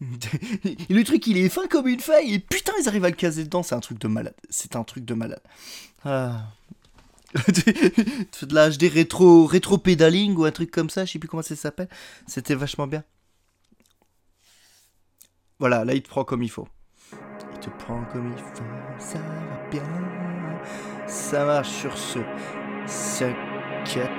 le 0.00 1.02
truc, 1.02 1.26
il 1.26 1.36
est 1.36 1.48
fin 1.48 1.66
comme 1.66 1.86
une 1.86 2.00
feuille, 2.00 2.34
et 2.34 2.38
putain, 2.38 2.72
ils 2.80 2.88
arrivent 2.88 3.04
à 3.04 3.10
le 3.10 3.16
caser 3.16 3.44
dedans, 3.44 3.62
c'est 3.62 3.74
un 3.74 3.80
truc 3.80 3.98
de 3.98 4.08
malade. 4.08 4.34
C'est 4.48 4.76
un 4.76 4.84
truc 4.84 5.04
de 5.04 5.14
malade. 5.14 5.42
Ah. 6.04 6.46
de 7.48 8.54
la 8.54 8.70
HD 8.70 8.84
rétro, 8.92 9.46
rétro 9.46 9.78
pédaling 9.78 10.34
ou 10.36 10.44
un 10.44 10.50
truc 10.50 10.70
comme 10.70 10.90
ça, 10.90 11.04
je 11.04 11.12
sais 11.12 11.18
plus 11.18 11.28
comment 11.28 11.42
ça 11.42 11.54
s'appelle. 11.54 11.88
C'était 12.26 12.54
vachement 12.54 12.86
bien. 12.86 13.04
Voilà, 15.58 15.84
là 15.84 15.94
il 15.94 16.02
te 16.02 16.08
prend 16.08 16.24
comme 16.24 16.42
il 16.42 16.50
faut. 16.50 16.66
Il 17.12 17.60
te 17.60 17.70
prend 17.84 18.04
comme 18.06 18.32
il 18.32 18.42
faut, 18.42 18.64
ça 18.98 19.18
va 19.18 19.70
bien. 19.70 19.84
Ça 21.06 21.44
marche 21.44 21.70
sur 21.70 21.96
ce 21.96 22.18
5, 22.86 23.36
4, 23.84 24.10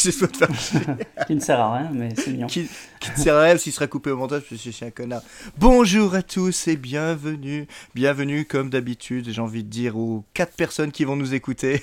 3, 0.00 0.10
J'espère 0.10 0.32
te 0.32 0.36
faire 0.38 0.54
chier. 0.54 0.80
qui 1.26 1.34
ne 1.34 1.40
sert 1.40 1.60
à 1.60 1.78
rien, 1.78 1.90
mais 1.92 2.10
c'est 2.16 2.30
mignon. 2.30 2.46
Qui, 2.46 2.68
qui, 3.00 3.10
ne 3.10 3.16
sert 3.16 3.34
à 3.34 3.42
rien 3.42 3.56
s'il 3.58 3.72
sera 3.72 3.86
coupé 3.86 4.10
au 4.10 4.16
montage, 4.16 4.42
parce 4.42 4.50
que 4.50 4.56
je 4.56 4.70
suis 4.70 4.84
un 4.84 4.90
connard. 4.90 5.22
Bonjour 5.58 6.14
à 6.14 6.22
tous 6.22 6.68
et 6.68 6.76
bienvenue. 6.76 7.66
Bienvenue, 7.94 8.44
comme 8.44 8.70
d'habitude, 8.70 9.28
j'ai 9.30 9.40
envie 9.40 9.62
de 9.62 9.68
dire 9.68 9.96
aux 9.96 10.24
quatre 10.34 10.54
personnes 10.54 10.92
qui 10.92 11.04
vont 11.04 11.16
nous 11.16 11.34
écouter. 11.34 11.82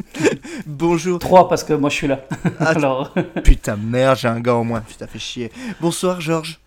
Bonjour. 0.66 1.18
Trois, 1.18 1.48
parce 1.48 1.64
que 1.64 1.74
moi 1.74 1.90
je 1.90 1.96
suis 1.96 2.06
là. 2.06 2.24
Ah, 2.58 2.68
Alors... 2.76 3.14
Putain, 3.44 3.76
merde, 3.76 4.18
j'ai 4.18 4.28
un 4.28 4.40
gars 4.40 4.54
en 4.54 4.64
moins. 4.64 4.80
Putain, 4.80 5.06
fait 5.06 5.18
chier. 5.18 5.52
Bonsoir, 5.80 6.20
Georges. 6.20 6.58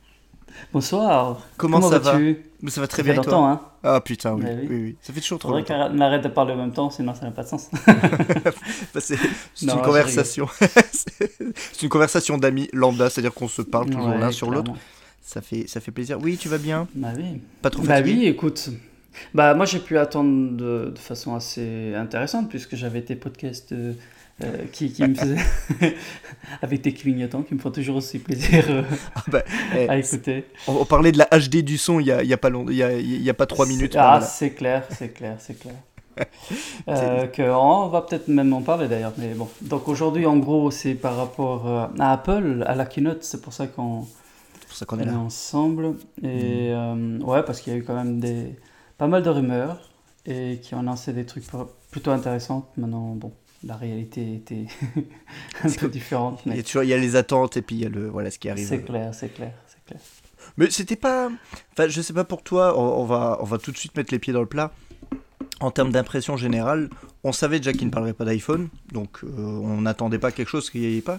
Bonsoir. 0.73 1.41
Comment, 1.57 1.81
ça 1.81 1.99
va 1.99 2.19
Ça 2.67 2.81
va 2.81 2.87
très 2.87 3.03
bien. 3.03 3.21
toi 3.21 3.49
hein 3.49 3.61
Ah 3.83 4.01
putain, 4.01 4.33
oui. 4.33 4.43
oui. 4.45 4.67
oui, 4.69 4.95
Ça 5.01 5.13
fait 5.13 5.21
toujours 5.21 5.39
trop 5.39 5.51
longtemps. 5.51 5.73
Faudrait 5.73 5.89
qu'on 5.89 6.01
arrête 6.01 6.23
de 6.23 6.27
parler 6.27 6.53
en 6.53 6.57
même 6.57 6.71
temps, 6.71 6.89
sinon 6.89 7.13
ça 7.13 7.25
n'a 7.25 7.31
pas 7.31 7.43
de 7.43 7.47
sens. 7.47 7.69
Bah, 8.93 9.01
c'est 9.01 9.17
une 9.61 9.81
conversation. 9.81 10.47
c'est 10.59 11.83
une 11.83 11.89
conversation 11.89 12.37
d'amis 12.37 12.69
lambda, 12.73 13.09
c'est-à-dire 13.09 13.33
qu'on 13.33 13.47
se 13.47 13.61
parle 13.61 13.89
toujours 13.89 14.09
l'un 14.09 14.31
sur 14.31 14.49
l'autre. 14.49 14.71
Ça 15.21 15.41
fait, 15.41 15.67
ça 15.67 15.79
fait 15.79 15.91
plaisir. 15.91 16.19
Oui, 16.21 16.37
tu 16.37 16.49
vas 16.49 16.59
bien 16.59 16.87
Bah 16.93 17.09
oui. 17.15 17.41
Pas 17.61 17.69
trop 17.69 17.83
fatigué 17.83 18.13
Bah 18.13 18.19
oui, 18.19 18.27
écoute. 18.27 18.69
Bah 19.33 19.53
moi 19.53 19.65
j'ai 19.65 19.79
pu 19.79 19.97
attendre 19.97 20.51
de, 20.51 20.91
de, 20.93 20.99
façon 20.99 21.35
assez 21.35 21.95
intéressante 21.95 22.49
puisque 22.49 22.75
j'avais 22.75 23.01
tes 23.01 23.15
podcasts 23.15 23.71
euh, 23.71 23.93
euh, 24.44 24.66
qui, 24.72 24.91
qui, 24.91 25.03
me 25.03 25.16
faisait 25.16 25.38
avec 26.61 26.81
tes 26.81 26.94
clignotants 26.94 27.41
qui 27.41 27.53
me 27.53 27.59
font 27.59 27.72
toujours 27.72 27.95
aussi 27.95 28.19
plaisir 28.19 28.66
euh, 28.69 28.83
ah 29.16 29.23
bah, 29.28 29.44
eh, 29.78 29.88
à 29.88 29.97
écouter. 29.97 30.45
On, 30.67 30.83
parlait 30.83 31.14
de 31.14 31.17
la 31.17 31.25
HD 31.25 31.64
du 31.64 31.78
son 31.78 32.02
il 32.02 32.08
y 32.08 32.11
a, 32.11 32.22
y 32.22 32.33
a 32.33 32.38
pas 32.38 32.50
long, 32.50 32.69
y 32.69 32.83
a, 32.83 32.91
y 32.94 33.30
a 33.30 33.33
pas 33.33 33.45
trois 33.45 33.66
minutes. 33.66 33.95
Ah 33.97 34.19
c'est 34.19 34.52
clair, 34.52 34.86
c'est 34.89 35.13
clair, 35.13 35.38
c'est 35.39 35.58
clair. 35.58 35.75
euh, 36.88 37.28
que, 37.28 37.41
on 37.41 37.88
va 37.88 38.02
peut-être 38.02 38.28
même 38.28 38.53
en 38.53 38.61
parler 38.61 38.88
d'ailleurs, 38.88 39.13
mais 39.17 39.33
bon. 39.33 39.47
Donc 39.61 39.88
aujourd'hui, 39.88 40.25
en 40.25 40.38
gros, 40.38 40.72
c'est 40.72 40.95
par 40.95 41.16
rapport 41.16 41.67
euh, 41.67 41.88
à 42.00 42.13
Apple, 42.13 42.63
à 42.67 42.75
la 42.75 42.86
keynote, 42.86 43.23
c'est 43.23 43.41
pour 43.41 43.53
ça 43.53 43.67
qu'on 43.67 44.06
est, 45.00 45.06
là 45.06 45.17
ensemble. 45.17 45.95
Et 46.23 46.73
mm. 46.73 47.23
ouais, 47.23 47.44
parce 47.44 47.61
qu'il 47.61 47.73
y 47.73 47.75
a 47.75 47.80
eu 47.80 47.83
quand 47.83 47.95
même 47.95 48.19
des 48.19 48.56
pas 48.97 49.08
mal 49.08 49.23
de 49.23 49.30
rumeurs 49.30 49.89
et 50.25 50.59
qui 50.61 50.73
ont 50.75 50.81
lancé 50.81 51.13
des 51.13 51.25
trucs 51.25 51.45
plutôt 51.91 52.11
intéressants. 52.11 52.69
Maintenant, 52.78 53.16
bon, 53.16 53.33
la 53.66 53.75
réalité 53.75 54.35
était 54.35 54.66
un 55.63 55.69
peu 55.69 55.89
différente. 55.89 56.41
Mais... 56.45 56.53
Il, 56.53 56.58
y 56.58 56.59
a 56.59 56.63
toujours, 56.63 56.83
il 56.83 56.89
y 56.89 56.94
a 56.94 56.97
les 56.97 57.16
attentes 57.16 57.58
et 57.58 57.61
puis 57.61 57.75
il 57.75 57.81
y 57.81 57.85
a 57.85 57.89
le, 57.89 58.07
voilà, 58.07 58.31
ce 58.31 58.39
qui 58.39 58.49
arrive. 58.49 58.67
C'est 58.67 58.83
clair, 58.83 59.13
c'est 59.13 59.33
clair, 59.33 59.53
c'est 59.67 59.83
clair. 59.85 59.99
Mais 60.57 60.69
c'était 60.69 60.95
pas. 60.95 61.30
Enfin, 61.73 61.88
je 61.89 62.01
sais 62.01 62.13
pas 62.13 62.23
pour 62.23 62.44
toi, 62.44 62.79
on, 62.79 63.03
va, 63.06 63.39
on 63.41 63.45
va 63.45 63.57
tout 63.57 63.72
de 63.72 63.78
suite 63.78 63.97
mettre 63.97 64.13
les 64.13 64.19
pieds 64.19 64.34
dans 64.34 64.41
le 64.41 64.45
plat. 64.45 64.72
En 65.62 65.72
termes 65.72 65.91
d'impression 65.91 66.35
générale, 66.35 66.89
on 67.23 67.31
savait 67.31 67.59
déjà 67.59 67.72
qu'il 67.72 67.88
ne 67.88 67.91
parlerait 67.91 68.13
pas 68.13 68.25
d'iPhone, 68.25 68.67
donc 68.91 69.19
euh, 69.23 69.28
on 69.38 69.81
n'attendait 69.81 70.19
pas 70.19 70.31
quelque 70.31 70.50
chose 70.50 70.69
qu'il 70.69 70.81
n'y 70.81 70.97
ait 70.97 71.01
pas. 71.01 71.18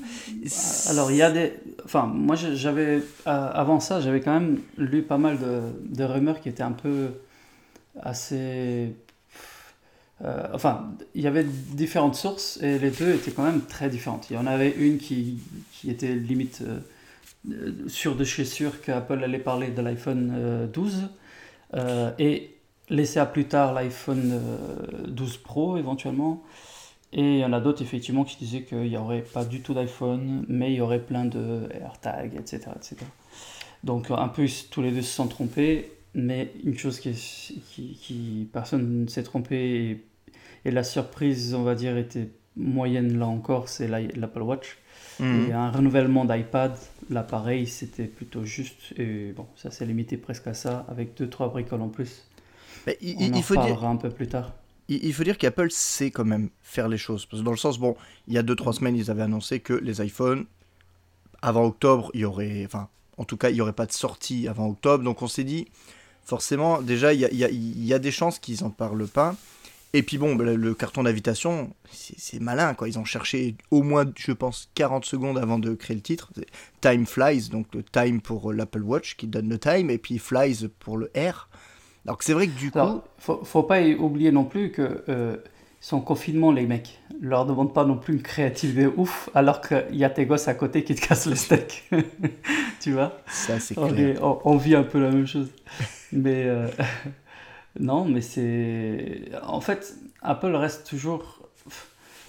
Alors 0.88 1.10
il 1.10 1.16
y 1.16 1.22
a 1.22 1.30
des. 1.30 1.54
Enfin, 1.84 2.06
moi 2.06 2.36
j'avais. 2.36 3.02
avant 3.24 3.80
ça, 3.80 4.00
j'avais 4.00 4.20
quand 4.20 4.34
même 4.34 4.60
lu 4.76 5.02
pas 5.02 5.18
mal 5.18 5.38
de, 5.38 5.60
de 5.88 6.04
rumeurs 6.04 6.40
qui 6.40 6.50
étaient 6.50 6.62
un 6.62 6.72
peu 6.72 7.08
assez 8.02 8.94
euh, 10.24 10.48
enfin, 10.54 10.92
il 11.14 11.22
y 11.22 11.26
avait 11.26 11.44
différentes 11.44 12.14
sources 12.14 12.58
et 12.62 12.78
les 12.78 12.90
deux 12.90 13.14
étaient 13.14 13.32
quand 13.32 13.44
même 13.44 13.62
très 13.62 13.88
différentes. 13.88 14.30
Il 14.30 14.34
y 14.34 14.38
en 14.38 14.46
avait 14.46 14.70
une 14.70 14.98
qui, 14.98 15.40
qui 15.72 15.90
était 15.90 16.14
limite 16.14 16.62
euh, 16.62 16.80
euh 17.50 17.88
sûre 17.88 18.16
de 18.16 18.24
chez 18.24 18.44
sûr 18.44 18.80
qu'Apple 18.80 19.22
allait 19.22 19.38
parler 19.38 19.70
de 19.70 19.82
l'iPhone 19.82 20.68
12 20.72 21.08
euh, 21.74 22.10
et 22.18 22.54
laisser 22.88 23.18
à 23.18 23.26
plus 23.26 23.46
tard 23.46 23.74
l'iPhone 23.74 24.40
12 25.06 25.36
Pro 25.38 25.76
éventuellement. 25.76 26.42
Et 27.12 27.34
il 27.34 27.38
y 27.38 27.44
en 27.44 27.52
a 27.52 27.60
d'autres 27.60 27.82
effectivement 27.82 28.24
qui 28.24 28.36
disaient 28.36 28.62
qu'il 28.62 28.82
n'y 28.82 28.96
aurait 28.96 29.22
pas 29.22 29.44
du 29.44 29.60
tout 29.60 29.74
d'iPhone, 29.74 30.44
mais 30.48 30.72
il 30.72 30.76
y 30.76 30.80
aurait 30.80 31.00
plein 31.00 31.24
de 31.24 31.68
AirTags, 31.72 32.34
etc., 32.34 32.70
etc. 32.74 32.96
Donc 33.84 34.10
un 34.10 34.28
peu 34.28 34.46
tous 34.70 34.82
les 34.82 34.90
deux 34.90 35.02
se 35.02 35.14
sont 35.14 35.28
trompés. 35.28 35.92
Mais 36.16 36.50
une 36.64 36.78
chose 36.78 36.98
qui, 36.98 37.12
qui, 37.12 37.98
qui 38.00 38.48
personne 38.50 39.02
ne 39.02 39.06
s'est 39.06 39.22
trompé 39.22 40.00
et, 40.64 40.70
la 40.70 40.82
surprise, 40.82 41.54
on 41.54 41.62
va 41.62 41.74
dire, 41.74 41.96
était 41.96 42.30
moyenne 42.56 43.18
là 43.18 43.26
encore, 43.26 43.68
c'est 43.68 43.86
l'Apple 43.86 44.42
Watch. 44.42 44.78
Mhm. 45.20 45.48
Et 45.48 45.52
un 45.52 45.70
renouvellement 45.70 46.24
d'iPad, 46.24 46.72
l'appareil, 47.10 47.66
c'était 47.66 48.06
plutôt 48.06 48.44
juste. 48.44 48.98
Et 48.98 49.32
bon, 49.36 49.46
ça 49.56 49.70
s'est 49.70 49.84
limité 49.84 50.16
presque 50.16 50.46
à 50.46 50.54
ça, 50.54 50.86
avec 50.88 51.14
deux 51.16 51.28
trois 51.28 51.48
bricoles 51.50 51.82
en 51.82 51.88
plus. 51.88 52.26
Mais 52.86 52.96
il, 53.02 53.16
On 53.32 53.36
en 53.36 53.42
faut 53.42 53.56
dire 53.56 53.84
un 53.84 53.96
peu 53.96 54.10
plus 54.10 54.26
tard. 54.26 54.54
Il, 54.88 55.12
faut 55.12 55.24
dire 55.24 55.36
qu'Apple 55.36 55.70
sait 55.70 56.10
quand 56.10 56.24
même 56.24 56.48
faire 56.62 56.88
les 56.88 56.98
choses. 56.98 57.26
Parce 57.26 57.42
que 57.42 57.44
dans 57.44 57.50
le 57.50 57.56
sens, 57.56 57.78
bon, 57.78 57.96
il 58.28 58.34
y 58.34 58.38
a 58.38 58.42
2-3 58.44 58.72
semaines, 58.74 58.96
ils 58.96 59.10
avaient 59.10 59.24
annoncé 59.24 59.58
que 59.58 59.72
les 59.72 60.00
iPhones, 60.04 60.46
avant 61.42 61.64
octobre, 61.64 62.10
il 62.14 62.20
y 62.20 62.24
aurait. 62.24 62.64
Enfin, 62.64 62.88
en 63.18 63.24
tout 63.24 63.36
cas, 63.36 63.50
il 63.50 63.54
n'y 63.54 63.60
aurait 63.60 63.72
pas 63.72 63.86
de 63.86 63.92
sortie 63.92 64.46
avant 64.48 64.68
octobre. 64.68 65.02
Donc 65.02 65.22
on 65.22 65.28
s'est 65.28 65.44
dit, 65.44 65.66
forcément, 66.26 66.82
déjà, 66.82 67.14
il 67.14 67.20
y 67.20 67.94
a, 67.94 67.98
des 67.98 68.10
chances 68.10 68.38
qu'ils 68.38 68.62
n'en 68.62 68.70
parlent 68.70 69.06
pas. 69.06 69.34
Et 69.92 70.02
puis 70.02 70.18
bon, 70.18 70.36
le 70.36 70.74
carton 70.74 71.04
d'invitation, 71.04 71.70
c'est 71.90 72.40
malin, 72.40 72.74
quoi. 72.74 72.88
Ils 72.88 72.98
ont 72.98 73.04
cherché 73.04 73.54
au 73.70 73.82
moins, 73.82 74.04
je 74.16 74.32
pense, 74.32 74.68
40 74.74 75.06
secondes 75.06 75.38
avant 75.38 75.58
de 75.58 75.72
créer 75.74 75.94
le 75.94 76.02
titre. 76.02 76.32
Time 76.82 77.06
Flies, 77.06 77.48
donc 77.48 77.66
le 77.74 77.82
time 77.82 78.20
pour 78.20 78.52
l'Apple 78.52 78.82
Watch 78.82 79.16
qui 79.16 79.26
donne 79.26 79.48
le 79.48 79.58
time, 79.58 79.88
et 79.88 79.96
puis 79.96 80.18
Flies 80.18 80.68
pour 80.80 80.98
le 80.98 81.10
R. 81.16 81.48
Donc 82.04 82.22
c'est 82.22 82.34
vrai 82.34 82.48
que 82.48 82.58
du 82.58 82.70
coup... 82.70 82.78
Faut, 83.18 83.42
faut 83.42 83.62
pas 83.62 83.80
oublier 83.82 84.32
non 84.32 84.44
plus 84.44 84.70
que 84.70 85.02
euh, 85.08 85.36
sont 85.80 86.00
confinement, 86.00 86.52
les 86.52 86.66
mecs. 86.66 86.98
Leur 87.20 87.46
demande 87.46 87.72
pas 87.72 87.84
non 87.84 87.96
plus 87.96 88.14
une 88.14 88.22
créativité 88.22 88.86
ouf, 88.86 89.30
alors 89.34 89.60
qu'il 89.60 89.96
y 89.96 90.04
a 90.04 90.10
tes 90.10 90.26
gosses 90.26 90.48
à 90.48 90.54
côté 90.54 90.84
qui 90.84 90.94
te 90.94 91.06
cassent 91.06 91.26
le 91.26 91.34
steak. 91.34 91.84
tu 92.80 92.92
vois? 92.92 93.18
Ça, 93.26 93.58
c'est 93.58 93.74
clair. 93.74 94.18
On, 94.22 94.56
vit 94.56 94.74
un 94.74 94.82
peu 94.82 95.00
la 95.00 95.10
même 95.10 95.26
chose. 95.26 95.48
mais 96.12 96.44
euh, 96.44 96.68
non, 97.80 98.04
mais 98.04 98.20
c'est. 98.20 99.22
En 99.42 99.60
fait, 99.60 99.96
Apple 100.22 100.54
reste 100.54 100.86
toujours. 100.86 101.40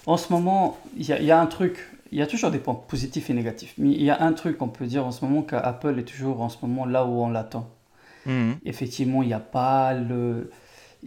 En 0.06 0.16
ce 0.16 0.32
moment, 0.32 0.78
il 0.96 1.02
y, 1.02 1.24
y, 1.24 1.30
a 1.30 1.40
un 1.40 1.46
truc. 1.46 1.86
Il 2.10 2.18
y 2.18 2.22
a 2.22 2.26
toujours 2.26 2.50
des 2.50 2.58
points 2.58 2.74
positifs 2.74 3.28
et 3.28 3.34
négatifs. 3.34 3.74
Mais 3.76 3.90
il 3.90 4.02
y 4.02 4.10
a 4.10 4.22
un 4.22 4.32
truc 4.32 4.56
qu'on 4.56 4.68
peut 4.68 4.86
dire 4.86 5.04
en 5.04 5.12
ce 5.12 5.24
moment 5.24 5.42
qu'Apple 5.42 5.98
est 5.98 6.04
toujours 6.04 6.40
en 6.40 6.48
ce 6.48 6.56
moment 6.62 6.86
là 6.86 7.04
où 7.04 7.22
on 7.22 7.28
l'attend. 7.28 7.68
Mhm. 8.24 8.56
Effectivement, 8.64 9.22
il 9.22 9.28
n'y 9.28 9.34
a 9.34 9.40
pas 9.40 9.92
le 9.92 10.50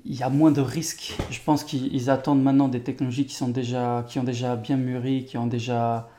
il 0.05 0.15
y 0.15 0.23
a 0.23 0.29
moins 0.29 0.51
de 0.51 0.61
risques. 0.61 1.17
Je 1.29 1.39
pense 1.41 1.63
qu'ils 1.63 2.09
attendent 2.09 2.41
maintenant 2.41 2.67
des 2.67 2.81
technologies 2.81 3.25
qui, 3.25 3.35
sont 3.35 3.49
déjà, 3.49 4.05
qui 4.07 4.19
ont 4.19 4.23
déjà 4.23 4.55
bien 4.55 4.77
mûri, 4.77 5.25
qui 5.25 5.37
ont 5.37 5.47
déjà, 5.47 6.09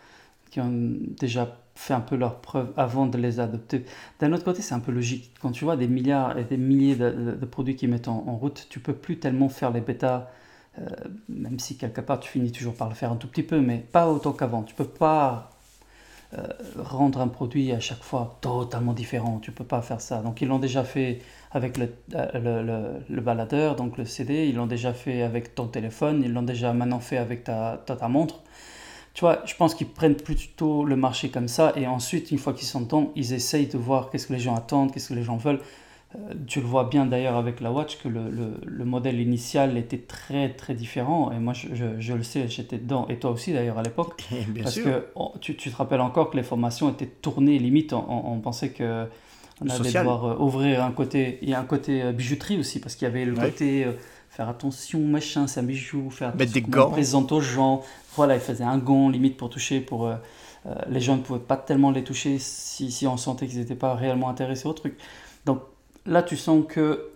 qui 0.50 0.60
ont 0.60 0.70
déjà 0.70 1.56
fait 1.74 1.94
un 1.94 2.00
peu 2.00 2.16
leurs 2.16 2.40
preuves 2.40 2.72
avant 2.76 3.06
de 3.06 3.16
les 3.18 3.40
adopter. 3.40 3.84
D'un 4.20 4.32
autre 4.32 4.44
côté, 4.44 4.62
c'est 4.62 4.74
un 4.74 4.80
peu 4.80 4.92
logique. 4.92 5.32
Quand 5.40 5.52
tu 5.52 5.64
vois 5.64 5.76
des 5.76 5.88
milliards 5.88 6.38
et 6.38 6.44
des 6.44 6.58
milliers 6.58 6.96
de, 6.96 7.46
produits 7.46 7.76
qui 7.76 7.88
mettent 7.88 8.08
en, 8.08 8.36
route, 8.36 8.66
tu 8.70 8.80
peux 8.80 8.94
plus 8.94 9.18
tellement 9.18 9.48
faire 9.48 9.70
les 9.72 9.80
bêtas, 9.80 10.28
euh, 10.78 10.86
même 11.28 11.58
si 11.58 11.76
quelque 11.76 12.00
part 12.00 12.20
tu 12.20 12.30
finis 12.30 12.52
toujours 12.52 12.74
par 12.74 12.88
le 12.88 12.94
faire 12.94 13.12
un 13.12 13.16
tout 13.16 13.28
petit 13.28 13.42
peu, 13.42 13.60
mais 13.60 13.78
pas 13.78 14.08
autant 14.08 14.32
qu'avant. 14.32 14.62
Tu 14.62 14.74
peux 14.74 14.84
pas 14.84 15.51
euh, 16.38 16.46
rendre 16.78 17.20
un 17.20 17.28
produit 17.28 17.72
à 17.72 17.80
chaque 17.80 18.02
fois 18.02 18.38
totalement 18.40 18.94
différent. 18.94 19.38
Tu 19.42 19.52
peux 19.52 19.64
pas 19.64 19.82
faire 19.82 20.00
ça. 20.00 20.22
Donc 20.22 20.40
ils 20.40 20.48
l'ont 20.48 20.58
déjà 20.58 20.82
fait 20.82 21.18
avec 21.50 21.76
le, 21.76 21.92
euh, 22.14 23.00
le, 23.04 23.14
le, 23.14 23.20
baladeur, 23.20 23.76
donc 23.76 23.98
le 23.98 24.06
CD, 24.06 24.46
ils 24.48 24.56
l'ont 24.56 24.66
déjà 24.66 24.94
fait 24.94 25.22
avec 25.22 25.54
ton 25.54 25.66
téléphone, 25.66 26.22
ils 26.24 26.32
l'ont 26.32 26.42
déjà 26.42 26.72
maintenant 26.72 27.00
fait 27.00 27.18
avec 27.18 27.44
ta, 27.44 27.82
ta, 27.84 28.08
montre. 28.08 28.40
Tu 29.12 29.20
vois, 29.20 29.42
je 29.44 29.54
pense 29.56 29.74
qu'ils 29.74 29.88
prennent 29.88 30.16
plutôt 30.16 30.86
le 30.86 30.96
marché 30.96 31.28
comme 31.28 31.48
ça 31.48 31.74
et 31.76 31.86
ensuite, 31.86 32.30
une 32.30 32.38
fois 32.38 32.54
qu'ils 32.54 32.66
sont 32.66 33.10
ils 33.14 33.34
essayent 33.34 33.66
de 33.66 33.76
voir 33.76 34.08
qu'est-ce 34.08 34.26
que 34.26 34.32
les 34.32 34.38
gens 34.38 34.56
attendent, 34.56 34.90
qu'est-ce 34.90 35.10
que 35.10 35.14
les 35.14 35.24
gens 35.24 35.36
veulent. 35.36 35.60
Tu 36.46 36.60
le 36.60 36.66
vois 36.66 36.84
bien 36.84 37.06
d'ailleurs 37.06 37.36
avec 37.36 37.60
la 37.60 37.72
Watch 37.72 37.98
que 37.98 38.08
le, 38.08 38.22
le, 38.64 38.84
modèle 38.84 39.18
initial 39.20 39.78
était 39.78 39.98
très 39.98 40.50
très 40.50 40.74
différent. 40.74 41.32
Et 41.32 41.38
moi, 41.38 41.54
je, 41.54 41.68
je, 41.98 42.12
le 42.12 42.22
sais, 42.22 42.48
j'étais 42.48 42.78
dedans, 42.78 43.06
et 43.08 43.18
toi 43.18 43.30
aussi 43.30 43.52
d'ailleurs 43.52 43.78
à 43.78 43.82
l'époque. 43.82 44.22
Parce 44.62 44.78
que 44.78 45.06
tu, 45.40 45.56
tu, 45.56 45.70
te 45.70 45.76
rappelles 45.76 46.00
encore 46.00 46.30
que 46.30 46.36
les 46.36 46.42
formations 46.42 46.90
étaient 46.90 47.06
tournées 47.06 47.58
limite, 47.58 47.92
on, 47.92 48.38
pensait 48.40 48.70
que 48.70 49.06
on 49.60 49.68
allait 49.68 49.92
devoir 49.92 50.24
euh, 50.24 50.36
ouvrir 50.38 50.84
un 50.84 50.92
côté. 50.92 51.38
Il 51.40 51.48
y 51.48 51.54
a 51.54 51.60
un 51.60 51.64
côté 51.64 52.02
euh, 52.02 52.12
bijouterie 52.12 52.58
aussi, 52.58 52.80
parce 52.80 52.94
qu'il 52.94 53.06
y 53.06 53.10
avait 53.10 53.24
le 53.24 53.34
côté 53.34 53.84
euh, 53.84 53.92
faire 54.28 54.48
attention, 54.48 55.00
machin, 55.00 55.46
c'est 55.46 55.60
un 55.60 55.64
bijou, 55.64 56.10
faire 56.10 56.28
attention 56.28 56.44
Mettre 56.44 56.52
des 56.52 56.62
gants. 56.62 56.90
présente 56.90 57.32
aux 57.32 57.40
gens. 57.40 57.82
Voilà, 58.16 58.34
il 58.34 58.40
faisait 58.40 58.64
un 58.64 58.78
gant 58.78 59.08
limite 59.08 59.38
pour 59.38 59.48
toucher, 59.48 59.80
pour. 59.80 60.10
les 60.88 61.00
gens 61.00 61.16
ne 61.16 61.22
pouvaient 61.22 61.38
pas 61.38 61.56
tellement 61.56 61.90
les 61.90 62.04
toucher 62.04 62.38
si, 62.38 62.90
si 62.90 63.06
on 63.06 63.16
sentait 63.16 63.46
qu'ils 63.46 63.60
n'étaient 63.60 63.74
pas 63.74 63.94
réellement 63.94 64.28
intéressés 64.28 64.66
au 64.66 64.74
truc. 64.74 64.98
Donc 65.46 65.60
là, 66.06 66.22
tu 66.22 66.36
sens 66.36 66.64
que, 66.68 67.10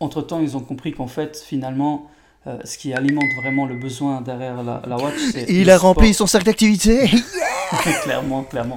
entre-temps, 0.00 0.40
ils 0.40 0.56
ont 0.56 0.60
compris 0.60 0.92
qu'en 0.92 1.06
fait, 1.06 1.36
finalement, 1.36 2.10
euh, 2.46 2.58
ce 2.64 2.76
qui 2.76 2.92
alimente 2.92 3.30
vraiment 3.40 3.66
le 3.66 3.76
besoin 3.76 4.20
derrière 4.20 4.62
la, 4.64 4.96
watch, 4.96 5.14
c'est. 5.32 5.48
Il 5.48 5.70
a 5.70 5.78
rempli 5.78 6.12
son 6.12 6.26
cercle 6.26 6.46
d'activité 6.46 7.08
Clairement, 8.02 8.42
clairement. 8.42 8.74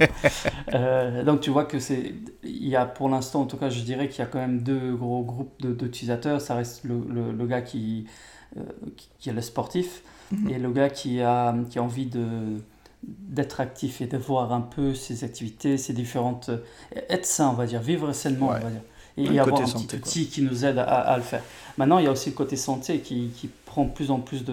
Euh, 0.72 1.22
donc 1.22 1.40
tu 1.40 1.50
vois 1.50 1.64
que 1.64 1.80
c'est. 1.80 2.14
Il 2.44 2.68
y 2.68 2.76
a 2.76 2.86
pour 2.86 3.08
l'instant, 3.08 3.42
en 3.42 3.46
tout 3.46 3.56
cas, 3.56 3.68
je 3.68 3.80
dirais 3.80 4.08
qu'il 4.08 4.20
y 4.20 4.22
a 4.22 4.26
quand 4.26 4.38
même 4.38 4.60
deux 4.60 4.94
gros 4.94 5.22
groupes 5.22 5.60
d'utilisateurs. 5.60 6.40
Ça 6.40 6.54
reste 6.54 6.84
le, 6.84 7.02
le, 7.32 7.46
gars 7.46 7.60
qui, 7.60 8.06
euh, 8.56 8.62
qui, 9.18 9.28
est 9.28 9.32
le 9.32 9.42
sportif 9.42 10.02
mhm. 10.30 10.48
et 10.48 10.58
le 10.58 10.70
gars 10.70 10.88
qui 10.88 11.20
a, 11.20 11.54
qui 11.68 11.78
a 11.78 11.82
envie 11.82 12.06
de 12.06 12.26
d'être 13.02 13.60
actif 13.60 14.00
et 14.00 14.06
de 14.06 14.16
voir 14.16 14.52
un 14.52 14.62
peu 14.62 14.94
ses 14.94 15.22
activités, 15.22 15.78
ses 15.78 15.92
différentes... 15.92 16.50
Être 17.08 17.26
sain, 17.26 17.50
on 17.50 17.52
va 17.52 17.66
dire, 17.66 17.80
vivre 17.80 18.12
sainement, 18.12 18.48
on 18.48 18.52
va 18.52 18.70
dire 18.70 18.80
et 19.16 19.22
y 19.22 19.38
avoir 19.38 19.60
un 19.60 19.64
petit 19.64 19.96
outil 19.96 20.26
qui 20.26 20.42
nous 20.42 20.64
aide 20.64 20.78
à, 20.78 21.16
le 21.16 21.22
faire. 21.22 21.42
Maintenant, 21.78 21.98
il 21.98 22.04
y 22.04 22.08
a 22.08 22.10
aussi 22.10 22.30
le 22.30 22.34
côté 22.34 22.56
santé 22.56 23.00
qui, 23.00 23.30
qui 23.34 23.48
prend 23.64 23.84
de 23.84 23.90
plus 23.90 24.10
en 24.10 24.20
plus 24.20 24.44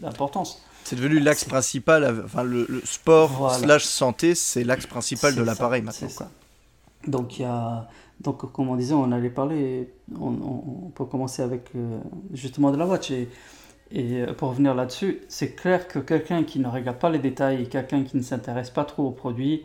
d'importance. 0.00 0.54
De, 0.56 0.60
c'est 0.84 0.96
devenu 0.96 1.18
l'axe 1.18 1.44
principal, 1.44 2.22
enfin 2.24 2.44
le, 2.44 2.82
sport 2.84 3.52
slash 3.54 3.84
santé, 3.84 4.34
c'est 4.34 4.64
l'axe 4.64 4.86
principal 4.86 5.34
de 5.34 5.42
l'appareil 5.42 5.82
maintenant. 5.82 6.08
Ça. 6.08 6.30
Donc 7.06 7.38
il 7.38 7.42
y 7.42 7.44
a, 7.44 7.88
donc 8.20 8.50
comme 8.52 8.68
on 8.68 8.76
disait, 8.76 8.94
on 8.94 9.10
allait 9.12 9.30
parler, 9.30 9.92
on, 10.18 10.28
on, 10.28 10.90
peut 10.90 11.04
commencer 11.04 11.42
avec 11.42 11.70
euh, 11.74 11.98
justement 12.32 12.70
de 12.70 12.76
la 12.76 12.86
watch 12.86 13.10
et, 13.10 13.28
et 13.90 14.22
euh, 14.22 14.32
pour 14.32 14.50
revenir 14.50 14.74
là-dessus, 14.74 15.20
c'est 15.28 15.54
clair 15.54 15.86
que 15.88 15.98
quelqu'un 15.98 16.44
qui 16.44 16.58
ne 16.58 16.68
regarde 16.68 16.98
pas 16.98 17.10
les 17.10 17.18
détails, 17.18 17.68
quelqu'un 17.68 18.02
qui 18.04 18.16
ne 18.16 18.22
s'intéresse 18.22 18.70
pas 18.70 18.84
trop 18.84 19.06
aux 19.06 19.12
produits, 19.12 19.64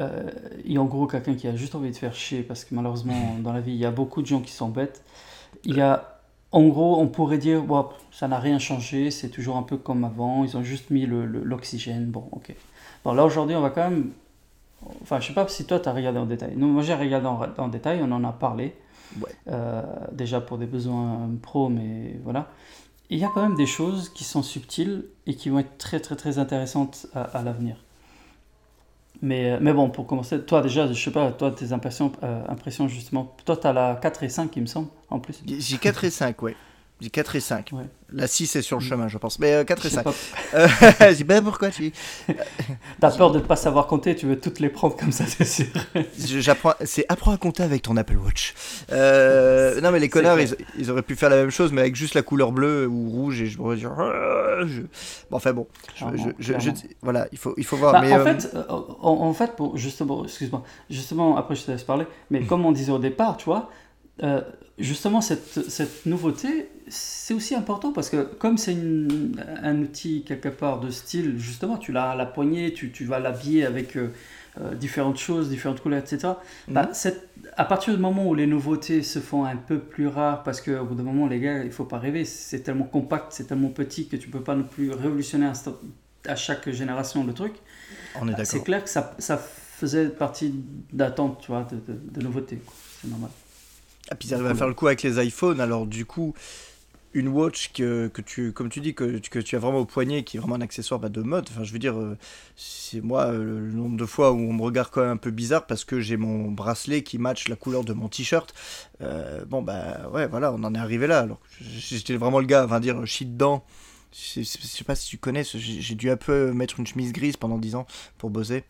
euh, 0.00 0.30
a 0.74 0.78
en 0.78 0.84
gros 0.84 1.06
quelqu'un 1.06 1.34
qui 1.34 1.46
a 1.46 1.54
juste 1.54 1.74
envie 1.74 1.90
de 1.90 1.96
faire 1.96 2.14
chier 2.14 2.42
parce 2.42 2.64
que 2.64 2.74
malheureusement 2.74 3.36
dans 3.42 3.52
la 3.52 3.60
vie 3.60 3.72
il 3.72 3.78
y 3.78 3.84
a 3.84 3.90
beaucoup 3.90 4.22
de 4.22 4.26
gens 4.26 4.40
qui 4.40 4.52
s'embêtent. 4.52 5.02
Il 5.64 5.76
y 5.76 5.80
a 5.80 6.18
en 6.50 6.66
gros 6.68 7.00
on 7.00 7.08
pourrait 7.08 7.38
dire 7.38 7.62
bon, 7.62 7.86
ça 8.10 8.28
n'a 8.28 8.38
rien 8.38 8.58
changé, 8.58 9.10
c'est 9.10 9.28
toujours 9.28 9.56
un 9.56 9.62
peu 9.62 9.76
comme 9.76 10.04
avant, 10.04 10.44
ils 10.44 10.56
ont 10.56 10.62
juste 10.62 10.90
mis 10.90 11.06
l'oxygène, 11.06 12.06
bon 12.06 12.24
ok. 12.32 12.54
Bon 13.04 13.12
là 13.12 13.24
aujourd'hui 13.24 13.56
on 13.56 13.60
va 13.60 13.70
quand 13.70 13.88
même, 13.88 14.12
enfin 15.02 15.20
je 15.20 15.28
sais 15.28 15.34
pas 15.34 15.46
si 15.48 15.66
toi 15.66 15.80
tu 15.80 15.88
as 15.88 15.92
regardé 15.92 16.18
en 16.18 16.26
détail, 16.26 16.54
non 16.56 16.68
moi 16.68 16.82
j'ai 16.82 16.94
regardé 16.94 17.26
en, 17.26 17.68
détail, 17.68 18.00
on 18.02 18.12
en 18.12 18.24
a 18.24 18.32
parlé, 18.32 18.74
euh, 19.48 19.82
déjà 20.12 20.40
pour 20.40 20.58
des 20.58 20.66
besoins 20.66 21.30
pro 21.42 21.68
mais 21.68 22.16
voilà. 22.24 22.48
Il 23.10 23.18
y 23.18 23.24
a 23.24 23.30
quand 23.34 23.42
même 23.42 23.56
des 23.56 23.66
choses 23.66 24.08
qui 24.08 24.24
sont 24.24 24.42
subtiles 24.42 25.04
et 25.26 25.34
qui 25.34 25.50
vont 25.50 25.58
être 25.58 25.76
très 25.76 26.00
très 26.00 26.16
très 26.16 26.38
intéressantes 26.38 27.06
à 27.14 27.42
l'avenir. 27.42 27.76
Mais, 29.22 29.52
euh, 29.52 29.58
mais 29.60 29.72
bon, 29.72 29.88
pour 29.88 30.06
commencer, 30.08 30.40
toi 30.42 30.60
déjà, 30.62 30.88
je 30.88 31.00
sais 31.00 31.12
pas, 31.12 31.30
toi, 31.30 31.52
tes 31.52 31.72
impressions, 31.72 32.10
euh, 32.24 32.42
impressions 32.48 32.88
justement, 32.88 33.34
toi, 33.44 33.56
tu 33.56 33.66
as 33.68 33.72
la 33.72 33.94
4 33.94 34.24
et 34.24 34.28
5, 34.28 34.56
il 34.56 34.62
me 34.62 34.66
semble, 34.66 34.88
en 35.10 35.20
plus. 35.20 35.42
J'ai 35.46 35.78
4 35.78 36.04
et 36.04 36.10
5, 36.10 36.42
ouais. 36.42 36.56
J'ai 37.02 37.10
4 37.10 37.34
et 37.34 37.40
5. 37.40 37.70
La 38.12 38.28
6 38.28 38.56
est 38.56 38.62
sur 38.62 38.78
le 38.78 38.84
mm. 38.84 38.88
chemin, 38.88 39.08
je 39.08 39.18
pense. 39.18 39.40
Mais 39.40 39.64
4 39.64 39.84
euh, 39.84 39.88
et 39.88 39.90
5. 39.90 40.06
Euh, 40.54 40.68
je 41.00 41.14
dis, 41.14 41.24
ben 41.24 41.42
pourquoi 41.42 41.70
tu. 41.70 41.92
T'as 43.00 43.10
peur 43.16 43.32
de 43.32 43.38
ne 43.38 43.42
pas 43.42 43.56
savoir 43.56 43.86
compter, 43.86 44.14
tu 44.14 44.26
veux 44.26 44.38
toutes 44.38 44.60
les 44.60 44.68
prendre 44.68 44.94
comme 44.96 45.10
ça, 45.10 45.24
c'est 45.26 45.46
sûr. 45.46 45.66
J'apprends, 46.18 46.74
c'est 46.84 47.06
apprends 47.08 47.32
à 47.32 47.38
compter 47.38 47.62
avec 47.62 47.80
ton 47.82 47.96
Apple 47.96 48.18
Watch. 48.18 48.54
Euh, 48.92 49.80
non, 49.80 49.90
mais 49.90 49.98
les 49.98 50.10
connards, 50.10 50.38
ils, 50.78 50.90
auraient 50.90 51.02
pu 51.02 51.16
faire 51.16 51.30
la 51.30 51.36
même 51.36 51.50
chose, 51.50 51.72
mais 51.72 51.80
avec 51.80 51.96
juste 51.96 52.14
la 52.14 52.20
couleur 52.20 52.52
bleue 52.52 52.86
ou 52.86 53.08
rouge, 53.08 53.40
et 53.40 53.46
je 53.46 53.56
pourrais 53.56 53.76
dire. 53.76 53.92
Ah, 53.98 54.62
bon, 55.30 55.36
enfin 55.36 55.52
bon. 55.54 55.66
Je, 55.96 56.70
voilà, 57.00 57.26
il 57.32 57.38
faut, 57.38 57.54
il 57.56 57.64
faut 57.64 57.78
voir. 57.78 57.92
Bah, 57.92 58.00
en, 58.00 58.24
fait, 58.24 58.54
en, 59.00 59.32
fait, 59.32 59.52
justement, 59.74 60.24
excuse-moi, 60.24 60.62
justement, 60.90 61.38
après 61.38 61.54
je 61.54 61.64
te 61.64 61.70
laisse 61.70 61.84
parler, 61.84 62.04
mais 62.30 62.40
mm. 62.40 62.46
comme 62.46 62.66
on 62.66 62.72
disait 62.72 62.92
au 62.92 62.98
départ, 62.98 63.38
tu 63.38 63.46
vois, 63.46 63.70
justement, 64.78 65.22
cette, 65.22 65.70
cette 65.70 66.04
nouveauté, 66.04 66.68
c'est 66.92 67.32
aussi 67.32 67.54
important 67.54 67.92
parce 67.92 68.10
que 68.10 68.22
comme 68.22 68.58
c'est 68.58 68.76
un 69.62 69.80
outil 69.80 70.24
quelque 70.26 70.50
part 70.50 70.78
de 70.78 70.90
style, 70.90 71.38
justement, 71.38 71.78
tu 71.78 71.90
l'as 71.90 72.10
à 72.10 72.16
la 72.16 72.26
poignée, 72.26 72.74
tu, 72.74 72.92
tu 72.92 73.06
vas 73.06 73.18
l'habiller 73.18 73.64
avec 73.64 73.96
euh, 73.96 74.12
euh, 74.60 74.74
différentes 74.74 75.16
choses, 75.16 75.48
différentes 75.48 75.80
couleurs, 75.80 76.00
etc. 76.00 76.34
Bah, 76.68 76.90
mhm. 76.92 77.12
à 77.56 77.64
partir 77.64 77.94
du 77.94 78.00
moment 78.00 78.28
où 78.28 78.34
les 78.34 78.46
nouveautés 78.46 79.02
se 79.02 79.20
font 79.20 79.46
un 79.46 79.56
peu 79.56 79.78
plus 79.78 80.06
rares, 80.06 80.42
parce 80.42 80.60
qu'au 80.60 80.84
bout 80.84 80.94
d'un 80.94 81.02
moment, 81.02 81.26
les 81.26 81.40
gars, 81.40 81.64
il 81.64 81.72
faut 81.72 81.86
pas 81.86 81.98
rêver, 81.98 82.26
c'est 82.26 82.60
tellement 82.60 82.84
compact, 82.84 83.28
c'est 83.30 83.44
tellement 83.44 83.70
petit 83.70 84.06
que 84.06 84.16
tu 84.16 84.28
peux 84.28 84.42
pas 84.42 84.54
non 84.54 84.64
plus 84.64 84.90
révolutionner 84.90 85.50
à, 86.26 86.36
chaque 86.36 86.68
génération 86.70 87.24
le 87.24 87.32
truc. 87.32 87.54
On 88.20 88.28
est 88.28 88.32
bah, 88.32 88.44
C'est 88.44 88.62
clair 88.62 88.84
que 88.84 88.90
ça, 88.90 89.16
ça 89.18 89.38
faisait 89.38 90.10
partie 90.10 90.54
d'attente, 90.92 91.40
tu 91.40 91.52
vois, 91.52 91.66
de, 91.70 91.76
de, 91.76 91.98
de 91.98 92.22
nouveautés. 92.22 92.60
C'est 93.00 93.08
normal. 93.08 93.30
Et 94.10 94.14
puis 94.14 94.28
ils 94.28 94.34
arrivent 94.34 94.46
à 94.46 94.54
faire 94.54 94.68
le 94.68 94.74
coup 94.74 94.88
avec 94.88 95.02
les 95.02 95.24
iPhones, 95.24 95.60
alors 95.60 95.86
du 95.86 96.04
coup, 96.04 96.34
une 97.14 97.28
watch 97.28 97.72
que, 97.72 98.08
que, 98.08 98.22
tu, 98.22 98.52
comme 98.52 98.68
tu 98.68 98.80
dis, 98.80 98.94
que, 98.94 99.18
que, 99.18 99.38
tu 99.38 99.56
as 99.56 99.58
vraiment 99.58 99.78
au 99.78 99.84
poignet, 99.84 100.24
qui 100.24 100.36
est 100.36 100.40
vraiment 100.40 100.56
un 100.56 100.60
accessoire 100.60 101.00
bah, 101.00 101.08
de 101.08 101.22
mode. 101.22 101.48
Enfin, 101.50 101.64
je 101.64 101.72
veux 101.72 101.78
dire, 101.78 101.98
euh, 101.98 102.16
c'est 102.56 103.00
moi 103.00 103.26
euh, 103.26 103.60
le 103.60 103.72
nombre 103.72 103.96
de 103.96 104.06
fois 104.06 104.32
où 104.32 104.38
on 104.38 104.52
me 104.52 104.62
regarde 104.62 104.90
quand 104.90 105.02
même 105.02 105.10
un 105.10 105.16
peu 105.16 105.30
bizarre 105.30 105.66
parce 105.66 105.84
que 105.84 106.00
j'ai 106.00 106.16
mon 106.16 106.50
bracelet 106.50 107.02
qui 107.02 107.18
match 107.18 107.48
la 107.48 107.56
couleur 107.56 107.84
de 107.84 107.92
mon 107.92 108.08
t-shirt. 108.08 108.54
Euh, 109.00 109.44
bon, 109.44 109.62
bah 109.62 110.08
ouais, 110.12 110.26
voilà, 110.26 110.52
on 110.52 110.62
en 110.64 110.74
est 110.74 110.78
arrivé 110.78 111.06
là. 111.06 111.20
Alors, 111.20 111.40
j'étais 111.60 112.16
vraiment 112.16 112.40
le 112.40 112.46
gars, 112.46 112.64
enfin 112.64 112.80
dire, 112.80 113.00
suis 113.06 113.26
dedans. 113.26 113.64
Je 114.12 114.42
sais 114.42 114.84
pas 114.84 114.94
si 114.94 115.08
tu 115.08 115.16
connais, 115.16 115.42
j'ai 115.42 115.94
dû 115.94 116.10
un 116.10 116.18
peu 116.18 116.52
mettre 116.52 116.78
une 116.78 116.86
chemise 116.86 117.12
grise 117.12 117.38
pendant 117.38 117.56
10 117.56 117.76
ans 117.76 117.86
pour 118.18 118.28
bosser 118.28 118.64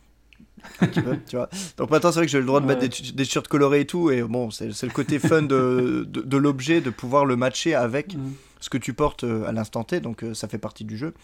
tu 0.93 1.37
vois. 1.37 1.49
Donc 1.77 1.91
maintenant, 1.91 2.13
c'est 2.13 2.19
vrai 2.19 2.27
que 2.27 2.33
j'ai 2.33 2.41
le 2.41 2.47
droit 2.47 2.61
de 2.61 2.67
mettre 2.67 2.81
des, 2.81 2.89
t-shirts 2.89 3.49
colorés 3.49 3.81
et 3.81 3.87
tout, 3.87 4.11
et 4.11 4.23
bon, 4.23 4.51
c'est 4.51 4.83
le 4.83 4.93
côté 4.93 5.19
fun 5.19 5.43
de, 5.43 6.07
de, 6.09 6.37
l'objet, 6.37 6.81
de 6.81 6.91
pouvoir 6.91 7.25
le 7.25 7.37
matcher 7.37 7.75
avec 7.75 8.15
mm. 8.15 8.33
ce 8.61 8.71
que 8.71 8.79
tu 8.79 8.95
portes 8.95 9.25
euh, 9.25 9.47
à 9.47 9.53
l'instant 9.53 9.85
T, 9.85 10.01
donc 10.01 10.23
euh, 10.23 10.35
ça 10.35 10.49
fait 10.49 10.59
partie 10.59 10.85
du 10.85 10.97
jeu. 10.97 11.15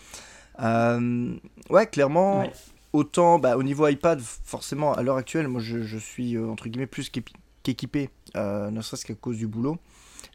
Euh, 0.61 1.35
ouais, 1.71 1.87
clairement, 1.87 2.45
autant 2.93 3.39
bah, 3.39 3.57
au 3.57 3.63
niveau 3.63 3.87
iPad, 3.87 4.21
forcément, 4.21 4.93
à 4.95 5.03
l'heure 5.03 5.17
actuelle, 5.17 5.49
moi 5.49 5.61
je, 5.61 5.83
je, 5.83 5.99
suis 5.99 6.37
entre 6.39 6.69
guillemets 6.69 6.87
plus 6.87 7.11
qu'équipé, 7.11 8.11
ne 8.35 8.81
serait-ce 8.81 9.05
qu'à 9.05 9.15
cause 9.15 9.37
du 9.37 9.47
boulot. 9.47 9.79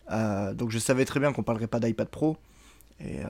donc 0.10 0.70
je 0.70 0.80
savais 0.80 1.06
très 1.06 1.20
bien 1.20 1.34
qu'on 1.34 1.44
parlerait 1.44 1.68
pas 1.68 1.80
d'iPad 1.80 2.08
Pro. 2.08 2.38
Euh, 3.02 3.24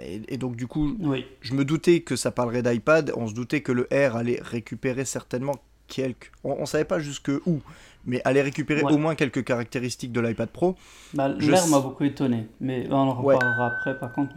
et, 0.00 0.22
et, 0.28 0.36
donc 0.38 0.56
du 0.56 0.66
coup, 0.66 0.96
je 1.40 1.54
me 1.54 1.64
doutais 1.64 2.00
que 2.00 2.16
ça 2.16 2.30
parlerait 2.30 2.62
d'iPad, 2.62 3.12
on 3.16 3.26
se 3.26 3.34
doutait 3.34 3.60
que 3.60 3.72
le 3.72 3.88
R 3.92 4.16
allait 4.16 4.40
récupérer 4.40 5.04
certainement 5.04 5.56
quelques... 5.88 6.30
On 6.44 6.60
ne 6.60 6.66
savait 6.66 6.84
pas 6.84 6.98
jusque 6.98 7.30
où, 7.46 7.60
mais 8.06 8.22
allait 8.24 8.42
récupérer 8.42 8.82
au 8.82 8.96
moins 8.96 9.14
quelques 9.14 9.44
caractéristiques 9.44 10.12
de 10.12 10.20
l'iPad 10.20 10.48
Pro. 10.48 10.76
Bah, 11.14 11.28
L'air 11.28 11.66
m'a 11.68 11.80
beaucoup 11.80 12.04
étonné, 12.04 12.46
mais 12.60 12.86
on 12.90 12.94
en 12.94 13.14
reparlera 13.14 13.66
après 13.66 13.98
par 13.98 14.12
contre. 14.12 14.34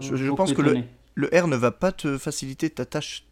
Je 0.00 0.30
pense 0.32 0.52
que 0.52 0.62
le, 0.62 0.82
le 1.14 1.28
R 1.32 1.48
ne 1.48 1.56
va 1.56 1.70
pas 1.70 1.92
te 1.92 2.16
faciliter 2.16 2.70
ta 2.70 2.86
tâche 2.86 3.24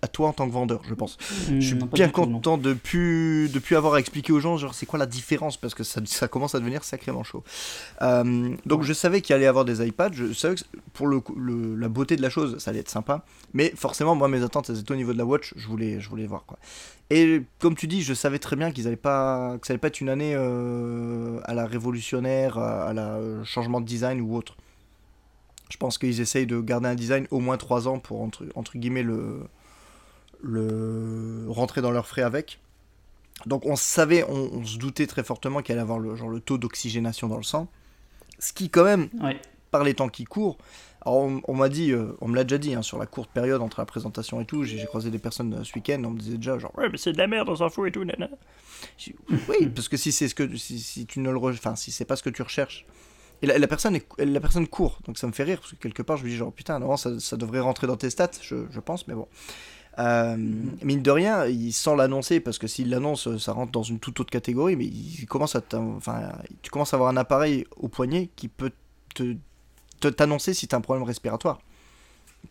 à 0.00 0.08
toi 0.08 0.28
en 0.28 0.32
tant 0.32 0.46
que 0.46 0.52
vendeur, 0.52 0.82
je 0.88 0.94
pense. 0.94 1.18
je 1.46 1.60
suis 1.60 1.74
bien 1.74 2.08
content 2.08 2.58
de 2.58 2.72
plus 2.72 3.48
de 3.48 3.58
plus 3.58 3.76
avoir 3.76 3.94
à 3.94 4.00
expliquer 4.00 4.32
aux 4.32 4.40
gens 4.40 4.56
genre 4.56 4.74
c'est 4.74 4.86
quoi 4.86 4.98
la 4.98 5.06
différence? 5.06 5.56
Parce 5.56 5.74
que 5.74 5.84
ça, 5.84 6.00
ça 6.04 6.28
commence 6.28 6.54
à 6.54 6.60
devenir 6.60 6.84
sacrément 6.84 7.24
chaud. 7.24 7.42
Euh, 8.02 8.54
donc 8.66 8.82
je 8.82 8.92
savais 8.92 9.20
qu'il 9.20 9.34
allait 9.34 9.44
y 9.44 9.48
avoir 9.48 9.64
des 9.64 9.86
iPads, 9.86 10.12
je 10.12 10.32
savais 10.32 10.54
que 10.54 10.62
pour 10.92 11.06
le, 11.06 11.22
la 11.76 11.88
beauté 11.88 12.16
de 12.16 12.22
la 12.22 12.30
chose 12.30 12.58
ça 12.58 12.70
allait 12.70 12.80
être 12.80 12.90
sympa, 12.90 13.24
mais 13.54 13.72
forcément 13.76 14.14
moi 14.14 14.28
mes 14.28 14.42
attentes 14.42 14.70
elles 14.70 14.78
étaient 14.78 14.92
au 14.92 14.96
niveau 14.96 15.12
de 15.12 15.18
la 15.18 15.24
watch, 15.24 15.52
je 15.56 15.66
voulais 15.66 16.00
je 16.00 16.08
voulais 16.08 16.26
voir 16.26 16.44
quoi. 16.46 16.58
Et 17.14 17.42
comme 17.58 17.74
tu 17.74 17.88
dis, 17.88 18.00
je 18.00 18.14
savais 18.14 18.38
très 18.38 18.56
bien 18.56 18.70
qu'ils 18.70 18.86
allaient 18.86 18.96
pas 18.96 19.58
que 19.58 19.66
ça 19.66 19.74
allait 19.74 19.78
pas 19.78 19.88
être 19.88 20.00
une 20.00 20.08
année 20.08 20.34
euh, 20.34 21.40
à 21.44 21.52
la 21.52 21.66
révolutionnaire, 21.66 22.56
à, 22.56 22.94
la 22.94 23.16
euh, 23.16 23.44
changement 23.44 23.82
de 23.82 23.86
design 23.86 24.22
ou 24.22 24.34
autre. 24.34 24.56
Je 25.68 25.76
pense 25.76 25.98
qu'ils 25.98 26.22
essayent 26.22 26.46
de 26.46 26.58
garder 26.60 26.88
un 26.88 26.94
design 26.94 27.26
au 27.30 27.40
moins 27.40 27.58
3 27.58 27.86
ans 27.86 27.98
pour 27.98 28.22
entre, 28.22 28.46
entre 28.54 28.78
guillemets 28.78 29.02
le 29.02 29.40
le 30.42 31.46
rentrer 31.48 31.80
dans 31.80 31.90
leurs 31.90 32.06
frais 32.06 32.22
avec. 32.22 32.60
Donc 33.46 33.66
on 33.66 33.76
savait, 33.76 34.24
on, 34.28 34.64
se 34.64 34.78
doutait 34.78 35.06
très 35.06 35.24
fortement 35.24 35.62
qu'il 35.62 35.72
allait 35.72 35.82
avoir 35.82 35.98
le, 35.98 36.14
genre, 36.14 36.28
le 36.28 36.40
taux 36.40 36.58
d'oxygénation 36.58 37.28
dans 37.28 37.36
le 37.36 37.42
sang. 37.42 37.68
Ce 38.38 38.52
qui 38.52 38.70
quand 38.70 38.84
même, 38.84 39.08
par 39.70 39.84
les 39.84 39.94
temps 39.94 40.08
qui 40.08 40.24
courent, 40.24 40.58
Alors, 41.04 41.18
on, 41.18 41.40
on 41.46 41.54
m'a 41.54 41.68
dit, 41.68 41.92
euh, 41.92 42.16
on 42.20 42.28
me 42.28 42.36
l'a 42.36 42.44
déjà 42.44 42.58
dit, 42.58 42.74
hein, 42.74 42.82
sur 42.82 42.98
la 42.98 43.06
courte 43.06 43.30
période 43.30 43.62
entre 43.62 43.80
la 43.80 43.86
présentation 43.86 44.40
et 44.40 44.44
tout, 44.44 44.64
j'ai 44.64 44.84
croisé 44.84 45.10
des 45.10 45.18
personnes 45.18 45.54
euh, 45.54 45.64
ce 45.64 45.74
week-end, 45.74 46.02
on 46.04 46.10
me 46.10 46.18
disait 46.18 46.36
déjà 46.36 46.58
genre, 46.58 46.76
ouais, 46.76 46.88
mais 46.88 46.98
c'est 46.98 47.12
de 47.12 47.18
la 47.18 47.26
merde, 47.26 47.48
on 47.48 47.56
s'en 47.56 47.68
fout 47.68 47.88
et 47.88 47.92
tout, 47.92 48.04
nana. 48.04 48.28
Dit, 48.98 49.14
Oui, 49.48 49.66
parce 49.74 49.88
que 49.88 49.96
si 49.96 50.12
c'est 50.12 50.28
ce 50.28 50.34
que, 50.34 50.56
si, 50.56 50.78
si 50.78 51.06
tu 51.06 51.20
ne 51.20 51.30
le, 51.30 51.38
enfin, 51.38 51.76
si 51.76 51.90
c'est 51.90 52.04
pas 52.04 52.16
ce 52.16 52.22
que 52.22 52.30
tu 52.30 52.42
recherches. 52.42 52.84
Et 53.40 53.46
la, 53.46 53.58
la 53.58 53.66
personne, 53.66 53.96
est, 53.96 54.06
la 54.18 54.40
personne 54.40 54.68
court, 54.68 55.00
donc 55.04 55.18
ça 55.18 55.26
me 55.26 55.32
fait 55.32 55.42
rire 55.42 55.58
parce 55.58 55.72
que 55.72 55.76
quelque 55.76 56.02
part 56.02 56.16
je 56.16 56.24
me 56.24 56.28
dis 56.28 56.36
genre 56.36 56.52
putain, 56.52 56.78
non, 56.78 56.96
ça, 56.96 57.18
ça 57.18 57.36
devrait 57.36 57.58
rentrer 57.58 57.88
dans 57.88 57.96
tes 57.96 58.08
stats, 58.08 58.30
je, 58.40 58.66
je 58.70 58.80
pense, 58.80 59.08
mais 59.08 59.14
bon. 59.14 59.26
Euh, 59.98 60.36
mine 60.38 61.02
de 61.02 61.10
rien, 61.10 61.44
il 61.46 61.72
sans 61.72 61.94
l'annoncer 61.94 62.40
parce 62.40 62.58
que 62.58 62.66
s'il 62.66 62.88
l'annonce, 62.88 63.36
ça 63.38 63.52
rentre 63.52 63.72
dans 63.72 63.82
une 63.82 63.98
toute 63.98 64.18
autre 64.20 64.30
catégorie, 64.30 64.74
mais 64.76 64.86
il 64.86 65.26
commence 65.26 65.54
à, 65.54 65.60
enfin, 65.74 66.32
tu 66.62 66.70
commences 66.70 66.94
à 66.94 66.96
avoir 66.96 67.10
un 67.10 67.16
appareil 67.18 67.66
au 67.76 67.88
poignet 67.88 68.30
qui 68.36 68.48
peut 68.48 68.70
te 69.14 69.34
te- 70.00 70.08
t'annoncer 70.08 70.54
si 70.54 70.66
tu 70.66 70.74
as 70.74 70.78
un 70.78 70.80
problème 70.80 71.04
respiratoire. 71.04 71.60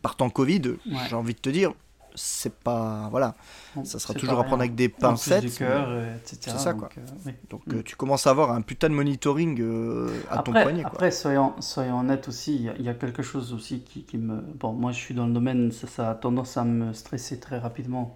Partant 0.01 0.29
Covid, 0.29 0.61
Ouais. 0.67 0.77
j'ai 1.09 1.15
envie 1.15 1.33
de 1.33 1.39
te 1.39 1.49
dire, 1.49 1.73
c'est 2.15 2.53
pas. 2.59 3.07
Voilà, 3.11 3.35
Bon, 3.75 3.83
ça 3.85 3.99
sera 3.99 4.13
toujours 4.13 4.39
à 4.39 4.43
prendre 4.43 4.61
avec 4.61 4.75
des 4.75 4.89
pincettes. 4.89 5.43
du 5.45 5.51
cœur, 5.51 5.85
euh, 5.89 6.15
etc. 6.17 6.37
C'est 6.41 6.57
ça, 6.57 6.71
donc, 6.73 6.79
quoi. 6.81 6.89
euh, 6.97 7.01
oui. 7.25 7.33
Donc 7.49 7.61
Mm. 7.67 7.75
euh, 7.75 7.83
tu 7.83 7.95
commences 7.95 8.27
à 8.27 8.31
avoir 8.31 8.51
un 8.51 8.61
putain 8.61 8.89
de 8.89 8.93
monitoring 8.95 9.59
euh, 9.61 10.09
à 10.29 10.39
ton 10.39 10.51
poignet. 10.51 10.81
Quoi. 10.83 10.91
après 10.91 11.11
soyons, 11.11 11.53
soyons 11.61 11.99
honnêtes 11.99 12.27
aussi, 12.27 12.55
il 12.55 12.61
y, 12.63 12.69
a- 12.69 12.75
il 12.77 12.83
y 12.85 12.89
a 12.89 12.93
quelque 12.93 13.23
chose 13.23 13.53
aussi 13.53 13.81
qui, 13.81 14.03
qui 14.03 14.17
me... 14.17 14.41
Bon, 14.41 14.73
moi 14.73 14.91
je 14.91 14.97
suis 14.99 15.13
dans 15.15 15.27
le 15.27 15.33
domaine, 15.33 15.71
ça, 15.71 15.87
ça 15.87 16.09
a 16.11 16.15
tendance 16.15 16.57
à 16.57 16.63
me 16.63 16.93
stresser 16.93 17.39
très 17.39 17.57
rapidement, 17.59 18.15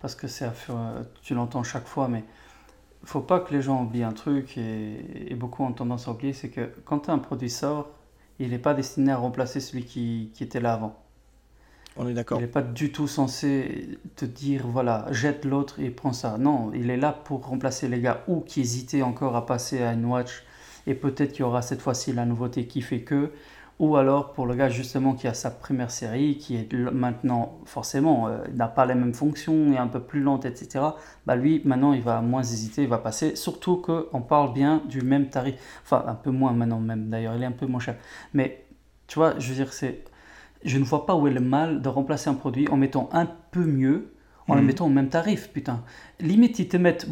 parce 0.00 0.14
que 0.14 0.28
c'est 0.28 0.48
tu 1.22 1.34
l'entends 1.34 1.62
chaque 1.64 1.86
fois, 1.86 2.08
mais 2.08 2.24
faut 3.04 3.20
pas 3.22 3.40
que 3.40 3.52
les 3.54 3.62
gens 3.62 3.82
oublient 3.84 4.04
un 4.04 4.12
truc, 4.12 4.58
et, 4.58 5.32
et 5.32 5.34
beaucoup 5.34 5.64
ont 5.64 5.72
tendance 5.72 6.08
à 6.08 6.12
oublier, 6.12 6.32
c'est 6.34 6.50
que 6.50 6.70
quand 6.84 7.08
un 7.08 7.18
produit 7.18 7.50
sort, 7.50 7.88
il 8.38 8.50
n'est 8.50 8.58
pas 8.58 8.74
destiné 8.74 9.12
à 9.12 9.16
remplacer 9.18 9.60
celui 9.60 9.84
qui, 9.84 10.32
qui 10.34 10.44
était 10.44 10.60
là 10.60 10.74
avant. 10.74 10.99
On 11.96 12.06
est 12.06 12.10
Il 12.10 12.14
d'accord. 12.14 12.40
n'est 12.40 12.46
pas 12.46 12.62
du 12.62 12.92
tout 12.92 13.08
censé 13.08 13.98
te 14.16 14.24
dire, 14.24 14.66
voilà, 14.66 15.06
jette 15.10 15.44
l'autre 15.44 15.80
et 15.80 15.90
prends 15.90 16.12
ça. 16.12 16.38
Non, 16.38 16.70
il 16.74 16.90
est 16.90 16.96
là 16.96 17.12
pour 17.12 17.44
remplacer 17.46 17.88
les 17.88 18.00
gars 18.00 18.22
ou 18.28 18.40
qui 18.40 18.60
hésitaient 18.60 19.02
encore 19.02 19.36
à 19.36 19.46
passer 19.46 19.82
à 19.82 19.92
une 19.92 20.04
watch 20.06 20.44
et 20.86 20.94
peut-être 20.94 21.32
qu'il 21.32 21.40
y 21.40 21.44
aura 21.44 21.62
cette 21.62 21.80
fois-ci 21.82 22.12
la 22.12 22.24
nouveauté 22.24 22.66
qui 22.66 22.80
fait 22.82 23.02
que. 23.02 23.32
Ou 23.78 23.96
alors 23.96 24.34
pour 24.34 24.46
le 24.46 24.54
gars 24.54 24.68
justement 24.68 25.14
qui 25.14 25.26
a 25.26 25.32
sa 25.32 25.50
première 25.50 25.90
série, 25.90 26.36
qui 26.36 26.54
est 26.56 26.70
maintenant 26.92 27.58
forcément 27.64 28.28
euh, 28.28 28.44
n'a 28.54 28.68
pas 28.68 28.84
les 28.84 28.94
mêmes 28.94 29.14
fonctions, 29.14 29.72
est 29.72 29.78
un 29.78 29.86
peu 29.88 30.00
plus 30.00 30.20
lente, 30.20 30.44
etc. 30.44 30.84
Bah 31.24 31.34
lui 31.34 31.62
maintenant 31.64 31.94
il 31.94 32.02
va 32.02 32.20
moins 32.20 32.42
hésiter, 32.42 32.82
il 32.82 32.88
va 32.88 32.98
passer. 32.98 33.36
Surtout 33.36 33.76
qu'on 33.78 34.20
parle 34.20 34.52
bien 34.52 34.82
du 34.86 35.00
même 35.00 35.30
tarif, 35.30 35.54
enfin 35.82 36.04
un 36.06 36.14
peu 36.14 36.30
moins 36.30 36.52
maintenant 36.52 36.78
même 36.78 37.08
d'ailleurs, 37.08 37.34
il 37.36 37.42
est 37.42 37.46
un 37.46 37.52
peu 37.52 37.64
moins 37.66 37.80
cher. 37.80 37.96
Mais 38.34 38.66
tu 39.06 39.18
vois, 39.18 39.38
je 39.38 39.48
veux 39.48 39.54
dire 39.54 39.72
c'est, 39.72 40.04
je 40.64 40.78
ne 40.78 40.84
vois 40.84 41.06
pas 41.06 41.14
où 41.16 41.26
est 41.26 41.32
le 41.32 41.40
mal 41.40 41.82
de 41.82 41.88
remplacer 41.88 42.30
un 42.30 42.34
produit 42.34 42.68
en 42.68 42.76
mettant 42.76 43.08
un 43.12 43.26
peu 43.50 43.64
mieux, 43.64 44.12
en 44.48 44.54
le 44.54 44.62
Mhm. 44.62 44.66
mettant 44.66 44.86
au 44.86 44.90
même 44.90 45.08
tarif, 45.08 45.50
putain. 45.52 45.82
Limite 46.20 46.58
ils 46.58 46.68
te 46.68 46.76
mettent 46.76 47.06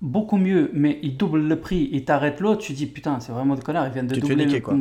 beaucoup 0.00 0.36
mieux, 0.36 0.70
mais 0.74 0.98
ils 1.02 1.16
doublent 1.16 1.46
le 1.48 1.60
prix 1.60 1.88
et 1.92 2.04
t'arrêtent 2.04 2.40
l'autre, 2.40 2.62
tu 2.62 2.72
dis 2.72 2.86
putain 2.86 3.20
c'est 3.20 3.32
vraiment 3.32 3.54
de 3.54 3.62
connard, 3.62 3.86
ils 3.86 3.92
viennent 3.92 4.06
de 4.06 4.14
Tu 4.14 4.20
doubler 4.20 4.44
niquer, 4.44 4.58
le- 4.58 4.62
quoi. 4.62 4.74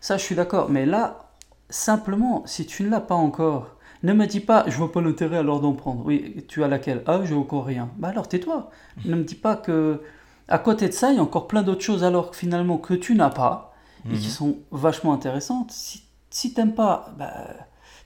Ça 0.00 0.16
je 0.18 0.22
suis 0.22 0.34
d'accord, 0.34 0.70
mais 0.70 0.86
là, 0.86 1.30
simplement, 1.70 2.42
si 2.46 2.66
tu 2.66 2.82
ne 2.82 2.90
l'as 2.90 3.00
pas 3.00 3.14
encore, 3.14 3.76
ne 4.02 4.12
me 4.12 4.26
dis 4.26 4.40
pas 4.40 4.64
je 4.68 4.76
vois 4.76 4.92
pas 4.92 5.00
l'intérêt 5.00 5.38
alors 5.38 5.60
d'en 5.60 5.72
prendre. 5.72 6.04
Oui, 6.04 6.44
tu 6.48 6.62
as 6.62 6.68
laquelle? 6.68 7.02
Ah, 7.06 7.20
j'ai 7.24 7.34
encore 7.34 7.64
rien. 7.66 7.90
Bah 7.98 8.08
alors 8.08 8.28
tais-toi. 8.28 8.70
Ne 9.04 9.16
me 9.16 9.24
dis 9.24 9.34
pas 9.34 9.56
que 9.56 10.02
à 10.48 10.58
côté 10.58 10.88
de 10.88 10.92
ça, 10.92 11.10
il 11.10 11.16
y 11.16 11.18
a 11.18 11.22
encore 11.22 11.48
plein 11.48 11.62
d'autres 11.62 11.82
choses 11.82 12.04
alors 12.04 12.30
que 12.30 12.36
finalement 12.36 12.78
que 12.78 12.94
tu 12.94 13.14
n'as 13.14 13.30
pas 13.30 13.74
et 14.10 14.18
qui 14.18 14.28
Mhm. 14.28 14.30
sont 14.30 14.58
vachement 14.70 15.14
intéressantes. 15.14 15.70
Si, 15.72 16.03
si 16.34 16.52
t'aimes 16.52 16.74
pas, 16.74 17.14
bah, 17.16 17.32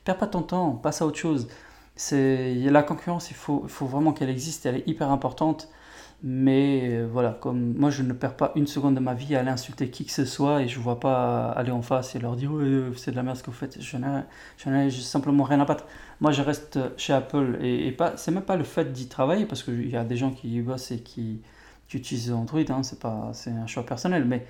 perds 0.04 0.18
pas 0.18 0.26
ton 0.26 0.42
temps, 0.42 0.72
passe 0.72 1.02
à 1.02 1.06
autre 1.06 1.18
chose. 1.18 1.48
C'est 1.96 2.54
la 2.56 2.82
concurrence, 2.82 3.30
il 3.30 3.36
faut, 3.36 3.66
vraiment 3.80 4.12
qu'elle 4.12 4.28
existe, 4.30 4.66
elle 4.66 4.76
est 4.76 4.88
hyper 4.88 5.10
importante. 5.10 5.68
Mais 6.22 6.90
euh, 6.98 7.08
voilà, 7.10 7.30
comme 7.40 7.74
moi 7.74 7.90
je 7.90 8.02
ne 8.02 8.12
perds 8.12 8.36
pas 8.36 8.52
une 8.56 8.66
seconde 8.66 8.96
de 8.96 9.00
ma 9.00 9.14
vie 9.14 9.36
à 9.36 9.40
aller 9.40 9.50
insulter 9.50 9.88
qui 9.88 10.04
que 10.04 10.10
ce 10.12 10.24
soit 10.24 10.62
et 10.62 10.68
je 10.68 10.80
vois 10.80 10.98
pas 10.98 11.50
aller 11.52 11.70
en 11.70 11.80
face 11.80 12.16
et 12.16 12.18
leur 12.18 12.34
dire 12.34 12.50
euh, 12.54 12.92
c'est 12.96 13.12
de 13.12 13.16
la 13.16 13.22
merde 13.22 13.36
ce 13.36 13.42
que 13.42 13.50
vous 13.50 13.56
faites. 13.56 13.80
Je 13.80 13.96
n'ai, 13.96 14.90
simplement 14.90 15.44
rien 15.44 15.60
à 15.60 15.64
battre. 15.64 15.86
Moi 16.20 16.32
je 16.32 16.42
reste 16.42 16.80
chez 16.98 17.12
Apple 17.12 17.58
et, 17.62 17.86
et 17.86 17.92
pas, 17.92 18.16
c'est 18.16 18.32
même 18.32 18.42
pas 18.42 18.56
le 18.56 18.64
fait 18.64 18.92
d'y 18.92 19.08
travailler 19.08 19.46
parce 19.46 19.62
qu'il 19.62 19.88
y 19.88 19.96
a 19.96 20.04
des 20.04 20.16
gens 20.16 20.32
qui 20.32 20.56
y 20.56 20.60
bossent 20.60 20.90
et 20.90 21.00
qui, 21.00 21.40
utilisent 21.94 22.32
Android, 22.32 22.60
hein, 22.68 22.82
c'est 22.82 23.50
un 23.50 23.66
choix 23.68 23.86
personnel. 23.86 24.24
Mais 24.24 24.44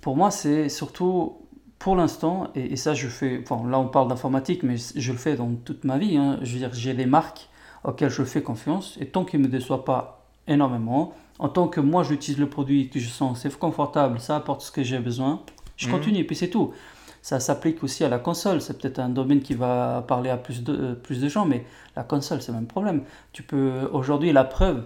pour 0.00 0.16
moi 0.16 0.30
c'est 0.32 0.68
surtout 0.68 1.43
pour 1.84 1.96
l'instant, 1.96 2.48
et, 2.54 2.72
et 2.72 2.76
ça 2.76 2.94
je 2.94 3.08
fais, 3.08 3.42
enfin 3.42 3.58
là 3.68 3.78
on 3.78 3.88
parle 3.88 4.08
d'informatique, 4.08 4.62
mais 4.62 4.76
je 5.04 5.12
le 5.12 5.18
fais 5.18 5.36
dans 5.36 5.50
toute 5.66 5.84
ma 5.84 5.98
vie. 5.98 6.16
hein. 6.16 6.38
je 6.42 6.50
veux 6.52 6.58
dire, 6.58 6.70
j'ai 6.72 6.94
les 6.94 7.04
marques 7.04 7.42
auxquelles 7.84 8.08
je 8.18 8.24
fais 8.24 8.42
confiance 8.42 8.96
et 9.02 9.06
tant 9.14 9.24
qu'ils 9.26 9.40
ne 9.42 9.46
me 9.46 9.50
déçoivent 9.52 9.84
pas 9.84 10.02
énormément, 10.48 11.12
en 11.38 11.50
tant 11.50 11.68
que 11.68 11.80
moi 11.80 12.02
j'utilise 12.02 12.38
le 12.40 12.48
produit, 12.48 12.88
que 12.88 12.98
je 12.98 13.08
sens 13.08 13.40
c'est 13.42 13.54
confortable, 13.58 14.18
ça 14.18 14.36
apporte 14.36 14.62
ce 14.62 14.70
que 14.76 14.82
j'ai 14.82 14.98
besoin, 14.98 15.42
je 15.76 15.86
Mhm. 15.86 15.92
continue 15.94 16.18
et 16.20 16.24
puis 16.24 16.36
c'est 16.36 16.48
tout. 16.56 16.72
Ça 17.20 17.38
s'applique 17.40 17.82
aussi 17.84 18.02
à 18.04 18.08
la 18.08 18.18
console, 18.18 18.60
c'est 18.62 18.76
peut-être 18.80 18.98
un 18.98 19.10
domaine 19.10 19.40
qui 19.40 19.54
va 19.54 20.04
parler 20.08 20.30
à 20.30 20.38
plus 20.38 20.62
de, 20.62 20.72
euh, 20.74 20.94
plus 20.94 21.20
de 21.20 21.28
gens, 21.28 21.44
mais 21.44 21.60
la 21.96 22.02
console 22.02 22.40
c'est 22.40 22.52
le 22.52 22.58
même 22.60 22.66
problème. 22.76 23.02
Tu 23.32 23.42
peux, 23.42 23.72
aujourd'hui 23.92 24.32
la 24.32 24.44
preuve, 24.44 24.80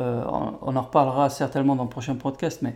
euh, 0.00 0.24
on, 0.26 0.54
on 0.62 0.76
en 0.76 0.82
reparlera 0.82 1.30
certainement 1.30 1.76
dans 1.76 1.84
le 1.84 1.88
prochain 1.90 2.16
podcast, 2.16 2.58
mais 2.62 2.74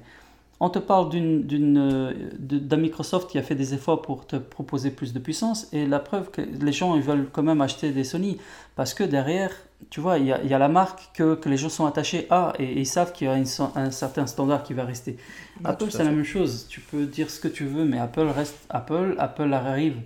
on 0.61 0.70
te 0.70 0.78
parle 0.78 1.11
euh, 1.14 2.12
d'un 2.38 2.76
Microsoft 2.76 3.30
qui 3.30 3.38
a 3.38 3.42
fait 3.42 3.54
des 3.54 3.75
efforts 3.75 4.02
pour 4.02 4.26
te 4.26 4.37
proposer 4.37 4.90
plus 4.90 5.12
de 5.12 5.18
puissance 5.18 5.66
et 5.73 5.87
la 5.87 5.99
preuve 5.99 6.30
que 6.30 6.40
les 6.40 6.73
gens 6.73 6.94
ils 6.94 7.02
veulent 7.02 7.28
quand 7.32 7.42
même 7.42 7.61
acheter 7.61 7.90
des 7.90 8.04
Sony 8.04 8.38
parce 8.76 8.94
que 8.94 9.04
derrière, 9.04 9.50
tu 9.90 10.00
vois, 10.00 10.18
il 10.18 10.26
y 10.26 10.32
a, 10.32 10.40
il 10.42 10.49
y 10.49 10.54
a 10.54 10.58
la 10.58 10.68
marque 10.68 11.11
que, 11.14 11.34
que 11.34 11.49
les 11.49 11.56
gens 11.56 11.68
sont 11.68 11.87
attachés 11.87 12.26
à 12.30 12.52
et, 12.58 12.64
et 12.64 12.80
ils 12.80 12.87
savent 12.87 13.12
qu'il 13.12 13.26
y 13.26 13.30
a 13.30 13.37
une 13.37 13.46
un 13.75 13.90
certain 13.90 14.26
standard 14.26 14.62
qui 14.62 14.75
va 14.75 14.84
rester. 14.84 15.16
Apple, 15.64 15.87
c'est 15.90 16.04
la 16.04 16.11
même 16.11 16.25
chose. 16.25 16.66
Tu 16.68 16.80
peux 16.80 17.06
dire 17.06 17.30
ce 17.30 17.40
que 17.40 17.49
tu 17.49 17.64
veux, 17.64 17.84
mais 17.84 17.99
Apple 17.99 18.28
reste 18.34 18.56
Apple. 18.70 19.16
Apple 19.18 19.52
arrive 19.52 19.96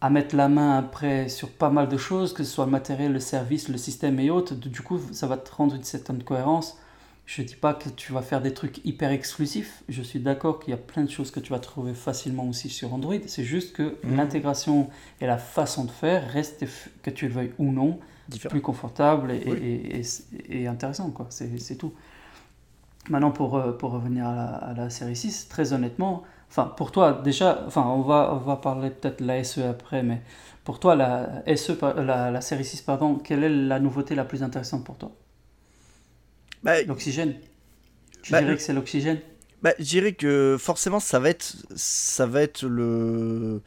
à 0.00 0.10
mettre 0.10 0.36
la 0.36 0.48
main 0.48 0.76
après 0.78 1.28
sur 1.28 1.48
pas 1.48 1.70
mal 1.70 1.88
de 1.88 1.96
choses, 1.96 2.34
que 2.34 2.44
ce 2.44 2.50
soit 2.50 2.66
le 2.66 2.70
matériel, 2.70 3.12
le 3.12 3.20
service, 3.20 3.68
le 3.68 3.78
système 3.78 4.18
et 4.20 4.30
autres. 4.30 4.54
Du 4.54 4.82
coup, 4.82 5.00
ça 5.12 5.26
va 5.26 5.36
te 5.36 5.50
rendre 5.54 5.74
une 5.74 5.84
certaine 5.84 6.22
cohérence. 6.22 6.76
Je 7.26 7.40
dis 7.42 7.56
pas 7.56 7.72
que 7.72 7.88
tu 7.88 8.12
vas 8.12 8.20
faire 8.20 8.42
des 8.42 8.52
trucs 8.52 8.84
hyper 8.84 9.10
exclusifs. 9.10 9.82
Je 9.88 10.02
suis 10.02 10.20
d'accord 10.20 10.60
qu'il 10.60 10.72
y 10.72 10.74
a 10.74 10.78
plein 10.78 11.04
de 11.04 11.10
choses 11.10 11.30
que 11.30 11.40
tu 11.40 11.52
vas 11.52 11.58
trouver 11.58 11.94
facilement 11.94 12.46
aussi 12.46 12.68
sur 12.68 12.92
Android. 12.92 13.14
C'est 13.26 13.44
juste 13.44 13.74
que 13.74 13.96
Mhm. 14.04 14.16
l'intégration 14.16 14.90
et 15.22 15.26
la 15.26 15.38
façon 15.38 15.84
de 15.84 15.90
faire 15.90 16.28
restent, 16.30 16.66
que 17.02 17.10
tu 17.10 17.26
le 17.28 17.32
veuilles 17.34 17.52
ou 17.58 17.72
non, 17.72 17.98
Différent. 18.28 18.50
plus 18.50 18.60
confortable 18.60 19.30
et, 19.32 19.42
Oui. 19.46 19.58
et, 19.58 20.00
et- 20.00 20.62
et 20.62 20.66
intéressant. 20.66 21.10
quoi. 21.10 21.26
C'est 21.30 21.76
tout. 21.76 21.94
Maintenant, 23.08 23.30
pour, 23.30 23.56
euh, 23.56 23.72
pour 23.72 23.90
revenir 23.92 24.26
à 24.26 24.34
la, 24.34 24.44
à 24.54 24.74
la 24.74 24.90
série 24.90 25.16
6, 25.16 25.48
très 25.48 25.72
honnêtement, 25.74 26.22
enfin, 26.50 26.72
pour 26.76 26.90
toi, 26.92 27.20
déjà, 27.24 27.62
enfin, 27.66 27.84
on 27.86 28.00
va, 28.02 28.32
on 28.34 28.38
va 28.38 28.56
parler 28.56 28.90
peut-être 28.90 29.20
de 29.20 29.26
la 29.26 29.42
SE 29.44 29.60
après, 29.60 30.02
mais 30.02 30.22
pour 30.64 30.78
toi, 30.80 30.94
la, 30.94 31.42
SE, 31.56 31.72
la 32.02 32.40
série 32.40 32.64
6, 32.64 32.80
pardon, 32.82 33.16
quelle 33.16 33.44
est 33.44 33.48
la 33.50 33.78
nouveauté 33.80 34.14
la 34.14 34.24
plus 34.24 34.42
intéressante 34.42 34.84
pour 34.84 34.96
toi? 34.96 35.12
Bah, 36.64 36.82
L'oxygène 36.82 37.34
Tu 38.22 38.32
Bah, 38.32 38.40
dirais 38.40 38.56
que 38.56 38.62
c'est 38.62 38.72
l'oxygène 38.72 39.20
Bah, 39.62 39.72
je 39.78 39.84
dirais 39.84 40.12
que 40.14 40.56
forcément 40.58 40.98
ça 41.00 41.18
va 41.20 41.30
être 41.30 41.54
ça 41.76 42.26
va 42.26 42.42
être 42.42 42.62
le 42.66 43.60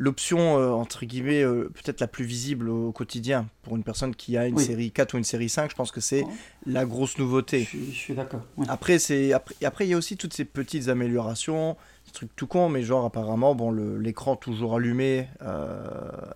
l'option 0.00 0.56
euh, 0.58 0.70
entre 0.70 1.04
guillemets 1.04 1.42
euh, 1.42 1.70
peut-être 1.74 2.00
la 2.00 2.06
plus 2.06 2.24
visible 2.24 2.68
au 2.68 2.92
quotidien 2.92 3.48
pour 3.62 3.74
une 3.74 3.82
personne 3.82 4.14
qui 4.14 4.36
a 4.36 4.46
une 4.46 4.54
Oui. 4.56 4.64
série 4.64 4.92
4 4.92 5.14
ou 5.14 5.18
une 5.18 5.24
série 5.24 5.48
5, 5.48 5.70
je 5.72 5.74
pense 5.74 5.90
que 5.90 6.00
c'est 6.00 6.24
la 6.66 6.84
grosse 6.84 7.18
nouveauté. 7.18 7.66
je 7.72 7.90
suis 7.90 8.14
d'accord. 8.14 8.42
Après 8.68 9.00
c'est 9.00 9.32
après 9.32 9.56
et 9.60 9.66
après 9.66 9.86
il 9.86 9.90
y 9.90 9.94
a 9.94 9.96
aussi 9.96 10.16
toutes 10.16 10.34
ces 10.34 10.44
petites 10.44 10.86
améliorations, 10.88 11.76
des 12.06 12.12
trucs 12.12 12.34
tout 12.36 12.46
con 12.46 12.68
mais 12.68 12.82
genre 12.84 13.04
apparemment 13.06 13.56
bon 13.56 13.72
l'écran 13.72 14.36
toujours 14.36 14.76
allumé 14.76 15.26
euh, 15.42 15.66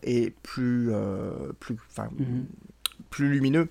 est 0.02 0.34
plus 0.42 0.90
euh, 0.92 1.30
plus 1.60 1.76
enfin 1.90 2.08
Mhm. 2.18 2.46
plus 3.10 3.28
lumineux 3.28 3.68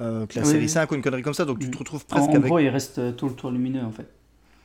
euh, 0.00 0.26
que 0.26 0.36
la 0.38 0.44
Oui, 0.44 0.50
série 0.52 0.62
oui. 0.64 0.68
5 0.68 0.90
ou 0.90 0.94
une 0.96 1.02
connerie 1.02 1.22
comme 1.22 1.34
ça 1.34 1.44
donc 1.44 1.58
tu 1.60 1.70
te 1.70 1.78
retrouves 1.78 2.02
En, 2.10 2.14
presque 2.16 2.28
en 2.30 2.34
avec 2.34 2.44
gros, 2.46 2.58
il 2.58 2.68
reste 2.68 2.98
euh, 2.98 3.12
tout 3.12 3.28
le 3.28 3.34
tour 3.34 3.50
lumineux 3.50 3.82
en 3.84 3.92
fait. 3.92 4.06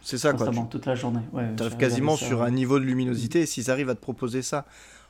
c'est 0.02 0.18
ça 0.18 0.32
quoi. 0.34 0.46
constamment, 0.48 0.66
toute 0.68 0.86
la 0.86 0.96
journée. 0.96 1.22
Ouais, 1.34 1.44
Tu 1.56 1.64
arrives 1.64 1.78
quasiment 1.78 2.16
ça, 2.18 2.26
sur 2.26 2.40
ouais. 2.40 2.48
un 2.48 2.52
niveau 2.52 2.80
de 2.80 2.86
luminosité. 2.86 3.42
Et 3.42 3.46
s'ils 3.46 3.70
arrivent 3.70 3.90
à 3.90 3.96
te 3.96 4.02
proposer 4.02 4.42
ça 4.42 4.66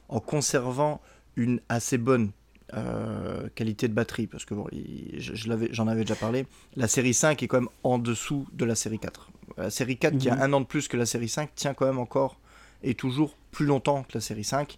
en 0.09 0.19
conservant 0.19 0.99
une 1.35 1.61
assez 1.69 1.97
bonne 1.97 2.31
euh, 2.75 3.47
qualité 3.55 3.88
de 3.88 3.93
batterie, 3.93 4.27
parce 4.27 4.45
que 4.45 4.53
bon, 4.53 4.67
il- 4.71 5.15
je, 5.19 5.33
je 5.33 5.49
l'avais- 5.49 5.69
j'en 5.71 5.88
avais 5.88 6.01
déjà 6.01 6.15
parlé, 6.15 6.45
la 6.75 6.88
série 6.88 7.15
5 7.15 7.41
est 7.41 7.47
quand 7.47 7.59
même 7.61 7.69
en 7.83 7.97
dessous 7.97 8.45
de 8.53 8.63
la 8.65 8.75
série 8.75 8.99
4. 8.99 9.29
La 9.57 9.71
série 9.71 9.97
4, 9.97 10.17
qui 10.19 10.29
a 10.29 10.35
Mhm. 10.35 10.41
un 10.43 10.53
an 10.53 10.61
de 10.61 10.65
plus 10.67 10.88
que 10.88 10.95
la 10.95 11.07
série 11.07 11.29
5, 11.29 11.49
tient 11.55 11.73
quand 11.73 11.88
même 11.88 11.97
encore 11.97 12.38
et 12.83 12.93
toujours 12.93 13.35
plus 13.51 13.65
longtemps 13.65 14.03
que 14.03 14.11
la 14.13 14.21
série 14.21 14.43
5. 14.43 14.77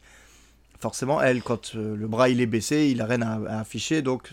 Forcément, 0.81 1.21
elle, 1.21 1.41
quand 1.43 1.75
euh, 1.75 1.95
le 1.95 2.07
bras 2.07 2.27
il 2.29 2.41
est 2.41 2.45
baissé, 2.47 2.89
il 2.91 3.01
a 3.01 3.05
rien 3.05 3.21
à, 3.21 3.39
à 3.47 3.59
afficher, 3.61 4.01
donc 4.01 4.29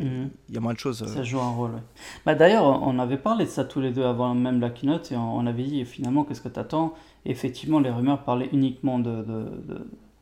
Mhm. 0.00 0.30
il 0.48 0.54
y 0.54 0.58
a 0.58 0.60
moins 0.60 0.72
de 0.74 0.78
choses. 0.78 1.02
euh, 1.02 1.06
Ça 1.06 1.22
joue 1.22 1.38
un 1.40 1.50
rôle, 1.50 1.70
ouais. 1.72 1.82
Bah, 2.26 2.34
D'ailleurs, 2.34 2.64
on 2.64 2.98
avait 2.98 3.18
parlé 3.18 3.44
de 3.44 3.50
ça 3.50 3.64
tous 3.64 3.80
les 3.80 3.90
deux 3.90 4.04
avant 4.04 4.34
même 4.34 4.60
la 4.60 4.70
keynote 4.70 5.12
et 5.12 5.16
on 5.16 5.36
on 5.36 5.46
avait 5.46 5.62
dit 5.62 5.84
finalement 5.84 6.24
qu'est-ce 6.24 6.40
que 6.40 6.48
tu 6.48 6.58
attends 6.58 6.94
effectivement, 7.26 7.80
les 7.80 7.90
rumeurs 7.90 8.22
parlaient 8.24 8.48
uniquement 8.52 8.98
de, 8.98 9.24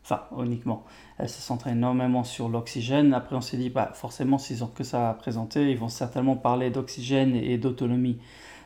Enfin, 0.05 0.23
uniquement. 0.43 0.85
Elles 1.19 1.29
se 1.29 1.41
centraient 1.43 1.73
énormément 1.73 2.25
sur 2.25 2.49
l'oxygène. 2.49 3.13
Après, 3.13 3.37
on 3.37 3.43
s'est 3.43 3.59
dit, 3.59 3.69
bah, 3.69 3.91
forcément, 3.95 4.39
s'ils 4.39 4.65
ont 4.65 4.69
que 4.69 4.83
ça 4.83 5.11
à 5.11 5.15
présenter, 5.15 5.71
ils 5.71 5.77
vont 5.77 5.89
certainement 5.89 6.35
parler 6.35 6.71
d'oxygène 6.71 7.37
et 7.37 7.59
d'autonomie. 7.59 8.17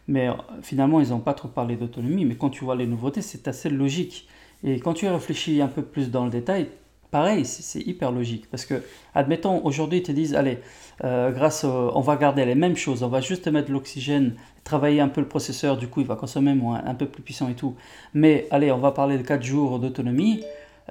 Mais 0.07 0.29
euh, 0.29 0.35
finalement, 0.63 1.01
ils 1.01 1.09
n'ont 1.11 1.19
pas 1.19 1.35
trop 1.35 1.49
parlé 1.49 1.75
d'autonomie. 1.77 2.25
Mais 2.27 2.37
quand 2.37 2.51
tu 2.51 2.65
vois 2.65 2.77
les 2.77 2.87
nouveautés, 2.87 3.23
c'est 3.23 3.49
assez 3.49 3.71
logique. 3.71 4.29
Et 4.63 4.79
quand 4.79 4.95
tu 4.95 5.09
réfléchis 5.09 5.61
un 5.61 5.67
peu 5.67 5.83
plus 5.83 6.13
dans 6.13 6.25
le 6.27 6.31
détail, 6.31 6.69
pareil, 7.13 7.45
c'est 7.45 7.87
hyper 7.87 8.11
logique. 8.11 8.51
Parce 8.51 8.65
que, 8.65 8.83
admettons, 9.15 9.65
aujourd'hui, 9.65 10.01
ils 10.01 10.03
te 10.03 10.11
disent, 10.11 10.35
allez, 10.35 10.59
euh, 11.05 11.31
grâce, 11.31 11.63
on 11.63 12.01
va 12.01 12.17
garder 12.17 12.45
les 12.45 12.57
mêmes 12.57 12.75
choses, 12.75 13.05
on 13.05 13.09
va 13.09 13.21
juste 13.21 13.47
mettre 13.47 13.71
l'oxygène, 13.71 14.35
travailler 14.65 15.01
un 15.01 15.09
peu 15.09 15.21
le 15.21 15.29
processeur, 15.29 15.77
du 15.77 15.87
coup, 15.87 16.01
il 16.01 16.07
va 16.07 16.17
consommer 16.17 16.55
moins, 16.55 16.83
un 16.85 16.95
peu 16.95 17.07
plus 17.07 17.23
puissant 17.23 17.49
et 17.49 17.55
tout. 17.55 17.77
Mais, 18.15 18.49
allez, 18.51 18.73
on 18.73 18.79
va 18.79 18.91
parler 18.91 19.19
de 19.19 19.23
4 19.23 19.43
jours 19.45 19.79
d'autonomie, 19.79 20.43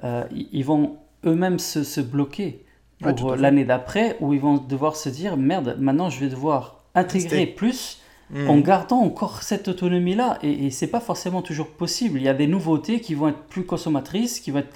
euh, 0.04 0.24
ils 0.30 0.64
vont 0.64 0.96
eux-mêmes 1.26 1.58
se, 1.58 1.84
se, 1.84 2.00
bloquer 2.00 2.64
pour 3.02 3.36
l'année 3.36 3.64
d'après, 3.64 4.16
où 4.20 4.32
ils 4.32 4.40
vont 4.40 4.56
devoir 4.56 4.96
se 4.96 5.10
dire, 5.10 5.36
merde, 5.36 5.76
maintenant, 5.78 6.08
je 6.08 6.20
vais 6.20 6.28
devoir 6.28 6.84
intégrer 6.94 7.46
plus 7.46 7.98
Hmm. 8.30 8.48
en 8.48 8.60
gardant 8.60 9.00
encore 9.00 9.42
cette 9.42 9.68
autonomie-là. 9.68 10.38
Et, 10.42 10.66
et 10.66 10.70
c'est 10.70 10.86
pas 10.86 11.00
forcément 11.00 11.42
toujours 11.42 11.68
possible. 11.68 12.18
Il 12.18 12.22
y 12.22 12.28
a 12.28 12.34
des 12.34 12.46
nouveautés 12.46 13.00
qui 13.00 13.14
vont 13.14 13.28
être 13.28 13.42
plus 13.42 13.64
consommatrices, 13.64 14.40
qui 14.40 14.50
vont 14.50 14.60
être 14.60 14.74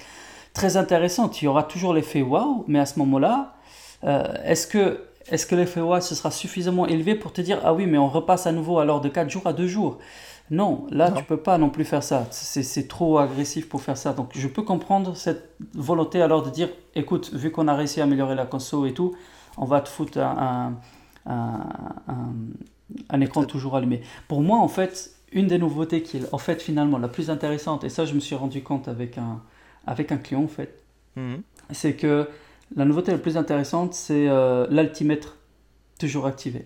très 0.57 0.75
intéressantes. 0.75 1.41
Il 1.41 1.45
y 1.45 1.47
aura 1.47 1.63
toujours 1.63 1.93
l'effet 1.93 2.21
wow, 2.21 2.65
mais 2.67 2.79
à 2.79 2.85
ce 2.85 2.99
moment-là, 2.99 3.53
euh, 4.03 4.23
est-ce 4.43 4.67
que, 4.67 5.05
est 5.29 5.47
que 5.47 5.55
l'effet 5.55 5.81
wow 5.81 6.01
ce 6.01 6.15
sera 6.15 6.31
suffisamment 6.31 6.87
élevé 6.87 7.15
pour 7.15 7.31
te 7.31 7.41
dire 7.41 7.61
ah 7.63 7.73
oui, 7.73 7.85
mais 7.85 7.97
on 7.97 8.09
repasse 8.09 8.47
à 8.47 8.51
nouveau 8.51 8.79
alors 8.79 8.99
de 8.99 9.09
4 9.09 9.29
jours 9.29 9.45
à 9.45 9.53
2 9.53 9.67
jours? 9.67 9.99
Non, 10.49 10.87
là, 10.91 11.11
tu 11.11 11.23
peux 11.25 11.37
pas 11.37 11.57
non 11.57 11.69
plus 11.69 11.83
faire 11.83 12.03
ça. 12.03 12.25
C'est 12.31 12.87
trop 12.87 13.17
agressif 13.17 13.67
pour 13.67 13.81
faire 13.81 13.97
ça. 13.97 14.13
Donc, 14.13 14.29
je 14.33 14.47
peux 14.47 14.61
comprendre 14.61 15.13
cette 15.17 15.55
volonté 15.73 16.21
alors 16.21 16.41
de 16.41 16.49
dire, 16.49 16.69
écoute, 16.95 17.33
vu 17.33 17.51
qu'on 17.51 17.67
a 17.67 17.75
réussi 17.75 17.99
à 17.99 18.05
améliorer 18.05 18.33
la 18.33 18.45
console 18.45 18.87
et 18.87 18.93
tout, 18.93 19.13
on 19.57 19.65
va 19.65 19.81
te 19.81 19.89
foutre 19.89 20.19
un, 20.19 20.75
un 21.25 23.21
écran 23.21 23.43
toujours 23.43 23.75
allumé. 23.75 24.01
Pour 24.29 24.41
moi, 24.41 24.59
en 24.59 24.69
fait, 24.69 25.11
une 25.33 25.47
des 25.47 25.57
nouveautés 25.57 26.01
qui 26.01 26.17
est 26.17 26.33
en 26.33 26.37
fait 26.37 26.61
finalement 26.61 26.97
la 26.97 27.09
plus 27.09 27.29
intéressante, 27.29 27.83
et 27.83 27.89
ça 27.89 28.05
je 28.05 28.13
me 28.13 28.21
suis 28.21 28.35
rendu 28.35 28.63
compte 28.63 28.87
avec 28.87 29.17
un, 29.17 29.41
avec 29.87 30.11
un 30.11 30.17
client 30.17 30.43
en 30.43 30.47
fait, 30.47 30.83
mhm. 31.15 31.41
c'est 31.71 31.93
que 31.93 32.27
la 32.75 32.85
nouveauté 32.85 33.11
la 33.11 33.17
plus 33.17 33.37
intéressante, 33.37 33.93
c'est 33.93 34.27
euh, 34.27 34.67
l'altimètre 34.69 35.37
toujours 35.99 36.27
activé. 36.27 36.65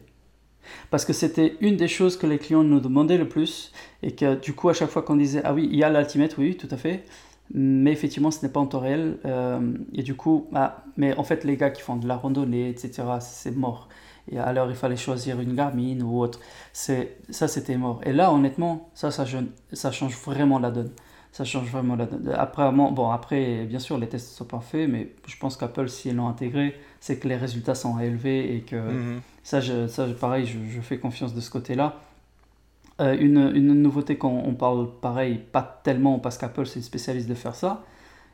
Parce 0.90 1.06
que 1.06 1.14
c'était 1.14 1.58
une 1.62 1.78
des 1.78 1.88
choses 1.88 2.18
que 2.18 2.28
les 2.28 2.38
clients 2.38 2.64
nous 2.64 2.80
demandaient 2.80 3.18
le 3.18 3.28
plus, 3.28 3.72
et 4.04 4.14
que 4.14 4.40
du 4.40 4.54
coup, 4.54 4.70
à 4.70 4.74
chaque 4.74 4.90
fois 4.90 5.02
qu'on 5.02 5.16
disait 5.16 5.42
Ah 5.44 5.54
oui, 5.54 5.68
il 5.72 5.78
y 5.78 5.84
a 5.84 5.90
l'altimètre, 5.90 6.36
oui, 6.40 6.56
tout 6.56 6.68
à 6.72 6.78
fait, 6.78 7.04
mais 7.54 7.92
effectivement, 7.92 8.32
ce 8.32 8.46
n'est 8.46 8.52
pas 8.52 8.60
en 8.60 8.68
temps 8.68 8.80
réel, 8.80 9.18
euh, 9.26 9.60
et 9.94 10.04
du 10.04 10.16
coup, 10.16 10.48
ah, 10.54 10.84
mais 10.98 11.16
en 11.18 11.24
fait, 11.24 11.44
les 11.44 11.58
gars 11.58 11.70
qui 11.70 11.82
font 11.82 11.96
de 11.96 12.08
la 12.08 12.16
randonnée, 12.16 12.70
etc., 12.70 13.04
c'est 13.20 13.56
mort. 13.56 13.90
Et 14.32 14.38
alors, 14.38 14.70
il 14.70 14.76
fallait 14.76 14.98
choisir 14.98 15.40
une 15.40 15.56
Garmin 15.56 16.00
ou 16.02 16.22
autre. 16.22 16.40
C'est, 16.74 17.18
ça, 17.30 17.48
c'était 17.48 17.76
mort. 17.76 18.02
Et 18.06 18.14
là, 18.14 18.32
honnêtement, 18.32 18.90
ça, 18.94 19.10
ça, 19.12 19.26
ça 19.74 19.92
change 19.92 20.16
vraiment 20.18 20.60
la 20.60 20.72
donne. 20.72 20.92
Ça 21.32 21.46
change 21.46 21.70
vraiment 21.70 21.96
la 21.96 22.06
donne. 22.06 22.30
Après, 22.38 22.70
bon, 22.72 23.10
après, 23.10 23.64
bien 23.64 23.80
sûr, 23.80 23.98
les 23.98 24.08
tests 24.08 24.32
ne 24.34 24.38
sont 24.38 24.46
pas 24.46 24.60
faits, 24.60 24.90
mais 24.90 25.14
je 25.26 25.38
pense 25.38 25.56
qu'Apple, 25.56 25.88
si 25.88 26.10
ils 26.10 26.16
l'ont 26.16 26.28
intégré, 26.28 26.76
c'est 27.00 27.20
que 27.20 27.28
les 27.28 27.38
résultats 27.38 27.76
sont 27.76 27.98
élevés 28.00 28.56
et 28.56 28.62
que 28.62 28.76
mhm. 28.76 29.22
ça, 29.42 29.62
je, 29.62 29.88
ça, 29.88 30.08
pareil, 30.08 30.46
je, 30.46 30.82
fais 30.82 31.00
confiance 31.00 31.34
de 31.34 31.40
ce 31.40 31.50
côté-là. 31.50 31.96
Euh, 33.00 33.18
une, 33.18 33.52
une, 33.56 33.74
nouveauté 33.82 34.18
qu'on 34.18 34.44
on 34.46 34.54
parle 34.54 34.90
pareil, 35.00 35.40
pas 35.52 35.82
tellement 35.84 36.20
parce 36.20 36.38
qu'Apple 36.38 36.66
c'est 36.66 36.82
spécialiste 36.82 37.30
de 37.30 37.34
faire 37.34 37.56
ça, 37.56 37.86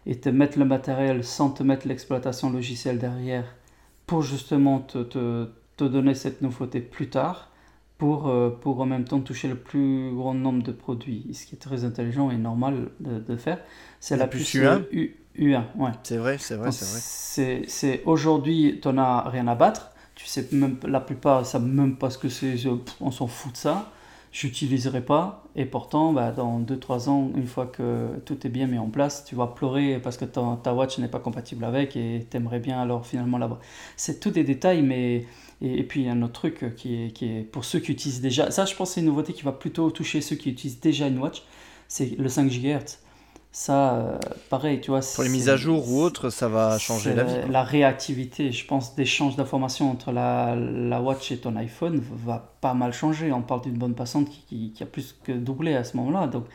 et 0.08 0.20
te 0.20 0.30
mettre 0.30 0.58
le 0.58 0.66
matériel 0.66 1.24
sans 1.24 1.52
te 1.52 1.62
mettre 1.62 1.88
l'exploitation 1.88 2.50
logicielle 2.50 2.98
derrière 2.98 3.46
pour 4.08 4.24
justement 4.24 4.80
te, 4.80 5.04
te, 5.04 5.48
te 5.78 5.84
donner 5.84 6.16
cette 6.16 6.42
nouveauté 6.42 6.80
plus 6.80 7.10
tard 7.10 7.52
pour, 7.98 8.28
euh, 8.28 8.50
pour 8.50 8.80
en 8.80 8.86
même 8.86 9.06
temps 9.06 9.20
toucher 9.20 9.48
le 9.48 9.56
plus 9.56 10.12
grand 10.14 10.34
nombre 10.34 10.64
de 10.64 10.72
produits. 10.72 11.28
Ce 11.34 11.46
qui 11.46 11.56
est 11.56 11.60
très 11.60 11.84
intelligent 11.84 12.30
et 12.32 12.38
normal 12.38 12.90
de, 13.00 13.20
de 13.20 13.36
faire. 13.36 13.60
C'est 14.00 14.18
la, 14.18 14.28
puce 14.28 14.54
U1. 14.54 14.86
U, 14.92 15.16
1 15.40 15.66
ouais. 15.78 15.92
C'est 16.04 16.18
vrai, 16.18 16.38
c'est 16.40 16.56
vrai, 16.56 16.72
c'est 16.72 16.86
vrai. 16.86 17.64
C'est 17.68 18.04
aujourd'hui, 18.06 18.80
tu 18.82 18.88
n'en 18.90 18.98
as 18.98 19.30
rien 19.30 19.48
à 19.48 19.56
battre. 19.56 19.92
Tu 20.16 20.26
sais 20.26 20.48
même, 20.52 20.78
la 20.88 21.00
plupart 21.00 21.46
savent 21.46 21.66
même 21.66 21.96
pas 21.96 22.10
ce 22.10 22.18
que 22.18 22.30
c'est. 22.30 22.56
On 23.02 23.12
s'en 23.12 23.28
fout 23.28 23.54
de 23.54 23.58
ça 23.58 23.92
j'utiliserai 24.32 25.02
pas. 25.02 25.44
Et 25.56 25.66
pourtant, 25.66 26.14
bah, 26.14 26.32
dans 26.32 26.60
2-3 26.60 27.10
ans, 27.10 27.32
une 27.36 27.48
fois 27.48 27.66
que 27.66 28.18
tout 28.26 28.46
est 28.46 28.50
bien 28.50 28.68
mis 28.68 28.78
en 28.78 28.88
place, 28.88 29.26
tu 29.26 29.36
vas 29.36 29.48
pleurer 29.48 30.00
parce 30.00 30.18
que 30.18 30.26
ta, 30.26 30.60
ta 30.62 30.74
watch 30.74 31.00
n'est 31.00 31.08
pas 31.08 31.20
compatible 31.20 31.64
avec 31.66 31.96
et 31.96 32.28
t'aimerais 32.30 32.60
bien 32.60 32.80
alors 32.80 33.06
finalement 33.06 33.38
là-bas. 33.38 33.60
C'est 33.96 34.20
tous 34.20 34.32
des 34.32 34.44
détails, 34.44 34.82
mais. 34.82 35.26
Et, 35.62 35.84
puis 35.84 36.02
il 36.02 36.06
y 36.06 36.10
a 36.10 36.12
un 36.12 36.22
autre 36.22 36.34
truc 36.34 36.76
qui 36.76 37.06
est, 37.06 37.12
qui 37.12 37.26
est 37.26 37.42
pour 37.42 37.66
ceux 37.66 37.80
qui 37.80 37.92
utilisent 37.92 38.22
déjà. 38.22 38.52
Ça, 38.52 38.66
je 38.66 38.76
pense, 38.76 38.92
c'est 38.92 39.00
une 39.00 39.08
nouveauté 39.08 39.34
qui 39.34 39.44
va 39.44 39.52
plutôt 39.52 39.90
toucher 39.90 40.22
ceux 40.22 40.36
qui 40.36 40.52
utilisent 40.52 40.80
déjà 40.80 41.08
une 41.08 41.20
watch. 41.20 41.44
C'est 41.88 42.18
le 42.18 42.30
5 42.30 42.50
GHz. 42.50 43.00
Ça, 43.52 43.96
euh, 43.96 44.20
pareil, 44.50 44.82
tu 44.82 44.92
vois. 44.92 45.00
Pour 45.16 45.24
les 45.24 45.32
mises 45.32 45.50
à 45.50 45.58
jour 45.58 45.90
ou 45.90 46.02
autres, 46.02 46.30
ça 46.30 46.48
va 46.48 46.78
changer 46.78 47.16
la 47.16 47.24
vie. 47.24 47.34
La 47.50 47.64
réactivité, 47.64 48.52
je 48.52 48.68
pense, 48.68 48.94
d'échange 48.94 49.36
d'informations 49.36 49.90
entre 49.90 50.12
la, 50.12 50.56
la, 50.56 51.02
Watch 51.02 51.32
et 51.32 51.38
ton 51.38 51.56
iPhone 51.56 52.00
va 52.24 52.54
pas 52.62 52.76
mal 52.76 52.94
changer. 52.94 53.32
On 53.32 53.42
parle 53.42 53.62
d'une 53.62 53.78
bonne 53.78 53.96
passante 53.96 54.30
qui, 54.30 54.72
qui, 54.76 54.84
a 54.84 54.86
plus 54.86 55.16
que 55.24 55.32
doublé 55.32 55.74
à 55.74 55.84
ce 55.84 55.98
moment-là. 55.98 56.28
Donc, 56.28 56.46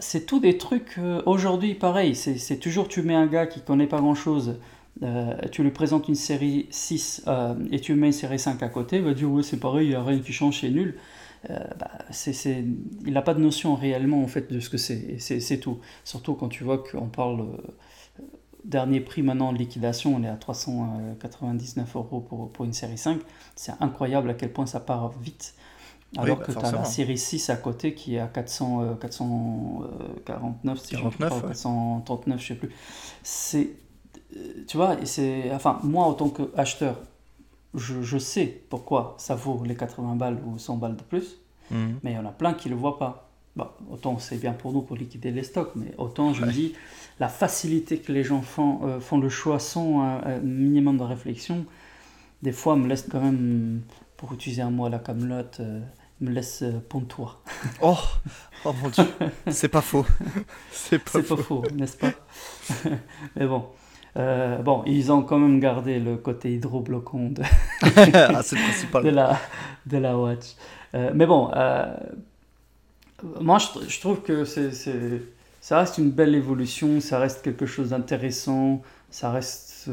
c'est 0.00 0.26
tout 0.26 0.40
des 0.40 0.58
trucs. 0.58 0.96
Euh, 0.98 1.22
aujourd'hui, 1.26 1.74
pareil, 1.74 2.16
c'est 2.16 2.58
toujours 2.58 2.88
tu 2.88 3.02
mets 3.02 3.14
un 3.14 3.26
gars 3.26 3.46
qui 3.46 3.60
connaît 3.60 3.86
pas 3.86 4.00
grand-chose. 4.00 4.56
Euh, 5.02 5.34
tu 5.52 5.62
lui 5.62 5.70
présentes 5.70 6.08
une 6.08 6.16
série 6.16 6.66
6 6.70 7.24
et 7.70 7.80
tu 7.80 7.94
mets 7.94 8.08
une 8.08 8.12
série 8.12 8.38
5 8.38 8.62
à 8.62 8.68
côté, 8.68 8.96
il 8.96 9.02
va 9.02 9.14
dire 9.14 9.30
ouais 9.30 9.42
c'est 9.42 9.58
pareil, 9.58 9.86
il 9.86 9.90
n'y 9.90 9.94
a 9.94 10.02
rien 10.02 10.18
qui 10.18 10.32
change, 10.32 10.60
c'est 10.60 10.70
nul. 10.70 10.96
Euh, 11.50 11.58
bah, 11.78 11.90
c'est, 12.10 12.64
il 13.06 13.12
n'a 13.12 13.22
pas 13.22 13.34
de 13.34 13.40
notion 13.40 13.76
réellement 13.76 14.22
en 14.22 14.26
fait 14.26 14.52
de 14.52 14.58
ce 14.58 14.68
que 14.68 14.76
c'est, 14.76 15.18
c'est, 15.18 15.60
tout. 15.60 15.78
Surtout 16.04 16.34
quand 16.34 16.48
tu 16.48 16.64
vois 16.64 16.78
qu'on 16.78 17.06
parle 17.06 17.42
euh, 17.42 18.22
dernier 18.64 19.00
prix 19.00 19.22
maintenant 19.22 19.48
en 19.48 19.52
liquidation, 19.52 20.16
on 20.16 20.22
est 20.24 20.28
à 20.28 20.36
399 20.36 21.96
euros 21.96 22.20
pour, 22.20 22.50
pour 22.50 22.64
une 22.64 22.72
série 22.72 22.98
5. 22.98 23.20
C'est 23.54 23.72
incroyable 23.80 24.30
à 24.30 24.34
quel 24.34 24.52
point 24.52 24.66
ça 24.66 24.80
part 24.80 25.12
vite. 25.20 25.54
Alors 26.16 26.38
bah, 26.38 26.44
que 26.46 26.52
tu 26.52 26.58
as 26.58 26.72
la 26.72 26.84
série 26.84 27.18
6 27.18 27.50
à 27.50 27.56
côté 27.56 27.94
qui 27.94 28.16
est 28.16 28.20
à 28.20 28.26
400, 28.26 28.96
449, 29.00 30.80
si 30.80 30.96
49, 30.96 31.34
je 31.36 31.46
439, 31.48 32.40
je 32.40 32.46
sais 32.46 32.54
plus. 32.54 32.70
C'est, 33.22 33.60
euh, 33.60 33.87
tu 34.66 34.76
vois, 34.76 34.96
c'est, 35.04 35.52
enfin, 35.52 35.78
moi 35.82 36.04
en 36.04 36.14
tant 36.14 36.28
qu'acheteur, 36.28 36.96
je, 37.74 38.02
je, 38.02 38.18
sais 38.18 38.62
pourquoi 38.70 39.14
ça 39.18 39.34
vaut 39.34 39.62
les 39.64 39.74
80 39.74 40.16
balles 40.16 40.38
ou 40.46 40.58
100 40.58 40.76
balles 40.76 40.96
de 40.96 41.02
plus, 41.02 41.36
mhm. 41.70 41.98
mais 42.02 42.12
il 42.12 42.14
y 42.14 42.18
en 42.18 42.26
a 42.26 42.32
plein 42.32 42.54
qui 42.54 42.68
ne 42.68 42.74
le 42.74 42.80
voient 42.80 42.98
pas. 42.98 43.30
Bon, 43.56 43.66
autant 43.90 44.18
c'est 44.18 44.36
bien 44.36 44.52
pour 44.52 44.72
nous 44.72 44.82
pour 44.82 44.96
liquider 44.96 45.30
les 45.30 45.42
stocks, 45.42 45.72
mais 45.74 45.92
autant 45.98 46.32
je 46.32 46.44
me 46.44 46.52
dis, 46.52 46.74
la 47.18 47.28
facilité 47.28 47.98
que 47.98 48.12
les 48.12 48.22
gens 48.22 48.42
font, 48.42 48.80
euh, 48.84 49.00
font 49.00 49.18
le 49.18 49.28
choix 49.28 49.58
sans 49.58 50.00
un, 50.02 50.38
minimum 50.38 50.96
de 50.96 51.02
réflexion, 51.02 51.66
des 52.42 52.52
fois 52.52 52.76
me 52.76 52.86
laisse 52.86 53.06
quand 53.10 53.20
même, 53.20 53.80
pour 54.16 54.32
utiliser 54.32 54.62
un 54.62 54.70
mot 54.70 54.86
à 54.86 54.90
la 54.90 54.98
camelote, 55.00 55.58
euh, 55.60 55.80
me 56.20 56.30
laisse 56.30 56.62
euh, 56.62 56.80
pontoir. 56.88 57.40
oh, 57.82 57.96
oh 58.64 58.72
mon 58.82 58.88
dieu, 58.90 59.04
c'est 59.48 59.68
pas 59.68 59.82
faux. 59.82 60.06
C'est 60.72 60.98
pas 60.98 61.22
faux, 61.22 61.62
n'est-ce 61.74 61.96
pas? 61.96 62.12
Mais 63.36 63.46
bon, 63.46 63.66
euh, 64.16 64.58
bon, 64.58 64.82
ils 64.86 65.12
ont 65.12 65.22
quand 65.22 65.38
même 65.38 65.60
gardé 65.60 65.98
le 65.98 66.16
côté 66.16 66.54
hydrobloquant 66.54 67.30
de, 67.30 67.42
ah, 67.82 68.42
de, 69.02 69.08
la, 69.08 69.38
de 69.86 69.98
la 69.98 70.16
Watch. 70.16 70.54
Euh, 70.94 71.10
mais 71.14 71.26
bon, 71.26 71.50
euh, 71.54 71.94
moi 73.40 73.58
je, 73.58 73.88
je, 73.88 74.00
trouve 74.00 74.22
que 74.22 74.44
c'est, 74.44 74.70
ça 75.60 75.78
reste 75.78 75.98
une 75.98 76.10
belle 76.10 76.34
évolution, 76.34 77.00
ça 77.00 77.18
reste 77.18 77.42
quelque 77.42 77.66
chose 77.66 77.90
d'intéressant, 77.90 78.82
ça 79.10 79.30
reste 79.30 79.90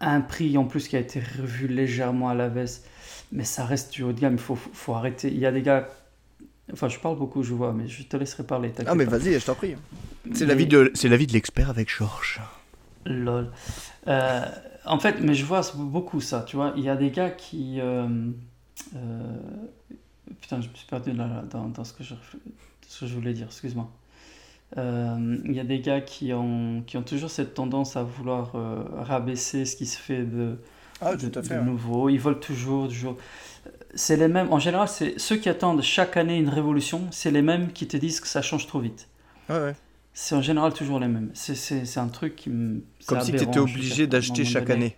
un 0.00 0.20
prix 0.20 0.58
en 0.58 0.64
plus 0.64 0.88
qui 0.88 0.96
a 0.96 1.00
été 1.00 1.20
revu 1.20 1.68
légèrement 1.68 2.28
à 2.28 2.34
la 2.34 2.48
baisse, 2.48 2.84
mais 3.32 3.44
ça 3.44 3.64
reste 3.64 3.92
du 3.92 4.02
haut 4.02 4.12
de 4.12 4.20
gamme, 4.20 4.34
il 4.34 4.38
faut, 4.38 4.56
faut 4.56 4.94
arrêter. 4.94 5.28
Il 5.28 5.38
y 5.38 5.46
a 5.46 5.52
des 5.52 5.62
gars 5.62 5.88
Enfin, 6.72 6.88
je 6.88 6.98
parle 6.98 7.16
beaucoup, 7.16 7.42
je 7.42 7.54
vois, 7.54 7.72
mais 7.72 7.88
je 7.88 8.02
te 8.02 8.16
laisserai 8.16 8.42
parler. 8.42 8.72
Ah, 8.86 8.94
mais 8.94 9.06
vas-y, 9.06 9.38
je 9.38 9.44
t'en 9.44 9.54
prie. 9.54 9.74
C'est 10.34 10.44
l'avis 10.44 10.66
de, 10.66 10.90
c'est 10.94 11.08
l'avis 11.08 11.26
de 11.26 11.32
l'expert 11.32 11.70
avec 11.70 11.88
Georges. 11.88 12.40
Lol. 13.08 13.50
Euh, 14.06 14.44
en 14.84 14.98
fait, 14.98 15.20
mais 15.20 15.34
je 15.34 15.44
vois 15.44 15.62
beaucoup 15.74 16.20
ça, 16.20 16.42
tu 16.42 16.56
vois. 16.56 16.72
Il 16.76 16.84
y 16.84 16.88
a 16.88 16.96
des 16.96 17.10
gars 17.10 17.30
qui. 17.30 17.80
Euh, 17.80 18.06
euh, 18.96 19.36
putain, 20.40 20.60
je 20.60 20.68
me 20.68 20.74
suis 20.74 20.86
perdu 20.86 21.12
dans, 21.12 21.68
dans, 21.68 21.84
ce, 21.84 21.92
que 21.92 22.04
je, 22.04 22.14
ce 22.86 23.00
que 23.00 23.06
je 23.06 23.14
voulais 23.14 23.32
dire, 23.32 23.46
excuse-moi. 23.46 23.90
Il 24.76 25.52
y 25.52 25.60
a 25.60 25.64
des 25.64 25.80
gars 25.80 26.00
qui 26.00 26.32
ont, 26.32 26.82
qui 26.86 26.96
ont 26.96 27.02
toujours 27.02 27.30
cette 27.30 27.54
tendance 27.54 27.96
à 27.96 28.02
vouloir 28.02 28.52
rabaisser 28.98 29.64
ce 29.64 29.76
qui 29.76 29.86
se 29.86 29.98
fait 29.98 30.24
de, 30.24 30.58
ah, 31.00 31.16
de, 31.16 31.60
nouveau. 31.62 32.10
Ils 32.10 32.20
veulent 32.20 32.38
toujours, 32.38 32.88
toujours. 32.88 33.16
c'est 33.94 34.16
les 34.16 34.28
mêmes. 34.28 34.52
En 34.52 34.58
général, 34.58 34.88
c'est 34.88 35.18
ceux 35.18 35.36
qui 35.36 35.48
attendent 35.48 35.82
chaque 35.82 36.18
année 36.18 36.36
une 36.36 36.50
révolution, 36.50 37.06
c'est 37.10 37.30
les 37.30 37.42
mêmes 37.42 37.72
qui 37.72 37.88
te 37.88 37.96
disent 37.96 38.20
que 38.20 38.28
ça 38.28 38.42
change 38.42 38.66
trop 38.66 38.80
vite. 38.80 39.08
Ouais, 39.48 39.58
ouais. 39.58 39.74
C'est 40.20 40.34
en 40.34 40.42
général 40.42 40.72
toujours 40.72 40.98
les 40.98 41.06
mêmes. 41.06 41.30
C'est- 41.32 41.54
C'est 41.54 41.84
c'est 41.84 42.00
un 42.00 42.08
truc 42.08 42.34
qui 42.34 42.50
me. 42.50 42.82
Comme 43.06 43.20
si 43.20 43.30
tu 43.30 43.36
étais 43.36 43.58
obligé 43.60 44.08
d'acheter 44.08 44.44
chaque 44.44 44.66
donné. 44.66 44.74
année 44.86 44.96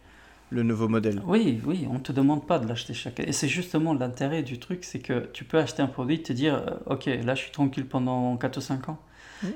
le 0.49 0.63
nouveau 0.63 0.89
modèle. 0.89 1.21
Oui, 1.27 1.61
oui, 1.67 1.87
on 1.91 1.95
ne 1.95 1.99
te 1.99 2.11
demande 2.11 2.47
pas 2.47 2.59
de 2.59 2.67
l'acheter 2.67 2.95
chaque 2.95 3.21
année. 3.21 3.29
Et 3.29 3.33
c'est 3.33 3.47
justement 3.47 3.93
l'intérêt 3.93 4.43
du 4.43 4.59
truc, 4.59 4.83
c'est 4.83 4.99
que 4.99 5.29
tu 5.35 5.45
peux 5.45 5.59
acheter 5.59 5.83
un 5.83 5.89
produit, 5.89 6.23
te 6.23 6.33
dire, 6.33 6.55
euh, 6.55 6.95
ok, 6.95 7.05
là 7.23 7.35
je 7.35 7.43
suis 7.43 7.51
tranquille 7.53 7.85
pendant 7.87 8.35
4 8.39 8.57
ou 8.57 8.61
5 8.63 8.89
ans. 8.89 8.99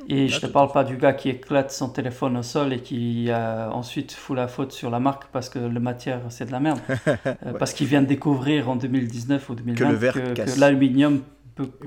Et 0.08 0.28
je 0.28 0.34
là, 0.34 0.40
te 0.48 0.52
parle 0.52 0.70
pas 0.70 0.84
du 0.84 0.98
gars 0.98 1.14
qui 1.14 1.30
éclate 1.30 1.70
son 1.72 1.88
téléphone 1.88 2.36
au 2.36 2.42
sol 2.42 2.74
et 2.74 2.80
qui 2.80 3.26
euh, 3.30 3.70
ensuite 3.70 4.12
fout 4.12 4.36
la 4.36 4.48
faute 4.48 4.72
sur 4.72 4.90
la 4.90 5.00
marque 5.00 5.24
parce 5.32 5.48
que 5.48 5.58
la 5.58 5.80
matière 5.80 6.20
c'est 6.28 6.44
de 6.44 6.52
la 6.52 6.60
merde. 6.60 6.80
Euh, 7.26 7.52
Parce 7.58 7.72
qu'il 7.72 7.86
vient 7.86 8.02
de 8.02 8.06
découvrir 8.06 8.68
en 8.68 8.76
2019 8.76 9.48
ou 9.48 9.54
2020 9.54 9.78
Que 9.78 9.90
le 9.90 9.96
verre 9.96 10.12
que, 10.14 10.32
casse. 10.34 10.54
que 10.56 10.60
l'aluminium 10.60 11.22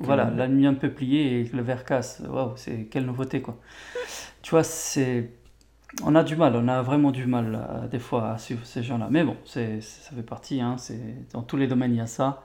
voilà, 0.01 0.29
le- 0.31 0.37
l'aluminium 0.37 0.77
peut 0.77 0.91
plier 0.91 1.41
et 1.41 1.43
le 1.45 1.61
verre 1.61 1.85
casse. 1.85 2.21
Waouh, 2.27 2.53
c'est 2.55 2.85
quelle 2.85 3.05
nouveauté 3.05 3.41
quoi. 3.41 3.57
tu 4.41 4.51
vois, 4.51 4.63
c'est 4.63 5.31
on 6.03 6.15
a 6.15 6.23
du 6.23 6.35
mal, 6.35 6.55
on 6.55 6.67
a 6.67 6.81
vraiment 6.81 7.11
du 7.11 7.25
mal 7.27 7.55
euh, 7.69 7.87
des 7.87 7.99
fois 7.99 8.31
à 8.31 8.37
suivre 8.37 8.65
ces 8.65 8.83
gens-là. 8.83 9.07
Mais 9.11 9.23
bon, 9.23 9.37
c'est, 9.45 9.81
ça 9.81 10.11
fait 10.15 10.23
partie, 10.23 10.61
hein, 10.61 10.77
c'est, 10.77 10.99
dans 11.33 11.41
tous 11.43 11.57
les 11.57 11.67
domaines 11.67 11.93
il 11.93 11.97
y 11.97 12.01
a 12.01 12.07
ça. 12.07 12.43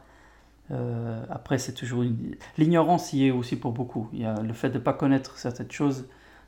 Euh, 0.71 1.25
après, 1.31 1.59
c'est 1.59 1.75
toujours 1.75 2.03
une... 2.03 2.37
L'ignorance 2.59 3.13
y 3.13 3.27
est 3.27 3.31
aussi 3.31 3.57
pour 3.57 3.73
beaucoup. 3.73 4.09
Il 4.13 4.21
y 4.21 4.25
a 4.25 4.41
le 4.41 4.53
fait 4.55 4.71
de 4.71 4.79
ne 4.79 4.83
pas 4.83 4.95
connaître 4.95 5.39
certaines 5.39 5.71
choses 5.71 6.07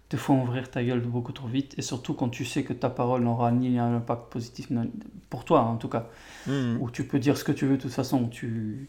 te 0.08 0.16
font 0.16 0.42
ouvrir 0.42 0.70
ta 0.70 0.84
gueule 0.84 1.00
beaucoup 1.00 1.32
trop 1.32 1.48
vite. 1.48 1.74
Et 1.78 1.82
surtout 1.82 2.14
quand 2.14 2.28
tu 2.28 2.44
sais 2.44 2.64
que 2.64 2.72
ta 2.72 2.90
parole 2.90 3.22
n'aura 3.24 3.52
ni 3.52 3.78
un 3.78 3.96
impact 3.96 4.30
positif, 4.32 4.68
pour 5.30 5.44
toi 5.44 5.62
en 5.62 5.76
tout 5.76 5.88
cas, 5.88 6.08
Mhm. 6.46 6.78
où 6.80 6.90
tu 6.90 7.06
peux 7.06 7.18
dire 7.18 7.36
ce 7.38 7.44
que 7.44 7.52
tu 7.52 7.66
veux 7.66 7.76
de 7.76 7.82
toute 7.82 7.92
façon, 7.92 8.28
tu, 8.28 8.88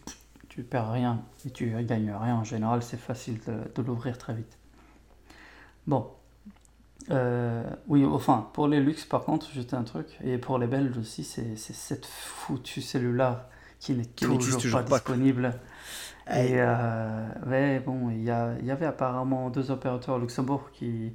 tu 0.55 0.63
perds 0.63 0.89
rien 0.89 1.21
et 1.45 1.49
tu 1.49 1.69
gagnes 1.83 2.13
rien. 2.13 2.35
En 2.35 2.45
général, 2.45 2.81
c'est 2.81 2.99
facile 2.99 3.39
de, 3.45 3.57
de 3.75 3.81
l'ouvrir 3.85 4.17
très 4.17 4.33
vite. 4.33 4.57
Bon. 5.85 6.07
Euh, 7.11 7.63
oui, 7.87 8.05
enfin, 8.05 8.49
pour 8.53 8.69
les 8.69 8.79
luxe, 8.79 9.03
par 9.03 9.25
contre, 9.25 9.49
j'étais 9.53 9.75
un 9.75 9.83
truc. 9.83 10.17
Et 10.23 10.37
pour 10.37 10.57
les 10.57 10.67
Belges 10.67 10.97
aussi, 10.97 11.25
c'est 11.25 11.57
cette 11.57 12.05
foutue 12.05 12.81
cellulaire 12.81 13.45
qui 13.79 13.95
n'est 13.95 14.05
toujours, 14.05 14.61
toujours 14.61 14.79
pas 14.79 14.85
pas. 14.85 14.95
disponible. 14.95 15.59
Aïe. 16.25 16.53
Et 16.53 16.55
euh, 16.57 17.27
ouais, 17.47 17.81
bon, 17.81 18.09
il 18.09 18.23
y, 18.23 18.31
avait 18.31 18.85
apparemment 18.85 19.49
deux 19.49 19.71
opérateurs 19.71 20.15
au 20.15 20.19
Luxembourg 20.19 20.71
qui, 20.71 21.13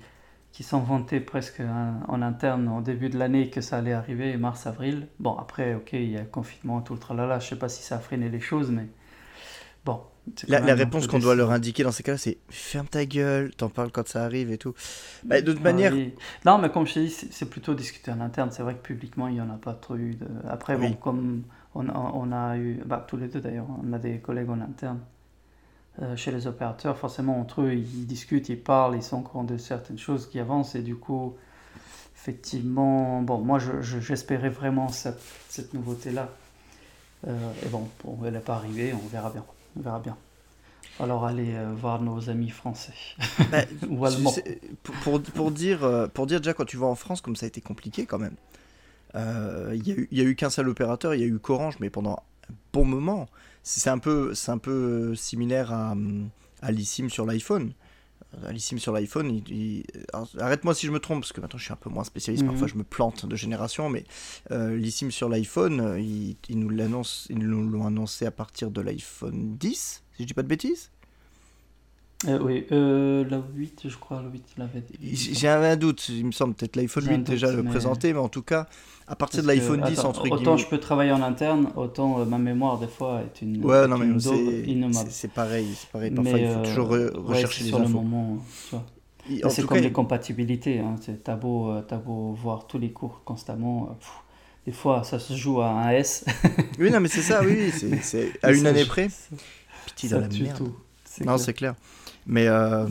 qui 0.53 0.63
s'en 0.63 0.81
vantaient 0.81 1.21
presque 1.21 1.63
en 2.09 2.21
interne 2.21 2.69
au 2.69 2.83
début 2.83 3.09
de 3.09 3.19
l'année 3.19 3.49
que 3.49 3.63
ça 3.63 3.79
allait 3.79 3.95
arriver, 3.95 4.37
mars-avril. 4.37 5.09
Bon, 5.19 5.35
après, 5.35 5.75
ok, 5.75 5.95
il 5.95 6.11
y 6.11 6.17
a 6.19 6.21
le 6.21 6.27
confinement, 6.27 6.83
tout 6.83 6.93
le 6.93 7.01
tralala, 7.01 7.39
je 7.39 7.49
sais 7.49 7.59
pas 7.59 7.71
si 7.71 7.83
ça 7.83 7.97
a 7.97 8.01
freiné 8.01 8.29
les 8.29 8.41
choses, 8.41 8.71
mais 8.71 8.87
bon. 9.85 10.01
La, 10.47 10.75
réponse 10.75 11.07
qu'on 11.07 11.19
doit 11.19 11.35
leur 11.35 11.51
indiquer 11.51 11.83
dans 11.83 11.91
ces 11.91 12.03
cas-là, 12.03 12.19
c'est 12.19 12.39
ferme 12.51 12.87
ta 12.87 13.05
gueule, 13.05 13.53
t'en 13.55 13.69
parles 13.69 13.91
quand 13.91 14.07
ça 14.07 14.23
arrive 14.23 14.53
et 14.53 14.59
tout. 14.59 14.75
Bah, 15.25 15.41
de 15.41 15.53
toute 15.53 15.61
Ah 15.61 15.73
manière, 15.73 15.93
oui. 15.93 16.15
Non, 16.45 16.59
mais 16.59 16.71
comme 16.71 16.87
je 16.87 16.95
t'ai 16.95 17.05
dit, 17.07 17.11
c'est 17.11 17.51
plutôt 17.51 17.75
discuté 17.75 18.13
en 18.13 18.21
interne. 18.21 18.51
C'est 18.53 18.63
vrai 18.63 18.75
que 18.75 18.83
publiquement, 18.83 19.29
il 19.29 19.35
n'y 19.35 19.41
en 19.41 19.51
a 19.51 19.57
pas 19.57 19.75
trop 19.75 19.97
eu. 19.97 20.15
De... 20.15 20.27
Après, 20.49 20.77
bon, 20.77 20.93
comme 20.93 21.43
on 21.75 21.89
a, 21.89 21.93
on 21.93 22.31
a 22.33 22.57
eu, 22.59 22.81
bah, 22.85 23.05
tous 23.09 23.17
les 23.17 23.29
deux 23.29 23.41
d'ailleurs, 23.41 23.67
on 23.83 23.93
a 23.93 23.99
des 23.99 24.19
collègues 24.19 24.51
en 24.51 24.61
interne 24.61 25.01
euh, 26.03 26.17
chez 26.17 26.31
les 26.33 26.47
opérateurs, 26.47 26.97
forcément, 26.99 27.39
entre 27.41 27.63
eux, 27.63 27.75
ils 27.75 28.07
discutent, 28.07 28.49
ils 28.49 28.61
parlent, 28.63 28.97
ils 28.97 29.03
sont 29.03 29.19
au 29.19 29.23
courant 29.23 29.45
de 29.45 29.57
certaines 29.59 29.99
choses 29.99 30.29
qui 30.29 30.39
avancent. 30.41 30.75
Et 30.75 30.83
du 30.83 30.97
coup, 30.97 31.37
effectivement, 32.17 33.23
bon, 33.23 33.39
moi, 33.41 33.59
je- 33.59 33.83
je- 33.83 34.01
j'espérais 34.01 34.51
vraiment 34.51 34.89
cette, 34.89 35.21
cette 35.49 35.75
nouveauté-là. 35.75 36.31
Euh, 37.29 37.53
et 37.65 37.69
bon, 37.69 37.89
bon, 38.05 38.19
elle 38.27 38.35
n'est 38.35 38.41
pas 38.41 38.57
arrivée, 38.57 38.95
on 38.95 39.09
verra 39.09 39.31
bien. 39.31 39.45
On 39.77 39.81
verra 39.83 39.99
bien. 40.01 40.17
Alors, 40.99 41.25
aller 41.25 41.55
euh, 41.55 41.73
voir 41.75 42.03
nos 42.03 42.29
amis 42.29 42.51
français 42.51 42.93
bah, 43.51 43.63
ou 43.89 44.05
allemands. 44.05 44.35
pour, 44.83 45.21
pour, 45.23 45.51
dire, 45.51 45.83
euh, 45.85 46.07
pour 46.09 46.27
dire 46.27 46.41
déjà 46.41 46.53
quand 46.53 46.67
tu 46.67 46.77
vas 46.77 46.87
en 46.87 46.95
France, 46.95 47.21
comme 47.21 47.37
ça 47.37 47.47
a 47.47 47.49
été 47.49 47.61
compliqué 47.61 48.05
quand 48.07 48.19
même. 48.19 48.35
euh, 49.15 49.73
Il 49.75 49.87
y 49.89 49.93
a 49.93 49.95
eu- 49.95 50.09
il 50.11 50.19
y 50.19 50.21
a 50.21 50.25
eu 50.25 50.35
qu'un 50.37 50.51
seul 50.51 50.69
opérateur, 50.69 51.15
il 51.15 51.21
y 51.21 51.25
a 51.25 51.27
eu 51.27 51.39
qu'Orange, 51.39 51.77
mais 51.81 51.91
pendant 51.91 52.23
un 52.51 52.55
bon 52.73 52.85
moment. 52.85 53.29
C'est 53.63 53.91
un 53.91 53.99
peu, 53.99 54.35
c'est 54.35 54.51
un 54.51 54.59
peu 54.59 55.15
similaire 55.15 55.73
à, 55.73 55.93
hum, 55.93 56.29
à 56.63 56.71
l'eSIM 56.73 57.09
sur 57.09 57.27
l'iPhone. 57.27 57.73
L'eSIM 58.53 58.79
sur 58.79 58.93
l'iPhone, 58.93 59.43
il- 59.49 59.85
arrête-moi 60.39 60.75
si 60.75 60.87
je 60.87 60.93
me 60.93 61.01
trompe, 61.01 61.21
parce 61.23 61.33
que 61.33 61.41
maintenant 61.41 61.59
je 61.59 61.65
suis 61.65 61.73
un 61.73 61.77
peu 61.77 61.91
moins 61.91 62.05
spécialiste, 62.05 62.45
Mhm. 62.45 62.51
parfois 62.51 62.69
je 62.69 62.77
me 62.77 62.85
plante 62.85 63.27
de 63.27 63.37
génération, 63.37 63.89
mais 63.91 64.05
euh, 64.51 64.77
l'eSIM 64.77 65.11
sur 65.11 65.29
l'iPhone, 65.29 65.81
euh, 65.81 66.01
ils, 66.01 66.37
ils 66.49 66.59
nous 66.59 66.69
l'annoncent- 66.69 67.27
ils 67.31 67.39
nous 67.39 67.69
l'ont 67.69 67.87
annoncé 67.87 68.27
à 68.27 68.31
partir 68.31 68.71
de 68.71 68.81
l'iPhone 68.81 69.57
10, 69.59 70.03
si 70.17 70.23
je 70.23 70.27
dis 70.29 70.35
pas 70.35 70.43
de 70.43 70.49
bêtises. 70.49 70.91
Euh, 72.29 72.39
oui, 72.43 72.67
euh, 72.71 73.25
la 73.31 73.43
8, 73.55 73.89
je 73.89 73.97
crois, 73.97 74.21
la 74.21 74.29
8, 74.29 74.45
il 74.57 74.63
avait 74.63 74.83
dit. 74.83 75.17
J'ai 75.17 75.49
un 75.49 75.75
doute, 75.77 76.07
il 76.11 76.27
me 76.27 76.33
semble 76.33 76.53
peut-être 76.55 76.77
l'iPhone 76.77 77.03
J'ai 77.05 77.15
un 77.15 77.17
8 77.17 77.23
déjà 77.27 77.51
le 77.51 77.63
mais- 77.63 77.71
présenté, 77.71 78.13
mais 78.13 78.19
en 78.19 78.29
tout 78.29 78.43
cas, 78.43 78.69
à 79.11 79.17
partir 79.17 79.43
de 79.43 79.47
Parce 79.47 79.59
l'iPhone 79.59 79.83
10, 79.83 79.99
attends, 79.99 80.09
entre 80.11 80.25
Autant 80.27 80.37
guillemets. 80.37 80.57
je 80.59 80.67
peux 80.67 80.79
travailler 80.79 81.13
en 81.13 81.21
interne, 81.23 81.69
autant 81.77 82.21
euh, 82.21 82.25
ma 82.25 82.39
mémoire, 82.39 82.79
des 82.79 82.87
fois, 82.87 83.23
est 83.23 83.43
une, 83.43 83.65
Ouais, 83.65 83.85
est 83.85 83.89
non, 83.89 83.99
mais 83.99 84.07
une 84.07 84.21
c'est- 84.21 85.29
pareil, 85.29 85.67
c'est 85.77 85.91
pareil. 85.91 86.11
Parfois, 86.13 86.33
Mais, 86.35 86.43
il 86.43 86.49
faut 86.49 86.59
euh, 86.61 86.65
toujours 86.65 86.89
re- 86.93 87.13
ouais, 87.17 87.35
rechercher 87.35 87.59
c'est 87.59 87.65
les 87.65 87.71
sur 87.71 87.79
le 87.81 87.89
moment. 87.89 88.39
tu 88.69 88.77
vois. 88.77 89.51
C'est 89.51 89.63
comme 89.67 89.77
cas, 89.79 89.83
les 89.83 89.93
compatibilités. 89.93 90.79
Hein. 90.79 90.95
c'est- 91.01 91.23
T'as 91.25 91.37
beau, 91.37 91.71
euh, 91.71 91.83
t'as 91.83 91.97
beau 91.99 92.33
voir 92.33 92.67
tous 92.67 92.79
les 92.79 92.91
cours 92.93 93.23
constamment. 93.25 93.87
pff, 94.01 94.11
des 94.67 94.73
fois, 94.73 95.03
ça 95.05 95.19
se 95.19 95.35
joue 95.35 95.61
à 95.61 95.69
un 95.71 95.91
S. 95.91 96.25
oui, 96.79 96.91
non, 96.91 97.01
mais 97.01 97.09
c'est 97.09 97.23
ça, 97.23 97.43
oui, 97.45 97.71
c'est- 98.03 98.33
à 98.43 98.53
une 98.53 98.63
ça 98.63 98.69
année 98.71 98.85
près. 98.85 99.09
Pitié 99.87 100.09
dans 100.09 100.21
la 100.21 100.29
merde. 100.29 100.57
tout. 100.57 100.75
Non, 101.25 101.37
c'est 101.37 101.53
clair. 101.55 101.75
Mais 102.27 102.49
euh, 102.49 102.87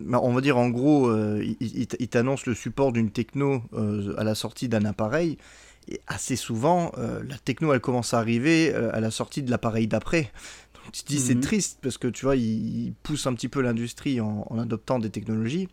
mais 0.00 0.16
on 0.18 0.32
va 0.32 0.40
dire 0.40 0.58
en 0.58 0.68
gros, 0.68 1.08
euh, 1.08 1.44
il, 1.60 1.86
t'annonce 2.08 2.46
le 2.46 2.54
support 2.54 2.92
d'une 2.92 3.10
techno 3.10 3.62
euh, 3.72 4.14
à 4.18 4.24
la 4.24 4.34
sortie 4.34 4.68
d'un 4.68 4.84
appareil. 4.84 5.38
Et 5.88 6.00
assez 6.08 6.36
souvent, 6.36 6.92
euh, 6.98 7.22
la 7.28 7.38
techno, 7.38 7.72
elle 7.72 7.80
commence 7.80 8.12
à 8.12 8.18
arriver 8.18 8.74
à 8.74 9.00
la 9.00 9.10
sortie 9.10 9.42
de 9.42 9.50
l'appareil 9.50 9.86
d'après. 9.86 10.32
Donc 10.74 10.92
tu 10.92 11.02
te 11.02 11.08
dis, 11.08 11.18
c'est 11.20 11.34
Mhm. 11.36 11.40
triste 11.40 11.78
parce 11.80 11.96
que 11.96 12.08
tu 12.08 12.24
vois, 12.26 12.36
il, 12.36 12.86
il 12.86 12.92
pousse 13.02 13.26
un 13.26 13.34
petit 13.34 13.48
peu 13.48 13.60
l'industrie 13.60 14.20
en, 14.20 14.46
en 14.50 14.58
adoptant 14.58 14.98
des 14.98 15.10
technologies. 15.10 15.68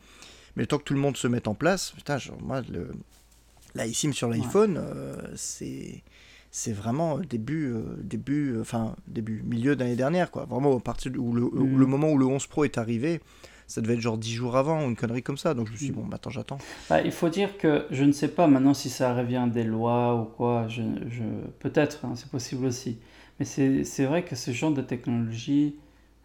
Mais 0.56 0.64
le 0.64 0.68
temps 0.68 0.78
que 0.78 0.84
tout 0.84 0.94
le 0.94 1.00
monde 1.00 1.18
se 1.18 1.28
mette 1.28 1.48
en 1.48 1.56
place, 1.56 1.92
putain, 1.92 2.20
genre, 2.20 2.38
moi, 2.42 2.62
le, 2.72 2.92
eSIM 3.84 4.14
sur 4.14 4.30
l'iPhone, 4.30 4.80
c'est. 5.36 6.04
C'est 6.56 6.72
vraiment 6.72 7.18
début, 7.18 7.66
euh, 7.74 7.82
début, 8.04 8.60
enfin 8.62 8.96
début, 9.08 9.42
milieu 9.44 9.76
d'année 9.76 9.96
dernière, 9.96 10.30
quoi. 10.30 10.46
Vraiment, 10.46 10.78
à 10.78 10.80
partir 10.80 11.12
où 11.18 11.34
le, 11.34 11.44
où 11.46 11.78
le 11.78 11.86
moment 11.88 12.12
où 12.12 12.18
le 12.20 12.28
11 12.28 12.46
Pro 12.46 12.64
est 12.64 12.78
arrivé, 12.78 13.22
ça 13.66 13.82
devait 13.82 13.96
être 13.96 14.02
genre 14.02 14.20
10 14.20 14.34
jours 14.36 14.56
avant 14.56 14.86
ou 14.86 14.88
une 14.88 14.96
connerie 14.96 15.24
comme 15.24 15.38
ça. 15.40 15.56
Donc 15.56 15.66
je 15.66 15.72
me 15.72 15.78
suis 15.78 15.88
dit, 15.88 15.92
Mhm. 15.94 16.04
bon, 16.04 16.06
bah, 16.08 16.18
attends, 16.18 16.30
j'attends. 16.30 16.60
Bah, 16.92 17.02
il 17.02 17.12
faut 17.12 17.30
dire 17.30 17.58
que 17.58 17.88
je 17.90 18.04
ne 18.04 18.12
sais 18.12 18.28
pas 18.28 18.46
maintenant 18.46 18.76
si 18.76 18.92
ça 18.92 19.16
revient 19.16 19.48
des 19.52 19.64
lois 19.64 20.16
ou 20.22 20.26
quoi. 20.26 20.68
Je, 20.68 20.84
je... 21.10 21.24
Peut-être, 21.58 22.06
hein, 22.06 22.14
c'est 22.16 22.30
possible 22.30 22.68
aussi. 22.68 23.00
Mais 23.40 23.46
c'est 23.46 24.06
vrai 24.06 24.24
que 24.24 24.36
ce 24.36 24.52
genre 24.52 24.72
de 24.72 24.84
technologie, 24.84 25.78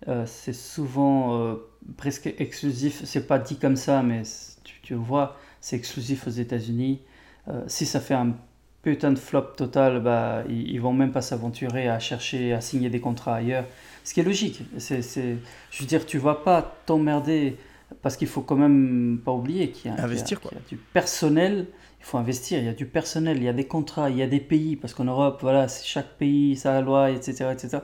euh, 0.08 0.24
c'est 0.26 0.52
souvent 0.52 1.38
euh, 1.40 1.54
presque 1.96 2.26
exclusif. 2.38 3.00
C'est 3.06 3.26
pas 3.26 3.38
dit 3.38 3.56
comme 3.56 3.76
ça, 3.76 4.02
mais 4.02 4.24
tu, 4.62 4.74
tu 4.82 4.92
vois, 4.94 5.36
c'est 5.62 5.76
exclusif 5.76 6.26
aux 6.26 6.30
États-Unis. 6.30 7.00
Euh, 7.48 7.64
si 7.66 7.86
ça 7.86 7.98
fait 8.00 8.12
un 8.12 8.34
putain 8.82 9.12
de 9.12 9.18
flop 9.18 9.42
total, 9.56 10.00
bah, 10.02 10.44
ils, 10.48 10.70
ils 10.70 10.80
vont 10.80 10.92
même 10.92 11.12
pas 11.12 11.22
s'aventurer 11.22 11.88
à 11.88 11.98
chercher 11.98 12.52
à 12.52 12.60
signer 12.60 12.90
des 12.90 13.00
contrats 13.00 13.36
ailleurs. 13.36 13.64
Ce 14.04 14.14
qui 14.14 14.20
est 14.20 14.24
logique. 14.24 14.62
C'est, 14.78 15.02
c'est... 15.02 15.36
Je 15.70 15.80
veux 15.82 15.86
dire, 15.88 16.06
tu 16.06 16.18
vas 16.18 16.34
pas 16.36 16.80
t'emmerder 16.86 17.56
parce 18.02 18.16
qu'il 18.16 18.28
faut 18.28 18.42
quand 18.42 18.56
même 18.56 19.20
pas 19.24 19.32
oublier 19.32 19.70
qu'il 19.70 19.90
y 19.90 19.94
a, 19.94 19.96
qu'il 20.06 20.18
y 20.18 20.22
a- 20.22 20.24
Investir, 20.24 20.40
qu'il 20.40 20.50
quoi. 20.50 20.52
y 20.52 20.56
a 20.56 20.60
du 20.68 20.76
personnel. 20.76 21.66
Il 22.00 22.04
faut 22.04 22.18
investir. 22.18 22.58
Il 22.60 22.64
y 22.66 22.68
a 22.68 22.72
du 22.74 22.86
personnel, 22.86 23.38
il 23.38 23.42
y 23.44 23.48
a 23.48 23.52
des 23.52 23.66
contrats, 23.66 24.08
il 24.10 24.16
y 24.16 24.22
a 24.22 24.26
des 24.28 24.40
pays 24.40 24.76
parce 24.76 24.94
qu'en 24.94 25.04
Europe, 25.04 25.40
voilà, 25.42 25.68
c'est 25.68 25.84
chaque 25.86 26.16
pays 26.16 26.56
sa 26.56 26.80
loi, 26.80 27.10
etc., 27.10 27.50
etc. 27.52 27.82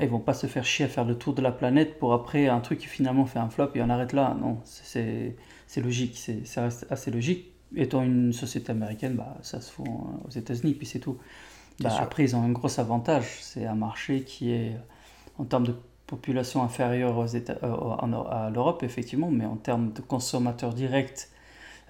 Ils 0.00 0.08
vont 0.08 0.20
pas 0.20 0.34
se 0.34 0.46
faire 0.46 0.64
chier 0.64 0.86
à 0.86 0.88
faire 0.88 1.04
le 1.04 1.16
tour 1.18 1.34
de 1.34 1.42
la 1.42 1.52
planète 1.52 1.98
pour 1.98 2.14
après 2.14 2.48
un 2.48 2.60
truc 2.60 2.78
qui 2.78 2.86
finalement 2.86 3.26
fait 3.26 3.38
un 3.40 3.50
flop 3.50 3.70
et 3.74 3.82
on 3.82 3.90
arrête 3.90 4.12
là. 4.14 4.36
Non, 4.40 4.60
c'est, 4.64 5.36
c'est 5.66 5.80
logique. 5.82 6.14
C'est, 6.16 6.46
ça 6.46 6.62
reste 6.64 6.86
assez 6.90 7.10
logique. 7.10 7.51
Étant 7.76 8.02
une 8.02 8.32
société 8.32 8.70
américaine, 8.72 9.14
bah, 9.14 9.36
ça 9.42 9.60
se 9.60 9.72
fait 9.72 9.82
aux 9.82 10.30
États-Unis, 10.30 10.74
puis 10.74 10.86
c'est 10.86 10.98
tout. 10.98 11.18
Bah, 11.80 11.90
après, 11.98 12.24
ils 12.24 12.36
ont 12.36 12.42
un 12.42 12.50
gros 12.50 12.78
avantage. 12.80 13.38
C'est 13.40 13.66
un 13.66 13.74
marché 13.74 14.22
qui 14.22 14.52
est, 14.52 14.76
en 15.38 15.44
termes 15.44 15.66
de 15.66 15.74
population 16.06 16.62
inférieure 16.62 17.16
aux 17.16 17.26
États, 17.26 17.56
euh, 17.62 18.26
à 18.30 18.50
l'Europe, 18.50 18.82
effectivement, 18.82 19.30
mais 19.30 19.46
en 19.46 19.56
termes 19.56 19.92
de 19.92 20.02
consommateurs 20.02 20.74
directs, 20.74 21.28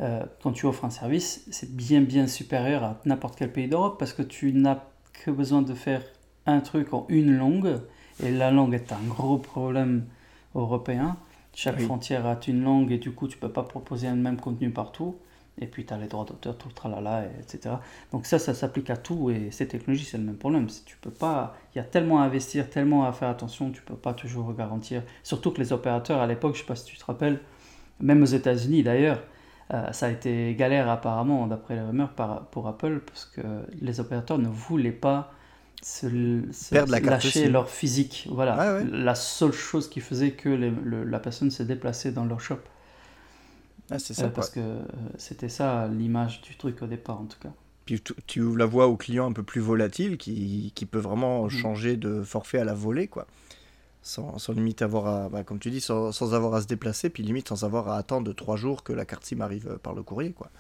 euh, 0.01 0.23
quand 0.43 0.53
tu 0.53 0.67
offres 0.67 0.85
un 0.85 0.91
service, 0.91 1.45
c'est 1.51 1.75
bien, 1.75 2.01
bien 2.01 2.27
supérieur 2.27 2.85
à 2.85 3.01
n'importe 3.05 3.37
quel 3.37 3.53
pays 3.53 3.69
d'Europe 3.69 3.97
parce 3.99 4.13
que 4.13 4.23
tu 4.23 4.53
n'as 4.53 4.79
que 5.13 5.31
besoin 5.31 5.63
de 5.63 5.75
faire 5.75 6.03
un 6.47 6.61
truc 6.61 6.95
en 6.95 7.07
une 7.09 7.37
langue, 7.37 7.81
et 8.23 8.31
la 8.31 8.51
langue 8.51 8.75
est 8.75 8.93
un 8.93 9.03
gros 9.09 9.39
problème 9.39 10.07
européen. 10.55 11.17
Chaque 11.55 11.79
Oui. 11.79 11.85
frontière 11.85 12.27
a 12.27 12.39
une 12.47 12.63
langue 12.63 12.93
et 12.93 12.99
du 12.99 13.13
coup, 13.13 13.29
tu 13.29 13.37
peux 13.39 13.51
pas 13.51 13.63
proposer 13.63 14.07
un 14.07 14.15
même 14.15 14.39
contenu 14.39 14.71
partout. 14.71 15.17
Et 15.61 15.67
puis 15.67 15.85
tu 15.85 15.93
as 15.93 15.99
les 15.99 16.09
droits 16.09 16.25
d'auteur, 16.25 16.57
tout 16.57 16.69
le 16.69 16.75
tralala, 16.75 17.25
et- 17.27 17.41
etc. 17.41 17.77
Donc 18.11 18.27
ça, 18.27 18.39
ça 18.39 18.55
s'applique 18.55 18.89
à 18.91 18.97
tout 18.97 19.31
et 19.31 19.51
ces 19.51 19.69
technologies, 19.69 20.05
c'est 20.07 20.19
le 20.19 20.25
même 20.25 20.37
problème. 20.39 20.69
Si 20.69 20.83
tu 20.85 20.97
peux 20.97 21.11
pas, 21.11 21.57
il 21.75 21.79
y 21.79 21.81
a 21.81 21.85
tellement 21.85 22.21
à 22.23 22.25
investir, 22.25 22.71
tellement 22.71 23.05
à 23.05 23.13
faire 23.13 23.29
attention, 23.29 23.71
tu 23.71 23.83
peux 23.83 23.95
pas 23.97 24.15
toujours 24.15 24.53
garantir. 24.55 25.03
Surtout 25.23 25.51
que 25.53 25.59
les 25.59 25.73
opérateurs 25.73 26.21
à 26.21 26.27
l'époque, 26.27 26.55
je 26.55 26.61
sais 26.61 26.67
pas 26.67 26.75
si 26.77 26.87
tu 26.87 26.97
te 26.97 27.05
rappelles, 27.05 27.41
même 28.01 28.23
aux 28.23 28.27
États-Unis 28.27 28.83
d'ailleurs, 28.83 29.23
euh, 29.75 29.93
ça 29.93 30.07
a 30.07 30.11
été 30.11 30.55
galère 30.55 30.89
apparemment, 30.91 31.47
d'après 31.47 31.75
les 31.77 31.83
rumeurs, 31.83 32.11
par- 32.15 32.47
pour 32.47 32.67
Apple, 32.69 33.01
parce 33.07 33.27
que 33.27 33.41
les 33.81 34.01
opérateurs 34.01 34.39
ne 34.39 34.49
voulaient 34.49 34.91
pas 34.93 35.33
se, 35.83 36.09
se- 36.53 36.71
Perdre 36.75 36.93
la 36.93 37.01
lâcher 37.01 37.49
leur 37.49 37.69
physique. 37.69 38.29
Voilà, 38.31 38.75
ouais. 38.77 38.85
la 38.91 39.15
seule 39.15 39.53
chose 39.53 39.89
qui 39.91 40.01
faisait 40.01 40.33
que 40.33 40.49
les- 40.49 40.71
le- 40.71 41.05
la 41.05 41.19
personne 41.21 41.51
s'est 41.51 41.65
déplacée 41.65 42.13
dans 42.13 42.25
leur 42.25 42.41
shop. 42.41 42.59
Ah, 43.91 43.99
c'est 43.99 44.13
Euh, 44.19 44.23
ça. 44.23 44.29
parce 44.29 44.51
que 44.51 44.61
euh, 44.61 44.83
c'était 45.19 45.49
ça 45.49 45.89
l'image 45.89 46.41
du 46.43 46.57
truc 46.57 46.81
au 46.83 46.87
départ 46.87 47.21
en 47.21 47.25
tout 47.27 47.39
cas. 47.41 47.53
Puis 47.85 48.01
tu, 48.01 48.15
tu 48.27 48.41
ouvres 48.43 48.59
la 48.59 48.67
voie 48.67 48.87
au 48.87 48.97
client 48.97 49.29
un 49.29 49.33
peu 49.33 49.43
plus 49.43 49.61
volatile 49.61 50.17
qui, 50.17 50.73
qui 50.75 50.87
peut 50.87 50.99
vraiment 51.01 51.45
Mhm. 51.45 51.51
changer 51.51 51.97
de 51.97 52.23
forfait 52.23 52.59
à 52.59 52.65
la 52.65 52.75
volée, 52.75 53.09
quoi. 53.09 53.27
Sans, 54.05 54.39
sans 54.39 54.53
limite 54.53 54.83
avoir 54.83 55.07
à, 55.07 55.29
bah, 55.29 55.45
comme 55.45 55.59
tu 55.61 55.71
dis, 55.71 55.81
sans, 55.81 56.11
sans 56.13 56.35
avoir 56.35 56.55
à 56.55 56.63
se 56.63 56.67
déplacer, 56.67 57.09
puis 57.11 57.23
limite 57.23 57.49
sans 57.49 57.65
avoir 57.65 57.89
à 57.89 57.97
attendre 57.99 58.33
trois 58.33 58.57
jours 58.57 58.83
que 58.83 58.93
la 58.93 59.05
carte 59.05 59.25
SIM 59.25 59.41
arrive 59.41 59.69
euh, 59.69 59.77
par 59.79 59.95
le 59.95 60.03
courrier, 60.03 60.33
quoi. 60.33 60.51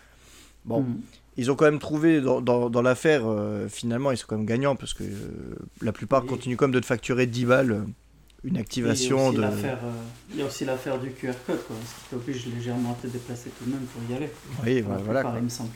Bon, 0.64 0.82
Mm. 0.82 1.00
ils 1.38 1.50
ont 1.50 1.56
quand 1.56 1.64
même 1.64 1.80
trouvé 1.80 2.20
dans, 2.20 2.40
dans, 2.40 2.70
dans 2.70 2.82
l'affaire, 2.82 3.22
euh, 3.26 3.68
finalement, 3.68 4.12
ils 4.12 4.16
sont 4.16 4.26
quand 4.28 4.36
même 4.36 4.46
gagnants 4.46 4.76
parce 4.76 4.94
que 4.94 5.02
euh, 5.02 5.56
la 5.80 5.90
plupart 5.92 6.22
Oui. 6.22 6.28
continuent 6.28 6.54
quand 6.56 6.66
même 6.66 6.74
de 6.74 6.78
te 6.80 6.86
facturer 6.86 7.26
10 7.26 7.46
balles 7.46 7.72
euh, 7.72 7.82
une 8.44 8.56
activation 8.56 9.30
il 9.30 9.36
de. 9.36 9.42
euh, 9.84 9.92
il 10.30 10.36
y 10.38 10.42
a 10.42 10.46
aussi 10.46 10.64
l'affaire 10.64 10.98
du 10.98 11.10
QR 11.12 11.32
code 11.46 11.64
quoi, 11.66 11.76
ce 11.84 11.94
qui 12.04 12.10
t'oblige 12.10 12.46
légèrement 12.46 12.92
à 12.92 12.94
te 13.02 13.06
déplacer 13.06 13.50
tout 13.50 13.64
de 13.64 13.70
même 13.70 13.84
pour 13.84 14.02
y 14.10 14.14
aller. 14.16 14.30
Oui, 14.64 14.80
voilà. 14.82 15.34
il 15.38 15.44
me 15.44 15.48
semble. 15.48 15.70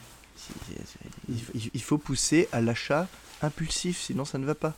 Il 1.28 1.82
faut- 1.82 1.98
pousser 1.98 2.48
à 2.52 2.60
l'achat 2.60 3.08
impulsif, 3.42 4.00
sinon 4.00 4.24
ça 4.24 4.38
ne 4.38 4.44
va 4.46 4.54
pas. 4.54 4.74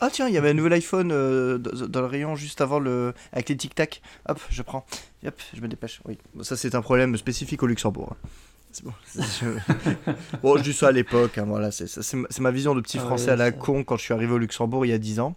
Ah 0.00 0.08
tiens, 0.10 0.26
il 0.28 0.34
y 0.34 0.38
avait 0.38 0.50
un 0.50 0.54
nouvel 0.54 0.72
iPhone 0.72 1.10
euh, 1.12 1.58
dans 1.58 2.00
le 2.00 2.06
rayon 2.06 2.34
juste 2.34 2.60
avant 2.60 2.78
le 2.80 3.14
avec 3.32 3.48
les 3.48 3.56
tic 3.56 3.74
tac. 3.74 4.02
Hop, 4.28 4.40
je 4.50 4.62
prends. 4.62 4.84
Hop, 5.24 5.40
je 5.54 5.60
me 5.60 5.68
dépêche. 5.68 6.00
Oui, 6.06 6.18
Bon, 6.34 6.42
ça 6.42 6.56
c'est 6.56 6.74
un 6.74 6.82
problème 6.82 7.16
spécifique 7.16 7.62
au 7.62 7.66
Luxembourg. 7.66 8.14
hein. 8.24 8.28
C'est 8.72 8.84
bon. 8.84 8.92
je- 9.16 10.38
bon, 10.42 10.56
je 10.56 10.62
dis 10.62 10.72
ça 10.72 10.88
à 10.88 10.92
l'époque. 10.92 11.38
hein, 11.38 11.44
voilà, 11.46 11.70
c'est 11.70 12.40
ma- 12.40 12.50
vision 12.50 12.74
de 12.74 12.80
petit 12.80 12.98
Ah 12.98 13.04
français 13.04 13.26
ouais, 13.26 13.32
à 13.32 13.36
la 13.36 13.52
con 13.52 13.84
quand 13.84 13.96
je 13.96 14.02
suis 14.02 14.14
arrivé 14.14 14.32
au 14.32 14.38
Luxembourg 14.38 14.84
il 14.84 14.88
y 14.88 14.92
a 14.94 14.98
10 14.98 15.20
ans. 15.20 15.36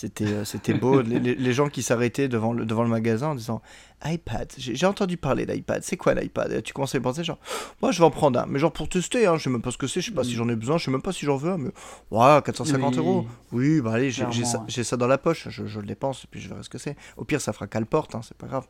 C'était 0.00 0.26
euh, 0.26 0.44
c'était 0.44 0.74
beau. 0.74 1.00
les, 1.02 1.18
les- 1.18 1.52
gens 1.52 1.68
qui 1.68 1.82
s'arrêtaient 1.82 2.28
devant 2.28 2.52
le, 2.52 2.64
devant 2.64 2.84
le 2.84 2.88
magasin 2.88 3.30
en 3.30 3.34
disant 3.34 3.60
iPad. 4.04 4.48
J'ai 4.56 4.86
entendu 4.86 5.16
parler 5.16 5.44
d'iPad. 5.44 5.82
C'est 5.82 5.96
quoi 5.96 6.14
l'iPad? 6.14 6.52
Et 6.52 6.62
Tu 6.62 6.72
commences 6.72 6.94
à 6.94 6.98
y 6.98 7.00
penser 7.00 7.24
genre 7.24 7.40
moi, 7.82 7.90
je 7.90 7.98
vais 7.98 8.04
en 8.04 8.10
prendre 8.12 8.38
un, 8.38 8.46
mais 8.46 8.60
genre 8.60 8.72
pour 8.72 8.88
tester, 8.88 9.26
hein, 9.26 9.36
je 9.38 9.42
sais 9.42 9.50
même 9.50 9.60
pas 9.60 9.72
ce 9.72 9.76
que 9.76 9.88
c'est, 9.88 10.00
je 10.00 10.06
sais 10.10 10.14
pas 10.14 10.22
si 10.22 10.34
Mm. 10.34 10.36
j'en 10.36 10.48
ai 10.50 10.54
besoin, 10.54 10.78
je 10.78 10.84
sais 10.84 10.90
même 10.92 11.02
pas 11.02 11.10
si 11.12 11.26
j'en 11.26 11.36
veux 11.36 11.50
un, 11.50 11.58
mais 11.58 11.70
ouais, 12.12 12.42
450 12.44 12.92
Oui, 12.92 12.98
euros. 13.00 13.26
Oui, 13.50 13.80
bah 13.80 13.94
allez, 13.94 14.12
j'ai 14.12 14.24
ça, 14.44 14.64
ouais. 14.68 14.84
ça 14.84 14.96
dans 14.96 15.08
la 15.08 15.18
poche, 15.18 15.48
je, 15.50 15.66
je 15.66 15.80
le 15.80 15.86
dépense 15.86 16.22
et 16.22 16.28
puis 16.30 16.40
je 16.40 16.48
verrai 16.48 16.62
ce 16.62 16.68
que 16.68 16.78
c'est. 16.78 16.94
Au 17.16 17.24
pire, 17.24 17.40
ça 17.40 17.52
fera 17.52 17.66
qu'elle 17.66 17.86
porte, 17.86 18.14
hein, 18.14 18.20
c'est 18.22 18.36
pas 18.36 18.46
grave. 18.46 18.68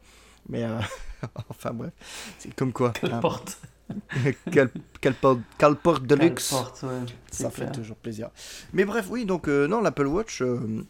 Mais 0.48 0.64
euh, 0.64 0.78
enfin 1.50 1.72
bref, 1.74 1.92
c'est 2.38 2.54
comme 2.54 2.72
quoi. 2.72 2.94
Hein. 3.02 3.18
porte 3.20 3.60
Quelle- 4.50 4.70
quelle 5.02 5.14
porte, 5.14 5.40
quelle 5.58 5.76
porte 5.76 6.04
de 6.06 6.14
luxe. 6.14 6.48
porte, 6.50 6.82
ouais, 6.84 6.88
Ça 7.30 7.50
fait 7.50 7.70
toujours 7.70 7.96
plaisir. 7.96 8.30
Mais 8.72 8.86
bref, 8.86 9.08
oui, 9.10 9.26
donc 9.26 9.46
euh, 9.46 9.66
non, 9.66 9.82
l'Apple 9.82 10.06
Watch, 10.06 10.40
euh, 10.40 10.86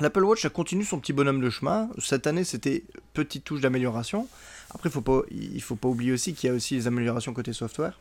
l'Apple 0.00 0.24
Watch, 0.24 0.42
ça 0.42 0.50
continue 0.50 0.84
son 0.84 0.98
petit 1.00 1.12
bonhomme 1.12 1.40
de 1.40 1.50
chemin. 1.50 1.88
Cette 1.98 2.26
année, 2.26 2.44
c'était 2.44 2.84
petite 3.14 3.44
touche 3.44 3.60
d'amélioration. 3.60 4.28
Après, 4.70 4.90
faut 4.90 5.00
pas, 5.00 5.22
il 5.30 5.62
faut 5.62 5.76
pas 5.76 5.88
oublier 5.88 6.12
aussi 6.12 6.34
qu'il 6.34 6.48
y 6.48 6.52
a 6.52 6.54
aussi 6.56 6.74
les 6.74 6.86
améliorations 6.86 7.32
côté 7.32 7.52
software. 7.52 7.98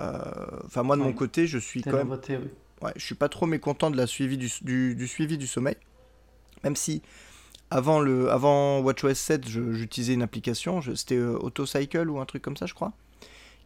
Euh, 0.00 0.20
Enfin, 0.64 0.82
moi 0.82 0.96
de 0.96 1.02
mon 1.02 1.12
côté, 1.12 1.46
je 1.46 1.58
suis 1.58 1.82
quand 1.82 1.92
même, 1.92 2.02
nouveautés, 2.08 2.36
oui. 2.36 2.48
ouais, 2.82 2.92
je 2.96 3.04
suis 3.04 3.14
pas 3.14 3.28
trop 3.28 3.46
mécontent 3.46 3.90
de 3.90 3.96
la 3.96 4.06
suivi 4.06 4.36
du, 4.36 4.50
du, 4.62 4.94
du 4.94 5.06
suivi 5.08 5.38
du 5.38 5.46
sommeil. 5.46 5.76
Même 6.64 6.76
si 6.76 7.02
avant 7.70 8.00
le, 8.00 8.30
avant 8.30 8.80
WatchOS 8.80 9.14
7, 9.14 9.48
je- 9.48 9.72
j'utilisais 9.72 10.14
une 10.14 10.22
application, 10.22 10.80
c'était 10.94 11.16
euh, 11.16 11.38
AutoCycle 11.38 12.08
ou 12.10 12.20
un 12.20 12.24
truc 12.26 12.42
comme 12.42 12.56
ça, 12.56 12.66
je 12.66 12.74
crois, 12.74 12.92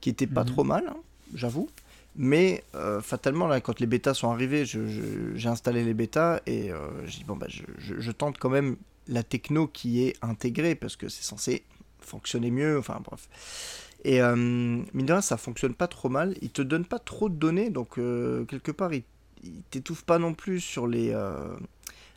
qui 0.01 0.11
était 0.11 0.27
pas 0.27 0.43
Mhm. 0.45 0.51
trop 0.51 0.65
mal, 0.65 0.85
hein, 0.89 0.97
j'avoue. 1.35 1.69
Mais 2.17 2.65
euh, 2.75 3.01
fatalement, 3.01 3.47
là, 3.47 3.61
quand 3.61 3.81
les 3.81 3.87
bêtas 3.87 4.15
sont 4.15 4.31
arrivés, 4.31 4.65
j'ai 4.65 5.49
installé 5.49 5.85
les 5.85 5.95
bêtas 5.95 6.41
et 6.47 6.73
euh, 6.73 7.07
j'ai 7.07 7.19
dit, 7.19 7.25
bon, 7.25 7.37
bah, 7.37 7.47
je, 7.49 8.11
tente 8.11 8.39
quand 8.39 8.51
même 8.51 8.77
la 9.09 9.23
techno 9.23 9.67
qui 9.67 10.03
est 10.03 10.17
intégrée 10.23 10.75
parce 10.75 10.97
que 10.97 11.09
c'est 11.09 11.23
censé 11.23 11.65
fonctionner 12.01 12.51
mieux, 12.51 12.79
enfin 12.79 13.01
bref. 13.05 13.29
Et 14.05 14.23
euh, 14.23 14.35
mine 14.35 15.07
de 15.07 15.13
rien, 15.13 15.21
ça 15.21 15.37
fonctionne 15.37 15.75
pas 15.75 15.89
trop 15.89 16.09
mal. 16.09 16.37
Il 16.43 16.51
te 16.51 16.63
donne 16.63 16.85
pas 16.85 16.99
trop 16.99 17.29
de 17.29 17.35
données, 17.35 17.71
donc 17.71 17.95
quelque 17.95 18.73
part, 18.73 18.93
il, 18.93 19.05
il 19.45 19.63
t'étouffe 19.71 20.03
pas 20.03 20.19
non 20.19 20.35
plus 20.35 20.61
sur 20.61 20.89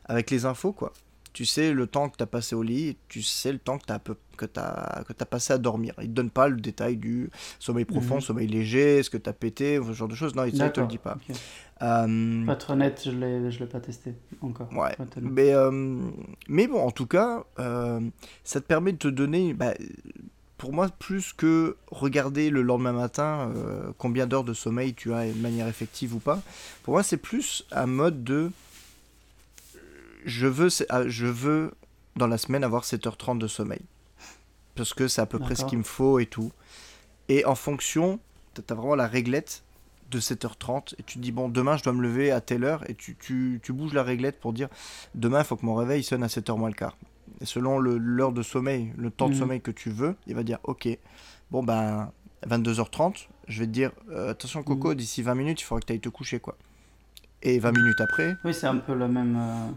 avec 0.06 0.32
les 0.32 0.46
infos, 0.46 0.74
quoi. 0.74 0.92
Tu 1.34 1.46
sais 1.46 1.74
le 1.74 1.88
temps 1.88 2.10
que 2.10 2.18
tu 2.18 2.24
as 2.24 2.28
passé 2.28 2.54
au 2.56 2.62
lit, 2.64 2.96
tu 3.10 3.24
sais 3.24 3.52
le 3.52 3.58
temps 3.58 3.80
que 3.80 3.86
tu 3.88 3.92
as, 3.94 4.00
que 4.38 4.46
t'as- 4.46 5.04
que 5.08 5.14
t'as 5.14 5.26
passé 5.26 5.52
à 5.54 5.58
dormir. 5.58 5.94
Il 6.00 6.08
te 6.10 6.14
donne 6.14 6.30
pas 6.30 6.48
le 6.48 6.58
détail 6.58 6.96
du 6.98 7.30
sommeil 7.60 7.86
profond, 7.86 8.16
Mhm. 8.16 8.22
sommeil 8.22 8.48
léger, 8.48 8.98
est-ce 9.00 9.10
que 9.10 9.18
tu 9.18 9.30
as 9.30 9.34
pété, 9.34 9.80
ce 9.84 9.94
genre 9.94 10.08
de 10.08 10.14
choses. 10.16 10.36
Non, 10.36 10.44
il 10.46 10.54
il 10.56 10.72
te 10.72 10.80
le 10.80 10.88
dit 10.88 11.00
pas. 11.00 11.18
ok. 11.30 11.36
Euh, 11.82 12.44
Pour 12.46 12.54
être 12.54 12.70
honnête, 12.70 13.02
je 13.04 13.10
je 13.50 13.60
l'ai 13.60 13.66
pas 13.66 13.80
testé 13.80 14.14
encore. 14.42 14.70
Ouais. 14.74 14.96
Mais, 15.22 15.54
euh, 15.54 16.00
mais 16.48 16.68
bon, 16.68 16.80
en 16.82 16.92
tout 16.92 17.08
cas, 17.08 17.44
euh, 17.60 18.00
ça 18.44 18.62
te 18.62 18.66
permet 18.68 18.92
de 18.94 18.98
te 19.00 19.08
donner, 19.08 19.54
bah, 19.54 19.74
pour 20.58 20.72
moi, 20.72 20.88
plus 20.88 21.34
que 21.34 21.76
regarder 21.92 22.50
le 22.52 22.62
lendemain 22.62 22.94
matin 22.94 23.52
euh, 23.56 23.92
combien 23.98 24.28
d'heures 24.28 24.46
de 24.46 24.54
sommeil 24.54 24.94
tu 24.94 25.14
as 25.14 25.26
de 25.28 25.38
manière 25.40 25.68
effective 25.68 26.16
ou 26.16 26.20
pas. 26.20 26.42
Pour 26.84 26.94
moi, 26.94 27.04
c'est 27.04 27.18
plus 27.18 27.66
un 27.72 27.88
mode 27.88 28.24
de 28.24 28.52
je 30.26 30.48
veux, 30.48 30.70
ah, 30.90 31.08
je 31.08 31.26
veux 31.28 31.72
dans 32.16 32.28
la 32.28 32.38
semaine 32.38 32.64
avoir 32.64 32.84
7h30 32.84 33.38
de 33.40 33.48
sommeil. 33.48 33.82
Parce 34.76 34.94
que 34.94 35.08
c'est 35.08 35.22
à 35.22 35.26
peu 35.26 35.40
près 35.40 35.56
ce 35.56 35.66
qu'il 35.66 35.78
me 35.78 35.84
faut 35.84 36.20
et 36.20 36.26
tout. 36.26 36.52
Et 37.30 37.46
en 37.46 37.56
fonction, 37.56 38.20
tu 38.56 38.62
as 38.70 38.74
vraiment 38.76 38.96
la 38.96 39.08
réglette 39.08 39.64
de 40.12 40.20
7h30 40.20 40.96
et 41.00 41.04
tu 41.04 41.18
te 41.18 41.24
dis 41.24 41.32
bon 41.32 41.50
demain 41.50 41.76
je 41.78 41.84
dois 41.84 41.94
me 41.94 42.02
lever 42.04 42.30
à 42.32 42.40
telle 42.42 42.64
heure 42.66 42.88
et 42.90 42.94
tu, 42.94 43.16
tu, 43.16 43.60
tu 43.64 43.74
bouges 43.74 43.94
la 43.94 44.04
réglette 44.04 44.40
pour 44.40 44.54
dire 44.54 44.68
demain 45.16 45.40
il 45.40 45.46
faut 45.46 45.56
que 45.56 45.66
mon 45.66 45.74
réveil 45.74 46.04
sonne 46.04 46.22
à 46.24 46.28
7h 46.28 46.56
moins 46.58 46.70
le 46.70 46.76
quart. 46.76 46.98
Et 47.42 47.46
selon 47.46 47.80
le- 47.80 47.98
l'heure 47.98 48.32
de 48.32 48.44
sommeil, 48.44 48.94
le 48.96 49.10
temps 49.10 49.28
de 49.28 49.34
Mhm. 49.34 49.40
sommeil 49.40 49.62
que 49.62 49.72
tu 49.72 49.90
veux, 49.90 50.16
il 50.28 50.36
va 50.36 50.44
dire 50.44 50.60
ok, 50.66 50.88
bon 51.50 51.64
ben 51.64 52.12
22h30, 52.48 53.28
je 53.48 53.60
vais 53.62 53.66
te 53.66 53.72
dire 53.72 53.92
euh, 54.12 54.30
attention 54.32 54.62
Coco, 54.62 54.94
d'ici 54.94 55.24
20 55.24 55.34
minutes 55.36 55.62
il 55.62 55.64
faudra 55.64 55.80
que 55.82 55.88
tu 55.88 55.94
ailles 55.94 56.00
te 56.00 56.10
coucher 56.10 56.40
quoi. 56.40 56.58
Et 57.42 57.58
20 57.58 57.72
minutes 57.72 58.00
après, 58.02 58.36
Oui, 58.46 58.54
c'est 58.54 58.68
un 58.68 58.78
peu 58.78 58.94
la 58.94 59.08
même. 59.08 59.36
euh, 59.36 59.68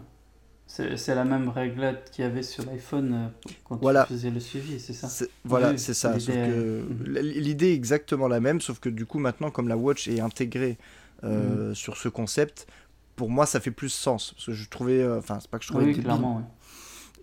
c'est, 0.67 1.15
la 1.15 1.23
même 1.23 1.49
réglette 1.49 2.11
qu'il 2.11 2.23
y 2.23 2.27
avait 2.27 2.43
sur 2.43 2.65
l'iPhone 2.65 3.13
euh, 3.13 3.49
quand 3.63 3.77
Voilà. 3.81 4.03
tu 4.05 4.13
faisais 4.13 4.29
le 4.29 4.39
suivi, 4.39 4.79
c'est 4.79 4.93
ça 4.93 5.07
Voilà, 5.45 5.71
Oui, 5.71 5.79
c'est 5.79 5.93
ça. 5.93 6.15
l'idée 6.17 6.33
est- 6.33 6.47
Mhm. 6.49 7.17
l'idée 7.21 7.67
est 7.69 7.73
exactement 7.75 8.27
la 8.27 8.39
même, 8.39 8.61
sauf 8.61 8.79
que 8.79 8.89
du 8.89 9.05
coup 9.05 9.19
maintenant, 9.19 9.49
comme 9.49 9.67
la 9.67 9.77
Watch 9.77 10.07
est 10.07 10.19
intégrée 10.19 10.77
Mhm. 11.23 11.29
euh, 11.29 11.73
sur 11.73 11.97
ce 11.97 12.09
concept, 12.09 12.67
pour 13.15 13.29
moi 13.29 13.45
ça 13.45 13.59
fait 13.59 13.71
plus 13.71 13.89
sens. 13.89 14.33
Parce 14.33 14.45
que 14.47 14.51
je 14.53 14.69
trouvais, 14.69 15.01
euh, 15.01 15.17
enfin 15.17 15.39
c'est 15.41 15.49
pas 15.49 15.57
que 15.57 15.63
je 15.63 15.69
trouvais 15.69 15.85
Oui, 15.85 15.91
débile, 15.91 16.03
clairement, 16.03 16.37
oui. 16.37 16.43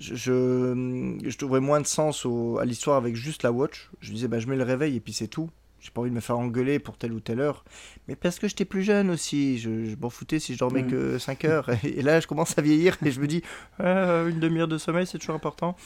je, 0.01 0.15
je, 0.17 1.19
je 1.31 1.37
trouverais 1.39 1.61
moins 1.61 1.81
de 1.81 1.87
sens 1.87 2.25
au- 2.27 2.59
à 2.59 2.65
l'histoire 2.65 2.97
avec 2.97 3.15
juste 3.15 3.43
la 3.45 3.53
Watch. 3.53 3.91
Je 4.01 4.13
disais, 4.13 4.27
bah, 4.27 4.41
je 4.41 4.49
mets 4.49 4.57
le 4.57 4.65
réveil 4.65 4.97
et 4.97 5.01
puis 5.01 5.13
c'est 5.13 5.29
tout. 5.29 5.51
J'ai 5.85 5.91
pas 5.91 6.01
envie 6.01 6.09
de 6.11 6.15
me 6.15 6.21
faire 6.21 6.39
engueuler 6.39 6.79
pour 6.79 6.97
telle 6.97 7.13
ou 7.13 7.21
telle 7.21 7.41
heure. 7.41 7.63
Mais 8.09 8.17
parce 8.17 8.39
que 8.39 8.49
j'étais 8.49 8.65
plus 8.65 8.83
jeune 8.83 9.11
aussi. 9.11 9.59
Je, 9.59 9.85
je 9.85 9.97
m'en 10.01 10.09
foutais 10.09 10.39
si 10.39 10.55
je 10.55 10.59
dormais 10.59 10.83
Mm. 10.83 10.91
que 10.91 11.19
5 11.19 11.45
heures. 11.45 11.69
Et, 11.85 12.01
là, 12.01 12.21
je 12.21 12.27
commence 12.27 12.57
à 12.57 12.63
vieillir 12.63 12.97
et 13.05 13.11
je 13.11 13.21
me 13.21 13.27
dis, 13.27 13.43
Ah, 13.79 14.23
une 14.27 14.41
demi-heure 14.41 14.67
de 14.67 14.79
sommeil, 14.79 15.07
c'est 15.07 15.19
toujours 15.19 15.35
important. 15.35 15.77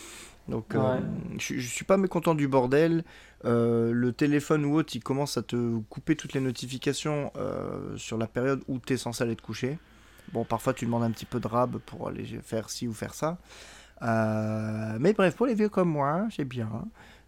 Donc, 0.46 0.76
euh, 0.76 1.00
je, 1.38 1.58
je 1.58 1.66
suis 1.68 1.84
pas 1.84 1.96
mécontent 1.96 2.36
du 2.36 2.46
bordel. 2.46 3.02
Euh, 3.44 3.90
le 3.92 4.12
téléphone 4.12 4.64
ou 4.64 4.76
autre, 4.76 4.94
il 4.94 5.02
commence 5.02 5.36
à 5.36 5.42
te 5.42 5.78
couper 5.90 6.14
toutes 6.14 6.32
les 6.32 6.40
notifications 6.40 7.32
euh, 7.36 7.96
sur 7.96 8.18
la 8.18 8.28
période 8.28 8.62
où 8.68 8.78
tu 8.78 8.92
es 8.92 8.96
censé 8.96 9.24
aller 9.24 9.34
te 9.36 9.42
coucher. 9.42 9.78
Bon, 10.32 10.44
parfois, 10.44 10.74
tu 10.74 10.84
demandes 10.86 11.02
un 11.02 11.10
petit 11.10 11.26
peu 11.26 11.40
de 11.40 11.48
rab 11.48 11.78
pour 11.78 12.06
aller 12.06 12.24
faire 12.44 12.70
ci 12.70 12.86
ou 12.86 12.92
faire 12.94 13.14
ça. 13.14 13.36
Euh, 14.02 14.96
mais 15.00 15.12
bref, 15.12 15.34
pour 15.34 15.46
les 15.46 15.54
vieux 15.54 15.68
comme 15.68 15.88
moi, 15.90 16.28
c'est 16.34 16.44
bien. 16.44 16.70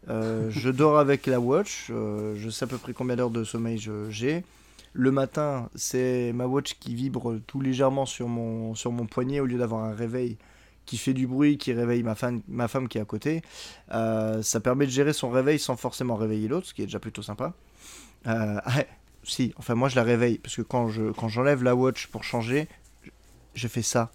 Euh, 0.09 0.51
je 0.51 0.71
dors 0.71 0.99
avec 0.99 1.27
la 1.27 1.41
watch, 1.41 1.89
euh, 1.91 2.35
je 2.37 2.49
sais 2.49 2.65
à 2.65 2.67
peu 2.67 2.79
près 2.79 2.93
combien 2.93 3.17
d'heures 3.17 3.31
de 3.31 3.45
sommeil 3.45 3.79
j'ai. 4.09 4.45
Le 4.93 5.13
matin, 5.13 5.69
c'est 5.77 6.33
ma 6.33 6.47
watch 6.47 6.75
qui 6.81 6.95
vibre 6.95 7.39
tout 7.47 7.61
légèrement 7.61 8.07
sur 8.07 8.27
mon, 8.27 8.75
sur 8.75 8.91
mon 8.91 9.07
poignet 9.07 9.41
au 9.41 9.47
lieu 9.47 9.59
d'avoir 9.59 9.85
un 9.85 9.95
réveil 9.95 10.37
qui 10.87 10.99
fait 10.99 11.13
du 11.13 11.29
bruit, 11.29 11.59
qui 11.59 11.73
réveille 11.73 12.03
ma 12.03 12.17
femme, 12.17 12.41
ma 12.49 12.67
femme 12.67 12.89
qui 12.89 12.99
est 12.99 13.01
à 13.01 13.05
côté. 13.05 13.43
Euh, 13.93 14.43
ça 14.43 14.59
permet 14.59 14.87
de 14.87 14.91
gérer 14.91 15.13
son 15.13 15.31
réveil 15.31 15.61
sans 15.61 15.77
forcément 15.77 16.17
réveiller 16.17 16.49
l'autre, 16.49 16.67
ce 16.67 16.75
qui 16.75 16.83
est 16.83 16.87
déjà 16.87 16.99
plutôt 16.99 17.23
sympa. 17.23 17.53
Ah, 18.25 18.63
si, 19.23 19.55
enfin 19.57 19.75
moi 19.75 19.89
je 19.89 19.97
la 19.97 20.03
réveille, 20.03 20.39
parce 20.39 20.57
que 20.57 20.63
quand 20.63 20.89
je 20.89 21.13
quand 21.13 21.29
j'enlève 21.29 21.63
la 21.63 21.75
watch 21.75 22.09
pour 22.09 22.25
changer, 22.25 22.69
je 23.55 23.69
fais 23.69 23.83
ça. 23.83 24.11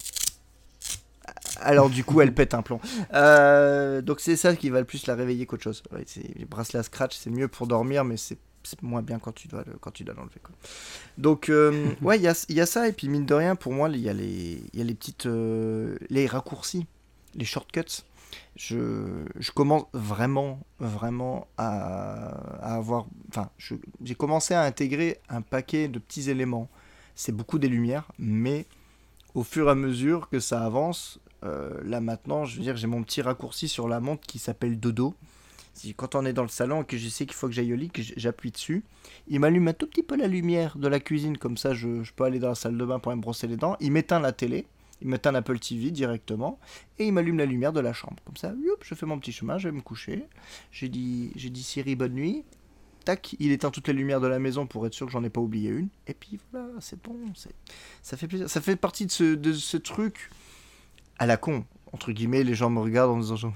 Alors 1.60 1.90
du 1.90 2.04
coup 2.04 2.20
elle 2.20 2.34
pète 2.34 2.54
un 2.54 2.62
plomb. 2.62 2.80
Euh, 3.14 4.02
donc 4.02 4.20
c'est 4.20 4.36
ça 4.36 4.54
qui 4.56 4.70
va 4.70 4.80
le 4.80 4.84
plus 4.84 5.06
la 5.06 5.14
réveiller 5.14 5.46
qu'autre 5.46 5.62
chose. 5.62 5.82
Ouais, 5.92 6.04
les 6.36 6.44
bracelets 6.44 6.78
à 6.78 6.82
scratch 6.82 7.16
c'est 7.16 7.30
mieux 7.30 7.48
pour 7.48 7.66
dormir 7.66 8.04
mais 8.04 8.16
c'est 8.16 8.38
moins 8.82 9.02
bien 9.02 9.18
quand 9.18 9.32
tu 9.32 9.48
dois 9.48 9.62
le, 9.66 9.74
quand 9.80 9.90
tu 9.90 10.04
dois 10.04 10.14
l'enlever. 10.14 10.40
Donc, 11.18 11.48
euh, 11.48 11.90
ouais, 12.02 12.18
il 12.18 12.22
y 12.22 12.28
a, 12.28 12.46
y 12.48 12.60
a, 12.60 12.66
ça, 12.66 12.88
et 12.88 12.92
puis 12.92 13.08
mine 13.08 13.26
de 13.26 13.34
rien, 13.34 13.56
pour 13.56 13.72
moi, 13.72 13.88
il 13.88 13.98
y, 13.98 14.08
a 14.08 14.12
les, 14.12 14.62
y 14.74 14.80
a 14.80 14.84
les 14.84 14.94
petites. 14.94 15.26
Euh, 15.26 15.96
les 16.10 16.26
raccourcis, 16.26 16.86
les 17.34 17.44
shortcuts. 17.44 18.04
Je, 18.56 19.24
je 19.38 19.50
commence 19.52 19.84
vraiment, 19.92 20.60
vraiment 20.80 21.46
à, 21.56 22.30
à 22.60 22.74
avoir. 22.74 23.06
Enfin, 23.28 23.50
j'ai 24.02 24.14
commencé 24.14 24.54
à 24.54 24.62
intégrer 24.62 25.20
un 25.28 25.42
paquet 25.42 25.88
de 25.88 25.98
petits 25.98 26.30
éléments. 26.30 26.68
C'est 27.14 27.32
beaucoup 27.32 27.58
des 27.58 27.68
lumières, 27.68 28.10
mais 28.18 28.66
au 29.34 29.42
fur 29.42 29.68
et 29.68 29.70
à 29.70 29.74
mesure 29.74 30.28
que 30.28 30.40
ça 30.40 30.64
avance, 30.64 31.18
là 31.42 32.00
maintenant, 32.00 32.44
je 32.44 32.56
veux 32.56 32.62
dire, 32.62 32.76
j'ai 32.76 32.86
mon 32.86 33.02
petit 33.02 33.22
raccourci 33.22 33.68
sur 33.68 33.88
la 33.88 34.00
montre 34.00 34.26
qui 34.26 34.38
s'appelle 34.38 34.80
Dodo 34.80 35.14
quand 35.96 36.14
on 36.14 36.24
est 36.24 36.32
dans 36.32 36.42
le 36.42 36.48
salon 36.48 36.82
et 36.82 36.84
que 36.84 36.96
je 36.96 37.08
sais 37.08 37.26
qu'il 37.26 37.34
faut 37.34 37.48
que 37.48 37.52
j'aille 37.52 37.72
au 37.72 37.76
lit, 37.76 37.90
que 37.90 38.02
j'appuie 38.02 38.50
dessus, 38.50 38.84
il 39.28 39.40
m'allume 39.40 39.68
un 39.68 39.72
tout 39.72 39.86
petit 39.86 40.02
peu 40.02 40.16
la 40.16 40.26
lumière 40.26 40.76
de 40.78 40.88
la 40.88 41.00
cuisine, 41.00 41.36
comme 41.38 41.56
ça 41.56 41.74
je, 41.74 41.88
peux 42.14 42.24
aller 42.24 42.38
dans 42.38 42.48
la 42.48 42.54
salle 42.54 42.76
de 42.76 42.84
bain 42.84 42.98
pour 42.98 43.14
me 43.14 43.20
brosser 43.20 43.46
les 43.46 43.56
dents. 43.56 43.76
Il 43.80 43.92
m'éteint 43.92 44.20
la 44.20 44.32
télé, 44.32 44.66
il 45.02 45.08
m'éteint 45.08 45.32
l'Apple 45.32 45.58
TV 45.58 45.90
directement, 45.90 46.58
et 46.98 47.06
il 47.06 47.12
m'allume 47.12 47.38
la 47.38 47.46
lumière 47.46 47.72
de 47.72 47.80
la 47.80 47.92
chambre. 47.92 48.16
Comme 48.24 48.36
ça, 48.36 48.54
je 48.82 48.94
fais 48.94 49.06
mon 49.06 49.18
petit 49.18 49.32
chemin, 49.32 49.58
je 49.58 49.68
vais 49.68 49.74
me 49.74 49.82
coucher. 49.82 50.24
J'ai 50.72 50.88
dit, 50.88 51.32
j'ai 51.36 51.50
dit 51.50 51.62
Siri 51.62 51.94
bonne 51.94 52.14
nuit. 52.14 52.44
Tac, 53.04 53.36
il 53.38 53.52
éteint 53.52 53.70
toutes 53.70 53.86
les 53.86 53.94
lumières 53.94 54.20
de 54.20 54.26
la 54.26 54.40
maison 54.40 54.66
pour 54.66 54.84
être 54.84 54.94
sûr 54.94 55.06
que 55.06 55.12
j'en 55.12 55.22
ai 55.22 55.30
pas 55.30 55.40
oublié 55.40 55.70
une. 55.70 55.88
Et 56.08 56.14
puis 56.14 56.40
voilà, 56.50 56.68
c'est 56.80 57.00
bon, 57.00 57.16
ça 58.02 58.16
fait 58.16 58.26
plaisir. 58.26 58.50
Ça 58.50 58.60
fait 58.60 58.74
partie 58.74 59.06
de 59.06 59.52
ce 59.52 59.76
truc 59.76 60.30
à 61.18 61.26
la 61.26 61.36
con 61.36 61.64
entre 61.96 62.12
guillemets, 62.12 62.44
les 62.44 62.54
gens 62.54 62.68
me 62.68 62.80
regardent 62.80 63.12
en 63.12 63.18
disant 63.18 63.52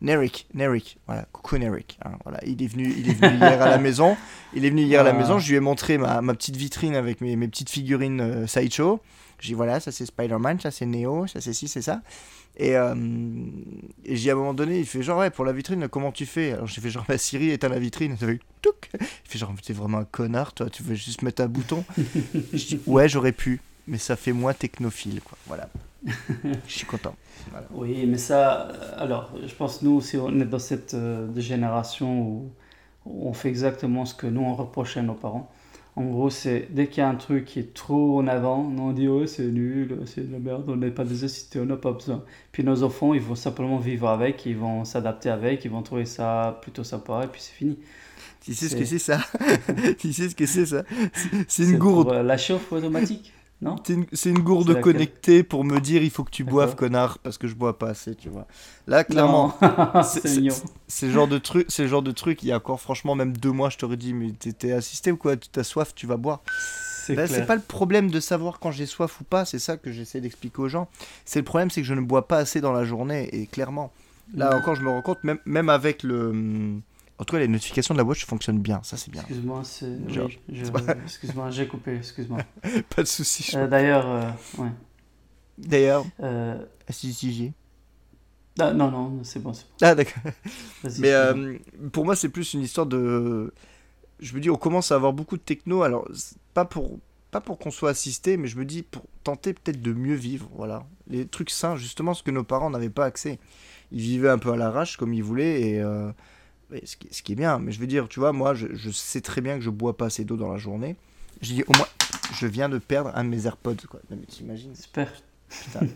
Nerik, 0.00 0.48
Nerik, 0.54 0.98
voilà, 1.06 1.24
coucou 1.30 1.56
Nerik. 1.56 1.98
Hein, 2.04 2.12
voilà, 2.24 2.40
il 2.44 2.60
est 2.60 2.66
venu, 2.66 2.92
il 2.96 3.10
est 3.10 3.14
venu 3.14 3.36
hier 3.36 3.62
à 3.62 3.70
la 3.70 3.78
maison. 3.86 4.16
Il 4.52 4.64
est 4.64 4.70
venu 4.70 4.82
hier 4.82 5.02
à 5.02 5.04
la 5.04 5.10
ah. 5.10 5.12
maison. 5.12 5.38
Je 5.38 5.48
lui 5.48 5.56
ai 5.56 5.60
montré 5.60 5.98
ma, 5.98 6.20
ma 6.20 6.34
petite 6.34 6.56
vitrine 6.56 6.96
avec 6.96 7.20
mes, 7.20 7.36
mes 7.36 7.46
petites 7.46 7.70
figurines 7.70 8.20
euh, 8.20 8.46
sideshow. 8.48 9.00
J'ai 9.38 9.48
dit 9.48 9.54
voilà, 9.54 9.78
ça 9.78 9.92
c'est 9.92 10.06
Spider-Man, 10.06 10.58
ça 10.58 10.70
c'est 10.70 10.86
Neo, 10.86 11.26
ça 11.26 11.40
c'est 11.40 11.52
ci, 11.52 11.68
c'est 11.68 11.82
ça. 11.82 12.00
Et, 12.56 12.76
euh, 12.76 12.94
et 14.04 14.16
j'ai 14.16 14.30
à 14.30 14.34
un 14.34 14.36
moment 14.36 14.54
donné, 14.54 14.78
il 14.78 14.86
fait 14.86 15.02
genre 15.02 15.18
ouais 15.18 15.30
pour 15.30 15.44
la 15.44 15.52
vitrine, 15.52 15.88
comment 15.88 16.12
tu 16.12 16.26
fais? 16.26 16.52
Alors 16.52 16.66
j'ai 16.66 16.80
fait 16.80 16.90
genre 16.90 17.04
ma 17.08 17.18
Siri 17.18 17.50
éteint 17.50 17.68
la 17.68 17.78
vitrine, 17.78 18.16
ça 18.16 18.26
fait 18.26 18.40
touc. 18.60 18.90
Il 19.00 19.06
fait 19.24 19.38
genre 19.38 19.52
t'es 19.64 19.72
vraiment 19.72 19.98
un 19.98 20.04
connard, 20.04 20.54
toi, 20.54 20.68
tu 20.70 20.82
veux 20.82 20.94
juste 20.94 21.22
mettre 21.22 21.42
un 21.42 21.48
bouton? 21.48 21.84
je 22.52 22.66
dis 22.66 22.80
ouais 22.86 23.08
j'aurais 23.08 23.32
pu, 23.32 23.60
mais 23.86 23.98
ça 23.98 24.16
fait 24.16 24.32
moins 24.32 24.54
technophile 24.54 25.20
quoi. 25.20 25.38
Voilà. 25.46 25.68
je 26.66 26.72
suis 26.72 26.86
content. 26.86 27.14
Oui, 27.72 28.06
mais 28.06 28.18
ça, 28.18 28.68
euh, 28.68 28.94
alors, 28.96 29.32
je 29.44 29.54
pense 29.54 29.82
nous 29.82 29.92
aussi, 29.92 30.16
on 30.16 30.40
est 30.40 30.44
dans 30.44 30.58
cette 30.58 30.94
euh, 30.94 31.28
génération 31.36 32.22
où, 32.22 32.50
on 33.04 33.32
fait 33.32 33.48
exactement 33.48 34.04
ce 34.04 34.14
que 34.14 34.28
nous 34.28 34.42
on 34.42 34.54
reprochait 34.54 35.00
à 35.00 35.02
nos 35.02 35.14
parents. 35.14 35.50
En 35.96 36.04
gros, 36.04 36.30
c'est 36.30 36.68
dès 36.70 36.86
qu'il 36.86 37.02
y 37.02 37.04
a 37.04 37.08
un 37.08 37.16
truc 37.16 37.44
qui 37.44 37.58
est 37.58 37.74
trop 37.74 38.20
en 38.20 38.28
avant, 38.28 38.60
on 38.60 38.92
dit 38.92 39.08
oh 39.08 39.26
c'est 39.26 39.42
nul, 39.42 39.98
c'est 40.06 40.26
de 40.26 40.32
la 40.32 40.38
merde, 40.38 40.64
on 40.68 40.76
n'est 40.76 40.92
pas 40.92 41.04
des 41.04 41.24
assistés, 41.24 41.58
on 41.58 41.66
n'a 41.66 41.76
pas 41.76 41.92
besoin. 41.92 42.22
Puis 42.52 42.62
nos 42.62 42.82
enfants, 42.84 43.12
ils 43.12 43.20
vont 43.20 43.34
simplement 43.34 43.76
vivre 43.78 44.08
avec, 44.08 44.46
ils 44.46 44.56
vont 44.56 44.84
s'adapter 44.84 45.30
avec, 45.30 45.64
ils 45.64 45.70
vont 45.70 45.82
trouver 45.82 46.06
ça 46.06 46.60
plutôt 46.62 46.84
sympa 46.84 47.22
et 47.24 47.26
puis 47.26 47.40
c'est 47.42 47.52
fini. 47.52 47.76
Tu 48.40 48.54
sais 48.54 48.68
ce 48.68 48.76
que 48.76 48.84
c'est 48.84 48.98
ça? 48.98 49.18
Tu 49.98 50.12
sais 50.12 50.28
ce 50.28 50.34
que 50.34 50.46
c'est 50.46 50.66
ça? 50.66 50.82
C'est 51.46 51.64
une 51.64 51.78
gourde. 51.78 52.08
Pour, 52.08 52.16
euh, 52.16 52.22
la 52.22 52.38
chauffe 52.38 52.72
automatique. 52.72 53.32
C'est 54.14 54.30
une, 54.30 54.38
gourde 54.40 54.80
connectée 54.80 55.42
pour 55.42 55.64
me 55.64 55.78
dire 55.78 56.02
il 56.02 56.10
faut 56.10 56.24
que 56.24 56.30
tu 56.30 56.44
boives, 56.44 56.74
connard, 56.74 57.18
parce 57.18 57.38
que 57.38 57.46
je 57.46 57.54
bois 57.54 57.78
pas 57.78 57.90
assez, 57.90 58.14
tu 58.14 58.28
vois. 58.28 58.46
Là, 58.86 59.04
clairement, 59.04 59.56
c'est 60.88 61.06
le 61.06 61.12
genre 61.12 61.28
de 61.28 61.38
truc, 61.38 61.66
c'est 61.68 61.86
genre 61.86 62.02
de 62.02 62.10
truc. 62.10 62.42
Il 62.42 62.48
y 62.48 62.52
a 62.52 62.56
encore, 62.56 62.80
franchement, 62.80 63.14
même 63.14 63.36
deux 63.36 63.52
mois, 63.52 63.70
je 63.70 63.78
t'aurais 63.78 63.96
dit, 63.96 64.14
mais 64.14 64.32
t'es 64.32 64.72
assisté 64.72 65.12
ou 65.12 65.16
quoi 65.16 65.36
Tu 65.36 65.48
as 65.58 65.64
soif, 65.64 65.94
tu 65.94 66.06
vas 66.06 66.16
boire. 66.16 66.42
C'est 67.06 67.46
pas 67.46 67.56
le 67.56 67.62
problème 67.62 68.10
de 68.10 68.20
savoir 68.20 68.58
quand 68.58 68.70
j'ai 68.70 68.86
soif 68.86 69.20
ou 69.20 69.24
pas, 69.24 69.44
c'est 69.44 69.58
ça 69.58 69.76
que 69.76 69.90
j'essaie 69.92 70.20
d'expliquer 70.20 70.60
aux 70.60 70.68
gens. 70.68 70.88
C'est 71.24 71.40
le 71.40 71.44
problème, 71.44 71.70
c'est 71.70 71.82
que 71.82 71.86
je 71.86 71.94
ne 71.94 72.00
bois 72.00 72.28
pas 72.28 72.38
assez 72.38 72.60
dans 72.60 72.72
la 72.72 72.84
journée, 72.84 73.28
et 73.32 73.46
clairement, 73.46 73.92
là 74.34 74.56
encore, 74.56 74.74
je 74.74 74.82
me 74.82 74.88
rends 74.88 75.02
compte, 75.02 75.22
même, 75.24 75.38
même 75.44 75.68
avec 75.68 76.02
le 76.02 76.80
en 77.22 77.24
tout 77.24 77.36
cas, 77.36 77.38
les 77.38 77.46
notifications 77.46 77.94
de 77.94 77.98
la 77.98 78.04
watch 78.04 78.26
fonctionnent 78.26 78.58
bien, 78.58 78.80
ça 78.82 78.96
c'est 78.96 79.12
bien. 79.12 79.22
Excuse-moi, 79.22 79.62
j'ai 81.50 81.68
coupé, 81.68 81.94
excuse-moi. 81.94 82.40
pas 82.96 83.02
de 83.02 83.06
soucis. 83.06 83.56
Euh, 83.56 83.68
d'ailleurs, 83.68 84.10
euh, 84.10 84.28
ouais. 84.58 84.70
D'ailleurs, 85.56 86.04
euh... 86.20 86.58
si. 86.90 87.52
Ah, 88.58 88.72
non, 88.72 88.90
non, 88.90 89.20
c'est 89.22 89.40
bon. 89.40 89.52
Ah, 89.80 89.94
d'accord. 89.94 90.20
Mais 90.98 91.12
euh, 91.12 91.58
pour 91.92 92.04
moi, 92.04 92.16
c'est 92.16 92.28
plus 92.28 92.54
une 92.54 92.62
histoire 92.62 92.88
de. 92.88 93.54
Je 94.18 94.34
me 94.34 94.40
dis, 94.40 94.50
on 94.50 94.56
commence 94.56 94.90
à 94.90 94.96
avoir 94.96 95.12
beaucoup 95.12 95.36
de 95.36 95.42
techno, 95.42 95.84
alors 95.84 96.08
pas 96.54 96.64
pour, 96.64 96.98
pas 97.30 97.40
pour 97.40 97.56
qu'on 97.56 97.70
soit 97.70 97.90
assisté, 97.90 98.36
mais 98.36 98.48
je 98.48 98.58
me 98.58 98.64
dis 98.64 98.82
pour 98.82 99.04
tenter 99.22 99.52
peut-être 99.52 99.80
de 99.80 99.92
mieux 99.92 100.16
vivre, 100.16 100.50
voilà. 100.56 100.82
Les 101.06 101.24
trucs 101.24 101.50
sains, 101.50 101.76
justement, 101.76 102.14
ce 102.14 102.24
que 102.24 102.32
nos 102.32 102.42
parents 102.42 102.70
n'avaient 102.70 102.90
pas 102.90 103.04
accès. 103.04 103.38
Ils 103.92 104.00
vivaient 104.00 104.30
un 104.30 104.38
peu 104.38 104.50
à 104.50 104.56
l'arrache 104.56 104.96
comme 104.96 105.14
ils 105.14 105.22
voulaient 105.22 105.60
et 105.60 105.82
ce 106.84 106.96
qui, 106.96 107.08
ce 107.10 107.22
qui, 107.22 107.32
est 107.32 107.36
bien, 107.36 107.58
mais 107.58 107.72
je 107.72 107.80
veux 107.80 107.86
dire, 107.86 108.08
tu 108.08 108.20
vois, 108.20 108.32
moi, 108.32 108.54
je, 108.54 108.68
je 108.72 108.90
sais 108.90 109.20
très 109.20 109.40
bien 109.40 109.56
que 109.56 109.64
je 109.64 109.70
bois 109.70 109.96
pas 109.96 110.06
assez 110.06 110.24
d'eau 110.24 110.36
dans 110.36 110.52
la 110.52 110.58
journée. 110.58 110.96
Je 111.40 111.54
dis, 111.54 111.64
au 111.66 111.76
moins, 111.76 111.88
je 112.34 112.46
viens 112.46 112.68
de 112.68 112.78
perdre 112.78 113.10
un 113.14 113.24
de 113.24 113.28
mes 113.28 113.46
AirPods, 113.46 113.76
quoi. 113.88 114.00
Non, 114.10 114.16
mais 114.18 114.26
t'imagines 114.26 114.74
Super. 114.74 115.12
Putain. 115.48 115.86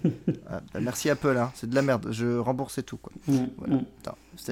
Ah, 0.48 0.60
bah, 0.72 0.80
merci 0.80 1.08
Apple, 1.08 1.36
hein. 1.36 1.50
c'est 1.54 1.68
de 1.68 1.74
la 1.74 1.82
merde. 1.82 2.08
Je 2.10 2.36
remboursais 2.36 2.82
tout, 2.82 2.98
quoi. 2.98 3.12
Mmh, 3.26 3.46
voilà. 3.56 3.76
Mmh. 3.76 3.84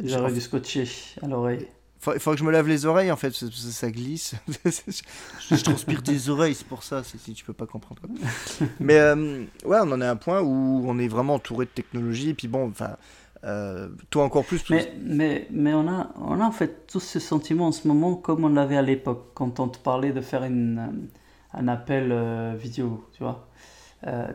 J'aurais 0.05 0.33
dû 0.33 0.41
scotcher 0.41 0.89
à 1.23 1.27
l'oreille. 1.27 1.69
Il 2.07 2.21
faut, 2.21 2.33
que 2.33 2.37
je 2.37 2.45
me 2.45 2.51
lave 2.51 2.69
les 2.69 2.85
oreilles, 2.85 3.11
en 3.11 3.17
fait, 3.17 3.33
ça, 3.33 3.47
ça 3.51 3.91
glisse. 3.91 4.35
je, 4.65 5.63
transpire 5.63 6.03
des 6.03 6.29
oreilles, 6.29 6.55
c'est 6.55 6.67
pour 6.67 6.83
ça, 6.83 7.03
si 7.03 7.33
tu 7.33 7.45
peux 7.45 7.55
pas 7.55 7.67
comprendre. 7.67 8.03
Quoi. 8.03 8.67
Mais 8.79 8.99
euh, 8.99 9.45
ouais, 9.65 9.79
on 9.83 9.91
en 9.91 10.01
est 10.01 10.05
à 10.05 10.11
un 10.11 10.17
point 10.17 10.43
où 10.43 10.85
on 10.87 10.99
est 10.99 11.09
vraiment 11.09 11.35
entouré 11.35 11.65
de 11.65 11.71
technologie, 11.71 12.31
et 12.31 12.35
puis 12.35 12.47
bon, 12.47 12.69
enfin 12.69 12.97
euh, 13.45 13.89
toi 14.11 14.25
encore 14.25 14.45
plus. 14.45 14.69
Mais, 14.71 14.93
mais, 15.03 15.47
mais, 15.51 15.75
on, 15.75 15.87
a, 15.89 16.11
on 16.17 16.41
a 16.41 16.45
en 16.45 16.53
fait 16.53 16.87
tous 16.87 17.01
ce 17.01 17.21
sentiment 17.21 17.67
en 17.69 17.73
ce 17.73 17.87
moment 17.87 18.15
comme 18.15 18.45
on 18.45 18.49
l'avait 18.49 18.77
à 18.77 18.83
l'époque, 18.83 19.31
quand 19.35 19.61
on 19.61 19.69
te 19.69 19.79
parlait 19.79 20.13
de 20.13 20.21
faire 20.21 20.45
une, 20.45 20.79
euh, 20.79 21.59
un 21.59 21.69
appel 21.69 22.11
euh, 22.11 22.55
vidéo, 22.59 23.07
tu 23.13 23.23
vois. 23.23 23.49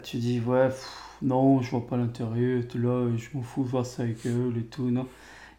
tu 0.03 0.17
dis, 0.17 0.39
ouais, 0.39 0.69
non, 1.21 1.61
je 1.61 1.71
vois 1.71 1.87
pas 1.87 1.97
l'intérêt, 1.97 2.61
là, 2.75 3.07
je 3.17 3.37
m'en 3.37 3.41
fous 3.41 3.63
de 3.63 3.69
voir 3.69 3.85
ça 3.85 4.03
avec 4.03 4.25
eux 4.27 4.53
et 4.57 4.63
tout, 4.63 4.89
non. 4.91 5.07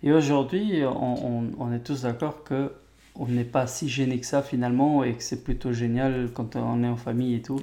Et 0.02 0.12
aujourd'hui, 0.12 0.82
on, 0.84 1.26
on, 1.26 1.50
on, 1.58 1.72
est 1.72 1.80
tous 1.80 2.02
d'accord 2.02 2.44
que 2.44 2.72
on 3.16 3.26
n'est 3.26 3.44
pas 3.44 3.66
si 3.66 3.88
gêné 3.88 4.18
que 4.20 4.26
ça 4.26 4.42
finalement 4.42 5.04
et 5.04 5.14
que 5.14 5.22
c'est 5.22 5.44
plutôt 5.44 5.72
génial 5.72 6.30
quand 6.32 6.56
on 6.56 6.82
est 6.82 6.88
en 6.88 6.96
famille 6.96 7.34
et 7.34 7.42
tout. 7.42 7.60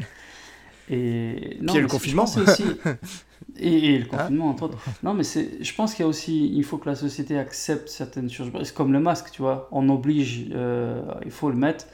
Et 0.90 1.58
non, 1.62 1.74
Puis 1.74 1.82
le 1.82 1.88
confinement. 1.88 2.24
Aussi, 2.24 2.64
Et, 3.60 4.00
le 4.00 4.06
ah. 4.12 4.18
confinement, 4.18 4.50
entre 4.50 4.64
autres. 4.64 4.78
Non, 5.04 5.14
mais 5.14 5.24
je 5.24 5.74
pense 5.76 5.94
qu'il 5.94 6.04
y 6.04 6.06
a 6.06 6.08
aussi, 6.08 6.52
il 6.54 6.64
faut 6.64 6.78
que 6.78 6.90
la 6.90 6.96
société 6.96 7.38
accepte 7.38 7.90
certaines 7.90 8.30
choses. 8.30 8.52
C'est 8.64 8.74
comme 8.74 8.94
le 8.94 9.00
masque, 9.00 9.32
tu 9.32 9.42
vois. 9.42 9.68
On 9.72 9.90
oblige, 9.90 10.48
euh, 10.54 11.02
il 11.26 11.32
faut 11.32 11.50
le 11.50 11.56
mettre. 11.56 11.86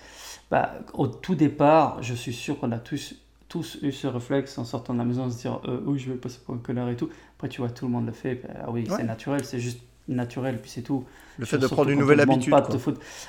Bah, 0.51 0.73
au 0.93 1.08
tout 1.08 1.36
départ, 1.36 2.01
je 2.03 2.13
suis 2.13 2.34
sûr 2.34 2.60
qu'on 2.60 2.71
a 2.71 2.77
tous, 2.77 3.15
tous 3.47 3.79
eu 3.82 3.91
ce 3.91 4.08
réflexe 4.08 4.58
en 4.58 4.65
sortant 4.65 4.93
de 4.93 4.99
la 4.99 5.06
maison, 5.06 5.25
de 5.27 5.32
se 5.32 5.39
dire 5.39 5.62
euh, 5.65 5.79
oui, 5.86 5.97
je 5.97 6.12
vais 6.12 6.17
passer 6.17 6.39
pour 6.45 6.53
un 6.53 6.60
connard 6.60 6.89
et 6.89 6.95
tout. 6.95 7.10
Après, 7.38 7.49
tu 7.49 7.62
vois, 7.62 7.69
tout 7.69 7.86
le 7.86 7.91
monde 7.91 8.06
le 8.06 8.12
fait. 8.12 8.36
Bah, 8.36 8.49
ah 8.65 8.71
oui, 8.71 8.86
c'est 8.89 9.03
naturel, 9.03 9.43
c'est 9.45 9.60
juste 9.60 9.79
naturel, 10.08 10.60
puis 10.62 10.70
c'est 10.70 10.82
tout. 10.82 11.06
Le 11.38 11.46
fait 11.46 11.58
de 11.58 11.68
prendre 11.68 11.89
une 11.89 12.00
nouvelle 12.00 12.20
habitude. 12.20 12.52
Pas 12.52 12.62
de 12.62 12.78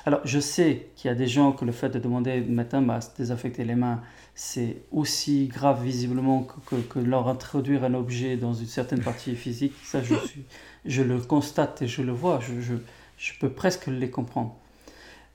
Alors, 0.04 0.20
je 0.24 0.38
sais 0.38 0.88
qu'il 0.96 1.08
y 1.08 1.12
a 1.12 1.14
des 1.14 1.26
gens 1.26 1.52
que 1.52 1.64
le 1.64 1.72
fait 1.72 1.88
de 1.88 1.98
demander 1.98 2.40
matin, 2.42 2.82
bah, 2.82 2.98
désaffecter 3.16 3.64
les 3.64 3.74
mains, 3.74 4.02
c'est 4.34 4.76
aussi 4.92 5.46
grave 5.46 5.82
visiblement 5.82 6.46
que, 6.66 6.76
que, 6.76 6.98
leur 6.98 7.28
introduire 7.28 7.84
un 7.84 7.94
objet 7.94 8.36
dans 8.36 8.52
une 8.52 8.66
certaine 8.66 9.00
partie 9.00 9.34
physique. 9.36 9.74
Ça, 9.84 10.02
je, 10.02 10.14
suis, 10.26 10.44
je 10.84 11.02
le 11.02 11.18
constate 11.18 11.82
et 11.82 11.86
je 11.86 12.02
le 12.02 12.12
vois. 12.12 12.40
Je, 12.40 12.60
je, 12.60 12.74
je 13.16 13.32
peux 13.40 13.50
presque 13.50 13.86
les 13.86 14.10
comprendre. 14.10 14.56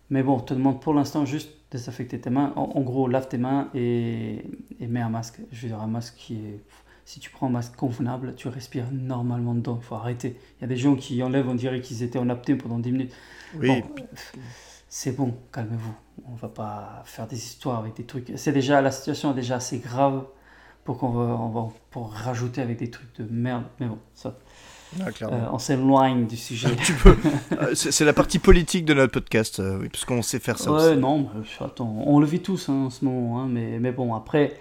Mais 0.10 0.22
bon, 0.22 0.36
on 0.36 0.40
te 0.40 0.54
demande 0.54 0.82
pour 0.82 0.94
l'instant 0.94 1.26
juste 1.26 1.52
désaffecter 1.72 2.20
tes 2.20 2.30
mains. 2.30 2.54
En, 2.56 2.82
gros, 2.82 3.08
lave 3.08 3.28
tes 3.28 3.38
mains 3.38 3.70
et, 3.74 4.44
et 4.80 4.88
mets 4.88 5.02
un 5.02 5.10
masque. 5.10 5.40
Je 5.52 5.62
veux 5.62 5.68
dire, 5.70 5.82
un 5.82 5.88
masque 5.88 6.16
qui 6.18 6.36
est 6.36 6.60
si 7.10 7.20
tu 7.20 7.32
prends 7.32 7.48
un 7.48 7.50
masque 7.50 7.76
convenable, 7.76 8.36
tu 8.36 8.50
respires 8.50 8.86
normalement 8.92 9.56
dedans. 9.56 9.80
Il 9.82 9.84
faut 9.84 9.96
arrêter. 9.96 10.40
Il 10.60 10.62
y 10.62 10.66
a 10.66 10.68
des 10.68 10.78
gens 10.78 10.96
qui 10.96 11.24
enlèvent, 11.24 11.50
on 11.50 11.56
dirait 11.56 11.82
qu'ils 11.82 12.04
étaient 12.04 12.20
en 12.20 12.30
apnée 12.30 12.54
pendant 12.54 12.78
10 12.78 12.92
minutes. 12.92 13.14
Oui. 13.56 13.82
c'est 14.90 15.18
bon, 15.18 15.34
calmez-vous. 15.52 15.96
On 16.28 16.36
va 16.36 16.50
pas 16.50 17.02
faire 17.06 17.26
des 17.26 17.38
histoires 17.38 17.80
avec 17.80 17.96
des 17.96 18.04
trucs. 18.04 18.32
C'est 18.36 18.52
déjà 18.52 18.80
la 18.82 18.92
situation 18.92 19.32
est 19.32 19.34
déjà 19.34 19.56
assez 19.56 19.80
grave 19.80 20.24
pour 20.84 21.00
qu'on 21.00 21.10
va, 21.10 21.24
on 21.24 21.50
va 21.50 21.74
pour 21.90 22.14
rajouter 22.14 22.62
avec 22.62 22.78
des 22.78 22.92
trucs 22.92 23.16
de 23.16 23.26
merde. 23.28 23.64
Mais 23.80 23.88
bon, 23.88 23.98
ça. 24.14 24.38
Ah, 25.02 25.06
euh, 25.24 25.46
on 25.52 25.58
s'éloigne 25.58 26.28
du 26.28 26.38
sujet. 26.38 26.70
Euh, 27.60 27.74
c'est 27.74 28.06
la 28.06 28.14
partie 28.14 28.38
politique 28.38 28.86
de 28.86 28.94
notre 28.94 29.12
podcast, 29.12 29.60
euh, 29.60 29.80
oui, 29.82 29.90
parce 29.90 30.06
qu'on 30.06 30.22
sait 30.22 30.40
faire 30.40 30.60
ça. 30.60 30.72
Ouais, 30.72 30.96
non, 30.96 31.28
attends, 31.60 32.04
on 32.06 32.20
le 32.20 32.28
vit 32.28 32.40
tous 32.40 32.70
hein, 32.70 32.86
en 32.86 32.90
ce 32.92 33.04
moment, 33.04 33.42
hein, 33.42 33.48
mais, 33.50 33.80
mais 33.80 33.92
bon, 33.92 34.14
après, 34.14 34.56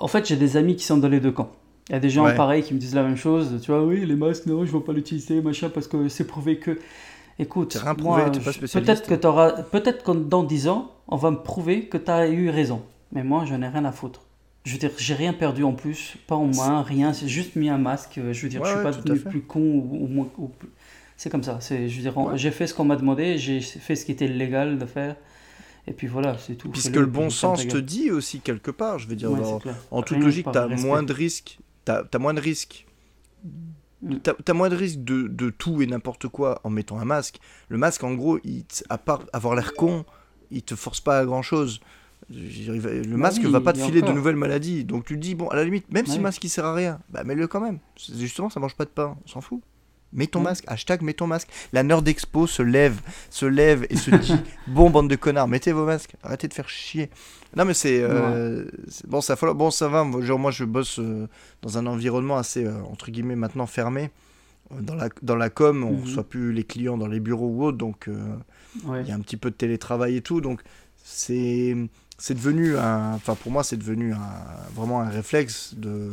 en 0.00 0.08
fait, 0.08 0.26
j'ai 0.26 0.36
des 0.36 0.56
amis 0.56 0.76
qui 0.76 0.84
sont 0.84 0.96
dans 0.98 1.08
les 1.08 1.20
deux 1.20 1.32
camps. 1.32 1.50
Il 1.88 1.92
y 1.92 1.96
a 1.96 2.00
des 2.00 2.08
gens 2.10 2.24
pareils 2.34 2.62
qui 2.62 2.72
me 2.74 2.78
disent 2.78 2.94
la 2.94 3.02
même 3.02 3.16
chose. 3.16 3.60
Tu 3.62 3.70
vois, 3.70 3.84
oui, 3.84 4.06
les 4.06 4.16
masques, 4.16 4.46
non, 4.46 4.64
je 4.64 4.72
ne 4.72 4.76
veux 4.78 4.82
pas 4.82 4.92
l'utiliser, 4.92 5.40
machin, 5.42 5.68
parce 5.68 5.86
que 5.86 6.08
c'est 6.08 6.26
prouvé 6.26 6.58
que. 6.58 6.78
Écoute, 7.38 7.76
peut-être 8.72 9.08
que 9.08 9.14
t'auras, 9.14 9.50
peut-être 9.64 10.04
que 10.04 10.12
dans 10.12 10.44
10 10.44 10.68
ans, 10.68 10.92
on 11.08 11.16
va 11.16 11.30
me 11.32 11.36
prouver 11.36 11.86
que 11.86 11.98
tu 11.98 12.10
as 12.10 12.28
eu 12.28 12.48
raison. 12.48 12.82
Mais 13.12 13.24
moi, 13.24 13.44
je 13.44 13.54
n'ai 13.54 13.68
rien 13.68 13.84
à 13.84 13.92
foutre. 13.92 14.22
Je 14.64 14.72
veux 14.72 14.78
dire, 14.78 14.92
j'ai 14.96 15.14
rien 15.14 15.32
perdu 15.32 15.62
en 15.64 15.72
plus, 15.72 16.16
pas 16.26 16.36
en 16.36 16.46
moins, 16.46 16.82
rien. 16.82 17.12
C'est 17.12 17.28
juste 17.28 17.56
mis 17.56 17.68
un 17.68 17.76
masque. 17.76 18.18
euh, 18.18 18.32
Je 18.32 18.42
veux 18.42 18.48
dire, 18.48 18.62
Ouais, 18.62 18.68
je 18.68 18.74
suis 18.74 18.82
pas 18.82 18.92
devenu 18.92 19.20
plus 19.20 19.42
con 19.42 19.60
ou, 19.60 20.06
moins. 20.08 20.28
ou 20.38 20.50
C'est 21.16 21.28
comme 21.28 21.42
ça. 21.42 21.58
C'est, 21.60 21.88
je 21.88 21.96
veux 21.96 22.02
dire, 22.02 22.16
Ouais. 22.16 22.38
j'ai 22.38 22.50
fait 22.50 22.66
ce 22.66 22.72
qu'on 22.72 22.84
m'a 22.84 22.96
demandé, 22.96 23.36
j'ai 23.36 23.60
fait 23.60 23.94
ce 23.96 24.06
qui 24.06 24.12
était 24.12 24.28
légal 24.28 24.78
de 24.78 24.86
faire. 24.86 25.16
Et 25.86 25.92
puis 25.92 26.06
voilà, 26.06 26.38
c'est 26.38 26.54
tout. 26.54 26.70
Puisque 26.70 26.96
le 26.96 27.06
bon 27.06 27.30
sens 27.30 27.66
te 27.66 27.76
dit 27.76 28.10
aussi 28.10 28.40
quelque 28.40 28.70
part, 28.70 28.98
je 28.98 29.06
veux 29.08 29.16
dire, 29.16 29.30
Ouais, 29.30 29.40
en 29.90 30.02
toute 30.02 30.16
Rien 30.16 30.26
logique, 30.26 30.46
tu 30.50 30.58
as 30.58 30.66
moins 30.68 31.02
de 31.02 31.12
risques. 31.12 31.58
T'as 31.84 32.02
as 32.12 32.18
moins 32.18 32.34
de 32.34 32.40
risques. 32.40 32.86
Mm. 34.02 34.16
T'as 34.22 34.32
as 34.46 34.52
moins 34.54 34.70
de 34.70 34.76
risques 34.76 35.04
de, 35.04 35.28
de 35.28 35.50
tout 35.50 35.82
et 35.82 35.86
n'importe 35.86 36.28
quoi 36.28 36.60
en 36.64 36.70
mettant 36.70 36.98
un 36.98 37.04
masque. 37.04 37.38
Le 37.68 37.76
masque, 37.78 38.02
en 38.04 38.14
gros, 38.14 38.38
il, 38.44 38.64
à 38.88 38.98
part 38.98 39.24
avoir 39.32 39.54
l'air 39.54 39.74
con, 39.74 40.04
il 40.50 40.62
te 40.62 40.74
force 40.74 41.00
pas 41.00 41.18
à 41.18 41.24
grand 41.24 41.42
chose. 41.42 41.80
Le 42.30 43.16
masque 43.16 43.42
oui, 43.44 43.50
va 43.50 43.60
pas 43.60 43.74
te 43.74 43.78
filer 43.78 44.00
de 44.00 44.10
nouvelles 44.12 44.36
maladies. 44.36 44.84
Donc 44.84 45.04
tu 45.04 45.14
te 45.14 45.20
dis, 45.20 45.34
bon, 45.34 45.48
à 45.48 45.56
la 45.56 45.64
limite, 45.64 45.92
même 45.92 46.06
si 46.06 46.12
Ouais. 46.12 46.16
le 46.18 46.22
masque 46.22 46.42
il 46.44 46.48
sert 46.48 46.64
à 46.64 46.74
rien, 46.74 47.00
bah 47.10 47.24
mets-le 47.24 47.46
quand 47.46 47.60
même. 47.60 47.78
Justement, 48.16 48.48
ça 48.48 48.60
mange 48.60 48.74
pas 48.74 48.84
de 48.86 48.90
pain, 48.90 49.16
on 49.24 49.28
s'en 49.28 49.42
fout. 49.42 49.60
Mets 50.14 50.26
ton 50.28 50.38
Ouais. 50.38 50.44
masque, 50.46 50.64
hashtag 50.68 51.02
mets 51.02 51.12
ton 51.14 51.26
masque. 51.26 51.48
La 51.72 51.82
Nerd 51.82 52.06
Expo 52.08 52.46
se 52.46 52.62
lève, 52.62 53.00
se 53.30 53.46
lève 53.46 53.86
et 53.90 53.96
se 53.96 54.10
dit 54.12 54.32
Bon, 54.68 54.88
bande 54.90 55.10
de 55.10 55.16
connards, 55.16 55.48
mettez 55.48 55.72
vos 55.72 55.84
masques, 55.84 56.14
arrêtez 56.22 56.48
de 56.48 56.54
faire 56.54 56.68
chier. 56.68 57.10
Non, 57.56 57.64
mais 57.64 57.74
c'est. 57.74 58.00
euh, 58.02 58.64
bon, 59.06 59.20
ça, 59.20 59.36
bon, 59.54 59.70
ça 59.70 59.88
va. 59.88 60.04
Moi, 60.04 60.22
genre, 60.22 60.38
moi, 60.38 60.50
je 60.50 60.64
bosse 60.64 60.98
euh, 60.98 61.28
dans 61.62 61.78
un 61.78 61.86
environnement 61.86 62.36
assez, 62.36 62.64
euh, 62.64 62.72
entre 62.90 63.10
guillemets, 63.10 63.36
maintenant 63.36 63.66
fermé. 63.66 64.10
Dans 64.80 64.94
la, 64.94 65.08
dans 65.22 65.36
la 65.36 65.50
com, 65.50 65.84
on 65.84 65.92
Mhm. 65.92 66.02
reçoit 66.04 66.24
plus 66.24 66.52
les 66.52 66.64
clients 66.64 66.96
dans 66.96 67.06
les 67.06 67.20
bureaux 67.20 67.48
ou 67.48 67.64
autre, 67.64 67.76
donc 67.76 68.08
Ouais. 68.86 69.02
il 69.02 69.08
y 69.08 69.12
a 69.12 69.14
un 69.14 69.20
petit 69.20 69.36
peu 69.36 69.50
de 69.50 69.54
télétravail 69.54 70.16
et 70.16 70.20
tout. 70.22 70.40
Donc, 70.40 70.62
c'est 71.04 71.76
c'est 72.18 72.34
devenu 72.34 72.76
un. 72.78 73.12
Enfin, 73.14 73.34
pour 73.34 73.52
moi, 73.52 73.62
c'est 73.64 73.76
devenu 73.76 74.12
un, 74.14 74.18
vraiment 74.74 75.00
un 75.00 75.08
réflexe 75.10 75.74
de. 75.76 76.10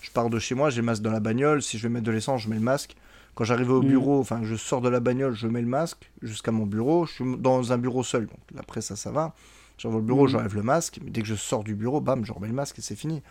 Je 0.00 0.10
pars 0.10 0.30
de 0.30 0.38
chez 0.38 0.54
moi, 0.54 0.68
j'ai 0.70 0.78
le 0.80 0.86
masque 0.86 1.02
dans 1.02 1.12
la 1.12 1.20
bagnole. 1.20 1.62
Si 1.62 1.78
je 1.78 1.84
vais 1.84 1.88
mettre 1.88 2.04
de 2.06 2.10
l'essence, 2.10 2.42
je 2.42 2.48
mets 2.48 2.56
le 2.56 2.62
masque. 2.62 2.96
Quand 3.34 3.44
j'arrive 3.44 3.70
au 3.70 3.82
Mhm. 3.82 3.88
bureau, 3.88 4.20
enfin, 4.20 4.40
je 4.42 4.54
sors 4.56 4.80
de 4.82 4.88
la 4.88 5.00
bagnole, 5.00 5.34
je 5.34 5.46
mets 5.48 5.62
le 5.62 5.66
masque 5.66 6.10
jusqu'à 6.20 6.52
mon 6.52 6.66
bureau. 6.66 7.06
Je 7.06 7.12
suis 7.12 7.36
dans 7.38 7.72
un 7.72 7.78
bureau 7.78 8.02
seul, 8.02 8.26
donc 8.26 8.38
après 8.58 8.80
ça, 8.82 8.94
ça 8.96 9.10
va. 9.10 9.34
J'arrive 9.78 9.98
au 9.98 10.02
bureau, 10.02 10.24
Mhm. 10.24 10.28
j'enlève 10.28 10.54
le 10.54 10.62
masque. 10.62 11.00
Mais 11.02 11.10
dès 11.10 11.22
que 11.22 11.28
je 11.28 11.34
sors 11.34 11.64
du 11.64 11.74
bureau, 11.74 12.00
bam, 12.00 12.24
je 12.24 12.32
remets 12.32 12.48
le 12.48 12.52
masque 12.54 12.78
et 12.78 12.82
c'est 12.82 12.94
fini. 12.96 13.22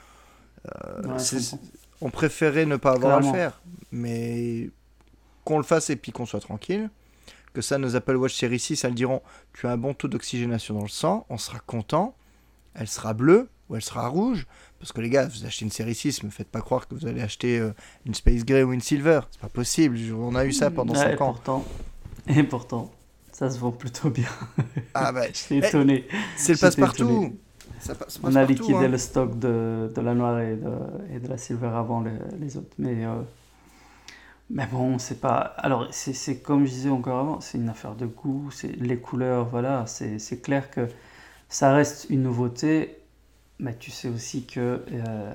Ouais, 0.65 0.71
comprends. 1.03 1.59
On 2.01 2.09
préférait 2.09 2.65
ne 2.65 2.77
pas 2.77 2.91
avoir 2.93 3.17
à 3.17 3.19
le 3.21 3.25
faire, 3.31 3.61
mais 3.91 4.69
qu'on 5.45 5.57
le 5.57 5.63
fasse 5.63 5.89
et 5.91 5.95
puis 5.95 6.11
qu'on 6.11 6.25
soit 6.25 6.39
tranquille. 6.39 6.89
Que 7.53 7.61
ça, 7.61 7.77
nos 7.77 7.95
Apple 7.95 8.15
Watch 8.15 8.33
Série 8.35 8.59
6, 8.59 8.83
elles 8.85 8.93
diront 8.95 9.21
Tu 9.53 9.67
as 9.67 9.71
un 9.71 9.77
bon 9.77 9.93
taux 9.93 10.07
d'oxygénation 10.07 10.73
dans 10.73 10.83
le 10.83 10.87
sang, 10.87 11.25
on 11.29 11.37
sera 11.37 11.59
content. 11.59 12.15
Elle 12.73 12.87
sera 12.87 13.13
bleue 13.13 13.49
ou 13.69 13.75
elle 13.75 13.81
sera 13.81 14.07
rouge. 14.07 14.47
Parce 14.81 14.91
que 14.93 14.99
les 15.01 15.09
gars, 15.09 15.27
vous 15.27 15.45
achetez 15.45 15.63
une 15.63 15.71
série 15.71 15.93
6, 15.95 16.23
me 16.23 16.29
faites 16.31 16.49
pas 16.49 16.59
croire 16.61 16.87
que 16.87 16.95
vous 16.95 17.05
allez 17.05 17.21
acheter 17.21 17.59
euh, 17.59 17.71
une 18.07 18.15
Space 18.15 18.43
Gray 18.43 18.63
ou 18.63 18.73
une 18.73 18.81
Silver. 18.81 19.21
C'est 19.31 19.39
pas 19.39 19.47
possible. 19.49 19.97
On 20.13 20.33
a 20.35 20.43
eu 20.43 20.51
ça 20.51 20.71
pendant 20.71 20.93
Ouais, 20.93 20.99
5 20.99 21.09
et 21.11 21.13
ans. 21.21 21.25
pourtant, 21.33 21.65
et 22.27 22.43
pourtant, 22.43 22.91
ça 23.31 23.49
se 23.51 23.59
vend 23.59 23.71
plutôt 23.71 24.09
bien. 24.09 24.27
Ah 24.95 25.11
bah, 25.11 25.25
J'étais 25.33 25.59
Eh, 25.63 25.67
étonné. 25.67 26.07
c'est 26.35 26.53
le 26.53 26.57
passe-partout. 26.57 27.03
étonné. 27.03 27.35
Ça 27.79 27.95
passe 27.95 28.19
On 28.23 28.35
a 28.35 28.43
liquidé 28.43 28.73
hein. 28.73 28.87
le 28.89 28.97
stock 28.97 29.37
de, 29.39 29.91
de 29.95 30.01
la 30.01 30.13
noire 30.15 30.39
et 30.39 30.55
de, 30.55 30.71
et 31.15 31.19
de 31.19 31.27
la 31.27 31.37
silver 31.37 31.67
avant 31.75 32.01
les, 32.01 32.11
les 32.39 32.57
autres. 32.57 32.73
Mais, 32.79 33.05
euh, 33.05 33.21
mais 34.49 34.65
bon, 34.67 34.97
c'est 34.99 35.21
pas. 35.21 35.37
Alors, 35.57 35.87
c'est 35.91 36.41
comme 36.41 36.65
je 36.65 36.71
disais 36.71 36.89
encore 36.89 37.19
avant, 37.19 37.39
c'est 37.41 37.57
une 37.57 37.69
affaire 37.69 37.95
de 37.95 38.05
goût, 38.05 38.49
les 38.79 38.97
couleurs, 38.97 39.47
voilà. 39.49 39.85
C'est 39.87 40.41
clair 40.41 40.69
que 40.69 40.87
ça 41.49 41.71
reste 41.73 42.07
une 42.09 42.23
nouveauté, 42.23 42.97
mais 43.61 43.75
tu 43.77 43.89
sais 43.91 44.09
aussi 44.09 44.43
que. 44.45 44.81
euh, 44.91 45.33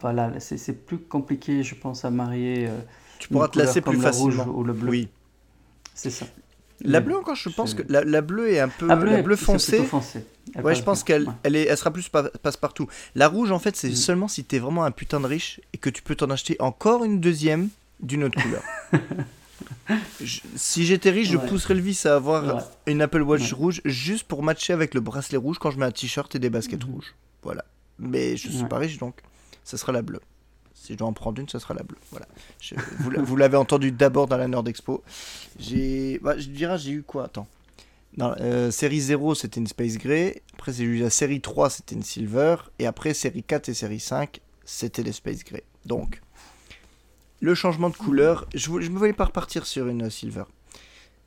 voilà, 0.00 0.32
c'est 0.40 0.72
plus 0.72 0.98
compliqué, 0.98 1.62
je 1.62 1.74
pense, 1.74 2.04
à 2.04 2.10
marier. 2.10 2.66
euh, 2.68 2.78
Tu 3.18 3.28
pourras 3.28 3.48
te 3.48 3.58
lasser 3.58 3.80
plus 3.82 3.92
le 4.00 4.08
rouge 4.10 4.34
facilement. 4.36 4.58
ou 4.58 4.64
le 4.64 4.72
bleu. 4.72 4.90
Oui. 4.90 5.08
C'est 5.94 6.10
ça. 6.10 6.26
La 6.80 6.98
bleue 7.00 7.16
encore, 7.16 7.36
je 7.36 7.48
pense 7.50 7.72
que 7.74 7.82
la, 7.88 8.02
la 8.02 8.20
bleue 8.20 8.50
est 8.50 8.58
un 8.60 8.68
peu 8.68 8.86
La 8.88 8.96
bleue, 8.96 9.12
la 9.12 9.22
bleue 9.22 9.36
foncée. 9.36 9.76
plutôt 9.76 9.84
foncé. 9.90 10.24
Elle 10.54 10.64
Ouais, 10.64 10.74
je 10.74 10.82
pense 10.82 11.04
qu'elle 11.04 11.22
Ouais. 11.28 11.32
elle 11.44 11.54
elle 11.56 11.76
sera 11.78 11.90
plus 11.92 12.08
pa- 12.08 12.24
passe-partout. 12.42 12.88
La 13.14 13.28
rouge, 13.28 13.52
en 13.52 13.58
fait, 13.60 13.76
c'est 13.76 13.90
Mm. 13.90 13.94
seulement 13.94 14.28
si 14.28 14.42
t'es 14.44 14.58
vraiment 14.58 14.84
un 14.84 14.90
putain 14.90 15.20
de 15.20 15.26
riche 15.26 15.60
et 15.72 15.78
que 15.78 15.88
tu 15.88 16.02
peux 16.02 16.16
t'en 16.16 16.30
acheter 16.30 16.56
encore 16.58 17.04
une 17.04 17.20
deuxième 17.20 17.68
d'une 18.00 18.24
autre 18.24 18.42
couleur. 18.42 18.62
Je- 20.22 20.40
si 20.56 20.84
j'étais 20.84 21.10
riche, 21.10 21.28
je 21.30 21.36
pousserais 21.36 21.74
le 21.74 21.80
vice 21.80 22.06
à 22.06 22.16
avoir 22.16 22.56
Ouais. 22.56 22.62
une 22.92 23.02
Apple 23.02 23.22
Watch 23.22 23.52
Ouais. 23.52 23.58
rouge 23.58 23.80
juste 23.84 24.24
pour 24.24 24.42
matcher 24.42 24.72
avec 24.72 24.94
le 24.94 25.00
bracelet 25.00 25.36
rouge 25.38 25.58
quand 25.58 25.70
je 25.70 25.78
mets 25.78 25.86
un 25.86 25.90
t-shirt 25.90 26.34
et 26.34 26.38
des 26.38 26.50
baskets 26.50 26.84
Mhm. 26.84 26.92
rouges. 26.94 27.14
Voilà. 27.42 27.64
Mais 27.98 28.36
je 28.36 28.48
suis 28.50 28.64
pas 28.64 28.78
riche, 28.78 28.98
donc 28.98 29.20
ce 29.64 29.76
sera 29.76 29.92
la 29.92 30.02
bleue. 30.02 30.20
Si 30.74 30.92
je 30.94 30.98
dois 30.98 31.08
en 31.08 31.12
prendre 31.12 31.40
une, 31.40 31.48
ce 31.48 31.58
sera 31.58 31.74
la 31.74 31.82
bleue. 31.82 31.96
Voilà. 32.10 32.26
Je- 32.60 32.74
vous 33.00 33.36
l'avez 33.36 33.56
entendu 33.56 33.90
d'abord 33.92 34.26
dans 34.26 34.36
la 34.36 34.48
Nord 34.48 34.66
Expo. 34.68 35.02
J'ai, 35.58 36.18
bah, 36.22 36.38
je 36.38 36.48
dirais, 36.48 36.78
j'ai 36.78 36.90
eu 36.92 37.02
quoi 37.02 37.24
Attends. 37.24 37.46
Dans, 38.16 38.34
euh, 38.40 38.70
série 38.70 39.00
0, 39.00 39.34
c'était 39.34 39.60
une 39.60 39.66
Space 39.66 39.98
Gray. 39.98 40.40
Après, 40.54 40.72
j'ai 40.72 40.84
eu 40.84 40.98
la 40.98 41.10
série 41.10 41.40
3, 41.40 41.68
c'était 41.70 41.94
une 41.94 42.02
Silver. 42.02 42.56
Et 42.78 42.86
après, 42.86 43.12
série 43.14 43.42
4 43.42 43.68
et 43.68 43.74
série 43.74 43.98
5, 44.00 44.40
c'était 44.64 45.02
des 45.02 45.12
Space 45.12 45.42
Gray. 45.44 45.62
Donc, 45.84 46.20
le 47.44 47.54
changement 47.54 47.90
de 47.90 47.96
couleur, 47.96 48.46
je 48.54 48.70
ne 48.70 48.88
me 48.88 48.98
voyais 48.98 49.12
pas 49.12 49.26
repartir 49.26 49.66
sur 49.66 49.86
une 49.88 50.04
euh, 50.06 50.10
Silver. 50.10 50.44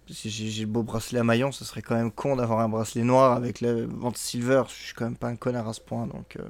Si 0.09 0.29
j'ai 0.29 0.47
j'ai 0.47 0.61
le 0.61 0.67
beau 0.69 0.83
bracelet 0.83 1.19
à 1.19 1.23
maillon, 1.23 1.51
ce 1.51 1.65
serait 1.65 1.81
quand 1.81 1.95
même 1.95 2.11
con 2.11 2.37
d'avoir 2.37 2.59
un 2.61 2.69
bracelet 2.69 3.03
noir 3.03 3.33
avec 3.33 3.59
la 3.59 3.73
vente 3.85 4.17
Silver. 4.17 4.63
Je 4.69 4.73
suis 4.85 4.93
quand 4.93 5.03
même 5.03 5.17
pas 5.17 5.27
un 5.27 5.35
connard 5.35 5.67
à 5.67 5.73
ce 5.73 5.81
point. 5.81 6.07
Donc, 6.07 6.37
euh, 6.37 6.43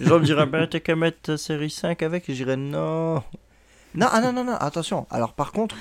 les 0.00 0.06
gens 0.06 0.18
me 0.18 0.24
diraient, 0.24 0.46
ben, 0.46 0.66
t'as 0.66 0.80
qu'à 0.80 0.96
mettre 0.96 1.20
ta 1.22 1.36
série 1.36 1.70
5 1.70 2.02
avec. 2.02 2.28
Et 2.28 2.34
j'irais, 2.34 2.56
non. 2.56 3.22
Non, 3.94 4.06
ah 4.10 4.20
non, 4.20 4.32
non, 4.32 4.44
non, 4.44 4.54
attention. 4.54 5.06
Alors, 5.10 5.34
par 5.34 5.52
contre, 5.52 5.76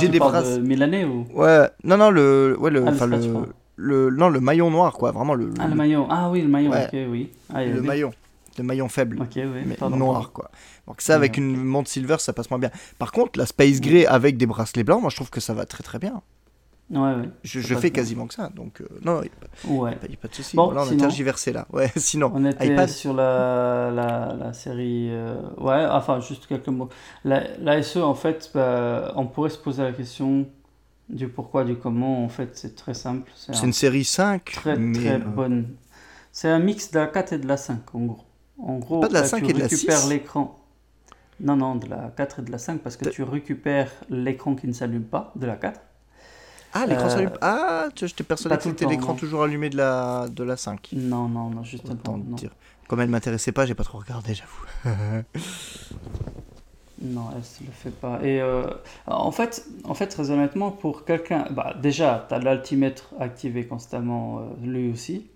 J'ai 0.00 0.08
des 0.08 0.18
brasses- 0.20 0.58
de 0.58 0.62
mille 0.62 0.82
années 0.82 1.04
ou? 1.04 1.26
Ouais, 1.34 1.68
non, 1.82 1.96
non, 1.96 2.10
le, 2.10 2.56
ouais, 2.58 2.70
le, 2.70 2.84
Ah, 2.86 3.06
le 3.06 3.46
le, 3.76 4.10
non, 4.10 4.28
le 4.28 4.38
maillon 4.38 4.70
noir, 4.70 4.92
quoi, 4.92 5.10
vraiment 5.10 5.34
le, 5.34 5.50
Ah, 5.58 5.66
le 5.66 5.74
maillon. 5.74 6.06
Ah 6.10 6.30
oui, 6.30 6.42
le 6.42 6.48
maillon, 6.48 6.70
Ouais. 6.70 6.86
ok, 6.86 7.10
oui. 7.10 7.30
Ah, 7.52 7.64
le 7.64 7.82
maillon, 7.82 8.12
le 8.58 8.64
maillon 8.64 8.88
faible, 8.88 9.20
Ok, 9.20 9.32
oui. 9.36 9.62
mais 9.66 9.74
pardon, 9.76 9.96
noir, 9.96 10.32
quoi. 10.32 10.50
Donc 10.86 11.00
ça, 11.00 11.14
avec 11.14 11.36
une 11.36 11.56
montre 11.62 11.88
silver, 11.90 12.16
ça 12.18 12.32
passe 12.32 12.50
moins 12.50 12.58
bien. 12.58 12.70
Par 12.98 13.12
contre, 13.12 13.38
la 13.38 13.46
Space 13.46 13.80
Gray 13.80 14.06
avec 14.06 14.36
des 14.36 14.46
bracelets 14.46 14.84
blancs, 14.84 15.00
moi, 15.00 15.10
je 15.10 15.16
trouve 15.16 15.30
que 15.30 15.40
ça 15.40 15.54
va 15.54 15.64
très 15.66 15.82
très 15.82 15.98
bien. 15.98 16.22
Ouais, 16.90 16.98
ouais. 17.14 17.28
Je, 17.42 17.60
fais 17.74 17.90
quasiment 17.90 18.26
que 18.26 18.34
ça, 18.34 18.50
donc 18.54 18.82
euh, 18.82 18.86
non, 19.02 19.22
il 19.22 19.70
n'y 19.70 19.78
Ouais. 19.78 19.92
a, 19.92 19.94
pas- 19.96 20.06
a 20.24 20.28
de 20.28 20.34
souci. 20.34 20.56
Bon, 20.56 20.66
Voilà, 20.66 20.82
on 20.82 20.84
a 20.84 20.88
sinon- 20.88 21.00
tergiversé 21.00 21.52
là. 21.52 21.66
Ouais, 21.72 21.90
sinon, 21.96 22.30
On 22.34 22.44
était 22.44 22.66
iPad. 22.66 22.88
sur 22.88 23.14
la, 23.14 23.90
la, 23.90 24.34
la 24.38 24.52
série. 24.52 25.08
euh, 25.10 25.40
ouais, 25.56 25.86
enfin, 25.90 26.20
juste 26.20 26.46
quelques 26.46 26.68
mots. 26.68 26.90
La, 27.24 27.56
la 27.58 27.82
SE, 27.82 27.98
en 28.00 28.14
fait, 28.14 28.50
bah, 28.52 29.12
on 29.16 29.26
pourrait 29.26 29.48
se 29.48 29.56
poser 29.58 29.82
la 29.82 29.92
question 29.92 30.46
du 31.08 31.28
pourquoi, 31.28 31.64
du 31.64 31.76
comment. 31.76 32.24
En 32.24 32.28
fait, 32.28 32.50
c'est 32.58 32.74
très 32.76 32.94
simple. 32.94 33.30
C'est 33.36 33.54
c'est 33.54 33.62
un 33.62 33.66
une 33.68 33.72
série 33.72 34.04
5, 34.04 34.44
très, 34.44 34.76
mais 34.76 34.98
très 34.98 35.14
euh, 35.14 35.18
bonne. 35.18 35.68
C'est 36.30 36.48
un 36.48 36.58
mix 36.58 36.90
de 36.90 36.98
la 36.98 37.06
4 37.06 37.32
et 37.32 37.38
de 37.38 37.46
la 37.48 37.56
5, 37.56 37.94
en 37.94 38.00
gros. 38.00 38.24
En 38.62 38.78
gros, 38.78 39.02
Pas 39.02 39.08
de 39.08 39.14
la 39.14 39.22
là, 39.22 39.28
5 39.28 39.44
tu 39.44 39.50
et 39.50 39.52
de 39.52 39.58
la 39.58 39.68
récupères 39.68 40.00
6? 40.00 40.08
l'écran. 40.08 40.56
Non, 41.40 41.56
non, 41.56 41.76
de 41.76 41.88
la 41.88 42.12
4 42.16 42.40
et 42.40 42.42
de 42.42 42.52
la 42.52 42.58
5, 42.58 42.80
parce 42.82 42.96
que 42.96 43.04
De- 43.04 43.10
tu 43.10 43.22
récupères 43.24 43.90
l'écran 44.10 44.54
qui 44.54 44.68
ne 44.68 44.72
s'allume 44.72 45.04
pas 45.04 45.32
de 45.36 45.46
la 45.46 45.56
4. 45.56 45.80
Ah, 46.72 46.86
l'écran 46.86 47.08
euh, 47.08 47.08
s'allume. 47.08 47.32
Ah, 47.40 47.88
tu 47.94 48.00
vois, 48.04 48.08
j'étais 48.08 48.24
persuadé 48.24 48.56
que 48.56 48.64
le 48.68 48.70
c'était 48.70 48.84
temps, 48.84 48.90
l'écran 48.90 49.14
toujours 49.14 49.42
allumé 49.42 49.68
de 49.70 49.76
la, 49.76 50.28
de 50.30 50.42
la 50.44 50.56
5. 50.56 50.92
Non, 50.92 51.28
non, 51.28 51.50
non, 51.50 51.64
justement. 51.64 51.94
Autant 51.94 52.18
te 52.20 52.24
non. 52.30 52.36
dire. 52.36 52.54
Comme 52.88 53.00
elle 53.00 53.08
m'intéressait 53.10 53.52
pas, 53.52 53.66
j'ai 53.66 53.74
pas 53.74 53.84
trop 53.84 53.98
regardé, 53.98 54.34
j'avoue. 54.34 54.64
Non, 57.00 57.30
elle 57.32 57.38
ne 57.38 57.66
le 57.66 57.72
fait 57.72 57.90
pas. 57.90 58.20
Et 58.22 58.40
euh, 58.40 58.64
en 59.06 59.32
fait, 59.32 59.66
en 59.84 59.94
fait, 59.94 60.06
très 60.06 60.30
honnêtement, 60.30 60.70
pour 60.70 61.04
quelqu'un, 61.04 61.46
bah, 61.50 61.74
déjà, 61.80 62.26
tu 62.28 62.34
as 62.34 62.38
l'altimètre 62.38 63.12
activé 63.18 63.66
constamment, 63.66 64.38
euh, 64.40 64.42
lui 64.66 64.90
aussi. 64.92 65.26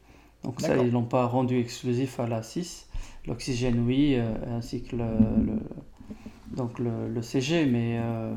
Donc 0.44 0.60
ça, 0.60 0.78
ils 0.78 0.92
l'ont 0.92 1.04
pas 1.04 1.26
rendu 1.26 1.58
exclusif 1.58 2.20
à 2.20 2.26
la 2.28 2.42
6. 2.42 2.85
L'oxygène, 3.26 3.84
oui, 3.86 4.14
euh, 4.16 4.34
ainsi 4.56 4.82
que 4.84 4.96
le, 4.96 5.06
donc 6.54 6.78
le, 6.78 7.20
CG, 7.22 7.66
mais 7.66 7.98
euh, 8.00 8.34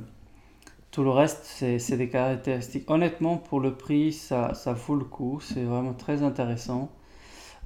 tout 0.92 1.04
le 1.04 1.12
reste, 1.12 1.46
c'est 1.46 1.98
des 1.98 2.10
caractéristiques. 2.10 2.90
Honnêtement, 2.90 3.38
pour 3.38 3.60
le 3.60 3.76
prix, 3.76 4.12
ça, 4.14 4.54
ça 4.56 4.74
vaut 4.74 4.96
le 4.96 5.06
coup. 5.06 5.40
C'est 5.42 5.64
vraiment 5.64 5.94
très 5.94 6.24
intéressant. 6.24 6.92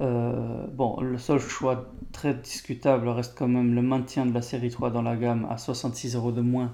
Euh, 0.02 0.68
bon, 0.74 1.00
le 1.02 1.18
seul 1.18 1.40
choix 1.40 1.92
très 2.12 2.34
discutable 2.34 3.08
reste 3.10 3.36
quand 3.38 3.48
même 3.48 3.74
le 3.76 3.82
maintien 3.82 4.26
de 4.26 4.34
la 4.34 4.42
série 4.42 4.70
3 4.70 4.90
dans 4.90 5.02
la 5.04 5.16
gamme 5.16 5.48
à 5.50 5.58
66 5.58 6.16
euros 6.16 6.32
de 6.32 6.42
moins 6.42 6.74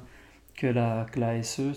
que 0.56 0.68
la, 0.68 1.06
que 1.12 1.20
la 1.20 1.42
SE. 1.44 1.74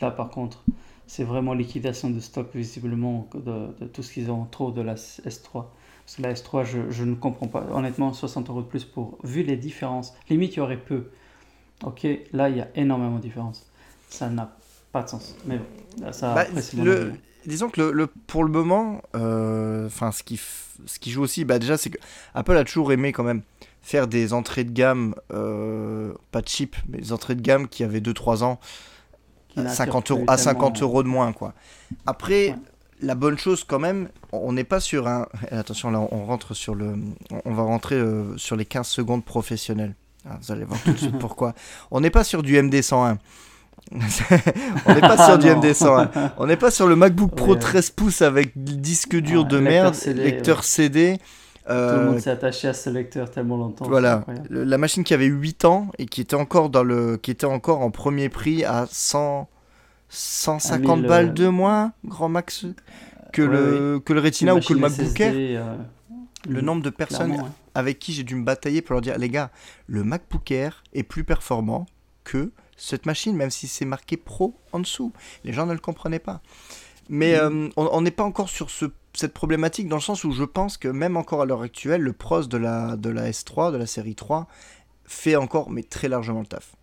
Là, 0.00 0.10
par 0.10 0.30
contre, 0.30 0.64
c'est 1.06 1.24
vraiment 1.24 1.54
liquidation 1.54 2.10
de 2.10 2.20
stock 2.20 2.48
visiblement 2.54 3.28
de, 3.34 3.74
de 3.80 3.86
tout 3.86 4.02
ce 4.02 4.12
qu'ils 4.12 4.30
ont 4.30 4.46
trop 4.46 4.72
de 4.72 4.80
la 4.80 4.94
S3. 4.94 5.66
Parce 6.04 6.16
que 6.16 6.22
la 6.22 6.32
S3, 6.34 6.64
je, 6.64 6.90
je 6.90 7.04
ne 7.04 7.14
comprends 7.14 7.46
pas. 7.48 7.64
Honnêtement, 7.72 8.12
60 8.12 8.48
euros 8.50 8.62
de 8.62 8.66
plus 8.66 8.84
pour, 8.84 9.18
vu 9.24 9.42
les 9.42 9.56
différences, 9.56 10.12
limite 10.28 10.54
il 10.54 10.58
y 10.58 10.60
aurait 10.60 10.76
peu. 10.76 11.08
Ok, 11.84 12.06
là 12.32 12.48
il 12.48 12.56
y 12.56 12.60
a 12.60 12.68
énormément 12.74 13.16
de 13.16 13.22
différences. 13.22 13.66
Ça 14.08 14.28
n'a 14.28 14.54
pas 14.92 15.02
de 15.02 15.08
sens. 15.08 15.34
Mais 15.46 15.58
bon, 15.58 16.12
ça, 16.12 16.34
Bah, 16.34 16.44
le- 16.84 17.12
disons 17.46 17.68
que 17.70 17.80
le, 17.80 17.92
le- 17.92 18.06
pour 18.26 18.44
le 18.44 18.50
moment, 18.50 19.02
euh, 19.16 19.88
ce 19.88 20.22
qui 20.22 20.40
ce 20.86 20.98
qui 20.98 21.10
joue 21.10 21.22
aussi, 21.22 21.44
bah 21.44 21.58
déjà 21.58 21.76
c'est 21.76 21.90
que 21.90 21.98
Apple 22.34 22.56
a 22.56 22.64
toujours 22.64 22.92
aimé 22.92 23.12
quand 23.12 23.22
même 23.24 23.42
faire 23.82 24.06
des 24.08 24.32
entrées 24.32 24.64
de 24.64 24.70
gamme, 24.72 25.14
euh, 25.32 26.12
pas 26.30 26.42
cheap, 26.44 26.76
mais 26.88 26.98
des 26.98 27.12
entrées 27.12 27.34
de 27.36 27.40
gamme 27.40 27.68
qui 27.68 27.84
avaient 27.84 28.00
2-3 28.00 28.42
ans, 28.42 28.58
Qui 29.48 29.60
n'attire 29.60 29.76
50 29.76 30.10
euros, 30.10 30.24
à 30.28 30.36
tellement- 30.36 30.52
50 30.52 30.82
euros 30.82 31.02
de 31.02 31.08
moins 31.08 31.32
quoi. 31.32 31.54
Après, 32.06 32.50
Ouais. 32.50 32.56
La 33.02 33.14
bonne 33.14 33.36
chose 33.38 33.64
quand 33.64 33.78
même, 33.78 34.08
on 34.32 34.52
n'est 34.52 34.64
pas 34.64 34.80
sur 34.80 35.08
un. 35.08 35.26
Attention 35.50 35.90
là, 35.90 36.00
on 36.10 36.24
rentre 36.24 36.54
sur 36.54 36.74
le, 36.74 36.94
on 37.44 37.52
va 37.52 37.62
rentrer 37.62 37.96
euh, 37.96 38.36
sur 38.38 38.56
les 38.56 38.64
15 38.64 38.86
secondes 38.86 39.24
professionnelles. 39.24 39.94
Ah, 40.28 40.38
vous 40.40 40.52
allez 40.52 40.64
voir 40.64 40.80
tout 40.82 40.92
de 40.92 40.98
suite 40.98 41.18
pourquoi. 41.20 41.54
On 41.90 42.00
n'est 42.00 42.10
pas 42.10 42.24
sur 42.24 42.42
du 42.42 42.60
MD 42.60 42.80
101. 42.80 43.18
on 43.92 44.94
n'est 44.94 45.00
pas 45.00 45.16
Ah, 45.18 45.26
sur 45.26 45.38
du 45.38 45.48
non. 45.48 45.56
MD 45.58 45.74
101. 45.74 46.10
On 46.38 46.46
n'est 46.46 46.56
pas 46.56 46.70
sur 46.70 46.86
le 46.86 46.94
MacBook 46.96 47.34
Pro 47.34 47.54
Ouais. 47.54 47.58
13 47.58 47.90
pouces 47.90 48.22
avec 48.22 48.52
disque 48.54 49.16
dur 49.16 49.42
Ouais, 49.42 49.48
de 49.48 49.58
merde, 49.58 49.94
CD, 49.94 50.22
lecteur 50.22 50.58
ouais. 50.58 50.62
CD. 50.64 51.18
Tout 51.18 51.68
le 51.68 51.74
euh, 51.74 52.10
monde 52.10 52.18
s'est 52.20 52.30
attaché 52.30 52.68
à 52.68 52.74
ce 52.74 52.90
lecteur 52.90 53.30
tellement 53.30 53.56
longtemps. 53.56 53.86
voilà, 53.86 54.24
la 54.50 54.78
machine 54.78 55.04
qui 55.04 55.14
avait 55.14 55.26
8 55.26 55.64
ans 55.64 55.88
et 55.98 56.06
qui 56.06 56.20
était 56.20 56.34
encore 56.34 56.70
dans 56.70 56.82
le 56.82 57.16
qui 57.16 57.30
était 57.30 57.46
encore 57.46 57.80
en 57.82 57.90
premier 57.92 58.28
prix 58.28 58.64
à 58.64 58.86
100 58.90 59.48
150 60.14 61.00
1000, 61.00 61.08
balles 61.08 61.28
euh, 61.28 61.32
de 61.32 61.48
moins 61.48 61.92
grand 62.04 62.28
max 62.28 62.66
que 63.32 63.40
le 63.42 63.98
que 64.04 64.12
le 64.12 64.20
Retina 64.20 64.54
ou 64.54 64.60
que 64.60 64.74
le 64.74 64.80
MacBook 64.80 65.18
Air. 65.20 65.32
Euh, 65.34 65.76
Le 66.48 66.60
mm, 66.60 66.64
nombre 66.64 66.82
de 66.82 66.90
personnes 66.90 67.32
ouais. 67.32 67.48
avec 67.74 67.98
qui 67.98 68.12
j'ai 68.12 68.24
dû 68.24 68.34
me 68.34 68.44
batailler 68.44 68.82
pour 68.82 68.92
leur 68.94 69.00
dire 69.00 69.16
les 69.16 69.28
gars, 69.30 69.50
le 69.86 70.04
MacBook 70.04 70.50
Air 70.50 70.82
est 70.92 71.02
plus 71.04 71.24
performant 71.24 71.86
que 72.24 72.52
cette 72.76 73.06
machine 73.06 73.34
même 73.36 73.50
si 73.50 73.66
c'est 73.68 73.84
marqué 73.86 74.16
pro 74.16 74.54
en 74.72 74.80
dessous. 74.80 75.12
Les 75.44 75.52
gens 75.52 75.66
ne 75.66 75.72
le 75.72 75.78
comprenaient 75.78 76.18
pas. 76.18 76.42
Mais 77.08 77.34
Mhm. 77.40 77.66
euh, 77.66 77.68
on 77.76 77.88
on 77.92 78.00
n'est 78.02 78.10
pas 78.10 78.24
encore 78.24 78.48
sur 78.50 78.70
ce, 78.70 78.86
cette 79.14 79.32
problématique 79.32 79.88
dans 79.88 79.96
le 79.96 80.02
sens 80.02 80.24
où 80.24 80.32
je 80.32 80.44
pense 80.44 80.76
que 80.78 80.88
même 80.88 81.16
encore 81.16 81.40
à 81.42 81.46
l'heure 81.46 81.62
actuelle, 81.62 82.02
le 82.02 82.12
pros 82.12 82.42
de 82.42 82.56
la, 82.58 82.96
de 82.96 83.08
la 83.08 83.30
S3, 83.30 83.72
de 83.72 83.76
la 83.78 83.86
série 83.86 84.14
3, 84.14 84.46
fait 85.06 85.36
encore 85.36 85.70
mais 85.70 85.82
très 85.82 86.08
largement 86.08 86.40
le 86.40 86.46
taf. 86.46 86.74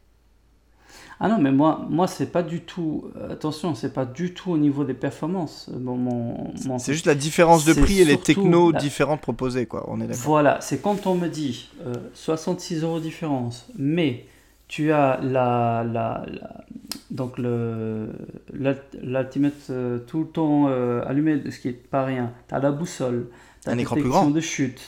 Ah 1.22 1.28
non, 1.28 1.38
mais 1.38 1.52
moi, 1.52 1.86
moi 1.90 2.08
c'est 2.08 2.32
pas 2.32 2.44
du 2.44 2.62
tout. 2.62 3.12
euh, 3.18 3.34
attention, 3.34 3.76
c'est 3.76 3.94
pas 3.94 4.06
du 4.06 4.34
tout 4.34 4.52
au 4.52 4.58
niveau 4.58 4.86
des 4.86 4.94
performances. 4.94 5.70
euh, 5.74 5.78
Bon, 5.78 5.98
mon, 5.98 6.52
mon- 6.66 6.80
C'est 6.80 6.94
juste 6.94 7.08
la 7.08 7.16
différence 7.16 7.66
de 7.66 7.74
prix 7.74 8.00
et 8.00 8.06
les 8.06 8.18
technos 8.18 8.72
la- 8.72 8.80
différentes 8.80 9.20
proposées, 9.22 9.66
quoi. 9.66 9.86
On 9.90 10.00
est. 10.00 10.10
Voilà, 10.14 10.62
c'est 10.62 10.82
quand 10.82 11.08
on 11.08 11.16
me 11.16 11.28
dit 11.28 11.70
euh, 11.86 11.94
66 12.14 12.84
euros 12.84 13.00
différence, 13.02 13.68
mais 13.78 14.26
tu 14.70 14.92
as 14.94 15.20
la, 15.22 15.84
la, 15.84 16.26
la- 16.28 16.64
donc 17.12 17.38
le 17.38 18.10
l'Ultimate 18.54 19.54
euh, 19.72 20.00
tout 20.00 20.20
le 20.22 20.28
temps 20.28 20.68
euh, 20.70 21.02
allumé, 21.06 21.42
ce 21.52 21.60
qui 21.60 21.68
est 21.70 21.74
pas 21.74 22.06
rien. 22.06 22.32
Tu 22.48 22.56
as 22.56 22.60
la 22.60 22.72
boussole, 22.72 23.28
tu 23.64 23.70
as 23.70 23.74
Un 23.74 23.78
écran 23.78 23.96
plus 23.96 24.04
grand. 24.08 24.30
de 24.30 24.40
chute, 24.40 24.80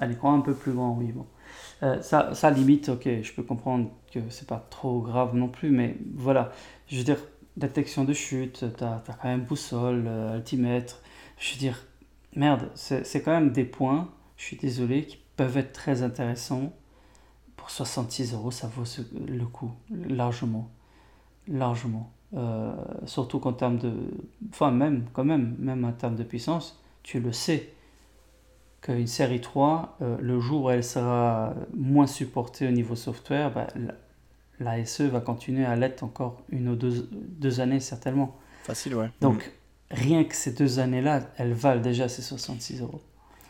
un 0.00 0.10
écran 0.10 0.34
un 0.34 0.40
peu 0.40 0.54
plus 0.54 0.72
grand, 0.72 0.96
oui 1.00 1.10
bon. 1.12 1.26
Euh, 1.84 2.00
ça, 2.00 2.50
limite, 2.50 2.88
ok, 2.88 3.08
je 3.22 3.32
peux 3.32 3.42
comprendre 3.42 3.90
que 4.10 4.20
c'est 4.30 4.48
pas 4.48 4.66
trop 4.70 5.02
grave 5.02 5.36
non 5.36 5.48
plus, 5.48 5.70
mais 5.70 5.96
voilà, 6.14 6.50
je 6.88 6.96
veux 6.96 7.04
dire, 7.04 7.18
détection 7.58 8.04
de 8.04 8.14
chute, 8.14 8.64
tu 8.78 8.84
as, 8.84 9.02
quand 9.06 9.28
même 9.28 9.42
boussole, 9.42 10.04
euh, 10.06 10.36
altimètre, 10.36 11.02
je 11.38 11.52
veux 11.52 11.58
dire, 11.58 11.84
merde, 12.36 12.70
c'est 12.74 13.22
quand 13.22 13.32
même 13.32 13.52
des 13.52 13.64
points, 13.64 14.08
je 14.38 14.44
suis 14.44 14.56
désolé, 14.56 15.04
qui 15.04 15.18
peuvent 15.36 15.58
être 15.58 15.72
très 15.72 16.02
intéressants. 16.02 16.72
Pour 17.56 17.70
66 17.70 18.34
euros, 18.34 18.50
ça 18.50 18.66
vaut 18.68 18.84
le 19.26 19.44
coup, 19.44 19.72
largement. 19.90 20.70
Largement. 21.48 22.10
Euh, 22.34 22.74
surtout 23.06 23.38
qu'en 23.38 23.52
termes 23.52 23.78
de. 23.78 23.92
Enfin, 24.50 24.70
même, 24.70 25.06
quand 25.12 25.24
même, 25.24 25.54
même 25.58 25.84
en 25.84 25.92
termes 25.92 26.16
de 26.16 26.24
puissance, 26.24 26.80
tu 27.02 27.20
le 27.20 27.32
sais 27.32 27.73
qu'une 28.84 29.06
série 29.06 29.40
3, 29.40 29.96
euh, 30.02 30.16
le 30.20 30.38
jour 30.40 30.64
où 30.64 30.70
elle 30.70 30.84
sera 30.84 31.54
moins 31.74 32.06
supportée 32.06 32.68
au 32.68 32.70
niveau 32.70 32.94
software, 32.94 33.50
bah, 33.52 33.66
la, 34.60 34.84
SE 34.84 35.04
va 35.04 35.20
continuer 35.20 35.64
à 35.64 35.74
l'être 35.74 36.02
encore 36.02 36.42
une 36.50 36.68
ou 36.68 36.76
deux, 36.76 37.08
deux 37.10 37.60
années 37.60 37.80
certainement. 37.80 38.36
Facile, 38.64 38.94
ouais. 38.94 39.10
Donc, 39.22 39.50
rien 39.90 40.24
que 40.24 40.36
ces 40.36 40.52
deux 40.52 40.78
années-là, 40.80 41.22
elles 41.38 41.54
valent 41.54 41.80
déjà 41.80 42.08
ces 42.08 42.20
66 42.20 42.82
euros. 42.82 43.00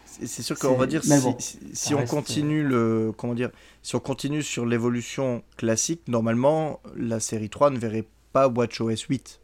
C'est 0.07 0.43
sûr 0.43 0.57
qu'on 0.57 0.77
va 0.77 0.87
dire 0.87 1.03
si, 1.03 1.21
bon, 1.21 1.37
si- 1.41 1.95
on 1.95 1.99
reste, 1.99 2.13
euh, 2.13 2.17
continue 2.17 2.63
le 2.63 3.13
comment 3.17 3.35
dire 3.35 3.51
si 3.83 3.97
on 3.97 4.01
continue 4.01 4.45
sur 4.45 4.65
l'évolution 4.65 5.43
classique 5.57 6.03
normalement 6.07 6.79
la 6.95 7.19
série 7.19 7.51
3 7.51 7.71
ne 7.71 7.79
verrait 7.79 8.07
pas 8.33 8.47
WatchOS 8.47 9.09
8 9.09 9.41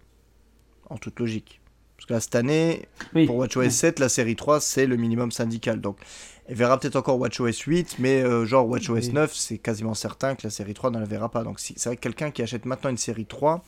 en 0.89 0.97
toute 0.97 1.19
logique 1.19 1.60
parce 2.01 2.07
que 2.07 2.13
là 2.15 2.21
cette 2.21 2.35
année 2.35 2.89
Oui, 3.15 3.27
pour 3.27 3.37
WatchOS 3.37 3.61
oui. 3.61 3.71
7 3.71 3.99
la 3.99 4.09
série 4.09 4.37
3 4.37 4.61
c'est 4.61 4.87
le 4.87 4.97
minimum 4.97 5.31
syndical 5.31 5.81
donc 5.81 5.99
elle 6.47 6.57
verra 6.57 6.81
peut-être 6.81 6.97
encore 6.97 7.19
WatchOS 7.19 7.63
8 7.67 7.97
mais 7.99 8.23
euh, 8.23 8.47
genre 8.47 8.67
WatchOS 8.69 8.95
Oui. 8.95 9.13
9 9.13 9.35
c'est 9.35 9.59
quasiment 9.59 9.95
certain 9.95 10.35
que 10.35 10.41
la 10.45 10.51
série 10.51 10.75
3 10.75 10.91
ne 10.91 10.99
la 10.99 11.05
verra 11.05 11.29
pas 11.31 11.45
donc 11.45 11.61
si, 11.61 11.75
c'est 11.77 11.91
vrai 11.91 11.97
que 11.97 12.01
quelqu'un 12.03 12.31
qui 12.31 12.43
achète 12.43 12.65
maintenant 12.65 12.91
une 12.91 12.97
série 12.97 13.27
3 13.27 13.63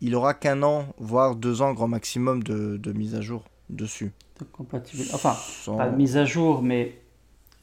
il 0.00 0.14
aura 0.14 0.34
qu'un 0.34 0.62
an 0.62 0.86
voire 0.98 1.34
deux 1.36 1.62
ans 1.62 1.72
grand 1.72 1.88
maximum 1.88 2.42
de, 2.42 2.76
de 2.76 2.92
mise 2.92 3.14
à 3.14 3.20
jour 3.22 3.44
dessus 3.70 4.12
de 4.40 4.44
compatibilité. 4.44 5.14
Enfin, 5.14 5.36
Sans- 5.62 5.76
pas 5.76 5.88
de 5.88 5.96
mise 5.96 6.16
à 6.16 6.24
jour, 6.24 6.60
mais 6.60 6.98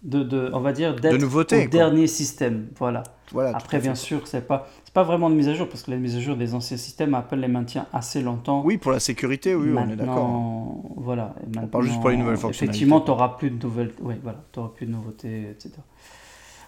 de, 0.04 0.24
de 0.24 0.50
on 0.54 0.60
va 0.60 0.74
dire, 0.74 0.96
de 0.96 1.26
au 1.26 1.30
quoi. 1.30 1.44
dernier 1.68 2.08
système. 2.08 2.68
Voilà. 2.78 3.04
Voilà, 3.32 3.56
Après, 3.56 3.78
fait. 3.78 3.84
bien 3.84 3.96
sûr, 3.96 4.28
c'est 4.28 4.46
pas, 4.46 4.68
c'est 4.84 4.94
pas 4.94 5.04
vraiment 5.04 5.30
de 5.30 5.36
mise 5.36 5.48
à 5.48 5.54
jour, 5.54 5.70
parce 5.70 5.84
que 5.84 5.92
les 5.92 5.98
mises 5.98 6.18
à 6.18 6.20
jour 6.20 6.36
des 6.36 6.54
anciens 6.54 6.76
systèmes, 6.76 7.14
Apple 7.14 7.38
les 7.38 7.48
maintient 7.48 7.86
assez 7.94 8.22
longtemps. 8.22 8.62
Oui, 8.66 8.78
pour 8.78 8.92
la 8.92 9.00
sécurité, 9.00 9.56
oui, 9.56 9.72
on 9.78 9.90
est 9.90 9.96
d'accord. 9.96 10.82
Voilà. 10.98 11.34
Et 11.42 11.68
parle 11.68 11.86
juste 11.86 12.02
pour 12.02 12.10
les 12.10 12.18
nouvelles 12.18 12.36
fonctionnalités. 12.38 12.66
Effectivement, 12.66 13.00
tu 13.00 13.08
n'auras 13.10 13.30
plus 13.30 13.52
de 13.52 13.64
nouvelles. 13.64 13.94
Oui, 14.02 14.16
voilà, 14.22 14.40
tu 14.52 14.60
plus 14.76 14.86
de 14.86 14.92
nouveautés, 14.92 15.50
etc. 15.52 15.72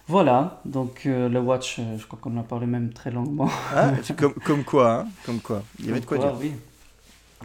Voilà, 0.06 0.60
donc 0.66 1.02
euh, 1.06 1.30
le 1.30 1.40
Watch, 1.40 1.78
euh, 1.78 1.96
je 1.98 2.06
crois 2.06 2.18
qu'on 2.20 2.36
en 2.36 2.40
a 2.40 2.42
parlé 2.42 2.66
même 2.66 2.92
très 2.92 3.10
longuement. 3.10 3.48
Ah, 3.74 3.92
comme, 4.18 4.34
comme 4.34 4.62
quoi, 4.62 5.00
hein, 5.00 5.06
comme 5.24 5.40
quoi. 5.40 5.62
Il 5.78 5.86
y 5.86 5.90
avait 5.90 6.00
de 6.00 6.04
quoi 6.04 6.18
dire. 6.18 6.34
oui. 6.38 6.52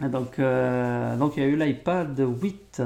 Donc, 0.08 0.38
euh, 0.38 1.16
donc 1.16 1.36
il 1.36 1.42
y 1.42 1.46
a 1.46 1.48
eu 1.48 1.56
l'iPad 1.56 2.18
8. 2.18 2.82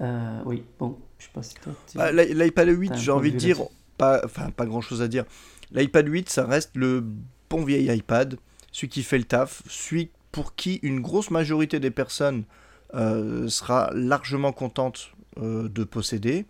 Euh, 0.00 0.40
oui, 0.44 0.64
bon, 0.78 0.96
je 1.22 1.26
sais 1.26 1.30
pas 1.32 1.42
si 1.42 1.54
toi. 1.54 1.72
tu- 1.90 1.98
Ah, 2.00 2.10
l'i- 2.12 2.34
L'iPad 2.34 2.68
8, 2.68 2.88
T'as 2.88 2.94
un 2.94 2.98
j'ai 2.98 3.10
envie 3.12 3.32
de 3.32 3.36
dire, 3.38 3.58
pas, 3.98 4.20
enfin, 4.24 4.50
pas 4.50 4.66
grand 4.66 4.80
chose 4.80 5.00
à 5.02 5.08
dire. 5.08 5.24
L'iPad 5.72 6.06
8, 6.08 6.28
ça 6.28 6.44
reste 6.46 6.70
le 6.74 7.04
bon 7.48 7.64
vieil 7.64 7.94
iPad, 7.96 8.36
celui 8.72 8.88
qui 8.88 9.02
fait 9.02 9.18
le 9.18 9.24
taf, 9.24 9.62
celui 9.68 10.10
pour 10.32 10.54
qui 10.54 10.80
une 10.82 11.00
grosse 11.00 11.30
majorité 11.30 11.78
des 11.80 11.90
personnes 11.90 12.44
euh, 12.94 13.48
sera 13.48 13.90
largement 13.94 14.52
contente 14.52 15.12
euh, 15.38 15.66
de 15.68 15.82
posséder. 15.84 16.44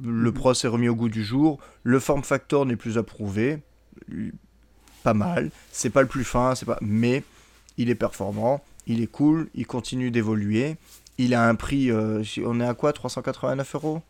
Le 0.00 0.28
Mhm. 0.30 0.32
pros 0.32 0.52
est 0.52 0.66
remis 0.68 0.88
au 0.88 0.94
goût 0.94 1.08
du 1.08 1.24
jour, 1.24 1.58
le 1.82 1.98
form 1.98 2.22
factor 2.22 2.66
n'est 2.66 2.76
plus 2.76 2.98
approuvé, 2.98 3.58
pas 5.02 5.14
mal, 5.14 5.50
c'est 5.72 5.90
pas 5.90 6.02
le 6.02 6.08
plus 6.08 6.24
fin, 6.24 6.54
c'est 6.54 6.66
pas, 6.66 6.78
mais 6.80 7.22
il 7.78 7.90
est 7.90 7.94
performant, 7.94 8.62
il 8.86 9.02
est 9.02 9.06
cool, 9.06 9.48
il 9.54 9.66
continue 9.66 10.10
d'évoluer, 10.10 10.76
il 11.18 11.34
a 11.34 11.46
un 11.48 11.54
prix, 11.54 11.90
euh, 11.90 12.22
on 12.44 12.60
est 12.60 12.66
à 12.66 12.74
quoi, 12.74 12.92
389 12.92 13.74
euros? 13.74 14.02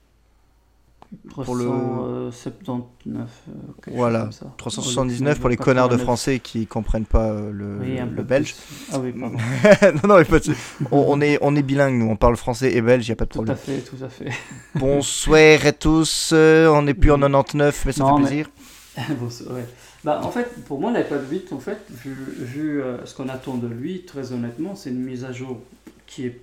Pour 1.45 1.55
le- 1.55 1.65
379. 1.65 3.31
euh, 3.49 3.53
chose 3.85 3.95
Voilà, 3.95 4.21
comme 4.23 4.33
ça. 4.33 4.47
379 4.57 5.39
pour 5.39 5.49
les 5.49 5.57
connards 5.57 5.89
de 5.89 5.95
89. 5.95 6.03
français 6.05 6.41
qui 6.41 6.67
comprennent 6.67 7.05
pas 7.05 7.31
euh, 7.31 7.53
le, 7.53 7.79
Oui, 7.81 7.97
le 8.13 8.23
belge. 8.25 8.55
plus. 8.55 8.77
Ah 8.93 8.99
oui, 8.99 9.13
pardon. 9.13 9.37
non, 10.03 10.09
non, 10.09 10.19
mais 10.19 10.25
pas 10.25 10.41
de 10.41 10.53
on, 10.91 11.05
on 11.09 11.21
est, 11.21 11.39
on 11.43 11.55
est 11.55 11.63
bilingue, 11.63 11.95
nous, 11.95 12.07
on 12.11 12.17
parle 12.17 12.37
français 12.37 12.73
et 12.75 12.81
belge, 12.83 13.07
il 13.07 13.11
n'y 13.11 13.13
a 13.13 13.17
pas 13.17 13.25
de 13.27 13.31
Tout 13.31 13.39
à 13.43 13.55
problème. 13.55 13.57
fait, 13.57 13.79
tout 13.83 14.05
à 14.05 14.09
fait. 14.09 14.31
Bonsoir 14.75 15.65
à 15.65 15.73
tous, 15.73 16.31
euh, 16.33 16.69
on 16.69 16.83
n'est 16.83 16.95
plus 16.95 17.13
en 17.13 17.19
99, 17.21 17.85
mais 17.87 17.93
ça 17.93 18.03
Non, 18.03 18.17
fait 18.19 18.23
plaisir. 18.25 18.51
Bon, 19.21 19.31
c'est- 19.31 19.45
ouais. 19.45 19.65
Bah, 20.03 20.21
en 20.25 20.31
fait, 20.31 20.49
pour 20.65 20.81
moi, 20.81 20.91
l'iPad 20.93 21.23
8, 21.31 21.53
en 21.53 21.59
fait, 21.61 21.79
vu, 21.91 22.15
vu, 22.39 22.83
euh, 22.83 23.05
ce 23.05 23.15
qu'on 23.15 23.29
attend 23.29 23.55
de 23.57 23.67
lui, 23.69 24.03
très 24.07 24.33
honnêtement, 24.33 24.75
c'est 24.75 24.91
une 24.91 25.03
mise 25.05 25.25
à 25.25 25.33
jour 25.33 25.61
qui 26.07 26.27
est 26.27 26.41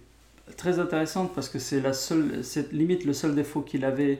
très 0.57 0.79
intéressante 0.79 1.33
parce 1.33 1.49
que 1.49 1.59
c'est 1.59 1.81
la 1.81 1.93
seule, 1.93 2.43
c'est 2.43 2.71
limite 2.73 3.05
le 3.05 3.13
seul 3.13 3.33
défaut 3.35 3.61
qu'il 3.61 3.85
avait, 3.85 4.19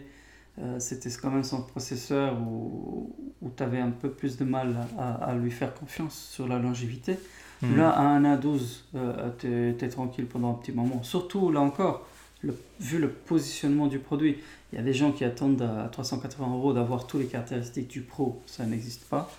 euh, 0.60 0.80
c'était 0.80 1.10
quand 1.10 1.32
même 1.32 1.44
son 1.44 1.62
processeur 1.64 2.38
où, 2.42 3.14
où 3.42 3.50
tu 3.56 3.64
avais 3.64 3.80
un 3.80 3.92
peu 3.92 4.10
plus 4.10 4.38
de 4.38 4.44
mal 4.46 4.76
à, 4.98 5.14
à 5.16 5.36
lui 5.36 5.52
faire 5.52 5.74
confiance 5.74 6.30
sur 6.32 6.48
la 6.48 6.60
longévité. 6.60 7.18
Mhm. 7.62 7.78
Là, 7.78 7.90
à 7.92 8.02
un 8.02 8.24
A12, 8.24 8.84
euh, 8.96 9.30
tu 9.40 9.48
es, 9.86 9.90
tranquille 9.90 10.26
pendant 10.26 10.52
un 10.52 10.56
petit 10.56 10.72
moment. 10.74 11.02
Surtout, 11.04 11.52
là 11.52 11.62
encore, 11.62 12.06
le- 12.42 12.58
vu 12.80 13.00
le 13.00 13.10
positionnement 13.10 13.88
du 13.88 14.00
produit, 14.00 14.38
il 14.72 14.76
y 14.78 14.80
a 14.80 14.84
des 14.84 14.94
gens 14.94 15.12
qui 15.12 15.24
attendent 15.24 15.62
à 15.62 15.88
380 15.90 16.54
euros 16.54 16.74
d'avoir 16.74 17.08
toutes 17.08 17.22
les 17.22 17.28
caractéristiques 17.28 17.88
du 17.88 18.02
Pro. 18.02 18.42
Ça 18.48 18.66
n'existe 18.66 19.06
pas. 19.06 19.32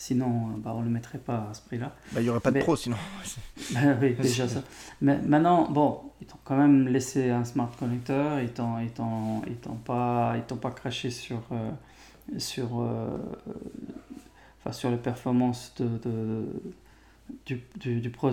Sinon, 0.00 0.48
euh, 0.48 0.52
bah, 0.56 0.72
on 0.74 0.80
ne 0.80 0.86
le 0.86 0.90
mettrait 0.90 1.18
pas 1.18 1.48
à 1.50 1.52
ce 1.52 1.60
prix-là. 1.60 1.94
Bah, 2.12 2.22
il 2.22 2.22
n'y 2.22 2.30
aurait 2.30 2.40
pas 2.40 2.50
de 2.50 2.60
pro 2.60 2.74
sinon. 2.74 2.96
Ben 3.74 3.98
oui, 4.00 4.14
déjà 4.14 4.48
ça. 4.48 4.62
Mais 5.02 5.18
maintenant, 5.18 5.70
bon, 5.70 6.00
ils 6.22 6.26
t'ont 6.26 6.38
quand 6.42 6.56
même 6.56 6.88
laissé 6.88 7.28
un 7.28 7.44
smart 7.44 7.70
connector, 7.78 8.40
ils 8.40 8.48
t'ont, 8.48 8.78
ils 8.78 8.90
t'ont, 8.92 9.42
ils 9.46 9.56
t'ont 9.56 9.74
pas, 9.74 10.32
ils 10.36 10.42
t'ont 10.44 10.56
pas 10.56 10.70
craché 10.70 11.10
sur, 11.10 11.42
euh, 11.52 11.70
sur, 12.38 12.80
euh, 12.80 13.18
enfin, 14.60 14.72
sur 14.72 14.90
les 14.90 14.96
performances 14.96 15.74
de, 15.76 15.88
de, 15.98 16.46
du, 17.44 17.60
du, 17.78 18.00
du 18.00 18.08
pros 18.08 18.30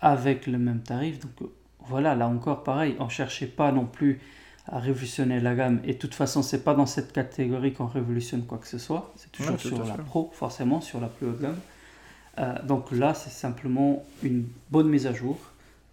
avec 0.00 0.46
le 0.46 0.56
même 0.56 0.80
tarif. 0.80 1.20
Donc 1.20 1.50
voilà, 1.80 2.14
là 2.14 2.26
encore, 2.26 2.64
pareil, 2.64 2.96
on 2.98 3.04
ne 3.04 3.10
cherchait 3.10 3.48
pas 3.48 3.70
non 3.70 3.84
plus 3.84 4.18
à 4.66 4.78
révolutionner 4.78 5.40
la 5.40 5.54
gamme. 5.54 5.80
Et 5.84 5.94
de 5.94 5.98
toute 5.98 6.14
façon, 6.14 6.42
c'est 6.42 6.62
pas 6.62 6.74
dans 6.74 6.86
cette 6.86 7.12
catégorie 7.12 7.72
qu'on 7.72 7.86
révolutionne 7.86 8.44
quoi 8.44 8.58
que 8.58 8.68
ce 8.68 8.78
soit. 8.78 9.12
C'est 9.16 9.32
toujours 9.32 9.58
sur 9.58 9.84
la 9.84 9.94
pro, 9.94 10.30
forcément, 10.34 10.80
sur 10.80 11.00
la 11.00 11.08
plus 11.08 11.26
haute 11.26 11.40
gamme. 11.40 11.58
Euh, 12.38 12.54
donc 12.62 12.92
là, 12.92 13.14
c'est 13.14 13.30
simplement 13.30 14.04
une 14.22 14.46
bonne 14.70 14.88
mise 14.88 15.06
à 15.06 15.12
jour 15.12 15.38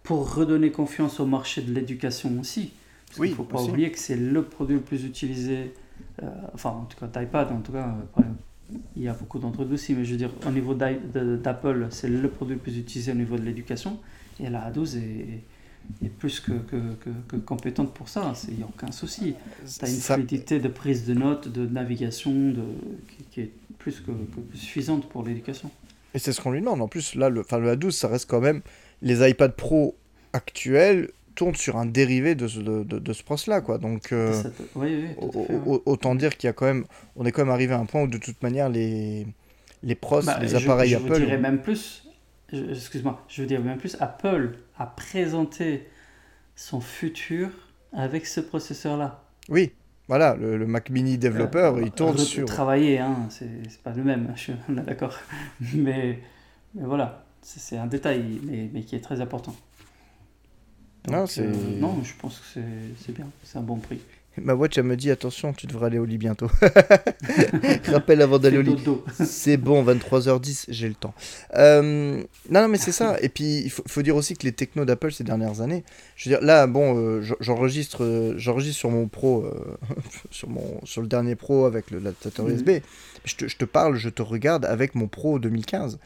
pour 0.02 0.34
redonner 0.34 0.70
confiance 0.70 1.20
au 1.20 1.26
marché 1.26 1.62
de 1.62 1.72
l'éducation 1.72 2.32
aussi. 2.40 2.72
Parce 3.06 3.18
oui, 3.18 3.28
il 3.28 3.30
ne 3.32 3.36
faut 3.36 3.44
pas 3.44 3.62
oublier 3.62 3.90
que 3.90 3.98
c'est 3.98 4.16
le 4.16 4.42
produit 4.42 4.76
le 4.76 4.82
plus 4.82 5.04
utilisé, 5.04 5.74
euh, 6.22 6.30
enfin 6.54 6.70
en 6.70 6.84
tout 6.84 6.96
cas 6.96 7.06
d'iPad, 7.06 7.50
en 7.50 7.60
tout 7.60 7.72
cas, 7.72 7.92
euh, 8.18 8.22
il 8.96 9.02
y 9.02 9.08
a 9.08 9.12
beaucoup 9.12 9.40
d'entre 9.40 9.64
eux 9.64 9.72
aussi, 9.72 9.94
mais 9.94 10.04
je 10.04 10.12
veux 10.12 10.16
dire, 10.16 10.30
au 10.46 10.50
niveau 10.50 10.74
d'Apple, 10.74 11.88
c'est 11.90 12.08
le 12.08 12.28
produit 12.30 12.54
le 12.54 12.60
plus 12.60 12.78
utilisé 12.78 13.10
au 13.10 13.16
niveau 13.16 13.36
de 13.36 13.42
l'éducation. 13.42 13.98
Et 14.38 14.48
la 14.48 14.70
A12 14.70 14.98
est, 14.98 15.42
est 16.02 16.08
plus 16.08 16.40
que, 16.40 16.52
que, 16.52 16.76
que, 17.28 17.36
compétente 17.36 17.92
pour 17.94 18.08
ça, 18.08 18.32
il 18.48 18.56
n'y 18.56 18.62
a 18.62 18.66
aucun 18.66 18.92
souci. 18.92 19.34
Tu 19.64 19.84
as 19.84 19.88
une 19.88 19.96
fluidité 19.96 20.58
de 20.58 20.68
prise 20.68 21.06
de 21.06 21.14
notes, 21.14 21.48
de 21.48 21.66
navigation 21.66 22.32
de, 22.32 22.62
qui, 23.30 23.40
est 23.42 23.50
plus 23.78 24.00
que, 24.00 24.10
suffisante 24.54 25.08
pour 25.08 25.24
l'éducation. 25.24 25.70
Et 26.14 26.18
c'est 26.18 26.32
ce 26.32 26.40
qu'on 26.40 26.50
lui 26.50 26.60
demande. 26.60 26.82
En 26.82 26.88
plus, 26.88 27.14
là, 27.14 27.28
le, 27.28 27.42
le 27.42 27.76
A12, 27.76 27.90
ça 27.92 28.08
reste 28.08 28.28
quand 28.28 28.40
même. 28.40 28.62
Les 29.02 29.28
iPad 29.28 29.54
Pro 29.54 29.96
actuels 30.32 31.10
tournent 31.34 31.54
sur 31.54 31.76
un 31.76 31.86
dérivé 31.86 32.34
de 32.34 32.48
ce, 32.48 32.58
de, 32.58 32.82
de, 32.82 33.12
ce 33.12 33.22
pros-là. 33.22 33.60
Quoi. 33.60 33.78
Donc, 33.78 34.12
euh, 34.12 34.42
oui, 34.74 35.06
oui, 35.16 35.78
autant 35.86 36.14
dire 36.14 36.36
qu'il 36.36 36.48
y 36.48 36.50
a 36.50 36.52
quand 36.52 36.66
même. 36.66 36.84
On 37.16 37.24
est 37.24 37.32
quand 37.32 37.42
même 37.42 37.54
arrivé 37.54 37.74
à 37.74 37.78
un 37.78 37.86
point 37.86 38.02
où, 38.02 38.08
de 38.08 38.18
toute 38.18 38.42
manière, 38.42 38.68
les, 38.68 39.26
les 39.82 39.94
pros, 39.94 40.20
bah, 40.22 40.38
les 40.40 40.54
appareils 40.54 40.94
Apple. 40.94 41.14
Je 41.14 41.24
dirais 41.24 41.38
même 41.38 41.62
plus. 41.62 42.09
Excuse-moi, 42.52 43.24
je 43.28 43.42
veux 43.42 43.48
dire 43.48 43.60
même 43.60 43.78
plus. 43.78 43.96
Apple 44.00 44.56
a 44.78 44.86
présenté 44.86 45.88
son 46.54 46.80
futur 46.80 47.50
avec 47.92 48.26
ce 48.26 48.40
processeur-là. 48.40 49.24
Oui, 49.48 49.72
voilà, 50.08 50.34
le, 50.34 50.66
Mac 50.66 50.90
Mini 50.90 51.18
développeur, 51.18 51.80
il 51.80 51.90
tourne 51.92 52.18
sur... 52.18 52.44
Travailler, 52.46 52.98
hein, 52.98 53.28
c'est 53.28 53.80
pas 53.82 53.92
le 53.92 54.02
même, 54.02 54.32
je, 54.36 54.52
on 54.68 54.76
est 54.76 54.82
d'accord. 54.82 55.16
mais, 55.74 56.18
mais, 56.74 56.84
voilà, 56.84 57.24
c'est 57.42 57.76
un 57.76 57.86
détail, 57.86 58.40
mais, 58.42 58.68
mais, 58.72 58.82
qui 58.82 58.96
est 58.96 59.00
très 59.00 59.20
important. 59.20 59.54
non, 61.08 61.24
euh, 61.38 61.52
non, 61.78 62.02
je 62.02 62.12
pense 62.20 62.40
que 62.40 62.60
c'est 62.98 63.12
bien, 63.12 63.26
c'est 63.44 63.58
un 63.58 63.62
bon 63.62 63.76
prix. 63.76 64.00
Ma 64.36 64.54
watch, 64.54 64.78
elle 64.78 64.84
me 64.84 64.96
dit 64.96 65.10
attention, 65.10 65.52
tu 65.52 65.66
devras 65.66 65.88
aller 65.88 65.98
au 65.98 66.04
lit 66.04 66.16
bientôt. 66.16 66.48
Rappelle 67.88 68.22
avant 68.22 68.38
d'aller 68.38 68.58
au 68.58 68.62
lit. 68.62 68.76
C'est 69.24 69.56
bon, 69.56 69.84
23h10, 69.84 70.66
j'ai 70.68 70.88
le 70.88 70.94
temps. 70.94 71.14
Euh, 71.56 72.22
non, 72.48 72.62
non, 72.62 72.68
mais 72.68 72.78
c'est 72.78 72.92
ça. 72.92 73.16
Et 73.22 73.28
puis, 73.28 73.62
il 73.64 73.70
faut, 73.70 74.02
dire 74.02 74.14
aussi 74.14 74.36
que 74.36 74.44
les 74.44 74.52
technos 74.52 74.84
d'Apple 74.84 75.10
ces 75.10 75.24
dernières 75.24 75.60
années, 75.60 75.84
je 76.14 76.28
veux 76.28 76.36
dire, 76.36 76.44
là, 76.44 76.68
bon, 76.68 76.96
euh, 76.96 77.22
j'enregistre 77.40 78.04
euh, 78.04 78.34
j'enregistre 78.36 78.78
sur 78.78 78.90
mon 78.90 79.08
Pro, 79.08 79.44
sur, 80.30 80.48
mon, 80.48 80.80
sur 80.84 81.02
le 81.02 81.08
dernier 81.08 81.34
Pro 81.34 81.64
avec 81.64 81.90
l'adaptateur 81.90 82.46
mhm. 82.46 82.54
USB. 82.54 82.70
Je 83.24 83.34
te, 83.34 83.48
je 83.48 83.56
te, 83.56 83.64
parle, 83.64 83.96
je 83.96 84.08
te 84.08 84.22
regarde 84.22 84.64
avec 84.64 84.94
mon 84.94 85.08
Pro 85.08 85.40
2015. 85.40 85.98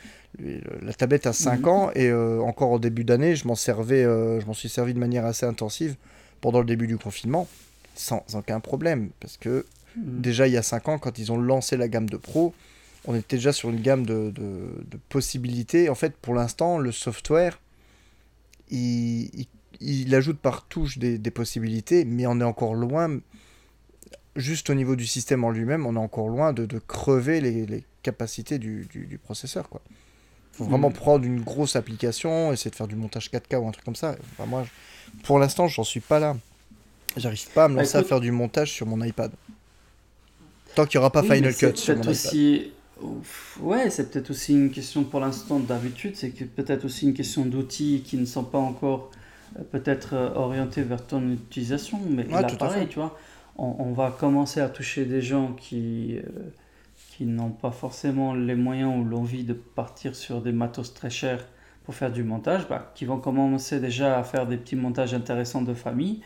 La 0.83 0.95
tablette 0.95 1.27
a 1.27 1.35
5 1.35 1.61
mhm. 1.61 1.69
ans 1.69 1.91
et 1.95 2.11
encore 2.13 2.71
au 2.71 2.79
début 2.79 3.05
d'année, 3.05 3.37
je 3.37 3.47
m'en 3.47 3.55
servais, 3.55 4.03
je 4.03 4.47
m'en 4.47 4.55
suis 4.55 4.71
servi 4.71 4.95
de 4.95 4.99
manière 4.99 5.27
assez 5.27 5.45
intensive 5.45 5.97
pendant 6.41 6.61
le 6.61 6.67
début 6.67 6.87
du 6.87 6.97
confinement 6.97 7.47
sans 7.95 8.25
aucun 8.35 8.61
problème. 8.61 9.11
Parce 9.21 9.37
que 9.37 9.67
hmm. 9.97 10.21
déjà, 10.21 10.47
il 10.47 10.53
y 10.53 10.57
a 10.57 10.63
5 10.63 10.89
ans, 10.89 10.99
quand 10.99 11.19
ils 11.19 11.33
ont 11.33 11.39
lancé 11.39 11.77
la 11.77 11.89
gamme 11.89 12.09
de 12.09 12.17
Pro, 12.17 12.55
on 13.07 13.15
était 13.15 13.37
déjà 13.37 13.53
sur 13.53 13.71
une 13.71 13.81
gamme 13.81 14.07
de, 14.07 14.33
de, 14.35 14.99
possibilités. 15.09 15.89
En 15.89 15.95
fait, 15.95 16.17
pour 16.17 16.35
l'instant, 16.35 16.79
le 16.79 16.91
software, 16.91 17.61
il, 18.71 19.47
il, 19.81 20.15
ajoute 20.15 20.39
par 20.39 20.67
touche 20.67 20.99
des, 20.99 21.19
des, 21.19 21.31
possibilités, 21.31 22.05
mais 22.07 22.27
on 22.27 22.41
est 22.41 22.45
encore 22.45 22.75
loin, 22.75 23.21
juste 24.37 24.71
au 24.71 24.75
niveau 24.75 24.97
du 24.97 25.07
système 25.07 25.45
en 25.45 25.51
lui-même, 25.51 25.87
on 25.87 25.97
est 25.97 25.99
encore 25.99 26.29
loin 26.29 26.55
de, 26.55 26.65
de 26.65 26.79
crever 26.79 27.41
les, 27.41 27.67
les, 27.67 27.85
capacités 28.03 28.59
du, 28.59 28.87
du, 28.91 29.19
processeur. 29.19 29.69
Quoi. 29.69 29.81
faut 30.53 30.65
vraiment 30.65 30.91
hmm. 30.91 30.95
prendre 30.95 31.25
une 31.25 31.41
grosse 31.41 31.75
application, 31.75 32.53
essayer 32.53 32.71
de 32.71 32.77
faire 32.77 32.87
du 32.89 32.97
montage 32.97 33.31
4K 33.31 33.57
ou 33.57 33.67
un 33.67 33.71
truc 33.71 33.85
comme 33.85 33.97
ça. 33.97 34.17
moi, 34.47 34.67
pour 35.23 35.39
l'instant, 35.39 35.69
j'en 35.69 35.85
suis 35.85 36.01
pas 36.01 36.19
là. 36.19 36.37
J'arrive 37.17 37.49
pas 37.51 37.65
à 37.65 37.69
me 37.69 37.77
lancer 37.77 37.99
à 37.99 38.03
faire 38.03 38.21
du 38.21 38.31
montage 38.31 38.73
sur 38.73 38.87
mon 38.87 39.03
iPad. 39.03 39.31
Tant 40.75 40.87
qu'il 40.87 40.99
n'y 40.99 41.03
aura 41.03 41.11
pas 41.11 41.23
Final 41.23 41.55
Cut 41.55 41.77
sur 41.77 41.97
mon 41.97 42.09
aussi... 42.09 42.73
Ouais, 43.61 43.91
c'est 43.91 44.11
peut-être 44.11 44.31
aussi 44.31 44.53
une 44.53 44.71
question 44.71 45.05
pour 45.05 45.21
l'instant 45.21 45.59
d'habitude, 45.59 46.17
c'est 46.17 46.31
peut-être 46.31 46.85
aussi 46.85 47.07
une 47.07 47.15
question 47.15 47.45
d'outils 47.45 48.03
qui 48.05 48.17
ne 48.17 48.25
sont 48.25 48.45
pas 48.45 48.59
encore 48.59 49.11
euh, 49.59 49.63
peut-être 49.71 50.15
euh, 50.15 50.35
orientés 50.35 50.83
vers 50.83 51.05
ton 51.05 51.31
utilisation, 51.31 52.01
mais 52.09 52.25
là 52.25 52.45
pareil, 52.45 52.87
tu 52.89 53.01
vois, 53.01 53.19
on, 53.57 53.93
va 53.93 54.11
commencer 54.11 54.61
à 54.61 54.69
toucher 54.69 55.05
des 55.05 55.21
gens 55.21 55.53
qui, 55.53 56.19
euh, 56.19 56.23
qui 57.11 57.25
n'ont 57.25 57.51
pas 57.51 57.71
forcément 57.71 58.35
les 58.35 58.55
moyens 58.55 58.95
ou 58.97 59.05
l'envie 59.05 59.45
de 59.45 59.53
partir 59.53 60.17
sur 60.17 60.41
des 60.41 60.53
matos 60.53 60.95
très 60.95 61.11
chers 61.11 61.45
pour 61.85 61.95
faire 61.95 62.11
du 62.11 62.25
montage, 62.25 62.67
bah, 62.69 62.93
qui 62.95 63.05
vont 63.05 63.19
commencer 63.19 63.79
déjà 63.79 64.19
à 64.19 64.25
faire 64.25 64.47
des 64.47 64.57
petits 64.57 64.77
montages 64.77 65.15
intéressants 65.15 65.63
de 65.63 65.75
famille. 65.75 66.21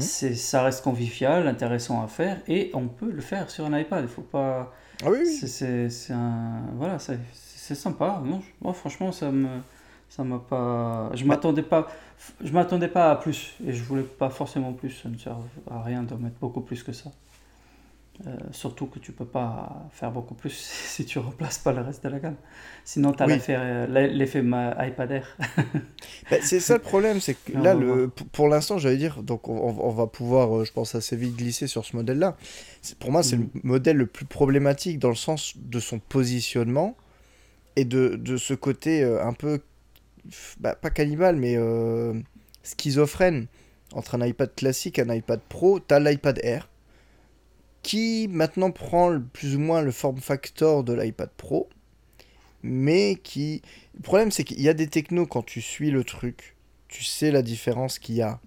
C'est, 0.00 0.34
ça 0.34 0.62
reste 0.62 0.82
convivial, 0.82 1.46
intéressant 1.46 2.02
à 2.02 2.08
faire, 2.08 2.40
et 2.48 2.70
on 2.74 2.88
peut 2.88 3.10
le 3.10 3.20
faire 3.20 3.50
sur 3.50 3.64
un 3.64 3.78
iPad. 3.78 4.04
Il 4.04 4.08
faut 4.08 4.22
pas. 4.22 4.72
Ah 5.04 5.10
oui, 5.10 5.26
C'est, 5.26 5.88
c'est, 5.88 6.12
un, 6.12 6.62
voilà, 6.74 6.98
c'est, 6.98 7.18
c'est 7.32 7.74
sympa. 7.76 8.20
Non, 8.24 8.42
moi, 8.60 8.72
franchement, 8.72 9.12
ça 9.12 9.30
me, 9.30 9.48
ça 10.08 10.24
m'a 10.24 10.38
pas. 10.38 11.10
Je 11.14 11.24
m'attendais 11.24 11.62
pas. 11.62 11.88
Je 12.42 12.52
m'attendais 12.52 12.88
pas 12.88 13.12
à 13.12 13.16
plus, 13.16 13.54
et 13.64 13.72
je 13.72 13.82
voulais 13.84 14.02
pas 14.02 14.30
forcément 14.30 14.72
plus. 14.72 14.90
Ça 14.90 15.08
ne 15.08 15.16
sert 15.16 15.36
à 15.70 15.82
rien 15.82 16.02
de 16.02 16.14
mettre 16.14 16.38
beaucoup 16.40 16.60
plus 16.60 16.82
que 16.82 16.92
ça. 16.92 17.10
Euh, 18.26 18.36
surtout 18.50 18.86
que 18.86 18.98
tu 18.98 19.12
peux 19.12 19.24
pas 19.24 19.88
faire 19.92 20.10
beaucoup 20.10 20.34
plus 20.34 20.50
si 20.52 21.04
tu 21.04 21.20
remplaces 21.20 21.58
pas 21.58 21.72
le 21.72 21.82
reste 21.82 22.02
de 22.02 22.08
la 22.08 22.18
gamme. 22.18 22.36
Sinon, 22.84 23.12
tu 23.12 23.22
as 23.22 23.28
euh, 23.50 24.08
l'effet 24.08 24.40
iPad 24.40 25.10
Air. 25.10 25.36
Ben, 26.30 26.40
c'est 26.42 26.60
ça 26.60 26.74
le 26.74 26.80
problème, 26.80 27.20
c'est 27.20 27.34
que 27.34 27.52
là, 27.52 27.74
le, 27.74 28.08
pour, 28.08 28.48
l'instant, 28.48 28.76
j'allais 28.76 28.98
dire, 28.98 29.22
donc 29.22 29.48
on, 29.48 29.90
va 29.90 30.06
pouvoir, 30.06 30.58
euh, 30.58 30.64
je 30.64 30.72
pense, 30.72 30.94
assez 30.94 31.16
vite 31.16 31.36
glisser 31.36 31.66
sur 31.66 31.86
ce 31.86 31.96
modèle-là. 31.96 32.36
Pour 32.98 33.12
moi, 33.12 33.22
c'est 33.22 33.36
le 33.36 33.44
mm. 33.44 33.60
modèle 33.62 33.96
le 33.96 34.06
plus 34.06 34.26
problématique 34.26 34.98
dans 34.98 35.08
le 35.08 35.14
sens 35.14 35.54
de 35.56 35.80
son 35.80 36.00
positionnement 36.00 36.96
et 37.76 37.86
de, 37.86 38.16
de 38.16 38.36
ce 38.36 38.52
côté 38.52 39.02
un 39.04 39.32
peu, 39.32 39.60
bah, 40.60 40.74
pas 40.74 40.90
cannibale, 40.90 41.36
mais 41.36 41.56
schizophrène 42.62 43.46
entre 43.92 44.16
un 44.16 44.26
iPad 44.26 44.54
classique 44.54 44.98
et 44.98 45.02
un 45.02 45.14
iPad 45.14 45.40
Pro. 45.48 45.80
Tu 45.80 45.94
as 45.94 46.00
l'iPad 46.00 46.40
Air 46.42 46.68
qui 47.88 48.28
maintenant 48.30 48.70
prend 48.70 49.18
plus 49.32 49.56
ou 49.56 49.60
moins 49.60 49.80
le 49.80 49.92
form 49.92 50.18
factor 50.18 50.84
de 50.84 50.92
l'iPad 50.92 51.30
Pro, 51.34 51.70
mais 52.62 53.16
qui... 53.16 53.62
Le 53.94 54.02
problème 54.02 54.30
c'est 54.30 54.44
qu'il 54.44 54.60
y 54.60 54.68
a 54.68 54.74
des 54.74 54.88
technos 54.88 55.24
quand 55.24 55.42
tu 55.42 55.62
suis 55.62 55.90
le 55.90 56.04
truc, 56.04 56.54
tu 56.88 57.02
sais 57.02 57.30
la 57.30 57.40
différence 57.40 57.98
qu'il 57.98 58.16
y 58.16 58.20
a 58.20 58.40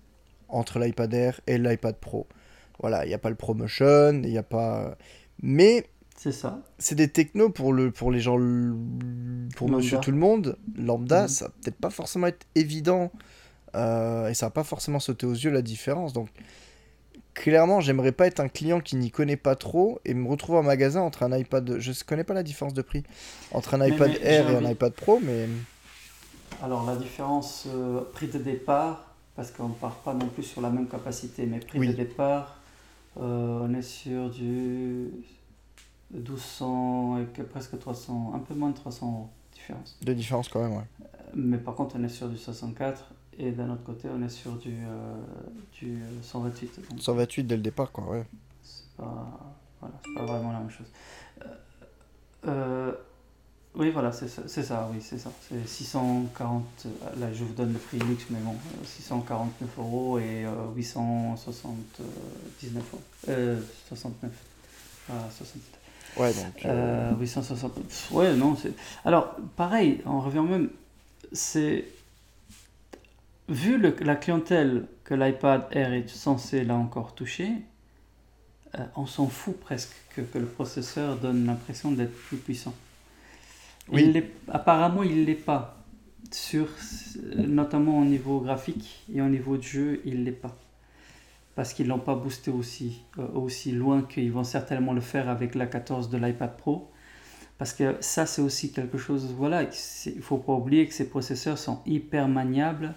entre 0.48 0.78
l'iPad 0.78 1.12
Air 1.16 1.42
et 1.48 1.58
l'iPad 1.58 1.96
Pro. 1.96 2.28
Voilà, 2.82 3.04
il 3.04 3.08
n'y 3.08 3.16
a 3.16 3.18
pas 3.18 3.32
le 3.32 3.36
ProMotion, 3.36 4.22
il 4.24 4.30
n'y 4.30 4.38
a 4.38 4.44
pas... 4.44 4.96
Mais... 5.42 5.88
C'est 6.16 6.32
ça. 6.32 6.62
C'est 6.78 6.94
des 6.94 7.08
technos 7.08 7.50
pour, 7.50 7.74
le, 7.74 7.90
pour 7.90 8.12
les 8.12 8.20
gens, 8.20 8.38
pour 9.56 9.70
monsieur 9.70 9.98
tout 10.02 10.12
le 10.12 10.18
monde, 10.18 10.56
lambda, 10.78 11.24
mhm. 11.24 11.28
ça 11.28 11.46
va 11.46 11.52
peut-être 11.64 11.78
pas 11.78 11.90
forcément 11.90 12.28
être 12.28 12.46
évident 12.54 13.12
euh, 13.74 14.28
et 14.28 14.36
ça 14.36 14.46
va 14.46 14.52
pas 14.52 14.64
forcément 14.64 15.00
sauter 15.00 15.26
aux 15.26 15.34
yeux 15.34 15.50
la 15.50 15.64
différence. 15.64 16.14
Donc 16.14 16.30
clairement, 17.34 17.80
j'aimerais 17.80 18.12
pas 18.12 18.28
être 18.28 18.40
un 18.40 18.48
client 18.48 18.80
qui 18.80 18.96
n'y 18.96 19.12
connaît 19.12 19.38
pas 19.38 19.56
trop 19.56 20.00
et 20.06 20.14
me 20.14 20.28
retrouver 20.28 20.60
en 20.60 20.64
magasin 20.64 21.02
entre 21.02 21.24
un 21.24 21.38
iPad. 21.38 21.78
Je 21.80 22.04
connais 22.04 22.24
pas 22.24 22.34
la 22.34 22.44
différence 22.44 22.74
de 22.74 22.82
prix 22.82 23.04
entre 23.52 23.74
un 23.74 23.86
iPad 23.86 24.12
Air 24.22 24.50
et 24.50 24.56
un 24.56 24.70
iPad 24.70 24.94
Pro, 24.94 25.20
mais. 25.22 25.48
Alors, 26.62 26.86
la 26.86 26.96
différence 26.96 27.66
euh, 27.74 28.02
prix 28.14 28.28
de 28.28 28.38
départ, 28.38 29.16
parce 29.36 29.52
qu'on 29.52 29.70
ne 29.70 29.74
part 29.74 29.96
pas 29.98 30.14
non 30.14 30.28
plus 30.28 30.44
sur 30.44 30.62
la 30.62 30.70
même 30.70 30.88
capacité, 30.88 31.46
mais 31.46 31.60
prix 31.60 31.88
de 31.88 31.94
départ, 31.94 32.60
euh, 33.18 33.60
on 33.64 33.74
est 33.74 33.82
sur 33.82 34.30
du 34.30 35.10
1200 36.14 37.20
et 37.20 37.44
presque 37.44 37.80
300, 37.80 38.34
un 38.36 38.40
peu 38.40 38.54
moins 38.54 38.70
de 38.70 38.76
300 38.76 39.08
euros 39.08 39.30
différence. 39.54 39.98
De 40.02 40.14
différence 40.14 40.50
quand 40.50 40.62
même, 40.62 40.78
ouais. 40.78 41.08
Mais 41.34 41.58
par 41.58 41.76
contre, 41.76 41.96
on 41.98 42.04
est 42.04 42.10
sur 42.10 42.28
du 42.28 42.38
64 42.38 43.14
et 43.38 43.52
d'un 43.52 43.70
autre 43.70 43.84
côté, 43.84 44.08
on 44.14 44.22
est 44.24 44.30
sur 44.30 44.58
du, 44.58 44.74
euh, 44.74 45.16
du 45.74 46.02
128. 46.22 46.82
128 47.00 47.44
dès 47.44 47.56
le 47.56 47.62
départ, 47.62 47.92
quoi, 47.92 48.04
ouais. 48.06 48.26
C'est 48.62 48.90
pas, 48.98 49.56
voilà, 49.80 49.96
pas 50.16 50.26
vraiment 50.26 50.52
la 50.52 50.60
même 50.60 50.70
chose. 50.70 50.88
Euh, 51.42 51.46
euh, 52.48 52.92
oui, 53.74 53.90
voilà, 53.92 54.12
c'est 54.12 54.28
ça, 54.28 54.46
ça, 54.48 54.90
oui, 54.92 55.02
c'est 55.02 55.18
ça. 55.18 55.32
C'est 55.48 55.66
640, 55.66 56.88
là 57.18 57.32
je 57.32 57.46
vous 57.46 57.54
donne 57.54 57.72
le 57.72 57.80
prix 57.80 58.00
luxe, 58.00 58.26
mais 58.30 58.40
bon, 58.40 58.54
649 58.84 59.78
euros 59.78 60.20
et 60.20 60.46
879 60.76 62.86
euros. 62.92 63.02
69. 63.88 64.30
Ah, 65.10 65.30
67. 65.32 65.80
Ouais, 66.18 66.34
donc. 66.34 66.68
860. 67.20 67.80
Ouais, 68.12 68.36
non, 68.36 68.58
c'est. 68.58 68.74
Alors, 69.06 69.38
pareil, 69.56 70.02
on 70.06 70.20
revient 70.20 70.42
même 70.42 70.70
c'est. 71.32 71.86
Vu 73.52 73.78
le- 73.78 73.96
la 74.02 74.16
clientèle 74.16 74.88
que 75.04 75.14
l'iPad 75.14 75.68
Air 75.72 75.94
est 75.94 76.08
censé 76.10 76.64
là 76.64 76.76
encore 76.76 77.16
toucher, 77.16 77.52
euh, 78.80 78.86
on 78.96 79.06
s'en 79.06 79.28
fout 79.28 79.60
presque 79.60 79.94
que, 80.16 80.22
que 80.22 80.38
le 80.38 80.46
processeur 80.46 81.18
donne 81.18 81.46
l'impression 81.46 81.92
d'être 81.92 82.14
plus 82.28 82.38
puissant. 82.38 82.74
Oui. 83.92 84.04
Il 84.06 84.14
l'est- 84.14 84.32
apparemment, 84.48 85.04
il 85.04 85.22
ne 85.22 85.26
l'est 85.26 85.36
pas. 85.36 85.78
Sur, 86.32 86.68
notamment 87.36 88.00
au 88.00 88.06
niveau 88.06 88.40
graphique 88.40 89.04
et 89.14 89.22
au 89.22 89.28
niveau 89.28 89.58
de 89.58 89.64
jeu, 89.64 90.02
il 90.06 90.22
ne 90.22 90.26
l'est 90.26 90.32
pas. 90.32 90.56
Parce 91.56 91.74
qu'ils 91.74 91.88
ne 91.88 91.90
l'ont 91.92 92.00
pas 92.00 92.16
boosté 92.16 92.52
aussi, 92.52 93.02
euh, 93.20 93.28
aussi 93.34 93.74
loin 93.74 94.04
qu'ils 94.04 94.32
vont 94.32 94.46
certainement 94.46 94.94
le 94.94 95.02
faire 95.02 95.28
avec 95.28 95.56
la 95.56 95.66
14 95.66 96.10
de 96.10 96.18
l'iPad 96.18 96.56
Pro. 96.56 96.90
Parce 97.58 97.74
que 97.74 97.98
ça, 98.00 98.26
c'est 98.26 98.42
aussi 98.42 98.72
quelque 98.72 98.98
chose. 98.98 99.34
Voilà, 99.38 99.64
il 99.64 100.16
ne 100.16 100.22
faut 100.22 100.38
pas 100.38 100.54
oublier 100.54 100.88
que 100.88 100.94
ces 100.94 101.10
processeurs 101.10 101.58
sont 101.58 101.82
hyper 101.86 102.30
maniables. 102.30 102.94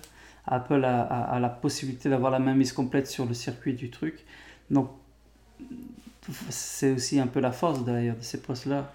Apple 0.47 0.85
a, 0.85 1.39
la 1.41 1.49
possibilité 1.49 2.09
d'avoir 2.09 2.31
la 2.31 2.39
main 2.39 2.55
mise 2.55 2.73
complète 2.73 3.07
sur 3.07 3.27
le 3.27 3.35
circuit 3.35 3.75
du 3.75 3.91
truc. 3.91 4.25
Donc, 4.71 4.91
c'est 6.49 6.93
aussi 6.93 7.19
un 7.21 7.27
peu 7.27 7.41
la 7.41 7.53
force 7.53 7.85
d'ailleurs 7.85 8.17
de 8.17 8.23
ces 8.23 8.41
postes-là. 8.41 8.93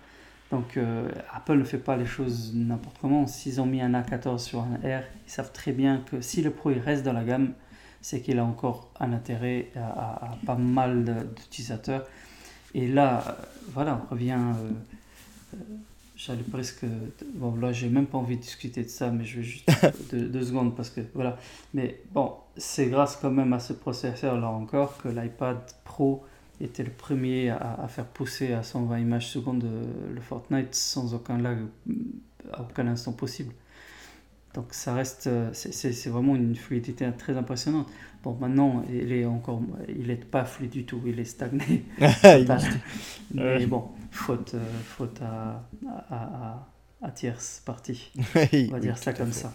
Donc, 0.51 0.77
euh, 0.77 1.09
Apple 1.31 1.57
ne 1.57 1.63
fait 1.63 1.77
pas 1.77 1.95
les 1.95 2.05
choses 2.05 2.53
n'importe 2.55 2.97
comment. 2.99 3.27
S'ils 3.27 3.61
ont 3.61 3.65
mis 3.65 3.81
un 3.81 3.93
A14 3.93 4.39
sur 4.39 4.61
un 4.61 4.75
R, 4.75 5.03
ils 5.27 5.31
savent 5.31 5.51
très 5.51 5.71
bien 5.71 6.03
que 6.09 6.21
si 6.21 6.41
le 6.41 6.51
Pro 6.51 6.71
il 6.71 6.79
reste 6.79 7.03
dans 7.03 7.13
la 7.13 7.23
gamme, 7.23 7.53
c'est 8.01 8.21
qu'il 8.21 8.39
a 8.39 8.45
encore 8.45 8.91
un 8.99 9.13
intérêt 9.13 9.71
à, 9.75 10.37
pas 10.45 10.55
mal 10.55 11.27
d'utilisateurs. 11.35 12.05
Et 12.73 12.87
là, 12.87 13.23
euh, 13.27 13.31
voilà, 13.73 14.01
on 14.05 14.11
revient. 14.11 14.37
euh, 15.55 15.57
J'allais 16.19 16.43
presque. 16.43 16.83
Bon, 17.35 17.55
là, 17.55 17.71
j'ai 17.71 17.87
même 17.87 18.05
pas 18.05 18.17
envie 18.17 18.35
de 18.35 18.41
discuter 18.41 18.83
de 18.83 18.89
ça, 18.89 19.09
mais 19.09 19.23
je 19.23 19.37
vais 19.37 19.43
juste 19.43 19.69
deux, 20.11 20.27
deux 20.27 20.43
secondes 20.43 20.75
parce 20.75 20.89
que 20.89 21.01
voilà. 21.13 21.37
Mais 21.73 22.01
bon, 22.13 22.33
c'est 22.57 22.87
grâce 22.87 23.15
quand 23.15 23.31
même 23.31 23.53
à 23.53 23.59
ce 23.59 23.71
processeur 23.73 24.37
là 24.39 24.49
encore 24.49 24.97
que 24.97 25.07
l'iPad 25.07 25.59
Pro 25.85 26.25
était 26.59 26.83
le 26.83 26.91
premier 26.91 27.51
à, 27.51 27.79
à 27.81 27.87
faire 27.87 28.05
pousser 28.05 28.51
à 28.51 28.63
120 28.63 28.99
images 28.99 29.29
secondes 29.29 29.63
euh, 29.63 29.85
le 30.13 30.19
Fortnite 30.19 30.75
sans 30.75 31.13
aucun 31.13 31.37
lag 31.37 31.59
à 32.51 32.63
aucun 32.63 32.87
instant 32.87 33.13
possible. 33.13 33.53
Donc 34.55 34.67
ça 34.73 34.93
reste, 34.95 35.27
euh, 35.27 35.49
c'est- 35.53 36.09
vraiment 36.09 36.35
une 36.35 36.55
fluidité 36.55 37.07
très 37.17 37.37
impressionnante. 37.37 37.87
Bon, 38.23 38.35
maintenant, 38.41 38.83
il 38.91 39.11
est 39.13 39.25
encore, 39.25 39.61
il 39.87 40.07
n'est 40.07 40.15
pas 40.15 40.43
fluide 40.43 40.71
du 40.71 40.85
tout, 40.85 40.99
il 41.05 41.19
est 41.19 41.23
stagné. 41.25 41.85
Mais 43.33 43.65
bon, 43.67 43.85
faute, 44.11 44.53
euh, 44.55 44.81
faute 44.83 45.21
à, 45.21 45.63
à, 46.09 46.15
à, 46.15 46.67
à 47.01 47.11
tierce 47.11 47.61
partie. 47.65 48.11
Oui, 48.35 48.69
On 48.69 48.73
va 48.73 48.79
oui, 48.79 48.81
dire 48.81 48.97
ça 48.97 49.13
comme 49.13 49.31
ça. 49.33 49.53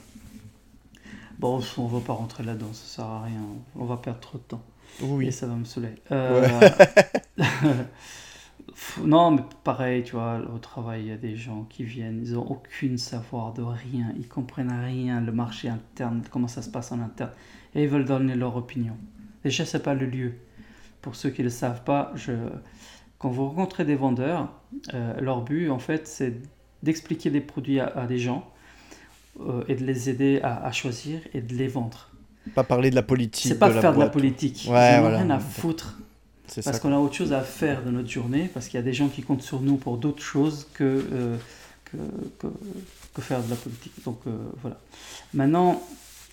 Bon, 1.39 1.61
on 1.79 1.87
va 1.87 2.01
pas 2.01 2.13
rentrer 2.13 2.45
là-dedans, 2.45 2.73
ça 2.73 2.97
sert 2.97 3.05
à 3.07 3.23
rien. 3.25 3.41
On 3.75 3.85
va 3.85 3.97
perdre 3.97 4.21
trop 4.21 4.39
de 4.39 4.43
temps. 4.45 4.63
Et 5.01 5.05
Oui, 5.05 5.33
ça 5.33 5.47
va 5.47 5.55
me 5.55 5.65
saouler. 5.65 5.95
Euh, 6.13 6.47
non, 9.05 9.33
mais 9.33 9.43
pareil, 9.65 10.05
tu 10.05 10.13
vois, 10.13 10.41
au 10.55 10.59
travail, 10.59 11.03
il 11.03 11.09
y 11.09 11.13
a 11.13 11.17
des 11.17 11.37
gens 11.37 11.65
qui 11.65 11.85
viennent, 11.85 12.21
ils 12.23 12.39
ont 12.39 12.47
aucune 12.51 12.99
savoir 12.99 13.53
de 13.53 13.63
rien, 13.63 14.13
ils 14.17 14.29
comprennent 14.29 14.73
rien, 14.73 15.21
le 15.21 15.33
marché 15.33 15.69
interne, 15.69 16.23
comment 16.31 16.49
ça 16.49 16.63
se 16.63 16.71
passe 16.71 16.93
en 16.93 17.01
interne, 17.01 17.33
et 17.75 17.83
ils 17.85 17.89
veulent 17.89 18.05
donner 18.05 18.35
leur 18.37 18.57
opinion. 18.57 18.97
Déjà, 19.43 19.65
c'est 19.67 19.83
pas 19.83 19.95
le 19.95 20.07
lieu. 20.07 20.35
Pour 21.03 21.17
ceux 21.17 21.31
qui 21.31 21.41
ne 21.43 21.45
le 21.47 21.51
savent 21.51 21.85
pas, 21.85 22.13
je... 22.15 22.33
quand 23.19 23.31
vous 23.31 23.47
rencontrez 23.49 23.85
des 23.85 23.95
vendeurs, 23.97 24.49
euh, 24.93 25.19
leur 25.21 25.43
but, 25.43 25.71
en 25.71 25.79
fait, 25.79 26.07
c'est 26.07 26.35
d'expliquer 26.83 27.31
des 27.31 27.41
produits 27.41 27.81
à, 27.81 27.87
à 27.87 28.07
des 28.07 28.19
gens 28.19 28.47
euh, 29.41 29.63
et 29.69 29.75
de 29.75 29.85
les 29.85 30.11
aider 30.11 30.41
à, 30.43 30.65
à 30.65 30.73
choisir 30.73 31.21
et 31.33 31.41
de 31.41 31.55
les 31.55 31.69
vendre. 31.69 32.11
pas 32.55 32.65
parler 32.65 32.91
de 32.91 32.95
la 32.95 33.03
politique. 33.03 33.47
C'est 33.51 33.59
pas 33.59 33.71
de 33.71 33.81
faire 33.81 33.95
de 33.95 34.01
la 34.01 34.11
politique. 34.11 34.67
Ouais, 34.71 34.97
Ils 34.97 35.01
voilà. 35.01 35.19
rien 35.19 35.31
à 35.31 35.39
foutre 35.39 35.99
C'est 36.47 36.63
parce 36.65 36.79
qu'on 36.79 36.93
a 36.93 36.99
autre 36.99 37.15
chose 37.15 37.33
à 37.33 37.41
faire 37.41 37.83
de 37.83 37.91
notre 37.91 38.11
journée, 38.11 38.51
parce 38.53 38.69
qu'il 38.69 38.79
y 38.79 38.83
a 38.83 38.85
des 38.85 38.93
gens 38.93 39.09
qui 39.09 39.23
comptent 39.23 39.43
sur 39.43 39.61
nous 39.61 39.77
pour 39.77 39.97
d'autres 39.97 40.23
choses 40.23 40.69
que, 40.75 40.85
euh, 41.13 41.37
que, 41.87 41.97
que, 42.39 42.47
que 43.15 43.23
faire 43.23 43.43
de 43.43 43.49
la 43.51 43.57
politique. 43.57 43.93
Donc 44.05 44.21
voilà. 44.61 44.79
Maintenant, 45.33 45.81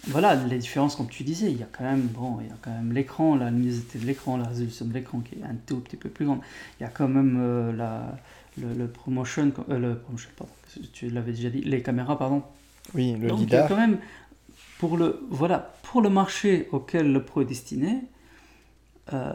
voilà 0.07 0.35
les 0.35 0.57
différences, 0.57 0.95
comme 0.95 1.07
tu 1.09 1.23
disais, 1.23 1.51
il 1.51 1.59
y 1.59 1.63
a 1.63 1.67
quand 1.71 1.83
même, 1.83 2.01
bon, 2.07 2.39
il 2.41 2.47
y 2.47 2.49
a 2.49 2.55
quand 2.61 2.71
même 2.71 2.91
l'écran, 2.91 3.35
la 3.35 3.49
luminosité 3.51 3.99
de 3.99 4.05
l'écran, 4.05 4.37
la 4.37 4.45
résolution 4.47 4.85
de 4.85 4.93
l'écran 4.93 5.19
qui 5.19 5.35
est 5.35 5.43
un 5.43 5.55
tout 5.65 5.79
petit 5.79 5.95
peu 5.97 6.09
plus 6.09 6.25
grande. 6.25 6.39
Il 6.79 6.83
y 6.83 6.85
a 6.85 6.89
quand 6.89 7.07
même 7.07 7.37
euh, 7.39 7.71
la, 7.71 8.17
le, 8.57 8.73
le 8.73 8.87
promotion, 8.87 9.51
euh, 9.69 9.77
le 9.77 9.97
promotion, 9.99 10.29
pardon, 10.35 10.53
tu 10.93 11.09
l'avais 11.09 11.33
déjà 11.33 11.49
dit, 11.51 11.61
les 11.61 11.83
caméras, 11.83 12.17
pardon, 12.17 12.41
Oui, 12.95 13.15
le 13.19 13.27
donc 13.27 13.41
il 13.41 13.49
y 13.51 13.55
a 13.55 13.63
lidar. 13.63 13.67
quand 13.69 13.77
même, 13.77 13.99
pour 14.79 14.97
le, 14.97 15.21
voilà, 15.29 15.73
pour 15.83 16.01
le 16.01 16.09
marché 16.09 16.67
auquel 16.71 17.11
le 17.13 17.23
pro 17.23 17.41
est 17.41 17.45
destiné, 17.45 17.99
euh, 19.13 19.33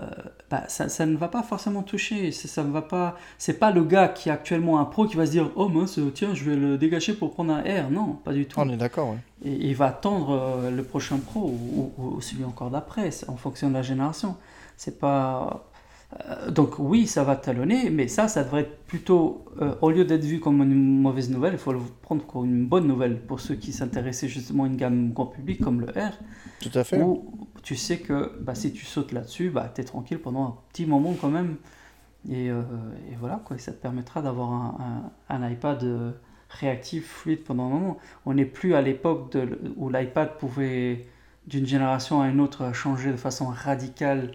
bah, 0.51 0.63
ça, 0.69 0.89
ça 0.89 1.07
ne 1.07 1.17
va 1.17 1.29
pas 1.29 1.43
forcément 1.43 1.83
toucher. 1.83 2.33
C'est- 2.33 2.49
Ça 2.49 2.63
ne 2.65 2.71
va 2.73 2.83
pas. 2.83 3.17
C'est 3.39 3.59
pas 3.59 3.71
le 3.71 3.85
gars 3.85 4.09
qui 4.09 4.31
a 4.31 4.35
actuellement 4.35 4.79
un 4.81 4.85
pro 4.85 5.07
qui 5.07 5.17
va 5.17 5.27
se 5.27 5.31
dire 5.33 5.51
oh 5.57 5.69
mince 5.69 5.99
tiens 6.15 6.35
je 6.35 6.45
vais 6.45 6.57
le 6.57 6.79
dégager 6.79 7.13
pour 7.15 7.33
prendre 7.33 7.53
un 7.53 7.61
R. 7.61 7.91
Non, 7.91 8.15
pas 8.25 8.33
du 8.33 8.47
tout. 8.47 8.59
On 8.61 8.69
est 8.69 8.77
d'accord, 8.77 9.11
ouais. 9.11 9.19
Et 9.45 9.53
il 9.69 9.75
va 9.75 9.87
attendre 9.87 10.31
euh, 10.31 10.71
le 10.71 10.83
prochain 10.83 11.19
pro 11.19 11.41
ou, 11.41 11.93
ou- 11.99 12.17
ou 12.17 12.21
celui 12.21 12.45
encore 12.45 12.71
d'après, 12.71 13.11
en 13.29 13.37
fonction 13.37 13.69
de 13.69 13.75
la 13.75 13.83
génération. 13.83 14.37
C'est 14.77 14.99
pas. 14.99 15.67
Euh, 16.29 16.51
donc 16.51 16.79
oui, 16.79 17.07
ça 17.07 17.25
va 17.25 17.37
talonner, 17.37 17.91
mais 17.91 18.09
ça, 18.09 18.29
ça 18.29 18.45
devrait 18.45 18.63
être 18.63 18.85
plutôt, 18.87 19.45
euh, 19.61 19.75
au 19.83 19.91
lieu 19.91 20.05
d'être 20.05 20.25
vu 20.25 20.39
comme 20.41 20.63
une 20.63 21.01
mauvaise 21.01 21.31
nouvelle, 21.31 21.55
il 21.55 21.59
faut 21.59 21.73
le 21.73 21.81
prendre 22.03 22.25
comme 22.27 22.45
une 22.47 22.67
bonne 22.67 22.87
nouvelle 22.87 23.21
pour 23.21 23.41
ceux 23.41 23.57
qui 23.57 23.73
s'intéressaient 23.73 24.29
justement 24.29 24.65
à 24.65 24.67
une 24.69 24.77
gamme 24.77 25.13
grand 25.13 25.27
public 25.27 25.61
comme 25.61 25.81
le 25.81 25.89
R, 25.89 26.13
Tout 26.61 26.71
à 26.79 26.85
fait. 26.85 27.01
où 27.01 27.25
tu 27.63 27.77
sais 27.77 27.99
que 27.99 28.39
bah, 28.41 28.55
si 28.55 28.73
tu 28.73 28.85
sautes 28.85 29.13
là-dessus, 29.13 29.51
bah, 29.51 29.71
tu 29.75 29.81
es 29.81 29.85
tranquille 29.85 30.19
pendant 30.21 30.45
un 30.47 30.55
petit 30.73 30.87
moment 30.87 31.15
quand 31.21 31.31
même. 31.31 31.57
Et, 32.29 32.51
euh, 32.51 32.63
et 33.13 33.17
voilà, 33.21 33.41
quoi, 33.45 33.59
ça 33.59 33.73
te 33.73 33.81
permettra 33.81 34.23
d'avoir 34.23 34.53
un, 34.53 35.11
un- 35.31 35.37
un 35.45 35.51
iPad 35.51 36.15
réactif, 36.49 37.07
fluide 37.09 37.45
pendant 37.45 37.67
un 37.67 37.71
moment. 37.71 37.99
On 38.25 38.35
n'est 38.35 38.45
plus 38.45 38.75
à 38.75 38.83
l'époque 38.83 39.37
où 39.77 39.89
l'iPad 39.91 40.37
pouvait, 40.39 41.07
d'une 41.47 41.67
génération 41.67 42.21
à 42.21 42.29
une 42.29 42.41
autre, 42.41 42.73
changer 42.75 43.13
de 43.13 43.17
façon 43.17 43.47
radicale 43.47 44.33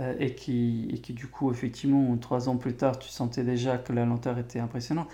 euh, 0.00 0.14
et, 0.18 0.34
qui, 0.34 0.88
et 0.92 0.98
qui, 0.98 1.12
du 1.12 1.26
coup, 1.26 1.50
effectivement, 1.50 2.16
trois 2.18 2.48
ans 2.48 2.56
plus 2.56 2.74
tard, 2.74 2.98
tu 2.98 3.08
sentais 3.08 3.44
déjà 3.44 3.78
que 3.78 3.92
la 3.92 4.04
lenteur 4.04 4.38
était 4.38 4.60
impressionnante. 4.60 5.08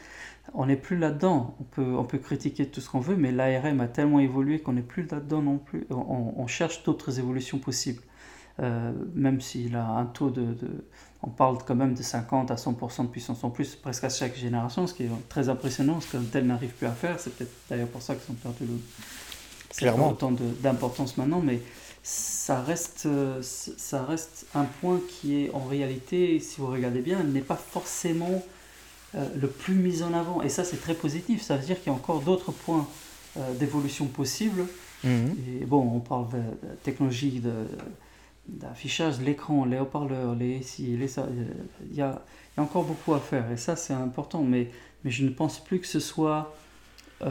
On 0.54 0.66
n'est 0.66 0.76
plus 0.76 0.98
là-dedans. 0.98 1.56
On 1.60 1.64
peut, 1.64 1.96
on 1.96 2.04
peut 2.04 2.18
critiquer 2.18 2.66
tout 2.66 2.80
ce 2.80 2.90
qu'on 2.90 3.00
veut, 3.00 3.16
mais 3.16 3.32
l'ARM 3.32 3.80
a 3.80 3.88
tellement 3.88 4.20
évolué 4.20 4.60
qu'on 4.60 4.74
n'est 4.74 4.82
plus 4.82 5.06
là-dedans 5.10 5.42
non 5.42 5.58
plus. 5.58 5.86
On, 5.90 6.34
on 6.36 6.46
cherche 6.46 6.82
d'autres 6.84 7.18
évolutions 7.18 7.58
possibles. 7.58 8.02
Euh, 8.60 8.92
même 9.14 9.40
s'il 9.40 9.74
a 9.74 9.84
un 9.86 10.06
taux 10.06 10.30
de, 10.30 10.42
de- 10.42 10.84
On 11.22 11.30
parle 11.30 11.58
quand 11.66 11.74
même 11.74 11.94
de 11.94 12.02
50 12.02 12.50
à 12.52 12.54
100% 12.56 13.02
de 13.02 13.08
puissance 13.08 13.42
en 13.42 13.50
plus 13.50 13.74
presque 13.74 14.04
à 14.04 14.08
chaque 14.10 14.36
génération, 14.36 14.86
ce 14.86 14.94
qui 14.94 15.04
est 15.04 15.10
très 15.28 15.48
impressionnant, 15.48 16.00
ce 16.00 16.12
qu'Intel 16.12 16.46
n'arrive 16.46 16.70
plus 16.74 16.86
à 16.86 16.92
faire. 16.92 17.18
C'est 17.18 17.34
peut-être 17.34 17.50
d'ailleurs 17.68 17.88
pour 17.88 18.02
ça 18.02 18.14
qu'ils 18.14 18.30
ont 18.32 18.36
perdu 18.36 18.64
le... 18.66 18.78
Clairement. 19.76 20.10
autant 20.10 20.30
d'importance 20.62 21.16
maintenant, 21.16 21.40
mais 21.40 21.60
ça 22.04 22.60
reste, 22.60 23.06
euh, 23.06 23.40
ça 23.40 24.04
reste 24.04 24.46
un 24.54 24.64
point 24.64 25.00
qui 25.08 25.42
est 25.42 25.50
en 25.54 25.64
réalité, 25.64 26.38
si 26.38 26.60
vous 26.60 26.66
regardez 26.66 27.00
bien, 27.00 27.24
n'est 27.24 27.40
pas 27.40 27.56
forcément 27.56 28.44
euh, 29.14 29.26
le 29.40 29.48
plus 29.48 29.74
mis 29.74 30.02
en 30.02 30.12
avant. 30.12 30.42
Et 30.42 30.50
ça, 30.50 30.64
c'est 30.64 30.76
très 30.76 30.92
positif. 30.92 31.40
Ça 31.40 31.56
veut 31.56 31.64
dire 31.64 31.78
qu'il 31.78 31.86
y 31.86 31.94
a 31.94 31.96
encore 31.96 32.20
d'autres 32.20 32.52
points 32.52 32.86
euh, 33.38 33.54
d'évolution 33.54 34.04
possibles. 34.04 34.66
Mhm. 35.02 35.34
Et 35.62 35.64
bon, 35.64 35.80
on 35.94 36.00
parle 36.00 36.28
de, 36.28 36.36
de 36.36 36.74
technologie 36.82 37.40
de, 37.40 37.52
d'affichage, 38.48 39.20
l'écran, 39.22 39.64
les 39.64 39.78
haut-parleurs, 39.78 40.34
les 40.34 40.62
ci, 40.62 40.98
les 40.98 41.08
ça. 41.08 41.26
Il 41.90 41.96
y 41.96 42.02
a, 42.02 42.22
il 42.52 42.58
y 42.58 42.60
a 42.60 42.62
encore 42.62 42.84
beaucoup 42.84 43.14
à 43.14 43.20
faire. 43.20 43.50
Et 43.50 43.56
ça, 43.56 43.76
c'est 43.76 43.94
important. 43.94 44.42
Mais, 44.42 44.70
mais 45.04 45.10
je 45.10 45.24
ne 45.24 45.30
pense 45.30 45.58
plus 45.58 45.80
que 45.80 45.86
ce 45.86 46.00
soit 46.00 46.54
euh, 47.22 47.30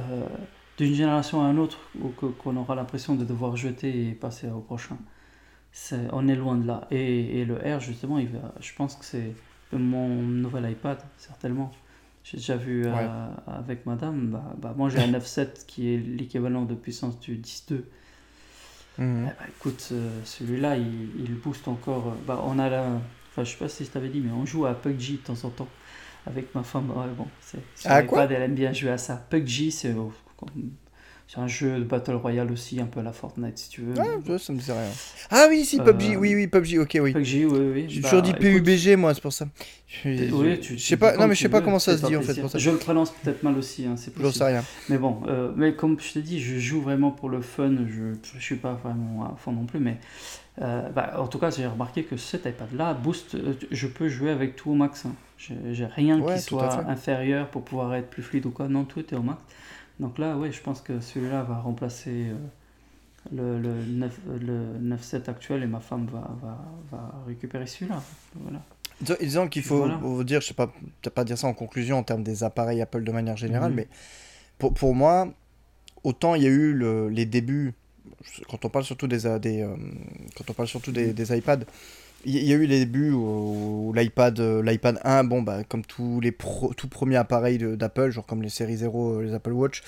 d'une 0.78 0.94
génération 0.94 1.46
à 1.46 1.50
une 1.52 1.60
autre 1.60 1.80
ou 2.02 2.10
qu'on 2.10 2.58
aura 2.58 2.76
l'impression 2.76 3.16
de 3.16 3.26
devoir 3.26 3.56
jeter 3.58 4.10
et 4.10 4.14
passer 4.14 4.50
au 4.50 4.60
prochain. 4.62 4.98
On 6.12 6.28
est 6.28 6.36
loin 6.36 6.58
de 6.58 6.68
là. 6.68 6.88
Et, 6.92 7.42
et 7.42 7.46
le 7.46 7.56
R, 7.56 7.80
justement, 7.80 8.20
il 8.20 8.28
va, 8.30 8.54
je 8.60 8.74
pense 8.76 8.96
que 8.96 9.06
c'est 9.06 9.36
mon 9.72 10.08
nouvel 10.08 10.70
iPad, 10.72 11.00
certainement. 11.18 11.72
J'ai 12.24 12.38
déjà 12.38 12.56
vu 12.56 12.84
euh, 12.86 13.28
avec 13.48 13.86
madame, 13.86 14.28
bah, 14.32 14.54
bah, 14.58 14.74
moi 14.78 14.90
j'ai 14.90 15.00
un 15.00 15.08
9.7 15.12 15.66
qui 15.66 15.94
est 15.94 15.98
l'équivalent 15.98 16.64
de 16.66 16.76
puissance 16.76 17.20
du 17.20 17.38
10.2. 17.38 17.86
Mhm. 18.98 19.26
Eh 19.26 19.30
bah, 19.30 19.46
écoute, 19.50 19.90
euh, 19.92 20.22
celui-là, 20.26 20.78
il, 20.78 21.12
il 21.20 21.36
booste 21.36 21.68
encore. 21.68 22.10
euh, 22.10 22.16
Bah, 22.28 22.42
on 22.46 22.60
a 22.60 22.70
la. 22.70 22.86
Enfin, 23.32 23.44
je 23.44 23.52
sais 23.52 23.58
pas 23.58 23.70
si 23.70 23.86
je 23.86 23.90
t'avais 23.92 24.10
dit, 24.10 24.22
mais 24.22 24.32
on 24.32 24.46
joue 24.46 24.66
à 24.66 24.74
PUBG 24.76 25.14
de 25.14 25.18
temps 25.18 25.44
en 25.46 25.50
temps 25.50 25.70
avec 26.26 26.54
ma 26.56 26.64
femme. 26.64 26.92
Ouais, 26.92 27.08
bon, 27.18 27.28
c'est, 27.42 27.60
quoi? 28.06 28.26
elle 28.26 28.44
aime 28.44 28.56
bien 28.56 28.74
jouer 28.74 28.92
à 28.92 28.98
ça. 28.98 29.18
PUBG, 29.30 29.72
c'est. 29.72 29.96
C'est 31.26 31.40
un 31.40 31.48
jeu 31.48 31.80
de 31.80 31.84
Battle 31.86 32.16
Royale 32.16 32.52
aussi, 32.52 32.80
un 32.82 32.86
peu 32.86 33.00
à 33.00 33.04
la 33.04 33.14
Fortnite 33.14 33.58
si 33.58 33.70
tu 33.70 33.82
veux. 33.82 34.00
Ouais, 34.00 34.38
ça 34.38 34.54
me 34.54 34.60
dit 34.60 34.72
rien. 34.72 34.90
Ah 35.32 35.48
oui, 35.50 35.64
si, 35.66 35.80
PUBG, 35.80 36.18
oui, 36.18 36.36
oui, 36.36 36.48
PUBG, 36.48 36.78
ok, 36.80 36.98
oui. 37.02 37.14
PUBG, 37.14 37.46
oui, 37.46 37.72
oui. 37.74 37.86
J'ai 37.88 38.02
Bah, 38.02 38.10
toujours 38.10 38.22
dit 38.22 38.32
écoute, 38.32 38.42
PUBG, 38.42 38.96
moi, 38.98 39.14
c'est 39.14 39.22
pour 39.22 39.34
ça. 39.34 39.48
Je, 39.88 40.10
je- 40.16 40.34
oui, 40.36 40.60
tu- 40.60 40.78
je 40.78 40.84
sais 40.84 40.98
pas, 40.98 41.16
non, 41.18 41.28
mais 41.28 41.36
je 41.36 41.42
sais 41.42 41.50
pas 41.50 41.62
comment 41.62 41.80
ça 41.80 41.98
se 41.98 42.06
dit 42.06 42.16
en 42.16 42.22
fait. 42.22 42.40
Pour 42.40 42.50
ça. 42.50 42.60
Je 42.60 42.70
le 42.70 42.78
prononce 42.78 43.12
peut-être 43.12 43.42
mal 43.42 43.58
aussi, 43.58 43.86
hein, 43.86 43.96
c'est 43.96 44.14
J'en 44.16 44.22
possible. 44.24 44.34
sais 44.46 44.52
rien. 44.52 44.64
Mais 44.90 44.98
bon, 44.98 45.22
euh, 45.28 45.52
mais 45.56 45.74
comme 45.76 46.00
je 46.00 46.14
te 46.14 46.20
dis, 46.20 46.40
je 46.42 46.60
joue 46.60 46.82
vraiment 46.82 47.12
pour 47.12 47.30
le 47.30 47.42
fun. 47.42 47.74
Je 47.88 48.14
je 48.38 48.44
suis 48.44 48.58
pas 48.58 48.74
vraiment 48.74 49.24
à 49.26 49.36
fond 49.38 49.54
non 49.54 49.66
plus, 49.66 49.80
mais 49.80 49.98
euh, 50.62 50.90
bah, 50.90 51.14
en 51.18 51.28
tout 51.28 51.40
cas, 51.40 51.50
j'ai 51.50 51.66
remarqué 51.66 52.04
que 52.04 52.18
cet 52.18 52.46
iPad-là 52.46 52.94
boost. 52.94 53.36
euh, 53.36 53.54
je 53.72 53.88
peux 53.88 54.08
jouer 54.10 54.30
avec 54.30 54.56
tout 54.56 54.72
au 54.72 54.76
max. 54.76 55.06
hein. 55.06 55.14
J'ai 55.72 55.86
rien 55.86 56.20
Ouais, 56.20 56.36
qui 56.36 56.42
soit 56.42 56.86
inférieur 56.88 57.48
pour 57.50 57.64
pouvoir 57.64 57.96
être 57.96 58.10
plus 58.10 58.24
fluide 58.24 58.46
ou 58.46 58.52
quoi. 58.52 58.68
Non, 58.68 58.84
tout 58.84 59.00
est 59.00 59.16
au 59.18 59.22
max. 59.24 59.40
Donc 60.00 60.18
là, 60.18 60.38
ouais, 60.38 60.52
je 60.52 60.62
pense 60.62 60.82
que 60.82 61.00
celui-là 61.00 61.44
va 61.44 61.60
remplacer 61.60 62.28
euh, 62.30 62.36
le, 63.32 63.60
le 63.62 63.86
9, 63.86 64.20
le 64.42 64.96
9.7 64.96 65.30
actuel 65.30 65.64
et 65.64 65.68
ma 65.68 65.80
femme 65.80 66.08
va, 66.12 66.36
va, 66.42 66.58
va 66.92 67.14
récupérer 67.28 67.68
celui-là. 67.68 68.02
Voilà. 68.36 68.62
Disons- 69.22 69.48
qu'il 69.48 69.64
faut 69.64 69.78
Voilà. 69.80 69.98
vous 69.98 70.24
dire, 70.24 70.42
je 70.42 70.48
sais 70.48 70.54
pas, 70.54 70.72
pas 71.14 71.24
dire 71.24 71.38
ça 71.38 71.48
en 71.48 71.54
conclusion 71.54 71.98
en 71.98 72.04
termes 72.04 72.24
des 72.24 72.44
appareils 72.44 72.82
Apple 72.82 73.04
de 73.04 73.12
manière 73.12 73.38
générale, 73.38 73.72
Mhm. 73.72 73.76
mais 73.78 73.88
pour, 74.58 74.74
pour 74.74 74.96
moi, 74.96 75.32
autant 76.04 76.36
il 76.36 76.44
y 76.44 76.48
a 76.48 76.50
eu 76.50 76.74
le- 76.74 77.10
les 77.10 77.26
débuts, 77.26 77.74
quand 78.50 78.64
on 78.66 78.70
parle 78.70 78.86
surtout 78.86 79.08
des, 79.08 79.26
euh, 79.26 79.40
des, 79.40 79.62
euh, 79.62 79.76
quand 80.36 80.50
on 80.50 80.54
parle 80.54 80.68
surtout 80.68 80.92
des, 80.92 81.08
Mhm. 81.08 81.14
des 81.14 81.38
iPads, 81.38 81.66
il 82.26 82.44
y, 82.44 82.54
a 82.54 82.56
eu 82.56 82.66
les 82.66 82.80
débuts 82.80 83.12
où, 83.12 83.92
l'iPad, 83.96 84.40
euh, 84.40 84.62
l'iPad 84.64 85.00
1, 85.04 85.24
bon 85.26 85.42
bah 85.42 85.64
comme 85.64 85.84
tous 85.86 86.20
les 86.22 86.32
pro- 86.32 86.74
tout 86.74 86.88
premiers 86.88 87.18
appareils 87.18 87.58
d'Apple, 87.58 88.12
genre 88.12 88.26
comme 88.26 88.42
les 88.42 88.50
séries 88.50 88.78
0, 88.78 89.22
les 89.22 89.34
Apple 89.34 89.52
Watch, 89.52 89.82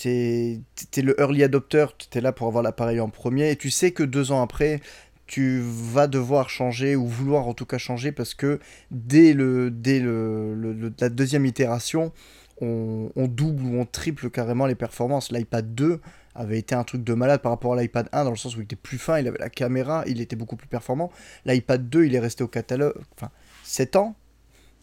t'es 0.00 0.60
le 0.96 1.18
early 1.20 1.42
adopter, 1.42 1.86
tu 2.10 2.18
es 2.18 2.20
là 2.20 2.32
pour 2.32 2.46
avoir 2.46 2.62
l'appareil 2.62 3.00
en 3.00 3.08
premier, 3.08 3.50
et 3.50 3.56
tu 3.56 3.70
sais 3.70 3.90
que 3.90 4.02
deux 4.02 4.32
ans 4.32 4.42
après, 4.42 4.80
tu 5.26 5.60
vas 5.62 6.06
devoir 6.08 6.50
changer 6.50 6.96
ou 6.96 7.06
vouloir 7.06 7.46
en 7.46 7.54
tout 7.54 7.66
cas 7.66 7.78
changer 7.78 8.10
parce 8.12 8.34
que 8.34 8.58
dès, 8.90 9.32
le, 9.32 9.70
dès 9.70 10.00
le- 10.00 10.92
la 11.00 11.08
deuxième 11.08 11.46
itération, 11.46 12.12
on, 12.60 13.10
on 13.16 13.26
double 13.28 13.62
ou 13.64 13.80
on 13.80 13.86
triple 13.86 14.28
carrément 14.30 14.66
les 14.66 14.74
performances. 14.74 15.32
L'iPad 15.32 15.74
2 15.74 16.00
avait 16.34 16.58
été 16.58 16.74
un 16.74 16.84
truc 16.84 17.02
de 17.02 17.14
malade 17.14 17.42
par 17.42 17.52
rapport 17.52 17.74
à 17.74 17.80
l'iPad 17.80 18.08
1 18.12 18.24
dans 18.24 18.30
le 18.30 18.36
sens 18.36 18.56
où 18.56 18.60
il 18.60 18.64
était 18.64 18.76
plus 18.76 18.98
fin, 18.98 19.18
il 19.18 19.26
avait 19.26 19.38
la 19.38 19.50
caméra, 19.50 20.04
il 20.06 20.20
était 20.20 20.36
beaucoup 20.36 20.56
plus 20.56 20.68
performant. 20.68 21.10
L'iPad 21.44 21.88
2, 21.88 22.04
il 22.04 22.14
est 22.14 22.20
resté 22.20 22.44
au 22.44 22.48
catalogue, 22.48 22.94
enfin 23.16 23.30
7 23.64 23.96
ans, 23.96 24.14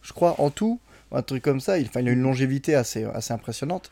je 0.02 0.12
crois, 0.12 0.40
en 0.40 0.50
tout, 0.50 0.80
un 1.12 1.22
truc 1.22 1.42
comme 1.42 1.60
ça. 1.60 1.78
Il, 1.78 1.88
a 1.94 2.00
une 2.00 2.22
longévité 2.22 2.74
assez, 2.74 3.04
assez 3.04 3.32
impressionnante. 3.32 3.90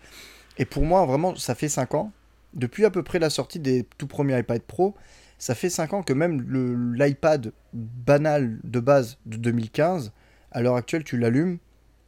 Et 0.58 0.64
pour 0.64 0.84
moi, 0.84 1.04
vraiment, 1.06 1.34
ça 1.36 1.54
fait 1.54 1.68
5 1.68 1.94
ans, 1.94 2.12
depuis 2.54 2.84
à 2.84 2.90
peu 2.90 3.02
près 3.02 3.18
la 3.18 3.30
sortie 3.30 3.58
des 3.58 3.86
tout 3.98 4.06
premiers 4.06 4.38
iPad 4.38 4.62
Pro, 4.62 4.94
ça 5.38 5.54
fait 5.54 5.70
5 5.70 5.92
ans 5.92 6.02
que 6.02 6.12
même 6.12 6.94
l'iPad 6.94 7.52
banal 7.72 8.58
de 8.64 8.80
base 8.80 9.18
de 9.26 9.36
2015, 9.36 10.12
à 10.52 10.62
l'heure 10.62 10.76
actuelle, 10.76 11.04
tu 11.04 11.18
l'allumes, 11.18 11.58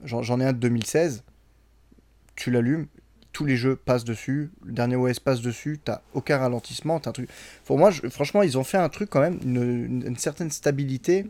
j'en 0.04 0.40
ai 0.40 0.44
un 0.44 0.52
de 0.52 0.58
2016, 0.58 1.24
tu 2.34 2.50
l'allumes, 2.50 2.86
tous 3.38 3.44
les 3.44 3.56
jeux 3.56 3.76
passent 3.76 4.02
dessus, 4.02 4.50
le 4.64 4.72
dernier 4.72 4.96
OS 4.96 5.20
passe 5.20 5.40
dessus, 5.40 5.78
t'as 5.84 6.00
aucun 6.12 6.38
ralentissement, 6.38 6.98
t'as 6.98 7.10
un 7.10 7.12
truc... 7.12 7.28
Pour 7.64 7.78
moi, 7.78 7.92
franchement, 8.10 8.42
ils 8.42 8.58
ont 8.58 8.64
fait 8.64 8.78
un 8.78 8.88
truc 8.88 9.10
quand 9.10 9.20
même, 9.20 9.38
une, 9.44 10.16
certaine 10.16 10.50
stabilité. 10.50 11.24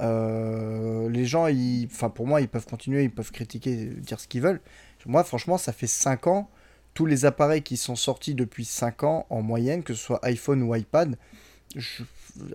Euh, 0.00 1.08
les 1.10 1.26
gens, 1.26 1.46
enfin 1.86 2.10
pour 2.10 2.26
moi, 2.26 2.40
ils 2.40 2.48
peuvent 2.48 2.66
continuer, 2.66 3.04
ils 3.04 3.10
peuvent 3.10 3.30
critiquer, 3.30 3.86
dire 3.86 4.18
ce 4.18 4.26
qu'ils 4.26 4.42
veulent. 4.42 4.60
Moi, 5.06 5.22
franchement, 5.22 5.56
ça 5.56 5.72
fait 5.72 5.86
5 5.86 6.26
ans, 6.26 6.50
tous 6.92 7.06
les 7.06 7.24
appareils 7.24 7.62
qui 7.62 7.76
sont 7.76 7.94
sortis 7.94 8.34
depuis 8.34 8.64
5 8.64 9.04
ans 9.04 9.24
en 9.30 9.40
moyenne, 9.40 9.84
que 9.84 9.94
ce 9.94 10.02
soit 10.02 10.18
iPhone 10.24 10.60
ou 10.60 10.74
iPad, 10.74 11.16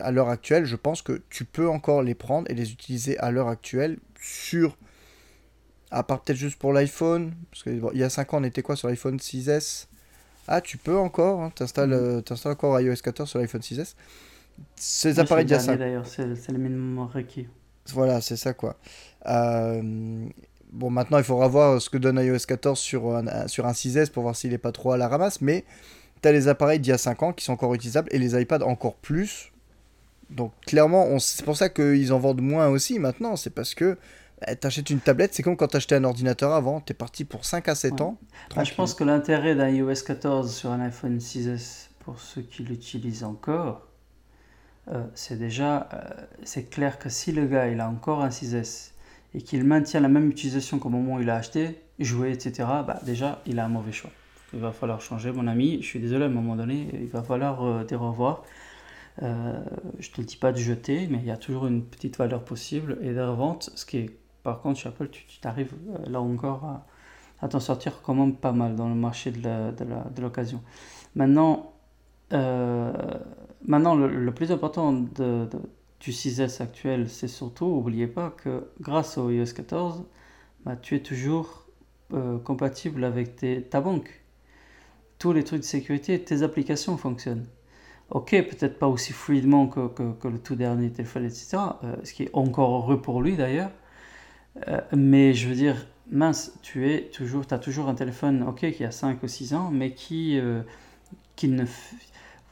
à 0.02 0.12
l'heure 0.12 0.28
actuelle, 0.28 0.66
je 0.66 0.76
pense 0.76 1.02
que 1.02 1.22
tu 1.30 1.45
peux 1.45 1.70
encore 1.70 2.04
les 2.04 2.16
prendre 2.16 2.52
et 2.52 2.54
les 2.54 2.74
utiliser 2.74 3.18
à 3.20 3.32
l'heure 3.32 3.47
actuelle 3.47 3.97
sur. 4.20 4.76
À 5.92 6.04
part 6.04 6.22
peut-être 6.22 6.38
juste 6.38 6.58
pour 6.60 6.74
l'iPhone, 6.74 7.34
parce 7.52 7.64
qu'il 7.64 7.82
y 7.96 8.04
a 8.04 8.10
5 8.10 8.34
ans, 8.34 8.40
on 8.42 8.44
était 8.44 8.62
quoi 8.62 8.76
sur 8.76 8.88
l'iPhone 8.90 9.20
6S 9.20 9.88
Ah, 10.48 10.62
tu 10.62 10.78
peux 10.78 10.98
encore, 10.98 11.42
hein, 11.42 11.52
t'installes 11.56 11.90
Mhm. 11.90 11.94
euh, 11.94 12.22
encore 12.46 12.80
iOS 12.82 12.96
14 13.04 13.30
sur 13.30 13.40
l'iPhone 13.40 13.62
6S. 13.62 13.96
Ces 14.76 15.20
Ouais, 15.20 15.20
appareils 15.20 15.46
d'il 15.46 15.54
y 15.54 15.56
a 15.56 15.58
le 15.58 15.60
5 15.60 15.78
dernier, 15.78 15.78
D'ailleurs, 15.78 16.08
c'est 16.08 16.26
le 16.28 16.58
minimum 16.58 17.00
requis. 17.08 17.48
voilà, 17.94 18.22
c'est 18.22 18.36
ça 18.38 18.54
quoi. 18.54 18.78
Euh, 19.28 19.82
bon, 20.72 20.90
maintenant 20.90 21.18
il 21.18 21.24
faudra 21.24 21.48
voir 21.48 21.82
ce 21.82 21.90
que 21.90 21.98
donne 21.98 22.18
iOS 22.20 22.40
14 22.48 22.80
sur 22.80 23.16
un, 23.16 23.48
sur 23.48 23.66
un 23.66 23.74
6S 23.74 24.10
pour 24.12 24.24
voir 24.24 24.36
s'il 24.36 24.54
est 24.54 24.58
pas 24.60 24.72
trop 24.72 24.92
à 24.92 24.98
la 24.98 25.08
ramasse, 25.08 25.42
mais 25.42 25.66
tu 26.22 26.28
as 26.28 26.32
les 26.32 26.48
appareils 26.48 26.80
d'il 26.80 26.90
y 26.92 26.94
a 26.94 26.98
5 26.98 27.24
ans 27.24 27.34
qui 27.34 27.46
sont 27.46 27.54
encore 27.54 27.74
utilisables 27.74 28.10
et 28.12 28.20
les 28.20 28.40
iPads 28.40 28.64
encore 28.64 28.96
plus. 28.96 29.52
Donc 30.30 30.54
clairement, 30.68 31.18
c'est 31.20 31.44
pour 31.46 31.58
ça 31.58 31.70
qu'ils 31.70 32.14
en 32.14 32.20
vendent 32.20 32.42
moins 32.42 32.68
aussi 32.70 33.00
maintenant, 33.00 33.36
c'est 33.36 33.50
parce 33.52 33.74
que 33.76 33.98
t'achètes 34.60 34.90
une 34.90 35.02
tablette, 35.02 35.34
c'est 35.34 35.44
comme 35.44 35.58
quand 35.58 35.68
t'achetais 35.68 35.96
un 35.96 36.04
ordinateur 36.04 36.54
avant, 36.54 36.80
t'es 36.82 36.94
parti 36.94 37.26
pour 37.26 37.46
5 37.46 37.68
à 37.68 37.76
7 37.76 38.00
Ouais. 38.00 38.02
ans. 38.02 38.18
Ah, 38.56 38.64
je 38.64 38.74
pense 38.74 38.94
que 38.94 39.04
l'intérêt 39.04 39.56
d'un 39.56 39.70
iOS 39.70 40.04
14 40.06 40.54
sur 40.54 40.72
un 40.72 40.80
iPhone 40.82 41.20
6S, 41.20 41.90
pour 42.00 42.20
ceux 42.20 42.42
qui 42.42 42.64
l'utilisent 42.64 43.24
encore, 43.24 43.88
euh, 44.90 45.04
c'est 45.14 45.38
déjà, 45.38 45.90
euh, 45.94 46.26
c'est 46.44 46.70
clair 46.70 46.98
que 47.00 47.10
si 47.10 47.32
le 47.32 47.46
gars 47.46 47.68
il 47.68 47.80
a 47.80 47.90
encore 47.90 48.22
un 48.24 48.30
6S 48.32 48.94
et 49.34 49.42
qu'il 49.42 49.64
maintient 49.64 50.00
la 50.00 50.08
même 50.10 50.30
utilisation 50.30 50.80
qu'au 50.80 50.90
moment 50.90 51.16
où 51.16 51.20
il 51.20 51.26
l'a 51.28 51.36
acheté, 51.36 51.82
jouer, 52.00 52.32
etc., 52.32 52.68
bah, 52.88 53.00
déjà 53.06 53.42
il 53.46 53.60
a 53.60 53.66
un 53.66 53.70
mauvais 53.70 53.92
choix. 53.92 54.12
Il 54.54 54.60
va 54.60 54.72
falloir 54.72 55.00
changer, 55.02 55.32
mon 55.32 55.46
ami. 55.48 55.78
Je 55.82 55.88
suis 55.88 56.00
désolé, 56.00 56.24
à 56.24 56.28
un 56.28 56.32
moment 56.32 56.56
donné, 56.56 56.90
il 56.94 57.08
va 57.08 57.22
falloir 57.22 57.64
euh, 57.64 57.86
au 57.92 58.10
revoir. 58.12 58.44
Euh, 59.22 59.60
je 60.00 60.10
te 60.12 60.22
le 60.22 60.26
dis 60.26 60.38
pas 60.38 60.52
de 60.52 60.58
jeter, 60.58 61.08
mais 61.08 61.18
il 61.20 61.26
y 61.26 61.32
a 61.32 61.38
toujours 61.38 61.68
une 61.68 61.84
petite 61.84 62.18
valeur 62.18 62.44
possible 62.44 62.98
et 63.02 63.14
de 63.14 63.20
revente, 63.20 63.70
ce 63.76 63.86
qui 63.86 63.98
est, 63.98 64.10
par 64.50 64.62
contre, 64.62 64.80
chez 64.80 64.89
Apple, 64.89 65.10
tu 65.10 65.28
tu 65.28 65.39
t'arrives 65.39 65.76
euh, 65.91 66.10
là 66.10 66.20
encore 66.20 66.66
à, 67.39 67.47
t'en 67.47 67.60
sortir 67.60 68.02
quand 68.02 68.16
même 68.16 68.36
pas 68.36 68.52
mal 68.52 68.76
dans 68.76 68.89
le 68.89 68.95
marché 68.95 69.30
de 69.32 70.22
l'occasion. 70.22 70.64
Maintenant, 71.14 71.74
euh, 72.34 72.91
maintenant 73.64 73.95
le, 73.95 74.34
plus 74.34 74.52
important 74.52 74.91
du 74.91 76.12
6S 76.12 76.64
actuel, 76.64 77.10
c'est 77.10 77.28
surtout, 77.28 77.68
n'oubliez 77.68 78.08
pas 78.08 78.32
que 78.32 78.70
grâce 78.82 79.20
au 79.20 79.30
iOS 79.30 79.54
14, 79.56 80.04
bah, 80.66 80.76
tu 80.76 80.95
es 80.95 81.02
toujours 81.02 81.68
euh, 82.14 82.39
compatible 82.39 83.04
avec 83.04 83.45
ta 83.70 83.82
banque. 83.82 84.10
Tous 85.20 85.32
les 85.32 85.43
trucs 85.43 85.62
de 85.62 85.66
sécurité, 85.66 86.20
tes 86.24 86.41
applications 86.41 86.97
fonctionnent. 86.97 87.45
Ok, 88.10 88.32
peut-être 88.32 88.80
pas 88.80 88.88
aussi 88.88 89.14
fluidement 89.14 89.68
que, 89.68 90.28
le 90.28 90.39
tout 90.39 90.56
dernier 90.56 90.89
téléphone, 90.91 91.26
etc. 91.26 91.58
ce 92.04 92.14
qui 92.14 92.24
est 92.24 92.32
encore 92.34 92.72
heureux 92.78 93.00
pour 93.00 93.22
lui 93.22 93.38
d'ailleurs. 93.38 93.70
Euh, 94.68 94.82
mais 94.95 95.34
je 95.34 95.47
veux 95.47 95.56
dire, 95.56 95.76
mince, 96.12 96.58
tu 96.62 96.89
es 96.91 97.10
toujours, 97.12 97.45
as 97.52 97.60
toujours 97.60 97.88
un 97.89 97.95
téléphone, 97.95 98.43
ok, 98.43 98.72
qui 98.72 98.84
a 98.84 98.91
5 98.91 99.24
ou 99.24 99.28
6 99.28 99.54
ans, 99.54 99.72
mais 99.72 99.93
qui, 99.93 100.39
euh, 100.39 100.62
qui 101.36 101.47
ne. 101.50 101.66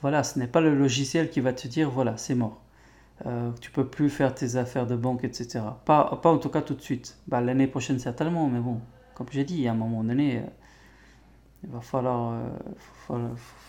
Voilà, 0.01 0.23
ce 0.23 0.39
n'est 0.39 0.47
pas 0.47 0.61
le 0.61 0.75
logiciel 0.75 1.29
qui 1.29 1.39
va 1.41 1.53
te 1.53 1.67
dire, 1.67 1.89
voilà, 1.89 2.17
c'est 2.17 2.35
mort. 2.35 2.61
Euh, 3.25 3.51
tu 3.61 3.71
peux 3.71 3.87
plus 3.87 4.09
faire 4.09 4.35
tes 4.35 4.57
affaires 4.57 4.85
de 4.87 4.95
banque, 4.95 5.23
etc. 5.23 5.61
Pas, 5.85 6.19
pas 6.21 6.31
en 6.31 6.37
tout 6.37 6.49
cas 6.49 6.61
tout 6.61 6.75
de 6.75 6.81
suite. 6.81 7.17
Bah, 7.27 7.41
L'année 7.41 7.67
prochaine, 7.67 7.99
certainement, 7.99 8.47
mais 8.47 8.59
bon, 8.59 8.79
comme 9.15 9.27
j'ai 9.31 9.43
dit, 9.43 9.67
à 9.67 9.71
un 9.71 9.75
moment 9.75 10.03
donné, 10.03 10.37
euh, 10.39 10.41
il 11.67 11.73
va 11.73 11.81
falloir, 11.81 12.33
euh, 12.33 12.49
faut 13.07 13.19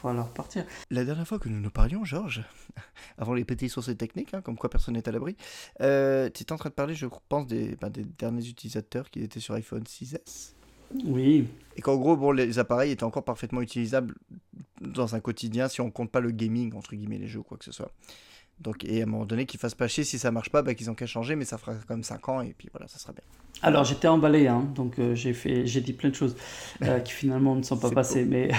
falloir, 0.02 0.28
partir. 0.28 0.64
La 0.90 1.04
dernière 1.04 1.26
fois 1.26 1.38
que 1.38 1.48
nous 1.48 1.60
nous 1.60 1.70
parlions, 1.70 2.04
Georges, 2.04 2.44
avant 3.18 3.34
les 3.34 3.44
petits 3.44 3.68
sources 3.68 3.96
techniques, 3.96 4.34
hein, 4.34 4.40
comme 4.40 4.56
quoi 4.56 4.70
personne 4.70 4.94
n'est 4.94 5.08
à 5.08 5.12
l'abri, 5.12 5.36
euh, 5.80 6.30
tu 6.30 6.42
étais 6.42 6.52
en 6.52 6.56
train 6.56 6.70
de 6.70 6.74
parler, 6.74 6.94
je 6.94 7.06
pense, 7.28 7.46
des, 7.46 7.76
des 7.90 8.04
derniers 8.04 8.46
utilisateurs 8.46 9.10
qui 9.10 9.20
étaient 9.20 9.40
sur 9.40 9.54
iPhone 9.54 9.82
6S. 9.82 10.54
Oui, 11.04 11.46
Et 11.76 11.82
qu'en 11.82 11.96
gros, 11.96 12.16
bon, 12.16 12.30
les 12.30 12.58
appareils 12.58 12.92
étaient 12.92 13.04
encore 13.04 13.24
parfaitement 13.24 13.60
utilisables 13.60 14.14
dans 14.80 15.14
un 15.14 15.20
quotidien 15.20 15.68
si 15.68 15.80
on 15.80 15.90
compte 15.90 16.10
pas 16.10 16.20
le 16.20 16.30
gaming, 16.30 16.74
entre 16.74 16.94
guillemets, 16.94 17.18
les 17.18 17.26
jeux, 17.26 17.42
quoi 17.42 17.58
que 17.58 17.64
ce 17.64 17.72
soit. 17.72 17.90
Donc, 18.60 18.84
et 18.84 19.00
à 19.00 19.04
un 19.04 19.06
moment 19.06 19.26
donné, 19.26 19.46
qu'ils 19.46 19.60
fassent 19.60 19.74
pas 19.74 19.88
chier, 19.88 20.04
si 20.04 20.18
ça 20.18 20.30
marche 20.30 20.50
pas, 20.50 20.62
bah, 20.62 20.74
qu'ils 20.74 20.90
ont 20.90 20.94
qu'à 20.94 21.06
changer, 21.06 21.36
mais 21.36 21.44
ça 21.44 21.58
fera 21.58 21.74
quand 21.74 21.94
même 21.94 22.02
5 22.04 22.28
ans, 22.28 22.40
et 22.42 22.54
puis 22.54 22.68
voilà, 22.72 22.88
ça 22.88 22.98
sera 22.98 23.12
bien. 23.12 23.22
Alors 23.60 23.82
j'étais 23.84 24.06
emballé, 24.06 24.46
hein, 24.46 24.68
donc 24.76 24.98
euh, 25.00 25.14
j'ai 25.16 25.32
fait, 25.32 25.66
j'ai 25.66 25.80
dit 25.80 25.92
plein 25.92 26.10
de 26.10 26.14
choses 26.14 26.36
euh, 26.86 27.00
qui 27.00 27.12
finalement 27.12 27.56
ne 27.56 27.62
sont 27.62 27.78
pas 27.78 27.90
passées, 27.90 28.24
mais 28.24 28.50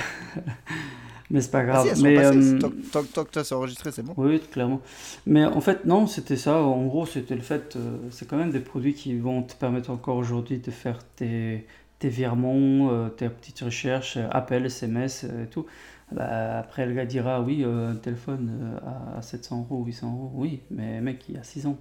mais 1.30 1.42
c'est 1.42 1.52
pas 1.52 1.64
Ah, 1.72 1.78
grave. 1.78 1.94
si, 1.96 1.96
sont 1.96 2.04
mais 2.04 2.24
euh, 2.24 2.60
tant, 2.60 2.72
tant- 2.92 3.06
tant 3.06 3.26
que 3.26 3.44
c'est 3.44 3.56
enregistré, 3.56 3.92
c'est 3.92 4.04
bon. 4.04 4.18
oui, 4.18 4.40
clairement. 4.52 4.82
Mais 5.26 5.46
en 5.46 5.62
fait 5.62 5.86
non, 5.86 6.08
c'était 6.08 6.36
ça. 6.36 6.62
En 6.62 6.86
gros, 6.88 7.06
c'était 7.06 7.36
le 7.36 7.42
fait, 7.42 7.76
euh, 7.76 7.98
c'est 8.12 8.28
quand 8.28 8.38
même 8.38 8.52
des 8.52 8.60
produits 8.60 8.94
qui 8.94 9.18
vont 9.18 9.44
te 9.44 9.56
permettre 9.56 9.90
encore 9.92 10.18
aujourd'hui 10.18 10.60
de 10.60 10.72
faire 10.72 11.00
tes 11.16 11.66
tes 12.00 12.10
virements, 12.10 12.92
euh, 12.92 13.10
tes 13.10 13.28
petites 13.30 13.60
recherches, 13.60 14.18
appels, 14.32 14.66
SMS 14.68 15.26
et 15.26 15.48
tout. 15.48 15.66
Bah, 16.12 16.60
après, 16.60 16.86
le 16.88 16.94
gars 16.94 17.06
dira 17.06 17.42
oui, 17.42 17.64
euh, 17.64 17.92
un 17.92 17.96
téléphone 17.96 18.50
euh, 18.84 19.18
à 19.18 19.22
700 19.22 19.60
euros, 19.70 19.84
800 19.86 20.12
euros, 20.12 20.32
oui, 20.36 20.62
mais 20.72 21.02
mec, 21.02 21.26
il 21.30 21.36
y 21.36 21.38
a 21.38 21.44
6 21.44 21.68
ans. 21.68 21.78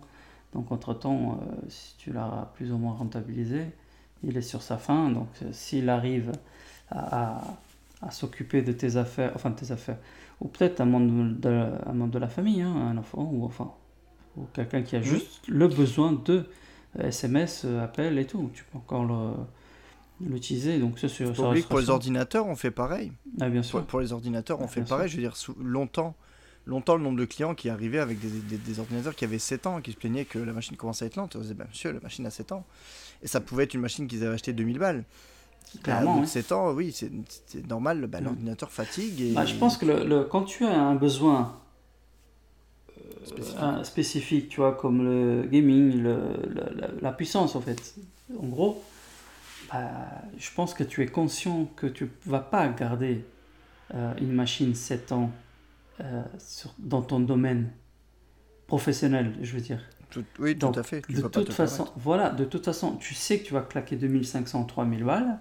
Donc, 0.55 0.71
entre-temps, 0.73 1.41
euh, 1.43 1.55
si 1.69 1.97
tu 1.99 2.13
l'as 2.13 2.51
plus 2.55 2.73
ou 2.73 2.79
moins 2.79 2.95
rentabilisé, 2.95 3.67
il 4.25 4.37
est 4.37 4.43
sur 4.43 4.63
sa 4.63 4.79
fin. 4.79 5.11
Donc, 5.11 5.29
euh, 5.43 5.49
s'il 5.53 5.89
arrive 5.89 6.33
à, 6.91 7.39
à- 7.39 7.43
à 8.03 8.11
s'occuper 8.11 8.63
de 8.63 8.73
tes 8.73 8.97
affaires, 8.97 9.33
enfin 9.35 9.51
de 9.51 9.57
tes 9.57 9.73
affaires, 9.73 9.99
ou 10.41 10.49
peut-être 10.49 10.81
un 10.81 10.85
membre 10.87 11.35
de, 11.41 11.49
un 11.87 11.93
membre 11.95 12.13
de 12.13 12.19
la 12.19 12.29
famille, 12.29 12.63
hein, 12.63 12.75
un 12.75 12.97
enfant, 12.99 13.29
ou 13.33 13.45
enfin, 13.45 13.73
ou 14.37 14.45
quelqu'un 14.55 14.83
qui 14.83 14.97
a 14.97 15.03
juste 15.03 15.43
le 15.49 15.69
besoin 15.69 16.13
de 16.13 16.49
SMS, 16.99 17.67
appel 17.83 18.19
et 18.19 18.27
tout. 18.27 18.51
Tu 18.55 18.65
peux 18.65 18.79
encore 18.79 19.05
l'utiliser. 20.21 20.79
Donc 20.79 20.99
ça, 20.99 21.09
c'est 21.09 21.25
pour 21.69 21.79
les 21.79 21.91
ordinateurs, 21.91 22.47
on 22.47 22.57
fait 22.57 22.71
pareil. 22.71 23.13
Ah, 23.41 23.49
bien 23.49 23.63
sûr. 23.63 23.85
Pour, 23.85 24.01
les 24.01 24.13
ordinateurs, 24.13 24.61
on 24.61 24.65
ah, 24.65 24.69
fait 24.69 24.83
pareil. 24.83 25.09
Je 25.09 25.17
veux 25.17 25.23
dire, 25.23 25.35
longtemps, 25.63 26.15
longtemps, 26.67 26.97
le 26.97 27.03
nombre 27.03 27.19
de 27.19 27.25
clients 27.25 27.55
qui 27.55 27.69
arrivaient 27.69 27.99
avec 27.99 28.19
des, 28.21 28.81
ordinateurs 28.81 29.15
qui 29.15 29.25
avaient 29.25 29.39
7 29.39 29.67
ans, 29.67 29.81
qui 29.81 29.93
se 29.93 29.97
plaignaient 29.97 30.25
que 30.25 30.39
la 30.39 30.53
machine 30.53 30.77
commençait 30.77 31.05
à 31.05 31.09
être 31.09 31.17
lente. 31.17 31.37
On 31.37 31.41
disait, 31.41 31.55
bah, 31.55 31.67
monsieur, 31.69 31.93
la 31.93 32.01
machine 32.01 32.27
a 32.27 32.31
7 32.31 32.53
ans. 32.53 32.65
Et 33.23 33.27
ça 33.27 33.41
pouvait 33.41 33.65
être 33.65 33.75
une 33.75 33.81
machine 33.81 34.07
qu'ils 34.07 34.25
avaient 34.25 34.35
acheté 34.35 34.53
2000 34.53 34.79
balles. 34.79 35.05
Clairement. 35.83 36.25
7 36.25 36.53
ans, 36.53 36.73
oui, 36.73 36.93
c'est 36.93 37.69
normal, 37.69 38.07
bah, 38.07 38.21
l'ordinateur 38.21 38.71
fatigue. 38.71 39.21
Et... 39.21 39.33
Bah, 39.33 39.45
je 39.45 39.55
pense 39.55 39.77
que 39.77 39.87
le, 39.87 40.25
quand 40.25 40.45
tu 40.45 40.65
as 40.65 40.81
un 40.81 40.95
besoin 40.95 41.59
spécifique. 43.25 43.85
spécifique. 43.85 44.49
tu 44.49 44.61
vois, 44.61 44.73
comme 44.73 45.05
le 45.05 45.43
gaming, 45.43 46.03
le, 46.03 46.19
la, 47.01 47.13
puissance 47.13 47.55
en 47.55 47.61
fait, 47.61 47.95
en 48.39 48.47
gros, 48.47 48.83
bah, 49.71 50.23
je 50.37 50.51
pense 50.55 50.75
que 50.75 50.85
tu 50.85 51.03
es 51.03 51.07
conscient 51.07 51.67
que 51.77 51.87
tu 51.87 52.11
vas 52.27 52.41
pas 52.41 52.69
garder 52.69 53.25
euh, 53.95 54.15
une 54.21 54.33
machine 54.33 54.75
7 54.75 55.13
ans 55.13 55.31
euh, 56.01 56.23
dans 56.79 57.03
ton 57.03 57.21
domaine 57.21 57.71
professionnel, 58.67 59.35
je 59.43 59.53
veux 59.55 59.61
dire. 59.61 59.81
oui, 60.39 60.57
tout 60.57 60.73
à 60.75 60.83
fait. 60.83 61.09
de 61.11 61.21
toute 61.23 61.53
façon, 61.53 61.89
voilà, 61.97 62.31
de 62.31 62.45
toute 62.45 62.65
façon, 62.65 62.97
tu 62.97 63.15
sais 63.15 63.41
que 63.41 63.47
tu 63.47 63.55
vas 63.55 63.63
claquer 63.63 63.97
2500, 63.97 64.65
3000 64.65 65.05
balles, 65.05 65.39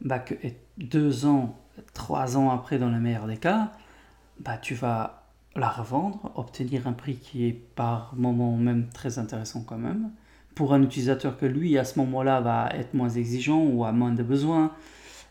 bah 0.00 0.18
que 0.18 0.34
deux 0.76 1.26
ans, 1.26 1.58
trois 1.92 2.36
ans 2.36 2.50
après, 2.50 2.78
dans 2.78 2.90
le 2.90 2.98
meilleur 2.98 3.26
des 3.26 3.36
cas, 3.36 3.72
bah 4.40 4.58
tu 4.58 4.74
vas 4.74 5.24
la 5.56 5.68
revendre, 5.68 6.32
obtenir 6.36 6.86
un 6.86 6.92
prix 6.92 7.16
qui 7.16 7.46
est 7.46 7.52
par 7.52 8.14
moment 8.14 8.56
même 8.56 8.88
très 8.90 9.18
intéressant 9.18 9.62
quand 9.62 9.78
même, 9.78 10.10
pour 10.58 10.74
un 10.74 10.82
utilisateur 10.82 11.38
que 11.38 11.46
lui, 11.46 11.78
à 11.78 11.84
ce 11.84 12.00
moment-là, 12.00 12.40
va 12.40 12.68
être 12.74 12.92
moins 12.92 13.10
exigeant 13.10 13.62
ou 13.62 13.84
a 13.84 13.92
moins 13.92 14.10
de 14.10 14.24
besoins, 14.24 14.72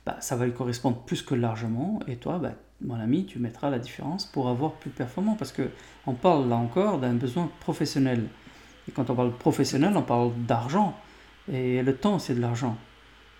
bah, 0.06 0.16
ça 0.22 0.38
va 0.38 0.46
lui 0.46 0.54
correspondre 0.54 1.00
plus 1.00 1.22
que 1.22 1.36
largement, 1.36 2.00
et 2.08 2.16
toi, 2.16 2.40
bah, 2.40 2.54
mon 2.80 2.96
ami, 2.96 3.26
tu 3.26 3.38
mettras 3.38 3.70
la 3.70 3.78
différence 3.78 4.26
pour 4.26 4.48
avoir 4.48 4.72
plus 4.76 4.90
performant, 4.90 5.36
parce 5.36 5.52
que 5.52 5.64
on 6.06 6.14
parle 6.14 6.48
là 6.48 6.56
encore 6.56 7.00
d'un 7.00 7.16
besoin 7.16 7.52
professionnel. 7.60 8.24
Et 8.88 8.94
quand 8.94 9.10
on 9.10 9.16
parle 9.16 9.34
professionnel, 9.34 9.98
on 9.98 10.02
parle 10.02 10.32
d'argent, 10.48 10.96
et 11.52 11.84
le 11.84 11.94
temps, 11.94 12.20
c'est 12.20 12.36
de 12.36 12.40
l'argent. 12.40 12.78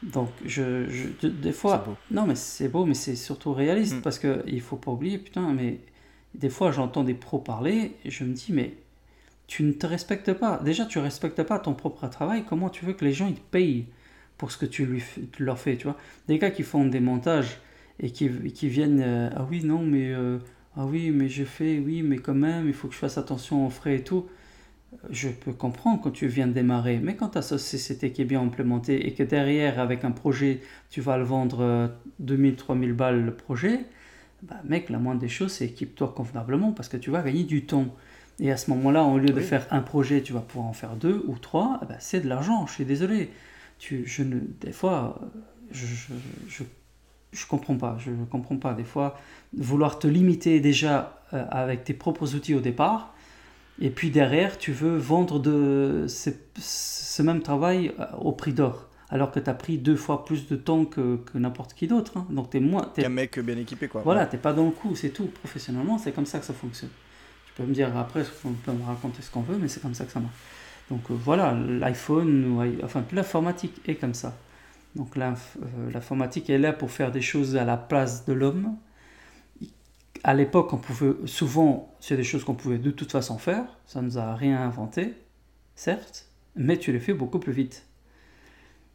Donc, 0.04 0.28
je, 0.46 0.90
je 0.90 1.28
des 1.28 1.54
fois, 1.54 1.86
non, 2.12 2.26
mais 2.28 2.36
c'est 2.36 2.68
beau, 2.68 2.84
mais 2.84 2.96
c'est 2.96 3.16
surtout 3.16 3.54
réaliste, 3.54 3.96
mm. 3.96 4.02
parce 4.02 4.20
qu'il 4.20 4.56
ne 4.56 4.60
faut 4.60 4.76
pas 4.76 4.92
oublier, 4.92 5.20
putain, 5.20 5.54
mais 5.54 5.80
des 6.36 6.50
fois, 6.50 6.74
j'entends 6.74 7.06
des 7.06 7.14
pros 7.14 7.40
parler 7.40 7.96
et 8.04 8.12
je 8.12 8.26
me 8.26 8.34
dis, 8.34 8.52
mais 8.52 8.76
tu 9.48 9.64
ne 9.64 9.72
te 9.72 9.88
respectes 9.88 10.34
pas. 10.34 10.60
Déjà, 10.64 10.86
tu 10.86 11.00
respectes 11.00 11.42
pas 11.44 11.60
ton 11.60 11.74
propre 11.74 12.08
travail. 12.08 12.44
Comment 12.48 12.70
tu 12.70 12.86
veux 12.86 12.94
que 12.94 13.06
les 13.06 13.14
gens 13.14 13.28
ils 13.28 13.36
te 13.36 13.52
payent 13.52 13.88
pour 14.38 14.52
ce 14.52 14.58
que 14.58 14.66
tu, 14.66 14.86
lui, 14.86 15.04
leur 15.40 15.58
fais, 15.58 15.78
tu 15.78 15.86
vois? 15.86 15.98
Des 16.28 16.38
gars 16.38 16.52
qui 16.52 16.64
font 16.64 16.86
des 16.86 17.00
montages 17.00 17.58
et 18.00 18.12
qui, 18.12 18.30
qui 18.52 18.68
viennent, 18.70 19.02
euh, 19.02 19.30
ah 19.36 19.48
oui, 19.50 19.64
non, 19.64 19.82
mais, 19.82 20.14
euh, 20.14 20.38
ah 20.76 20.86
oui, 20.86 21.12
mais 21.12 21.30
je 21.30 21.44
fais, 21.44 21.80
oui, 21.80 22.04
mais 22.04 22.18
quand 22.18 22.36
même, 22.36 22.68
il 22.68 22.74
faut 22.74 22.88
que 22.88 22.94
je 22.94 23.00
fasse 23.00 23.18
attention 23.18 23.66
aux 23.66 23.70
frais 23.70 23.96
et 23.96 24.04
tout. 24.04 24.28
Je 25.10 25.30
peux 25.30 25.54
comprendre 25.54 26.02
quand 26.02 26.12
tu 26.12 26.28
viens 26.28 26.48
de 26.48 26.54
démarrer, 26.54 27.00
mais 27.02 27.16
quand 27.16 27.42
cette 27.42 27.60
société 27.60 28.12
qui 28.12 28.22
est 28.22 28.26
bien 28.26 28.42
implémentée 28.42 29.08
et 29.08 29.14
que 29.14 29.24
derrière, 29.24 29.80
avec 29.80 30.04
un 30.06 30.12
projet, 30.12 30.62
tu 30.90 31.02
vas 31.02 31.18
le 31.18 31.24
vendre 31.24 31.92
2000, 32.20 32.54
euh, 32.54 32.56
3000 32.56 32.94
balles 32.94 33.26
le 33.26 33.34
projet, 33.34 33.80
bah, 34.44 34.56
mec, 34.66 34.90
la 34.90 35.00
moindre 35.00 35.20
des 35.22 35.30
choses, 35.30 35.52
c'est 35.54 35.66
équipe-toi 35.66 36.14
convenablement 36.16 36.72
parce 36.72 36.90
que 36.90 36.98
tu 36.98 37.10
vas 37.12 37.22
gagner 37.22 37.44
du 37.44 37.66
temps. 37.66 37.88
Et 38.40 38.52
à 38.52 38.58
ce 38.58 38.70
moment-là, 38.72 39.04
au 39.04 39.18
lieu 39.18 39.30
de 39.30 39.40
faire 39.40 39.66
un 39.72 39.82
projet, 39.82 40.22
tu 40.22 40.34
vas 40.34 40.42
pouvoir 40.42 40.68
en 40.68 40.74
faire 40.74 40.96
deux 40.96 41.24
ou 41.28 41.38
trois, 41.40 41.80
bah, 41.90 41.96
c'est 42.00 42.22
de 42.22 42.30
l'argent, 42.30 42.68
je 42.68 42.74
suis 42.74 42.86
désolé. 42.86 43.32
Tu, 43.80 44.06
je 44.06 44.24
ne, 44.24 44.40
des 44.62 44.72
fois, 44.72 45.20
je, 45.72 45.86
je, 46.48 46.64
je, 47.32 47.46
comprends 47.48 47.78
pas, 47.78 47.98
je 48.00 48.12
ne 48.12 48.26
comprends 48.26 48.58
pas. 48.58 48.74
Des 48.74 48.84
fois, 48.84 49.20
vouloir 49.56 49.98
te 49.98 50.08
limiter 50.08 50.60
déjà 50.60 51.22
euh, 51.34 51.46
avec 51.50 51.84
tes 51.84 51.94
propres 51.94 52.36
outils 52.36 52.54
au 52.54 52.60
départ, 52.60 53.16
et 53.80 53.90
puis 53.90 54.12
derrière, 54.12 54.58
tu 54.58 54.72
veux 54.72 54.98
vendre 54.98 55.40
de 55.40 56.06
ce, 56.08 56.30
ce 56.60 57.22
même 57.24 57.42
travail 57.42 57.92
euh, 58.00 58.06
au 58.20 58.32
prix 58.32 58.54
d'or 58.54 58.88
alors 59.10 59.32
que 59.32 59.40
tu 59.40 59.50
as 59.50 59.54
pris 59.54 59.78
deux 59.78 59.96
fois 59.96 60.26
plus 60.26 60.48
de 60.48 60.56
temps 60.56 60.86
que, 60.86 61.20
n'importe 61.34 61.74
qui 61.74 61.88
d'autre. 61.88 62.18
Hein. 62.18 62.28
Donc 62.30 62.50
tu 62.50 62.58
es 62.58 62.60
moins. 62.60 62.92
Qu'un 62.94 63.10
mec 63.10 63.40
bien 63.40 63.58
équipé, 63.58 63.88
quoi. 63.88 64.02
Voilà, 64.02 64.26
tu 64.26 64.38
pas 64.38 64.54
dans 64.54 64.66
le 64.66 64.72
coup, 64.72 64.96
c'est 64.96 65.10
tout. 65.10 65.28
Professionnellement, 65.28 65.98
c'est 65.98 66.12
comme 66.12 66.26
ça 66.26 66.40
que 66.40 66.46
ça 66.46 66.54
fonctionne. 66.54 66.90
Tu 67.58 67.64
peux 67.64 67.70
me 67.70 67.74
dire 67.74 67.98
après, 67.98 68.24
on 68.46 68.52
peut 68.52 68.72
me 68.72 68.84
raconter 68.84 69.24
ce 69.24 69.32
qu'on 69.32 69.42
veut, 69.42 69.58
mais 69.58 69.68
c'est 69.68 69.80
comme 69.80 69.96
ça 69.96 70.06
que 70.06 70.12
ça 70.12 70.20
marche. 70.20 70.36
Donc 70.92 71.10
euh, 71.10 71.16
voilà, 71.16 71.54
l'iPhone, 71.56 72.56
enfin, 72.84 73.04
l'informatique 73.12 73.82
est 73.88 73.96
comme 73.96 74.14
ça. 74.14 74.38
Donc 74.96 75.18
euh, 75.18 75.34
l'informatique 75.92 76.52
est 76.52 76.60
là 76.60 76.72
pour 76.72 76.92
faire 76.92 77.12
des 77.12 77.22
choses 77.22 77.56
à 77.56 77.66
la 77.66 77.76
place 77.76 78.26
de 78.26 78.34
l'homme. 78.34 78.76
À 80.24 80.36
l'époque, 80.36 80.72
on 80.72 80.78
pouvait 80.78 81.16
souvent, 81.26 81.96
c'est 82.00 82.16
des 82.16 82.24
choses 82.24 82.44
qu'on 82.44 82.54
pouvait 82.54 82.78
de 82.78 82.92
toute 82.92 83.12
façon 83.12 83.40
faire. 83.40 83.66
Ça 83.88 84.04
ne 84.04 84.06
nous 84.06 84.20
a 84.20 84.36
rien 84.36 84.62
inventé, 84.62 85.16
certes, 85.74 86.28
mais 86.56 86.78
tu 86.78 86.92
les 86.92 87.00
fais 87.00 87.14
beaucoup 87.16 87.40
plus 87.40 87.54
vite. 87.54 87.87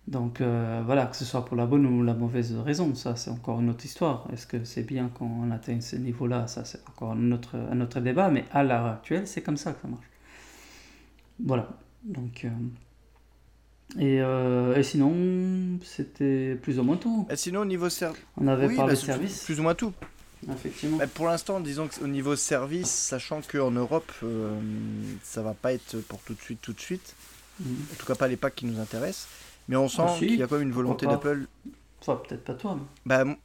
Donc 0.09 0.41
euh, 0.41 0.83
voilà, 0.85 1.07
que 1.07 1.17
ce 1.17 1.25
soit 1.25 1.45
pour 1.45 1.57
la 1.57 1.65
bonne 1.65 1.87
ou 1.87 2.03
la 2.03 2.15
mauvaise 2.15 2.57
raison, 2.57 2.95
ça 2.95 3.15
c'est 3.15 3.31
encore 3.31 3.61
une 3.61 3.71
autre 3.71 3.85
histoire. 3.85 4.27
Est-ce 4.33 4.47
que 4.47 4.65
c'est 4.65 4.83
bien 4.83 5.11
quand 5.17 5.27
on 5.27 5.51
atteint 5.53 5.81
ce 5.81 5.97
niveau-là? 5.97 6.49
Ça 6.49 6.65
c'est 6.65 6.81
encore 6.89 7.13
un 7.13 7.31
autre, 7.31 7.57
un 7.57 7.81
autre 7.81 8.01
débat, 8.01 8.29
mais 8.29 8.45
à 8.51 8.65
l'heure 8.65 8.87
actuelle, 8.87 9.29
c'est 9.29 9.43
comme 9.43 9.57
ça 9.57 9.73
que 9.73 9.83
ça 9.83 9.89
marche. 9.89 10.07
Voilà. 11.45 11.69
Donc, 12.03 12.45
euh, 12.45 12.49
et, 14.01 14.21
euh, 14.21 14.75
et, 14.75 14.83
sinon, 14.83 15.79
c'était 15.85 16.57
plus 16.61 16.81
ou 16.81 16.83
moins 16.83 16.97
tout. 16.97 17.27
Et 17.31 17.37
sinon, 17.37 17.61
au 17.61 17.65
niveau 17.65 17.89
service. 17.89 18.21
On 18.37 18.49
avait 18.49 18.75
parlé 18.75 18.95
bah, 18.95 19.01
service. 19.01 19.45
Plus 19.45 19.61
ou 19.61 19.63
moins 19.63 19.75
tout. 19.75 19.93
Effectivement. 20.53 20.99
pour 21.15 21.29
l'instant, 21.29 21.61
disons 21.61 21.87
qu'au 21.87 22.09
niveau 22.09 22.35
service, 22.35 22.91
sachant 22.91 23.41
qu'en 23.43 23.71
Europe, 23.71 24.11
ça 25.23 25.43
va 25.43 25.55
pas 25.55 25.73
être 25.73 25.99
pour 26.09 26.21
tout 26.23 26.35
de 26.35 26.41
suite, 26.41 26.61
tout 26.61 26.73
de 26.73 26.81
suite. 26.81 27.15
Mhm. 27.61 27.77
En 27.93 27.95
tout 27.95 28.07
cas, 28.07 28.17
pas 28.17 28.27
les 28.27 28.37
packs 28.37 28.57
qui 28.57 28.67
nous 28.67 28.81
intéressent. 28.81 29.29
Mais 29.69 29.77
on 29.77 29.89
sent 29.89 30.03
qu'il 30.19 30.37
y 30.37 30.43
a 30.43 30.47
quand 30.47 30.59
même 30.59 30.69
une 30.69 30.75
volonté 30.75 31.07
d'Apple. 31.07 31.47
Enfin, 32.01 32.21
peut-être 32.27 32.45
pas 32.45 32.55
toi. 32.55 32.79
Mais... 33.05 33.25
Bah, 33.25 33.37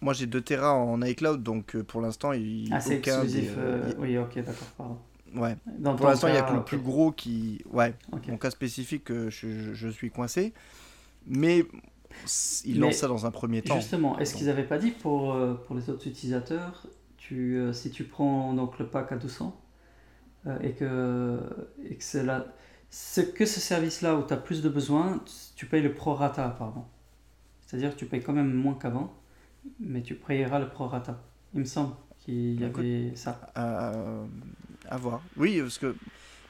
moi 0.00 0.12
j'ai 0.12 0.26
2 0.26 0.40
Tera 0.40 0.74
en 0.74 1.00
iCloud, 1.02 1.42
donc 1.42 1.74
euh, 1.74 1.82
pour 1.82 2.00
l'instant, 2.00 2.32
il 2.32 2.68
ah, 2.72 2.80
c'est 2.80 2.96
exclusif. 2.96 3.52
Euh, 3.58 3.92
oui, 3.98 4.16
ok, 4.18 4.36
d'accord, 4.36 4.68
pardon. 4.76 4.98
Ouais. 5.34 5.56
pour 5.82 6.06
l'instant, 6.06 6.28
il 6.28 6.32
n'y 6.32 6.38
a 6.38 6.42
que 6.42 6.54
le 6.54 6.64
plus 6.64 6.78
gros 6.78 7.12
qui. 7.12 7.62
Ouais. 7.70 7.94
Mon 8.28 8.38
cas 8.38 8.50
spécifique, 8.50 9.10
euh, 9.10 9.28
je, 9.28 9.74
je, 9.74 9.88
suis 9.88 10.10
coincé. 10.10 10.54
Mais 11.26 11.66
il 12.64 12.80
lance 12.80 12.94
ça 12.94 13.08
dans 13.08 13.26
un 13.26 13.30
premier 13.30 13.60
temps. 13.60 13.76
Justement, 13.76 14.18
est-ce 14.18 14.34
qu'ils 14.34 14.46
n'avaient 14.46 14.64
pas 14.64 14.78
dit 14.78 14.90
pour, 14.90 15.36
pour 15.66 15.76
les 15.76 15.90
autres 15.90 16.06
utilisateurs, 16.06 16.86
tu, 17.18 17.60
si 17.72 17.90
tu 17.90 18.04
prends 18.04 18.54
donc 18.54 18.78
le 18.78 18.86
pack 18.86 19.12
à 19.12 19.16
200 19.16 19.54
et 20.62 20.72
que, 20.72 21.38
et 21.84 21.96
que 21.96 22.02
c'est 22.02 22.22
là 22.22 22.46
c'est 22.90 23.34
que 23.34 23.44
ce 23.44 23.60
service-là 23.60 24.16
où 24.16 24.26
tu 24.26 24.32
as 24.32 24.36
plus 24.36 24.62
de 24.62 24.68
besoins, 24.68 25.22
tu 25.56 25.66
payes 25.66 25.82
le 25.82 25.92
prorata 25.92 26.46
apparemment. 26.46 26.88
C'est-à-dire 27.66 27.92
que 27.94 27.98
tu 27.98 28.06
payes 28.06 28.22
quand 28.22 28.32
même 28.32 28.52
moins 28.52 28.74
qu'avant, 28.74 29.14
mais 29.78 30.02
tu 30.02 30.14
payeras 30.14 30.58
le 30.58 30.68
prorata. 30.68 31.22
Il 31.54 31.60
me 31.60 31.64
semble 31.64 31.94
qu'il 32.20 32.60
y 32.60 32.64
avait 32.64 33.14
ça. 33.14 33.40
à 33.54 34.96
voir. 34.96 35.22
Oui, 35.36 35.60
parce 35.60 35.78
que. 35.78 35.94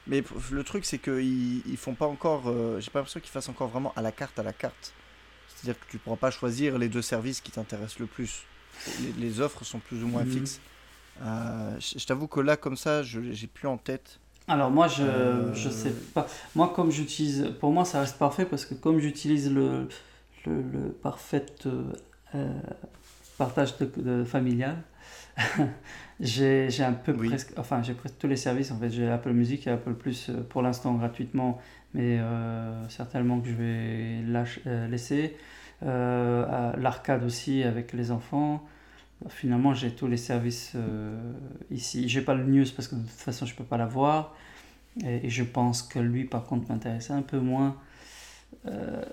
Mais 0.07 0.23
le 0.51 0.63
truc, 0.63 0.85
c'est 0.85 0.97
qu'ils 0.97 1.67
ils 1.67 1.77
font 1.77 1.93
pas 1.93 2.07
encore. 2.07 2.47
Euh, 2.47 2.79
j'ai 2.79 2.89
pas 2.89 2.99
l'impression 2.99 3.19
qu'ils 3.19 3.29
fassent 3.29 3.49
encore 3.49 3.67
vraiment 3.67 3.93
à 3.95 4.01
la 4.01 4.11
carte 4.11 4.39
à 4.39 4.43
la 4.43 4.53
carte. 4.53 4.93
C'est-à-dire 5.49 5.79
que 5.79 5.91
tu 5.91 5.97
pourras 5.97 6.15
pas 6.15 6.31
choisir 6.31 6.77
les 6.77 6.89
deux 6.89 7.01
services 7.01 7.41
qui 7.41 7.51
t'intéressent 7.51 7.99
le 7.99 8.07
plus. 8.07 8.45
Les, 9.17 9.41
offres 9.41 9.65
sont 9.65 9.79
plus 9.79 10.03
ou 10.03 10.07
moins 10.07 10.23
mhm. 10.23 10.31
fixes. 10.31 10.61
Euh, 11.21 11.77
je, 11.79 12.05
t'avoue 12.05 12.27
que 12.27 12.39
là, 12.39 12.55
comme 12.55 12.77
ça, 12.77 13.03
je 13.03 13.33
j'ai 13.33 13.47
plus 13.47 13.67
en 13.67 13.77
tête 13.77 14.19
alors 14.49 14.71
moi, 14.71 14.87
je 14.87 15.03
euh. 15.03 15.53
sais 15.53 15.93
pas. 16.13 16.27
Moi, 16.55 16.73
comme 16.75 16.91
j'utilise... 16.91 17.53
Pour 17.59 17.71
moi, 17.71 17.85
ça 17.85 18.01
reste 18.01 18.17
parfait 18.17 18.45
parce 18.45 18.65
que 18.65 18.73
comme 18.73 18.99
j'utilise 18.99 19.53
le, 19.53 19.87
le, 20.47 20.89
parfait 20.89 21.45
euh, 21.67 22.51
partage 23.37 23.77
de, 23.77 24.23
familial, 24.23 24.77
j'ai 26.19 26.83
un 26.83 26.93
peu 26.93 27.13
presque... 27.13 27.53
Enfin, 27.57 27.83
j'ai 27.83 27.93
presque 27.93 28.17
tous 28.17 28.27
les 28.27 28.37
services. 28.37 28.71
En 28.71 28.79
fait, 28.79 28.89
j'ai 28.89 29.07
Apple 29.07 29.31
Music 29.31 29.67
et 29.67 29.69
Apple 29.69 29.93
Plus 29.93 30.29
euh, 30.29 30.41
pour 30.49 30.63
l'instant 30.63 30.95
gratuitement, 30.95 31.61
mais 31.93 32.19
certainement 32.89 33.39
que 33.39 33.49
je 33.49 33.53
vais 33.53 34.87
laisser. 34.87 35.37
L'arcade 35.81 37.23
aussi 37.23 37.63
avec 37.63 37.93
les 37.93 38.11
enfants 38.11 38.63
finalement 39.27 39.73
j'ai 39.73 39.93
tous 39.93 40.07
les 40.07 40.17
services 40.17 40.73
euh, 40.75 41.33
ici. 41.71 42.07
J'ai 42.07 42.21
pas 42.21 42.35
le 42.35 42.45
news 42.45 42.65
parce 42.75 42.87
que 42.87 42.95
de 42.95 43.01
toute 43.01 43.09
façon 43.11 43.45
je 43.45 43.55
peux 43.55 43.63
pas 43.63 43.77
l'avoir. 43.77 44.35
Et, 45.03 45.27
et 45.27 45.29
je 45.29 45.43
pense 45.43 45.83
que 45.83 45.99
lui 45.99 46.25
par 46.25 46.45
contre 46.45 46.69
m'intéresse 46.71 47.11
un 47.11 47.21
peu 47.21 47.39
moins. 47.39 47.77
Euh, 48.65 49.03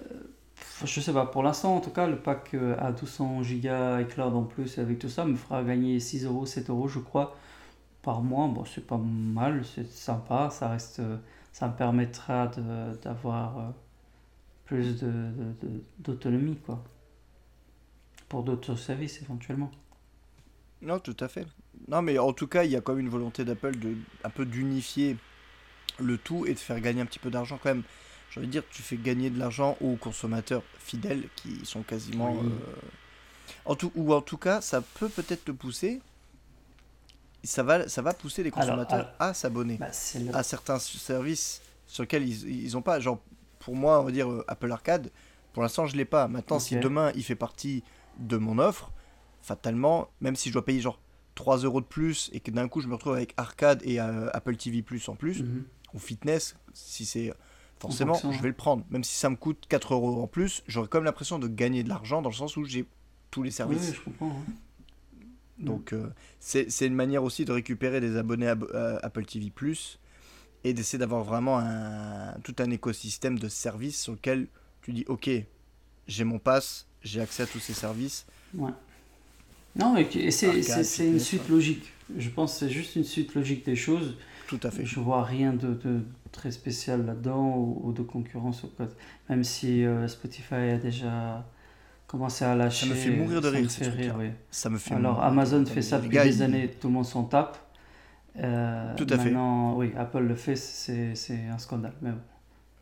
je 0.85 1.01
sais 1.01 1.13
pas, 1.13 1.27
pour 1.27 1.43
l'instant 1.43 1.77
en 1.77 1.81
tout 1.81 1.91
cas, 1.91 2.07
le 2.07 2.19
pack 2.19 2.55
euh, 2.55 2.77
à 2.79 2.93
200 2.93 3.43
Go 3.43 3.99
iCloud 4.01 4.35
en 4.35 4.45
plus 4.45 4.79
avec 4.79 4.99
tout 4.99 5.09
ça 5.09 5.25
me 5.25 5.37
fera 5.37 5.63
gagner 5.65 6.01
6 6.01 6.25
euros, 6.25 6.47
7 6.47 6.71
euros 6.71 6.89
je 6.89 6.99
crois 6.99 7.37
par 8.03 8.23
mois. 8.23 8.49
Bon, 8.49 8.65
c'est 8.65 8.87
pas 8.87 8.99
mal, 8.99 9.65
c'est 9.65 9.91
sympa, 9.91 10.51
ça 10.51 10.69
reste, 10.69 11.01
euh, 11.01 11.17
ça 11.53 11.69
me 11.69 11.75
permettra 11.75 12.49
d'avoir 13.03 13.59
euh, 13.59 13.71
plus 14.65 15.03
d'autonomie 15.99 16.55
de, 16.55 16.61
quoi. 16.61 16.83
Pour 18.29 18.43
d'autres 18.43 18.75
services 18.77 19.23
éventuellement. 19.23 19.71
Non, 20.83 20.99
tout 20.99 21.17
à 21.21 21.29
fait. 21.29 21.47
Non, 21.89 22.03
mais 22.03 22.19
en 22.19 22.33
tout 22.33 22.47
cas, 22.47 22.65
il 22.65 22.71
y 22.71 22.77
a 22.77 22.81
quand 22.81 22.95
même 22.95 23.07
une 23.07 23.11
volonté 23.11 23.45
d'Apple 23.45 23.77
de 23.77 23.97
un 24.25 24.31
peu 24.31 24.45
d'unifier 24.45 25.17
le 25.99 26.19
tout 26.19 26.47
et 26.47 26.55
de 26.55 26.59
faire 26.59 26.81
gagner 26.81 27.01
un 27.01 27.07
petit 27.07 27.19
peu 27.19 27.31
d'argent 27.31 27.59
quand 27.63 27.71
même. 27.71 27.83
J'ai 28.31 28.41
envie 28.41 28.49
de 28.49 28.53
dire, 28.53 28.65
tu 28.71 28.83
fais 28.83 28.97
gagner 28.97 29.31
de 29.31 29.39
l'argent 29.39 29.77
aux 29.81 29.97
consommateurs 29.97 30.63
fidèles 30.79 31.25
qui 31.37 31.65
sont 31.65 31.83
quasiment. 31.83 32.37
Euh, 32.37 32.49
en 33.65 33.77
tout, 33.77 33.93
ou 33.95 34.13
en 34.13 34.21
tout 34.21 34.37
cas, 34.37 34.61
ça 34.61 34.81
peut 34.81 35.09
peut-être 35.09 35.45
te 35.45 35.53
pousser. 35.53 36.01
Ça 37.45 37.63
va, 37.63 37.89
ça 37.89 38.03
va 38.03 38.13
pousser 38.13 38.43
les 38.43 38.51
consommateurs 38.51 39.15
à 39.21 39.33
s'abonner 39.33 39.77
bah, 39.77 39.91
à 40.35 40.43
certains 40.43 40.81
services 40.81 41.63
sur 41.87 42.03
lesquels 42.03 42.27
ils 42.29 42.73
n'ont 42.73 42.83
pas. 42.83 42.99
Genre, 42.99 43.21
pour 43.61 43.77
moi, 43.77 44.01
on 44.01 44.05
va 44.05 44.11
dire 44.11 44.31
euh, 44.31 44.45
Apple 44.49 44.71
Arcade, 44.71 45.11
pour 45.53 45.63
l'instant, 45.63 45.87
je 45.87 45.97
l'ai 45.97 46.05
pas. 46.05 46.27
Maintenant, 46.27 46.59
si 46.59 46.77
demain 46.77 47.13
il 47.15 47.23
fait 47.23 47.37
partie 47.37 47.85
de 48.19 48.37
mon 48.37 48.59
offre, 48.59 48.91
fatalement, 49.47 50.09
même 50.21 50.37
si 50.37 50.49
je 50.49 50.53
dois 50.53 50.65
payer 50.65 50.81
genre 50.81 50.99
3 51.37 51.59
euros 51.59 51.81
de 51.81 51.87
plus 51.87 52.31
et 52.33 52.41
que 52.41 52.51
d'un 52.51 52.67
coup 52.67 52.81
je 52.81 52.89
me 52.89 52.95
retrouve 52.95 53.15
avec 53.15 53.33
Arcade 53.37 53.81
et 53.85 54.01
euh, 54.01 54.29
Apple 54.33 54.57
TV 54.57 54.83
Plus 54.83 55.09
en 55.09 55.15
plus, 55.15 55.43
mhm. 55.43 55.65
ou 55.95 55.99
Fitness, 55.99 56.57
si 56.73 57.07
c'est 57.07 57.33
forcément, 57.79 58.15
je 58.15 58.43
vais 58.43 58.49
le 58.49 58.55
prendre. 58.55 58.85
Même 58.91 59.05
si 59.05 59.15
ça 59.15 59.31
me 59.31 59.37
coûte 59.37 59.65
4 59.69 59.95
euros 59.95 60.23
en 60.23 60.27
plus, 60.27 60.63
j'aurais 60.67 60.89
quand 60.89 60.99
même 60.99 61.05
l'impression 61.05 61.39
de 61.39 61.47
gagner 61.47 61.85
de 61.85 61.89
l'argent 61.89 62.23
dans 62.23 62.31
le 62.31 62.35
sens 62.35 62.57
où 62.57 62.65
j'ai 62.65 62.87
tous 63.31 63.43
les 63.43 63.51
services. 63.51 63.91
Oui, 63.91 63.95
je 63.95 64.01
comprends. 64.01 64.31
Hein. 64.31 64.53
Donc, 65.59 65.93
euh, 65.93 66.11
c'est 66.39 66.87
une 66.87 66.95
manière 66.95 67.25
aussi 67.25 67.45
de 67.45 67.53
récupérer 67.53 68.01
des 68.01 68.17
abonnés 68.17 68.49
à, 68.49 68.57
Apple 69.03 69.25
TV 69.25 69.51
Plus 69.51 69.99
et 70.65 70.75
d'essayer 70.75 70.99
d'avoir 70.99 71.25
vraiment 71.25 71.59
un, 71.59 72.33
tout 72.43 72.55
un 72.59 72.71
écosystème 72.71 73.39
de 73.39 73.49
services 73.49 74.03
sur 74.03 74.13
lequel 74.13 74.49
tu 74.83 74.93
dis 74.93 75.05
Ok, 75.09 75.31
j'ai 76.09 76.25
mon 76.25 76.39
pass, 76.39 76.87
j'ai 77.03 77.21
accès 77.21 77.45
à 77.45 77.47
tous 77.47 77.59
ces 77.59 77.73
services. 77.73 78.27
Ouais. 78.55 78.71
Non, 79.79 79.97
et 79.97 80.31
c'est 80.31 81.07
une 81.07 81.21
suite 81.21 81.49
logique. 81.49 81.93
Je 82.17 82.29
pense 82.31 82.53
que 82.53 82.59
c'est 82.61 82.71
juste 82.71 82.97
une 82.97 83.05
suite 83.05 83.35
logique 83.35 83.65
des 83.65 83.77
choses. 83.77 84.17
Tout 84.47 84.61
à 84.63 84.71
fait. 84.71 84.85
Je 84.85 85.01
vois 85.01 85.25
rien 85.25 85.53
de, 85.53 85.75
de 85.75 86.01
très 86.31 86.53
spécial 86.53 87.05
là-dedans 87.05 87.57
ou, 87.83 87.93
de 87.93 88.03
concurrence. 88.03 88.65
Même 89.29 89.45
si 89.45 89.85
euh, 89.85 90.07
Spotify 90.07 90.55
a 90.55 90.79
déjà 90.79 91.45
commencé 92.07 92.45
à 92.45 92.55
lâcher. 92.55 92.87
Ça 92.87 92.95
me 92.95 92.99
fait 92.99 93.11
mourir 93.11 93.41
de 93.41 93.49
rire. 93.49 93.71
Ça 94.51 94.71
me 94.71 94.79
fait 94.79 94.95
Alors 94.95 95.23
Amazon 95.23 95.65
fait 95.67 95.83
ça 95.83 95.99
depuis 95.99 96.19
des 96.19 96.43
années, 96.43 96.71
tout 96.81 96.89
le 96.89 96.95
monde 96.95 97.07
s'en 97.07 97.25
tape. 97.25 97.59
Euh, 98.39 98.95
tout 98.97 99.07
à 99.11 99.17
maintenant, 99.17 99.73
fait. 99.73 99.79
Oui, 99.79 99.93
Apple 99.97 100.21
le 100.21 100.35
fait, 100.35 100.57
c'est 100.57 101.15
un 101.51 101.59
scandale. 101.59 101.95
Mais 102.03 102.11
bon. 102.11 102.21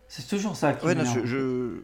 C'est 0.08 0.28
toujours 0.28 0.56
ça 0.56 0.74
qui 0.74 0.84
ouais, 0.84 0.94
non, 0.94 1.04
je, 1.04 1.80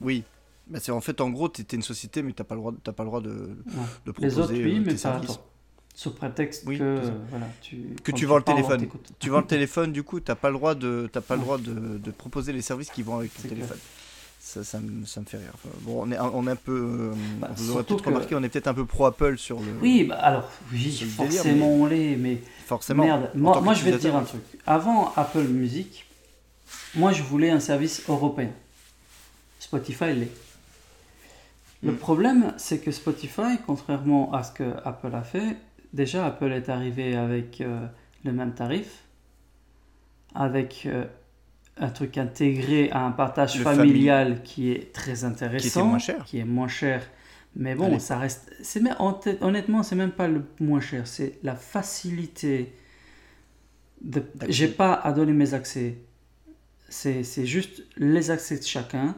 Oui, 0.00 0.24
bah, 0.70 0.78
c'est 0.80 0.92
en 0.92 1.00
fait 1.00 1.20
en 1.20 1.30
gros, 1.30 1.48
tu 1.48 1.62
es 1.62 1.64
une 1.72 1.82
société, 1.82 2.22
mais 2.22 2.32
tu 2.32 2.40
n'as 2.40 2.46
pas 2.46 2.54
le 2.54 2.60
droit, 2.60 2.72
as 2.86 2.92
pas 2.92 3.02
le 3.02 3.08
droit 3.08 3.20
de, 3.20 3.56
de 4.06 4.12
proposer 4.12 4.36
Les 4.36 4.38
autres, 4.38 4.52
oui, 4.52 4.78
euh, 4.78 4.82
mais 4.86 4.94
pas 4.94 5.20
Sous 5.94 6.14
prétexte 6.14 6.64
que, 6.64 7.00
voilà, 7.28 7.46
tu, 7.60 7.96
que 8.04 8.12
tu 8.12 8.24
vends 8.24 8.36
le 8.36 8.44
téléphone. 8.44 8.86
Tu 9.18 9.30
vends 9.30 9.40
le 9.40 9.46
téléphone, 9.46 9.92
du 9.92 10.04
coup, 10.04 10.20
tu 10.20 10.30
n'as 10.30 10.36
pas 10.36 10.48
le 10.48 10.54
droit, 10.54 10.76
de, 10.76 11.10
pas 11.26 11.34
le 11.34 11.42
droit 11.42 11.58
de, 11.58 11.98
de, 11.98 12.10
proposer 12.12 12.52
les 12.52 12.62
services 12.62 12.90
qui 12.90 13.02
vont 13.02 13.18
avec 13.18 13.34
ton 13.34 13.48
téléphone. 13.48 13.78
Ça, 14.38 14.64
ça, 14.64 14.78
me, 14.78 15.04
ça, 15.04 15.20
me, 15.20 15.26
fait 15.26 15.36
rire. 15.36 15.52
bon, 15.82 16.02
on 16.04 16.12
est, 16.12 16.18
on 16.18 16.46
est 16.46 16.52
un 16.52 16.56
peu. 16.56 16.72
Euh, 16.72 17.14
bah, 17.40 17.50
vous 17.54 17.72
aurez 17.72 17.82
peut-être 17.82 18.06
remarqué, 18.06 18.34
on 18.34 18.42
est 18.42 18.48
peut-être 18.48 18.68
un 18.68 18.74
peu 18.74 18.86
pro 18.86 19.06
Apple 19.06 19.38
sur 19.38 19.60
le. 19.60 19.66
Oui, 19.82 20.04
bah, 20.04 20.16
alors, 20.16 20.48
oui, 20.72 20.92
forcément 21.16 21.68
on 21.68 21.86
l'est, 21.86 22.16
mais. 22.16 22.40
Forcément. 22.64 23.04
Merde, 23.04 23.30
moi, 23.34 23.60
moi 23.60 23.74
je 23.74 23.84
vais 23.84 23.92
te 23.92 23.98
dire 23.98 24.16
un 24.16 24.22
truc. 24.22 24.40
Avant 24.66 25.12
Apple 25.16 25.42
Music, 25.42 26.06
moi 26.94 27.12
je 27.12 27.22
voulais 27.22 27.50
un 27.50 27.60
service 27.60 28.02
européen. 28.08 28.50
Spotify 29.58 30.14
l'est. 30.14 30.49
Le 31.82 31.92
mm. 31.92 31.96
problème, 31.96 32.54
c'est 32.56 32.80
que 32.80 32.90
Spotify, 32.90 33.58
contrairement 33.66 34.32
à 34.32 34.42
ce 34.42 34.52
que 34.52 34.74
Apple 34.84 35.14
a 35.14 35.22
fait, 35.22 35.56
déjà 35.92 36.26
Apple 36.26 36.52
est 36.52 36.68
arrivé 36.68 37.16
avec 37.16 37.60
euh, 37.60 37.86
le 38.24 38.32
même 38.32 38.52
tarif, 38.52 39.04
avec 40.34 40.84
euh, 40.86 41.04
un 41.78 41.88
truc 41.88 42.18
intégré 42.18 42.90
à 42.90 43.04
un 43.04 43.10
partage 43.10 43.60
familial 43.60 44.42
qui 44.42 44.70
est 44.70 44.92
très 44.92 45.24
intéressant, 45.24 45.82
qui, 45.82 45.88
moins 45.88 45.98
cher. 45.98 46.24
qui 46.24 46.38
est 46.38 46.44
moins 46.44 46.68
cher. 46.68 47.02
Mais 47.56 47.74
bon, 47.74 47.98
ça 47.98 48.18
reste. 48.18 48.52
C'est 48.62 48.80
honnêtement, 49.40 49.82
c'est 49.82 49.96
même 49.96 50.12
pas 50.12 50.28
le 50.28 50.44
moins 50.60 50.80
cher, 50.80 51.06
c'est 51.06 51.38
la 51.42 51.56
facilité. 51.56 52.72
De... 54.02 54.22
J'ai 54.48 54.68
pas 54.68 54.94
à 54.94 55.12
donner 55.12 55.32
mes 55.32 55.52
accès. 55.54 55.98
C'est 56.88 57.46
juste 57.46 57.84
les 57.96 58.30
accès 58.30 58.58
de 58.58 58.64
chacun 58.64 59.16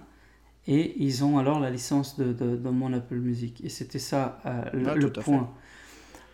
et 0.69 0.95
ils 1.03 1.25
ont 1.25 1.39
alors 1.39 1.59
la 1.59 1.71
licence 1.71 2.17
de, 2.17 2.33
de, 2.33 2.71
mon 2.71 2.93
Apple 2.93 3.17
Music. 3.17 3.61
Et 3.65 3.69
c'était 3.69 3.99
ça 3.99 4.41
euh, 4.47 4.95
le, 4.95 5.11
point. 5.11 5.51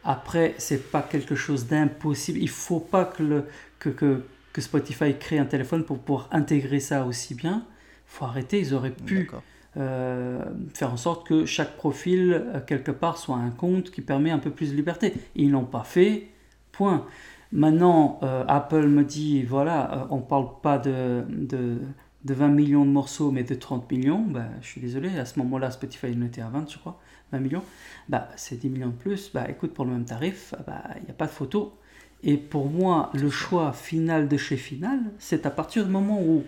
Après, 0.04 0.54
c'est 0.58 0.90
pas 0.90 1.02
quelque 1.02 1.34
chose 1.34 1.66
d'impossible. 1.66 2.38
Il 2.38 2.50
faut 2.50 2.80
pas 2.80 3.06
que, 3.06 3.22
le, 3.22 3.44
que, 3.78 3.88
que, 3.88 4.24
que, 4.52 4.60
Spotify 4.60 5.14
crée 5.18 5.38
un 5.38 5.46
téléphone 5.46 5.84
pour 5.84 5.98
pouvoir 5.98 6.28
intégrer 6.30 6.80
ça 6.80 7.06
aussi 7.06 7.34
bien. 7.34 7.64
Il 7.66 8.16
faut 8.16 8.24
arrêter. 8.26 8.60
Ils 8.60 8.74
auraient 8.74 8.90
pu 8.90 9.30
euh, 9.78 10.44
faire 10.74 10.92
en 10.92 10.98
sorte 10.98 11.26
que 11.26 11.46
chaque 11.46 11.76
profil, 11.76 12.32
euh, 12.34 12.60
quelque 12.60 12.90
part, 12.90 13.16
soit 13.16 13.36
un 13.36 13.50
compte 13.50 13.90
qui 13.90 14.02
permet 14.02 14.30
un 14.30 14.38
peu 14.38 14.50
plus 14.50 14.72
de 14.72 14.76
liberté. 14.76 15.14
Ils 15.36 15.50
l'ont 15.50 15.64
pas 15.64 15.84
fait. 15.84 16.28
Point. 16.72 17.06
Maintenant, 17.50 18.20
Apple 18.46 18.86
me 18.88 19.02
dit 19.02 19.42
voilà, 19.42 20.06
on 20.10 20.18
parle 20.18 20.48
pas 20.62 20.76
de, 20.76 21.24
de 21.30 21.78
de 22.24 22.34
20 22.34 22.48
millions 22.48 22.84
de 22.84 22.90
morceaux, 22.90 23.30
mais 23.30 23.44
de 23.44 23.54
30 23.54 23.90
millions, 23.90 24.22
bah, 24.22 24.48
je 24.60 24.66
suis 24.66 24.80
désolé, 24.80 25.16
à 25.18 25.24
ce 25.24 25.38
moment-là, 25.38 25.70
Spotify 25.70 26.08
était 26.24 26.40
à 26.40 26.48
20, 26.48 26.70
je 26.70 26.78
crois, 26.78 27.00
20 27.32 27.40
millions, 27.40 27.62
bah, 28.08 28.28
c'est 28.36 28.56
10 28.56 28.70
millions 28.70 28.88
de 28.88 28.92
plus, 28.92 29.30
bah, 29.32 29.48
écoute, 29.48 29.72
pour 29.72 29.84
le 29.84 29.92
même 29.92 30.04
tarif, 30.04 30.54
bah, 30.66 30.82
il 30.96 31.04
n'y 31.04 31.10
a 31.10 31.14
pas 31.14 31.26
de 31.26 31.32
photo. 31.32 31.78
Et 32.24 32.36
pour 32.36 32.68
moi, 32.68 33.10
le 33.14 33.30
choix 33.30 33.72
final 33.72 34.28
de 34.28 34.36
chez 34.36 34.56
Final, 34.56 34.98
c'est 35.18 35.46
à 35.46 35.50
partir 35.50 35.84
du 35.84 35.90
moment 35.90 36.20
où 36.20 36.44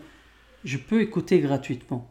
je 0.65 0.79
peux 0.79 1.01
écouter 1.01 1.39
gratuitement. 1.41 2.09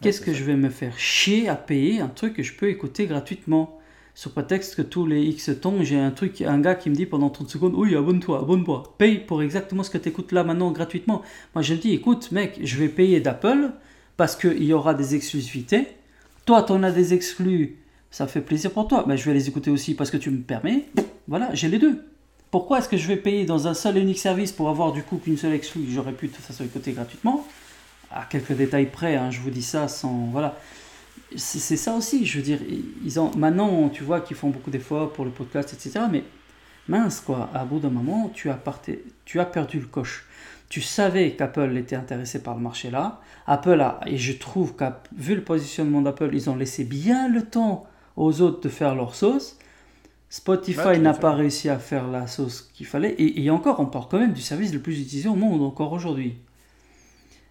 Qu'est-ce 0.00 0.20
que 0.20 0.32
je 0.32 0.44
vais 0.44 0.56
me 0.56 0.70
faire 0.70 0.98
chier 0.98 1.48
à 1.48 1.56
payer 1.56 2.00
un 2.00 2.08
truc 2.08 2.34
que 2.34 2.42
je 2.42 2.54
peux 2.54 2.68
écouter 2.68 3.06
gratuitement? 3.06 3.77
Sur 4.18 4.32
prétexte 4.32 4.74
que 4.74 4.82
tous 4.82 5.06
les 5.06 5.22
X 5.22 5.52
temps, 5.60 5.76
j'ai 5.84 5.96
un 5.96 6.10
truc, 6.10 6.40
un 6.40 6.58
gars 6.58 6.74
qui 6.74 6.90
me 6.90 6.94
dit 6.96 7.06
pendant 7.06 7.30
30 7.30 7.50
secondes, 7.50 7.74
oui, 7.76 7.94
abonne-toi, 7.94 8.40
abonne-toi, 8.40 8.96
paye 8.98 9.18
pour 9.18 9.42
exactement 9.42 9.84
ce 9.84 9.90
que 9.90 9.98
tu 9.98 10.08
écoutes 10.08 10.32
là 10.32 10.42
maintenant 10.42 10.72
gratuitement. 10.72 11.22
Moi, 11.54 11.62
je 11.62 11.74
dis, 11.74 11.92
écoute, 11.92 12.32
mec, 12.32 12.58
je 12.60 12.78
vais 12.78 12.88
payer 12.88 13.20
d'Apple 13.20 13.70
parce 14.16 14.34
qu'il 14.34 14.64
y 14.64 14.72
aura 14.72 14.94
des 14.94 15.14
exclusivités. 15.14 15.86
Toi, 16.46 16.64
tu 16.64 16.72
en 16.72 16.82
as 16.82 16.90
des 16.90 17.14
exclus, 17.14 17.76
ça 18.10 18.26
fait 18.26 18.40
plaisir 18.40 18.72
pour 18.72 18.88
toi. 18.88 19.04
mais 19.06 19.16
je 19.16 19.24
vais 19.24 19.34
les 19.34 19.46
écouter 19.46 19.70
aussi 19.70 19.94
parce 19.94 20.10
que 20.10 20.16
tu 20.16 20.30
me 20.30 20.42
permets. 20.42 20.86
Voilà, 21.28 21.54
j'ai 21.54 21.68
les 21.68 21.78
deux. 21.78 22.04
Pourquoi 22.50 22.78
est-ce 22.78 22.88
que 22.88 22.96
je 22.96 23.06
vais 23.06 23.18
payer 23.18 23.44
dans 23.44 23.68
un 23.68 23.74
seul 23.74 23.98
et 23.98 24.00
unique 24.00 24.18
service 24.18 24.50
pour 24.50 24.68
avoir 24.68 24.90
du 24.90 25.04
coup 25.04 25.18
qu'une 25.18 25.36
seule 25.36 25.52
exclue? 25.52 25.86
J'aurais 25.88 26.10
pu 26.10 26.26
de 26.26 26.32
toute 26.32 26.44
façon 26.44 26.64
écouter 26.64 26.90
gratuitement. 26.90 27.46
À 28.10 28.24
quelques 28.28 28.54
détails 28.54 28.86
près, 28.86 29.14
hein, 29.14 29.30
je 29.30 29.38
vous 29.38 29.50
dis 29.50 29.62
ça 29.62 29.86
sans. 29.86 30.28
Voilà 30.32 30.58
c'est 31.36 31.76
ça 31.76 31.94
aussi, 31.94 32.24
je 32.24 32.38
veux 32.38 32.44
dire, 32.44 32.60
ils 33.04 33.20
ont, 33.20 33.30
maintenant 33.36 33.88
tu 33.90 34.02
vois 34.02 34.20
qu'ils 34.20 34.36
font 34.36 34.48
beaucoup 34.48 34.70
d'efforts 34.70 35.12
pour 35.12 35.24
le 35.24 35.30
podcast, 35.30 35.74
etc. 35.74 36.06
Mais 36.10 36.24
mince 36.88 37.20
quoi, 37.20 37.50
à 37.52 37.64
bout 37.64 37.80
d'un 37.80 37.90
moment, 37.90 38.30
tu 38.32 38.48
as, 38.50 38.54
parté, 38.54 39.04
tu 39.24 39.38
as 39.40 39.44
perdu 39.44 39.78
le 39.78 39.86
coche. 39.86 40.26
Tu 40.68 40.80
savais 40.80 41.32
qu'Apple 41.32 41.76
était 41.76 41.96
intéressé 41.96 42.42
par 42.42 42.54
le 42.54 42.60
marché 42.60 42.90
là. 42.90 43.20
Apple 43.46 43.80
a, 43.80 44.00
et 44.06 44.18
je 44.18 44.32
trouve 44.32 44.74
qu'vu 44.74 44.90
vu 45.16 45.34
le 45.34 45.42
positionnement 45.42 46.02
d'Apple, 46.02 46.30
ils 46.32 46.50
ont 46.50 46.56
laissé 46.56 46.84
bien 46.84 47.28
le 47.28 47.42
temps 47.42 47.86
aux 48.16 48.40
autres 48.40 48.60
de 48.60 48.68
faire 48.68 48.94
leur 48.94 49.14
sauce. 49.14 49.58
Spotify 50.30 50.98
n'a 50.98 51.14
pas 51.14 51.32
réussi 51.32 51.70
à 51.70 51.78
faire 51.78 52.06
la 52.08 52.26
sauce 52.26 52.70
qu'il 52.74 52.84
fallait. 52.84 53.12
Et, 53.12 53.44
et 53.44 53.50
encore, 53.50 53.80
on 53.80 53.86
parle 53.86 54.08
quand 54.10 54.18
même 54.18 54.34
du 54.34 54.42
service 54.42 54.74
le 54.74 54.80
plus 54.80 55.00
utilisé 55.00 55.28
au 55.28 55.34
monde 55.34 55.62
encore 55.62 55.92
aujourd'hui. 55.92 56.36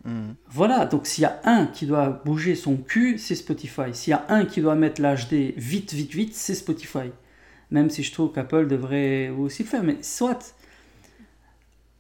Mm. 0.08 0.32
Voilà, 0.50 0.86
donc 0.86 1.06
s'il 1.06 1.24
y 1.24 1.26
a 1.26 1.40
un 1.44 1.68
qui 1.68 1.86
doit 1.86 2.22
bouger 2.26 2.56
son 2.56 2.78
cul, 2.78 3.18
c'est 3.20 3.36
Spotify. 3.36 3.94
S'il 3.94 4.12
y 4.12 4.14
a 4.14 4.26
un 4.30 4.46
qui 4.46 4.62
doit 4.62 4.76
mettre 4.76 5.02
l'HD 5.02 5.54
vite, 5.58 5.94
vite, 5.94 6.14
vite, 6.14 6.34
c'est 6.34 6.56
Spotify. 6.56 7.12
Même 7.70 7.90
si 7.90 8.02
je 8.04 8.14
trouve 8.14 8.32
qu'Apple 8.32 8.68
devrait 8.68 9.30
aussi 9.30 9.64
le 9.64 9.70
faire, 9.70 9.84
mais 9.84 9.98
soit. 10.02 10.56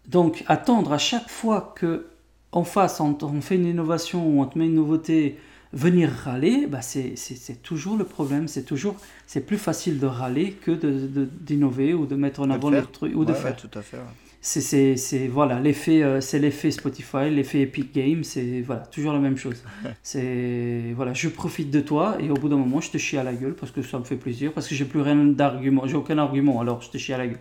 Donc 0.08 0.46
attendre 0.48 0.94
à 0.94 0.98
chaque 0.98 1.30
fois 1.30 1.74
que 1.76 2.08
en 2.54 2.64
face, 2.64 3.02
on, 3.02 3.42
fait 3.42 3.56
une 3.56 3.66
innovation 3.66 4.26
ou 4.26 4.42
on 4.42 4.46
te 4.46 4.58
met 4.58 4.68
une 4.68 4.76
nouveauté, 4.76 5.38
venir 5.74 6.10
râler, 6.10 6.66
bah 6.66 6.82
c'est 6.82 7.62
toujours 7.62 7.98
le 7.98 8.06
problème. 8.06 8.48
C'est 8.48 8.64
toujours 8.64 8.96
c'est 9.28 9.46
plus 9.46 9.58
facile 9.58 10.00
de 10.00 10.08
râler 10.08 10.54
que 10.54 10.72
d'innover 10.72 11.92
de, 11.92 11.96
ou 11.96 12.06
de 12.06 12.16
mettre 12.16 12.40
en 12.40 12.50
avant 12.50 12.70
les 12.70 12.82
trucs 12.84 13.14
ou 13.14 13.26
de 13.26 13.34
faire. 13.34 13.58
tout 13.58 13.70
à 13.78 13.82
fait. 13.82 13.98
C'est 14.42 15.28
voilà 15.28 15.60
l'effet 15.60 16.04
euh, 16.04 16.22
c'est 16.22 16.40
l'effet 16.40 16.72
Spotify, 16.72 17.30
l'effet 17.30 17.62
Epic 17.62 17.94
Games, 17.94 18.24
c'est 18.24 18.62
voilà 18.62 18.82
toujours 18.86 19.14
la 19.14 19.20
même 19.20 19.38
chose. 19.38 19.64
c'est 20.04 20.94
voilà 20.96 21.14
je 21.14 21.28
profite 21.28 21.72
de 21.72 21.82
toi 21.82 22.18
et 22.20 22.30
au 22.30 22.36
bout 22.36 22.48
d'un 22.48 22.58
moment 22.58 22.80
je 22.80 22.92
te 22.92 22.98
chie 22.98 23.18
à 23.18 23.24
la 23.24 23.34
gueule 23.34 23.56
parce 23.56 23.72
que 23.72 23.82
ça 23.82 24.00
me 24.00 24.04
fait 24.04 24.16
plaisir 24.16 24.54
parce 24.54 24.68
que 24.68 24.76
j'ai 24.76 24.86
plus 24.86 25.02
rien 25.02 25.16
d'argument, 25.16 25.88
j'ai 25.88 25.96
aucun 25.96 26.18
argument 26.18 26.62
alors 26.62 26.82
je 26.82 26.90
te 26.90 26.98
chie 26.98 27.14
à 27.14 27.18
la 27.18 27.28
gueule. 27.28 27.40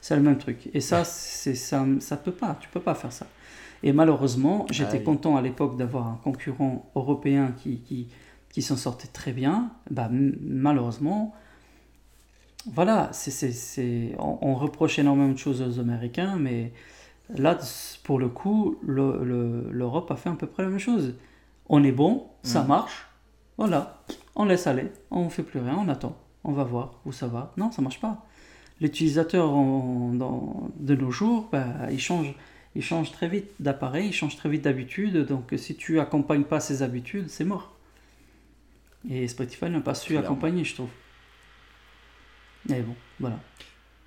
C'est 0.00 0.16
le 0.16 0.22
même 0.22 0.38
truc. 0.38 0.68
Et 0.74 0.80
ça 0.80 1.02
c'est 1.04 1.54
ça 1.54 1.84
ça 1.98 2.16
peut 2.16 2.32
pas, 2.32 2.58
tu 2.60 2.68
peux 2.68 2.80
pas 2.80 2.94
faire 2.94 3.12
ça. 3.12 3.26
Et 3.84 3.92
malheureusement, 3.92 4.64
j'étais 4.70 5.02
content 5.02 5.36
à 5.36 5.42
l'époque 5.42 5.76
d'avoir 5.76 6.06
un 6.06 6.18
concurrent 6.24 6.90
européen 6.96 7.52
qui, 7.58 7.80
qui, 7.80 8.08
qui 8.50 8.62
s'en 8.62 8.76
sortait 8.76 9.08
très 9.08 9.32
bien. 9.32 9.72
Bah, 9.90 10.08
malheureusement, 10.10 11.34
voilà, 12.72 13.10
c'est, 13.12 14.14
on, 14.18 14.38
on, 14.40 14.54
reproche 14.54 14.98
énormément 14.98 15.32
de 15.32 15.38
choses 15.38 15.62
aux 15.62 15.78
Américains, 15.78 16.36
mais 16.36 16.72
là, 17.34 17.58
pour 18.04 18.18
le 18.18 18.28
coup, 18.28 18.78
l'Europe 18.82 20.10
a 20.10 20.16
fait 20.16 20.30
à 20.30 20.32
peu 20.32 20.46
près 20.46 20.62
la 20.62 20.70
même 20.70 20.78
chose. 20.78 21.14
On 21.68 21.82
est 21.84 21.92
bon, 21.92 22.26
ça 22.42 22.62
mm. 22.62 22.68
marche, 22.68 23.06
voilà, 23.58 24.02
on 24.34 24.44
laisse 24.44 24.66
aller, 24.66 24.90
on 25.10 25.24
ne 25.24 25.28
fait 25.28 25.42
plus 25.42 25.60
rien, 25.60 25.76
on 25.78 25.88
attend, 25.88 26.16
on 26.42 26.52
va 26.52 26.64
voir 26.64 27.00
où 27.04 27.12
ça 27.12 27.26
va. 27.26 27.52
Non, 27.56 27.70
ça 27.70 27.82
marche 27.82 28.00
pas. 28.00 28.24
L'utilisateur 28.80 29.50
de 29.50 30.94
nos 30.94 31.10
jours, 31.10 31.48
bah, 31.52 31.66
il 31.90 32.00
change 32.00 32.34
il 32.76 32.82
change 32.82 33.12
très 33.12 33.28
vite 33.28 33.46
d'appareil, 33.60 34.08
il 34.08 34.12
change 34.12 34.36
très 34.36 34.48
vite 34.48 34.62
d'habitude. 34.62 35.16
Donc 35.26 35.54
si 35.56 35.76
tu 35.76 36.00
accompagnes 36.00 36.44
pas 36.44 36.60
ses 36.60 36.82
habitudes, 36.82 37.28
c'est 37.28 37.44
mort. 37.44 37.72
Et 39.08 39.28
Spotify 39.28 39.70
n'a 39.70 39.80
pas 39.80 39.94
su 39.94 40.16
accompagner, 40.16 40.64
je 40.64 40.74
trouve. 40.74 40.88
Mais 42.68 42.80
bon, 42.80 42.94
voilà. 43.20 43.38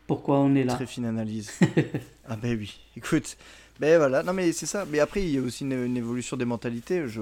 Pourquoi 0.07 0.39
on 0.39 0.55
est 0.55 0.63
là 0.63 0.73
Très 0.73 0.85
fine 0.85 1.05
analyse. 1.05 1.51
ah 2.27 2.37
ben 2.37 2.57
oui, 2.57 2.79
écoute. 2.95 3.37
Ben 3.79 3.97
voilà, 3.97 4.23
non 4.23 4.33
mais 4.33 4.53
c'est 4.53 4.65
ça. 4.65 4.85
Mais 4.85 4.99
après, 4.99 5.21
il 5.21 5.29
y 5.29 5.37
a 5.37 5.41
aussi 5.41 5.63
une, 5.63 5.97
évolution 5.97 6.37
des 6.37 6.45
mentalités. 6.45 7.07
Je, 7.07 7.21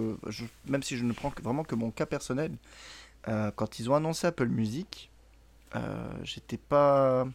même 0.68 0.84
si 0.84 0.96
je 0.96 1.04
ne 1.04 1.12
prends 1.12 1.34
vraiment 1.44 1.64
que 1.64 1.76
mon 1.76 1.92
cas 1.92 2.06
personnel, 2.06 2.52
euh, 3.28 3.52
quand 3.56 3.80
ils 3.80 3.90
ont 3.90 3.96
annoncé 3.96 4.28
Apple 4.28 4.48
Music, 4.48 5.10
euh, 5.76 6.08
j'étais 6.24 6.58
pas 6.58 7.28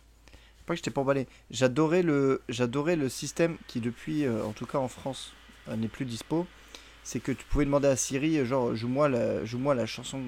pas 0.64 0.74
que 0.74 0.76
j'étais 0.76 0.90
pas 0.90 1.00
emballé. 1.00 1.26
J'adorais 1.50 2.02
le, 2.02 2.42
j'adorais 2.48 2.96
le 2.96 3.08
système 3.08 3.58
qui 3.66 3.80
depuis, 3.80 4.24
euh, 4.24 4.44
en 4.44 4.52
tout 4.52 4.66
cas 4.66 4.78
en 4.78 4.88
France, 4.88 5.32
n'est 5.76 5.88
plus 5.88 6.04
dispo. 6.04 6.46
C'est 7.02 7.20
que 7.20 7.32
tu 7.32 7.44
pouvais 7.44 7.64
demander 7.64 7.88
à 7.88 7.96
Siri, 7.96 8.44
genre 8.46 8.74
joue-moi 8.74 9.08
la, 9.08 9.44
joue-moi 9.44 9.74
la 9.74 9.86
chanson, 9.86 10.20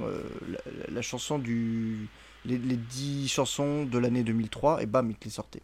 la, 0.88 1.02
chanson 1.02 1.38
du, 1.38 2.08
les, 2.44 2.58
les 2.58 2.76
10 2.76 3.28
chansons 3.28 3.84
de 3.84 3.98
l'année 3.98 4.22
2003 4.22 4.82
et 4.82 4.86
bam 4.86 5.10
il 5.10 5.16
les 5.24 5.30
sortait. 5.30 5.62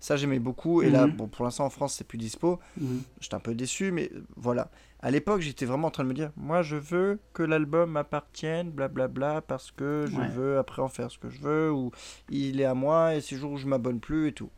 Ça, 0.00 0.16
j'aimais 0.16 0.38
beaucoup. 0.38 0.82
Et 0.82 0.90
là, 0.90 1.06
mhm. 1.06 1.16
bon, 1.16 1.26
pour 1.26 1.44
l'instant, 1.44 1.64
en 1.64 1.70
France, 1.70 1.94
c'est 1.94 2.06
plus 2.06 2.18
dispo. 2.18 2.60
Mhm. 2.76 3.02
J'étais 3.20 3.34
un 3.34 3.40
peu 3.40 3.54
déçu, 3.54 3.90
mais 3.90 4.10
voilà. 4.36 4.70
À 5.00 5.10
l'époque, 5.10 5.40
j'étais 5.40 5.64
vraiment 5.64 5.88
en 5.88 5.90
train 5.90 6.04
de 6.04 6.08
me 6.08 6.14
dire 6.14 6.30
Moi, 6.36 6.62
je 6.62 6.76
veux 6.76 7.18
que 7.32 7.42
l'album 7.42 7.90
m'appartienne, 7.90 8.70
blablabla, 8.70 9.42
parce 9.42 9.70
que 9.70 10.06
je 10.08 10.20
veux 10.32 10.58
après 10.58 10.82
en 10.82 10.88
faire 10.88 11.10
ce 11.10 11.18
que 11.18 11.30
je 11.30 11.40
veux, 11.40 11.72
ou 11.72 11.90
il 12.30 12.60
est 12.60 12.64
à 12.64 12.74
moi, 12.74 13.14
et 13.14 13.20
ces 13.20 13.36
jours 13.36 13.52
où 13.52 13.56
je 13.56 13.66
m'abonne 13.66 14.00
plus, 14.00 14.28
et 14.28 14.32
tout. 14.32 14.50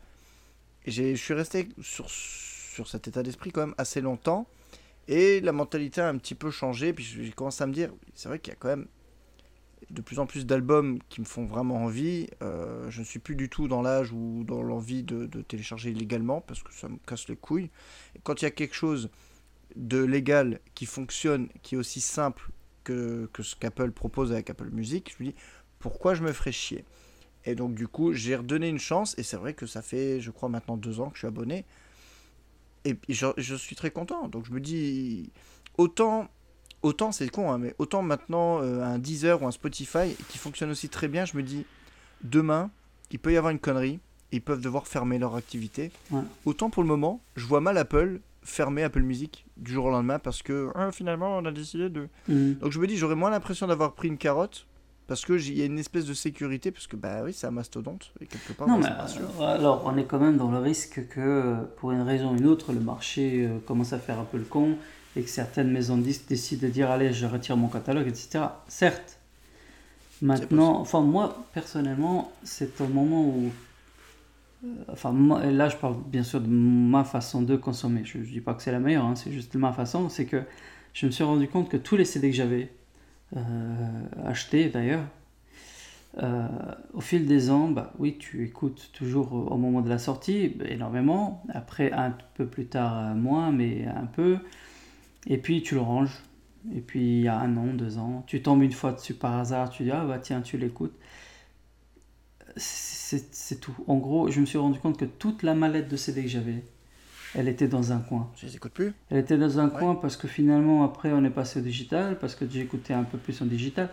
Et 0.85 0.91
je 0.91 1.15
suis 1.15 1.33
resté 1.33 1.69
sur, 1.81 2.09
sur 2.09 2.87
cet 2.87 3.07
état 3.07 3.23
d'esprit 3.23 3.51
quand 3.51 3.61
même 3.61 3.75
assez 3.77 4.01
longtemps. 4.01 4.47
Et 5.07 5.41
la 5.41 5.51
mentalité 5.51 6.01
a 6.01 6.07
un 6.07 6.17
petit 6.17 6.35
peu 6.35 6.51
changé. 6.51 6.93
Puis 6.93 7.03
j'ai 7.03 7.31
commencé 7.31 7.63
à 7.63 7.67
me 7.67 7.73
dire 7.73 7.91
C'est 8.13 8.29
vrai 8.29 8.39
qu'il 8.39 8.51
y 8.51 8.55
a 8.55 8.57
quand 8.59 8.69
même 8.69 8.87
de 9.89 10.01
plus 10.01 10.19
en 10.19 10.25
plus 10.25 10.45
d'albums 10.45 10.99
qui 11.09 11.21
me 11.21 11.25
font 11.25 11.45
vraiment 11.45 11.83
envie. 11.83 12.27
Euh, 12.41 12.89
je 12.89 12.99
ne 12.99 13.05
suis 13.05 13.19
plus 13.19 13.35
du 13.35 13.49
tout 13.49 13.67
dans 13.67 13.81
l'âge 13.81 14.11
ou 14.11 14.43
dans 14.45 14.61
l'envie 14.61 15.03
de, 15.03 15.25
télécharger 15.41 15.91
illégalement 15.91 16.41
parce 16.41 16.61
que 16.63 16.73
ça 16.73 16.87
me 16.87 16.97
casse 17.07 17.27
les 17.27 17.35
couilles. 17.35 17.69
Quand 18.23 18.41
il 18.41 18.45
y 18.45 18.47
a 18.47 18.51
quelque 18.51 18.75
chose 18.75 19.09
de 19.75 20.03
légal 20.03 20.59
qui 20.75 20.85
fonctionne, 20.85 21.49
qui 21.61 21.75
est 21.75 21.77
aussi 21.77 22.01
simple 22.01 22.49
que, 22.83 23.29
ce 23.39 23.55
qu'Apple 23.55 23.91
propose 23.91 24.31
avec 24.31 24.49
Apple 24.49 24.69
Music, 24.71 25.15
je 25.17 25.23
me 25.23 25.29
dis 25.29 25.35
pourquoi 25.79 26.13
je 26.13 26.23
me 26.23 26.31
ferais 26.31 26.51
chier? 26.51 26.85
Et 27.45 27.55
donc 27.55 27.73
du 27.73 27.87
coup 27.87 28.13
j'ai 28.13 28.35
redonné 28.35 28.69
une 28.69 28.79
chance 28.79 29.17
et 29.17 29.23
c'est 29.23 29.37
vrai 29.37 29.53
que 29.53 29.65
ça 29.65 29.81
fait 29.81 30.21
je 30.21 30.29
crois 30.29 30.47
maintenant 30.47 30.77
deux 30.77 30.99
ans 30.99 31.09
que 31.09 31.15
je 31.15 31.19
suis 31.19 31.27
abonné. 31.27 31.65
Et 32.83 32.97
je 33.09 33.55
suis 33.55 33.75
très 33.75 33.91
content. 33.91 34.27
Donc 34.27 34.45
je 34.45 34.51
me 34.51 34.59
dis 34.59 35.31
autant 35.77 36.29
autant 36.83 37.11
c'est 37.11 37.29
con, 37.29 37.51
hein, 37.51 37.57
mais 37.57 37.75
autant 37.77 38.01
maintenant 38.01 38.61
euh, 38.61 38.83
un 38.83 38.99
Deezer 38.99 39.41
ou 39.41 39.47
un 39.47 39.51
Spotify 39.51 40.15
qui 40.29 40.37
fonctionne 40.37 40.71
aussi 40.71 40.89
très 40.89 41.07
bien, 41.07 41.25
je 41.25 41.37
me 41.37 41.43
dis 41.43 41.65
demain 42.23 42.69
il 43.11 43.19
peut 43.19 43.33
y 43.33 43.37
avoir 43.37 43.51
une 43.51 43.59
connerie, 43.59 43.99
ils 44.31 44.41
peuvent 44.41 44.61
devoir 44.61 44.87
fermer 44.87 45.19
leur 45.19 45.35
activité. 45.35 45.91
Autant 46.45 46.69
pour 46.69 46.81
le 46.81 46.87
moment, 46.87 47.21
je 47.35 47.45
vois 47.45 47.59
mal 47.61 47.77
Apple 47.77 48.21
fermer 48.43 48.83
Apple 48.83 49.01
Music 49.01 49.45
du 49.57 49.73
jour 49.73 49.85
au 49.85 49.91
lendemain 49.91 50.19
parce 50.19 50.41
que 50.41 50.69
ah, 50.75 50.91
finalement 50.91 51.37
on 51.37 51.45
a 51.45 51.51
décidé 51.51 51.89
de. 51.89 52.07
Mhm. 52.27 52.55
Donc 52.55 52.71
je 52.71 52.79
me 52.79 52.87
dis 52.87 52.97
j'aurais 52.97 53.15
moins 53.15 53.29
l'impression 53.29 53.67
d'avoir 53.67 53.93
pris 53.93 54.07
une 54.07 54.17
carotte 54.17 54.65
parce 55.07 55.25
que 55.25 55.33
il 55.33 55.57
y 55.57 55.61
a 55.61 55.65
une 55.65 55.77
espèce 55.77 56.05
de 56.05 56.13
sécurité 56.13 56.71
parce 56.71 56.87
que 56.87 56.95
bah 56.95 57.21
oui 57.23 57.33
c'est 57.33 57.45
un 57.45 57.51
mastodonte 57.51 58.13
et 58.19 58.25
quelque 58.25 58.53
part 58.53 58.67
non, 58.67 58.77
mais, 58.79 58.87
euh, 58.87 59.43
alors 59.43 59.83
on 59.85 59.97
est 59.97 60.05
quand 60.05 60.19
même 60.19 60.37
dans 60.37 60.49
le 60.49 60.57
risque 60.57 61.07
que 61.09 61.55
pour 61.77 61.91
une 61.91 62.01
raison 62.01 62.31
ou 62.31 62.37
une 62.37 62.47
autre 62.47 62.71
le 62.71 62.79
marché 62.79 63.45
euh, 63.45 63.59
commence 63.65 63.93
à 63.93 63.99
faire 63.99 64.19
un 64.19 64.23
peu 64.23 64.37
le 64.37 64.45
con 64.45 64.77
et 65.15 65.23
que 65.23 65.29
certaines 65.29 65.69
maisons 65.69 65.97
de 65.97 66.03
disques 66.03 66.27
décident 66.27 66.67
de 66.67 66.71
dire 66.71 66.89
allez 66.89 67.13
je 67.13 67.25
retire 67.25 67.57
mon 67.57 67.67
catalogue 67.67 68.07
etc 68.07 68.45
certes. 68.67 69.19
Maintenant 70.21 70.79
enfin 70.79 71.01
moi 71.01 71.45
personnellement 71.53 72.31
c'est 72.43 72.79
au 72.81 72.87
moment 72.87 73.25
où 73.25 73.51
euh, 74.63 74.67
enfin 74.89 75.13
là 75.51 75.69
je 75.69 75.75
parle 75.75 75.95
bien 76.05 76.23
sûr 76.23 76.41
de 76.41 76.47
ma 76.47 77.03
façon 77.03 77.41
de 77.41 77.55
consommer. 77.55 78.03
Je, 78.05 78.19
ne 78.19 78.23
dis 78.23 78.41
pas 78.41 78.53
que 78.53 78.63
c'est 78.63 78.71
la 78.71 78.79
meilleure 78.79 79.05
hein, 79.05 79.15
c'est 79.15 79.31
juste 79.31 79.55
ma 79.55 79.73
façon. 79.73 80.09
C'est 80.09 80.25
que 80.25 80.43
je 80.93 81.05
me 81.05 81.11
suis 81.11 81.23
rendu 81.23 81.47
compte 81.47 81.69
que 81.69 81.77
tous 81.77 81.97
les 81.97 82.05
CD 82.05 82.29
que 82.29 82.35
j'avais 82.35 82.71
euh, 83.35 83.39
achetés 84.25 84.69
d'ailleurs 84.69 85.03
euh, 86.17 86.47
au 86.93 87.01
fil 87.01 87.25
des 87.25 87.49
ans, 87.49 87.69
bah, 87.69 87.93
oui, 87.97 88.17
tu 88.19 88.43
écoutes 88.43 88.91
toujours 88.93 89.33
au 89.33 89.57
moment 89.57 89.81
de 89.81 89.89
la 89.89 89.97
sortie, 89.97 90.57
énormément. 90.67 91.43
Après, 91.53 91.91
un 91.91 92.13
peu 92.35 92.45
plus 92.45 92.65
tard, 92.65 93.15
moins, 93.15 93.51
mais 93.51 93.85
un 93.87 94.05
peu. 94.05 94.37
Et 95.27 95.37
puis 95.37 95.61
tu 95.61 95.75
le 95.75 95.81
ranges. 95.81 96.23
Et 96.75 96.81
puis 96.81 96.99
il 96.99 97.21
y 97.21 97.27
a 97.27 97.39
un 97.39 97.57
an, 97.57 97.73
deux 97.73 97.97
ans, 97.97 98.23
tu 98.27 98.41
tombes 98.41 98.61
une 98.61 98.71
fois 98.71 98.91
dessus 98.91 99.15
par 99.15 99.37
hasard, 99.37 99.69
tu 99.71 99.83
dis 99.83 99.91
ah 99.91 100.05
bah 100.05 100.19
tiens, 100.19 100.41
tu 100.41 100.57
l'écoutes. 100.57 100.95
C'est 102.55 103.59
tout. 103.59 103.75
En 103.87 103.97
gros, 103.97 104.29
je 104.29 104.39
me 104.39 104.45
suis 104.45 104.57
rendu 104.57 104.79
compte 104.79 104.97
que 104.97 105.05
toute 105.05 105.43
la 105.43 105.55
mallette 105.55 105.89
de 105.89 105.97
CD 105.97 106.23
que 106.23 106.27
j'avais, 106.27 106.63
elle 107.33 107.47
était 107.47 107.67
dans 107.67 107.91
un 107.91 107.99
coin. 107.99 108.29
Je 108.35 108.45
les 108.45 108.55
écoute 108.55 108.73
plus 108.73 108.93
Elle 109.09 109.17
était 109.17 109.37
dans 109.37 109.59
un 109.59 109.69
coin 109.69 109.95
parce 109.95 110.17
que 110.17 110.27
finalement, 110.27 110.83
après, 110.83 111.11
on 111.11 111.23
est 111.23 111.29
passé 111.29 111.59
au 111.59 111.61
digital, 111.61 112.17
parce 112.19 112.35
que 112.35 112.45
écouté 112.57 112.93
un 112.93 113.03
peu 113.03 113.17
plus 113.17 113.41
en 113.41 113.45
digital. 113.45 113.89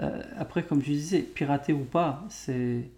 Euh, 0.00 0.22
après, 0.36 0.64
comme 0.64 0.82
tu 0.82 0.90
disais, 0.90 1.20
pirater 1.20 1.72
ou 1.72 1.84
pas, 1.84 2.24
c'est. 2.28 2.88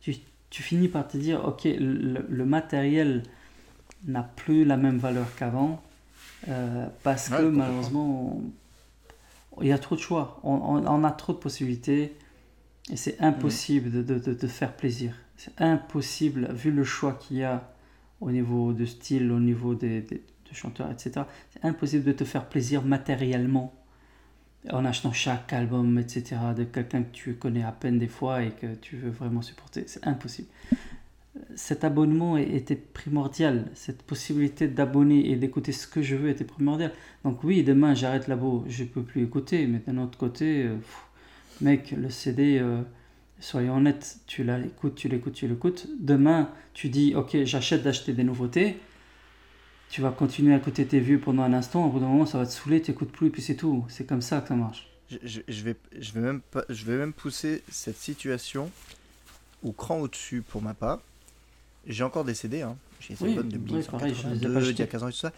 Tu, 0.00 0.16
tu, 0.50 0.62
finis 0.62 0.88
par 0.88 1.06
te 1.06 1.16
dire, 1.16 1.44
ok, 1.44 1.66
le 1.78 2.44
matériel 2.44 3.22
n'a 4.06 4.22
plus 4.22 4.64
la 4.64 4.76
même 4.76 4.98
valeur 4.98 5.26
qu'avant 5.36 5.82
euh, 6.48 6.86
parce 7.02 7.28
que 7.28 7.42
malheureusement, 7.42 8.40
il 9.60 9.68
y 9.68 9.72
a 9.72 9.78
trop 9.78 9.96
de 9.96 10.00
choix. 10.00 10.40
On, 10.42 11.04
a 11.04 11.10
trop 11.10 11.32
de 11.32 11.38
possibilités 11.38 12.16
et 12.90 12.96
c'est 12.96 13.20
impossible 13.20 13.90
de, 13.90 14.18
de, 14.18 14.34
de, 14.34 14.46
faire 14.46 14.74
plaisir. 14.74 15.14
C'est 15.36 15.60
impossible, 15.60 16.52
vu 16.52 16.70
le 16.70 16.84
choix 16.84 17.14
qu'il 17.14 17.38
y 17.38 17.44
a 17.44 17.72
au 18.20 18.30
niveau 18.30 18.72
de 18.72 18.84
style, 18.84 19.30
au 19.32 19.40
niveau 19.40 19.74
des, 19.74 20.00
des 20.00 20.22
chanteurs, 20.52 20.90
etc. 20.90 21.22
C'est 21.52 21.64
impossible 21.64 22.04
de 22.04 22.12
te 22.12 22.24
faire 22.24 22.48
plaisir 22.48 22.82
matériellement 22.82 23.74
en 24.70 24.84
achetant 24.84 25.12
chaque 25.12 25.52
album, 25.52 25.98
etc. 25.98 26.36
de 26.56 26.64
quelqu'un 26.64 27.02
que 27.02 27.12
tu 27.12 27.34
connais 27.34 27.62
à 27.62 27.72
peine 27.72 27.98
des 27.98 28.08
fois 28.08 28.42
et 28.42 28.50
que 28.50 28.74
tu 28.74 28.96
veux 28.96 29.10
vraiment 29.10 29.42
supporter. 29.42 29.84
C'est 29.86 30.06
impossible 30.06 30.48
cet 31.54 31.84
abonnement 31.84 32.36
était 32.36 32.76
primordial. 32.76 33.70
Cette 33.74 34.02
possibilité 34.02 34.68
d'abonner 34.68 35.30
et 35.30 35.36
d'écouter 35.36 35.72
ce 35.72 35.86
que 35.86 36.02
je 36.02 36.16
veux 36.16 36.28
était 36.30 36.44
primordiale. 36.44 36.92
Donc 37.24 37.42
oui, 37.44 37.62
demain 37.62 37.94
j'arrête 37.94 38.28
labo, 38.28 38.64
je 38.68 38.84
peux 38.84 39.02
plus 39.02 39.22
écouter. 39.22 39.66
Mais 39.66 39.80
d'un 39.86 39.98
autre 39.98 40.18
côté, 40.18 40.64
euh, 40.64 40.76
mec, 41.60 41.92
le 41.96 42.10
CD, 42.10 42.58
euh, 42.58 42.82
soyons 43.40 43.76
honnêtes, 43.76 44.18
tu 44.26 44.44
l'écoutes, 44.44 44.94
tu 44.94 45.08
l'écoutes, 45.08 45.34
tu 45.34 45.48
l'écoutes. 45.48 45.88
Demain, 46.00 46.50
tu 46.74 46.88
dis, 46.88 47.14
ok, 47.14 47.44
j'achète 47.44 47.82
d'acheter 47.82 48.12
des 48.12 48.24
nouveautés. 48.24 48.78
Tu 49.88 50.00
vas 50.00 50.10
continuer 50.10 50.52
à 50.52 50.58
écouter 50.58 50.84
tes 50.84 51.00
vieux 51.00 51.20
pendant 51.20 51.42
un 51.42 51.52
instant. 51.52 51.86
Au 51.86 51.90
bout 51.90 52.00
d'un 52.00 52.08
moment, 52.08 52.26
ça 52.26 52.38
va 52.38 52.46
te 52.46 52.50
saouler, 52.52 52.82
tu 52.82 52.90
n'écoutes 52.90 53.12
plus 53.12 53.28
et 53.28 53.30
puis 53.30 53.42
c'est 53.42 53.54
tout. 53.54 53.84
C'est 53.88 54.06
comme 54.06 54.22
ça 54.22 54.40
que 54.40 54.48
ça 54.48 54.54
marche. 54.54 54.90
Je, 55.22 55.40
vais, 55.62 55.76
je, 55.96 56.12
vais 56.12 56.20
même 56.20 56.40
je 56.68 56.84
vais 56.84 56.96
même 56.96 57.12
pousser 57.12 57.62
cette 57.70 57.96
situation 57.96 58.72
au 59.62 59.70
cran 59.70 60.00
au-dessus 60.00 60.42
pour 60.42 60.62
ma 60.62 60.74
part 60.74 61.00
j'ai 61.86 62.04
encore 62.04 62.24
des 62.24 62.34
CD, 62.34 62.62
hein. 62.62 62.76
j'ai 63.00 63.14
des 63.14 63.24
albums 63.24 63.50
de 63.50 63.58
1982, 63.58 64.70
il 64.70 64.78
y 64.78 64.82
a 64.82 64.86
15 64.86 65.02
ans 65.02 65.08
et 65.08 65.12
tout 65.12 65.18
ça. 65.18 65.32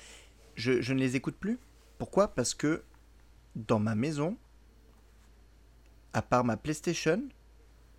Je, 0.54 0.80
je, 0.80 0.92
ne 0.92 0.98
les 0.98 1.16
écoute 1.16 1.36
plus. 1.38 1.58
Pourquoi? 1.98 2.28
Parce 2.34 2.54
que 2.54 2.82
dans 3.54 3.78
ma 3.78 3.94
maison, 3.94 4.36
à 6.12 6.22
part 6.22 6.44
ma 6.44 6.56
PlayStation, 6.56 7.22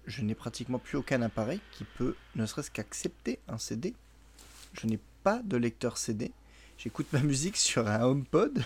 je 0.05 0.21
n'ai 0.21 0.35
pratiquement 0.35 0.79
plus 0.79 0.97
aucun 0.97 1.21
appareil 1.21 1.59
qui 1.71 1.83
peut 1.83 2.15
ne 2.35 2.45
serait-ce 2.45 2.71
qu'accepter 2.71 3.39
un 3.47 3.57
CD. 3.57 3.93
Je 4.73 4.87
n'ai 4.87 4.99
pas 5.23 5.41
de 5.43 5.57
lecteur 5.57 5.97
CD. 5.97 6.31
J'écoute 6.77 7.07
ma 7.11 7.19
musique 7.19 7.57
sur 7.69 7.87
un 7.87 8.01
HomePod. 8.01 8.63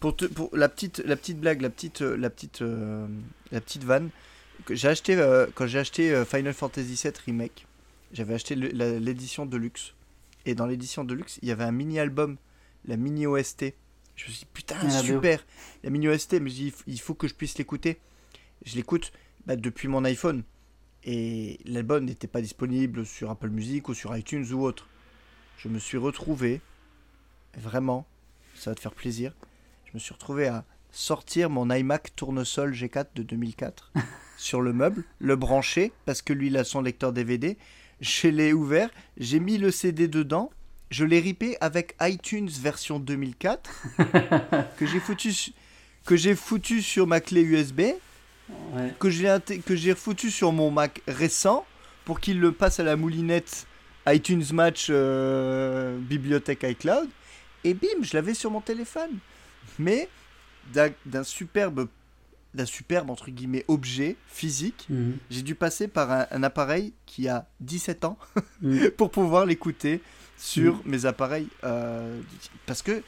pour, 0.00 0.16
pour 0.16 0.56
la 0.56 0.68
petite 0.68 0.98
la 0.98 1.16
petite 1.16 1.40
blague, 1.40 1.60
la 1.60 1.70
petite 1.70 2.00
la 2.02 2.30
petite 2.30 2.62
euh, 2.62 3.06
la 3.50 3.60
petite 3.60 3.84
vanne 3.84 4.10
que 4.64 4.74
j'ai 4.74 4.88
acheté 4.88 5.16
euh, 5.16 5.46
quand 5.54 5.66
j'ai 5.66 5.78
acheté 5.78 6.14
euh, 6.14 6.24
Final 6.24 6.54
Fantasy 6.54 7.00
VII 7.02 7.12
remake. 7.26 7.66
J'avais 8.16 8.32
acheté 8.32 8.54
l'édition 8.54 9.44
de 9.44 9.58
luxe 9.58 9.92
et 10.46 10.54
dans 10.54 10.64
l'édition 10.64 11.04
de 11.04 11.12
luxe, 11.12 11.38
il 11.42 11.48
y 11.48 11.52
avait 11.52 11.64
un 11.64 11.70
mini 11.70 11.98
album, 11.98 12.38
la 12.86 12.96
mini 12.96 13.26
OST. 13.26 13.74
Je 14.14 14.24
me 14.24 14.30
suis 14.30 14.38
dit 14.38 14.48
putain, 14.54 14.76
ah, 14.80 14.88
super, 14.88 15.44
la 15.84 15.90
mini 15.90 16.08
OST, 16.08 16.40
mais 16.40 16.48
je 16.48 16.70
il 16.86 16.98
faut 16.98 17.12
que 17.12 17.28
je 17.28 17.34
puisse 17.34 17.58
l'écouter. 17.58 17.98
Je 18.64 18.74
l'écoute 18.74 19.12
bah, 19.44 19.54
depuis 19.54 19.86
mon 19.88 20.02
iPhone 20.04 20.44
et 21.04 21.60
l'album 21.66 22.06
n'était 22.06 22.26
pas 22.26 22.40
disponible 22.40 23.04
sur 23.04 23.30
Apple 23.30 23.50
Music 23.50 23.86
ou 23.90 23.92
sur 23.92 24.16
iTunes 24.16 24.46
ou 24.50 24.62
autre. 24.62 24.88
Je 25.58 25.68
me 25.68 25.78
suis 25.78 25.98
retrouvé 25.98 26.62
vraiment, 27.58 28.06
ça 28.54 28.70
va 28.70 28.76
te 28.76 28.80
faire 28.80 28.94
plaisir. 28.94 29.34
Je 29.84 29.90
me 29.92 29.98
suis 29.98 30.14
retrouvé 30.14 30.46
à 30.46 30.64
sortir 30.90 31.50
mon 31.50 31.70
iMac 31.70 32.16
tournesol 32.16 32.72
G4 32.72 33.08
de 33.14 33.22
2004 33.22 33.92
sur 34.38 34.62
le 34.62 34.72
meuble, 34.72 35.04
le 35.18 35.36
brancher 35.36 35.92
parce 36.06 36.22
que 36.22 36.32
lui 36.32 36.46
il 36.46 36.56
a 36.56 36.64
son 36.64 36.80
lecteur 36.80 37.12
DVD. 37.12 37.58
Je 38.00 38.28
l'ai 38.28 38.52
ouvert, 38.52 38.90
j'ai 39.16 39.40
mis 39.40 39.58
le 39.58 39.70
CD 39.70 40.08
dedans, 40.08 40.50
je 40.90 41.04
l'ai 41.04 41.20
ripé 41.20 41.56
avec 41.60 41.96
iTunes 42.00 42.48
version 42.48 42.98
2004 42.98 43.70
que 44.78 44.86
j'ai 44.86 45.00
foutu 45.00 45.32
que 46.04 46.14
j'ai 46.14 46.36
foutu 46.36 46.82
sur 46.82 47.06
ma 47.06 47.20
clé 47.20 47.42
USB, 47.42 47.82
que 48.98 49.10
j'ai 49.10 49.34
que 49.64 49.74
j'ai 49.74 49.94
foutu 49.94 50.30
sur 50.30 50.52
mon 50.52 50.70
Mac 50.70 51.02
récent 51.08 51.66
pour 52.04 52.20
qu'il 52.20 52.38
le 52.38 52.52
passe 52.52 52.78
à 52.78 52.84
la 52.84 52.96
moulinette 52.96 53.66
iTunes 54.06 54.44
Match 54.52 54.86
euh, 54.90 55.98
bibliothèque 55.98 56.62
iCloud. 56.62 57.08
Et 57.64 57.74
bim, 57.74 58.02
je 58.02 58.16
l'avais 58.16 58.34
sur 58.34 58.50
mon 58.50 58.60
téléphone. 58.60 59.18
Mais 59.78 60.08
d'un 60.72 61.24
superbe 61.24 61.88
d'un 62.56 62.66
superbe 62.66 63.10
entre 63.10 63.30
guillemets 63.30 63.64
objet 63.68 64.16
physique, 64.26 64.86
mhm. 64.88 65.16
j'ai 65.30 65.42
dû 65.42 65.54
passer 65.54 65.88
par 65.88 66.10
un, 66.10 66.42
appareil 66.42 66.92
qui 67.06 67.28
a 67.28 67.46
17 67.60 68.04
ans 68.04 68.18
mhm. 68.62 68.90
pour 68.90 69.10
pouvoir 69.10 69.46
l'écouter 69.46 70.02
sur 70.36 70.76
mhm. 70.76 70.82
mes 70.86 71.06
appareils 71.06 71.48
euh, 71.64 72.20
parce 72.66 72.82
que 72.82 73.02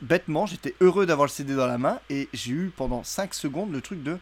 bêtement 0.00 0.46
j'étais 0.46 0.74
heureux 0.80 1.06
d'avoir 1.06 1.26
le 1.26 1.30
CD 1.30 1.54
dans 1.54 1.66
la 1.66 1.78
main 1.78 2.00
et 2.10 2.28
j'ai 2.32 2.52
eu 2.52 2.72
pendant 2.74 3.04
5 3.04 3.34
secondes 3.34 3.72
le 3.72 3.80
truc 3.80 4.02
de 4.02 4.18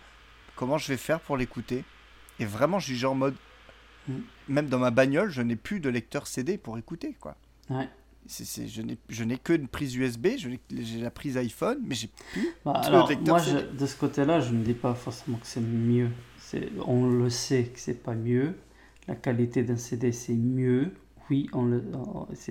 comment 0.56 0.78
je 0.78 0.88
vais 0.88 0.96
faire 0.96 1.20
pour 1.20 1.36
l'écouter? 1.36 1.84
Et 2.38 2.44
vraiment 2.44 2.78
j'ai 2.78 2.94
genre 2.94 3.14
mode 3.14 3.36
même 4.48 4.68
dans 4.68 4.78
ma 4.78 4.90
bagnole 4.90 5.30
je 5.30 5.42
n'ai 5.42 5.56
plus 5.56 5.80
de 5.80 5.88
lecteur 5.88 6.26
CD 6.26 6.58
pour 6.58 6.76
écouter 6.78 7.16
quoi. 7.20 7.36
Ouais 7.70 7.88
je 8.26 9.24
n'ai 9.24 9.36
que 9.36 9.52
une 9.52 9.68
prise 9.68 9.94
USB, 9.94 10.28
j'ai 10.38 11.00
la 11.00 11.10
prise 11.10 11.36
iPhone, 11.36 11.78
mais 11.84 11.94
j'ai 11.94 12.08
plus 12.32 12.48
bah, 12.64 12.72
alors, 12.72 13.10
Moi, 13.26 13.40
de 13.78 13.86
ce 13.86 13.96
côté-là, 13.96 14.40
je 14.40 14.52
ne 14.52 14.64
dis 14.64 14.74
pas 14.74 14.94
forcément 14.94 15.38
que 15.38 15.46
c'est 15.46 15.60
mieux. 15.60 16.10
On 16.86 17.06
le 17.06 17.30
sait 17.30 17.64
que 17.64 17.78
c'est 17.78 18.02
pas 18.02 18.14
mieux. 18.14 18.54
La 19.08 19.14
qualité 19.14 19.62
d'un 19.62 19.76
CD, 19.76 20.12
c'est 20.12 20.34
mieux. 20.34 20.92
Oui, 21.30 21.48
on 21.52 21.64
le, 21.64 21.82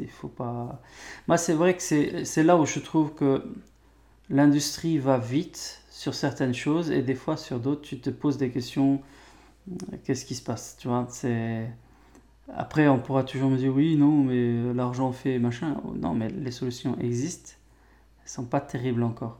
faut 0.09 0.27
pas. 0.27 0.81
Moi, 1.27 1.37
c'est 1.37 1.53
vrai 1.53 1.75
que 1.75 1.81
c'est 1.81 2.43
là 2.43 2.57
où 2.57 2.65
je 2.65 2.79
trouve 2.79 3.13
que 3.13 3.43
l'industrie 4.29 4.97
va 4.97 5.17
vite 5.17 5.81
sur 5.89 6.13
certaines 6.13 6.53
choses 6.53 6.91
et 6.91 7.01
des 7.01 7.15
fois 7.15 7.37
sur 7.37 7.59
d'autres, 7.59 7.81
tu 7.81 7.99
te 7.99 8.09
poses 8.09 8.37
des 8.37 8.49
questions. 8.49 9.01
Qu'est-ce 10.03 10.25
qui 10.25 10.35
se 10.35 10.43
passe 10.43 10.75
Tu 10.79 10.87
vois, 10.87 11.07
c'est 11.09 11.69
après, 12.51 12.87
on 12.87 12.99
pourra 12.99 13.23
toujours 13.23 13.49
me 13.49 13.57
dire 13.57 13.73
oui, 13.73 13.95
non, 13.95 14.23
mais 14.23 14.73
l'argent 14.73 15.11
fait 15.11 15.39
machin. 15.39 15.77
Non, 15.95 16.13
mais 16.13 16.29
les 16.29 16.51
solutions 16.51 16.97
existent. 16.99 17.53
Elles 18.23 18.29
sont 18.29 18.45
pas 18.45 18.59
terribles 18.59 19.03
encore. 19.03 19.39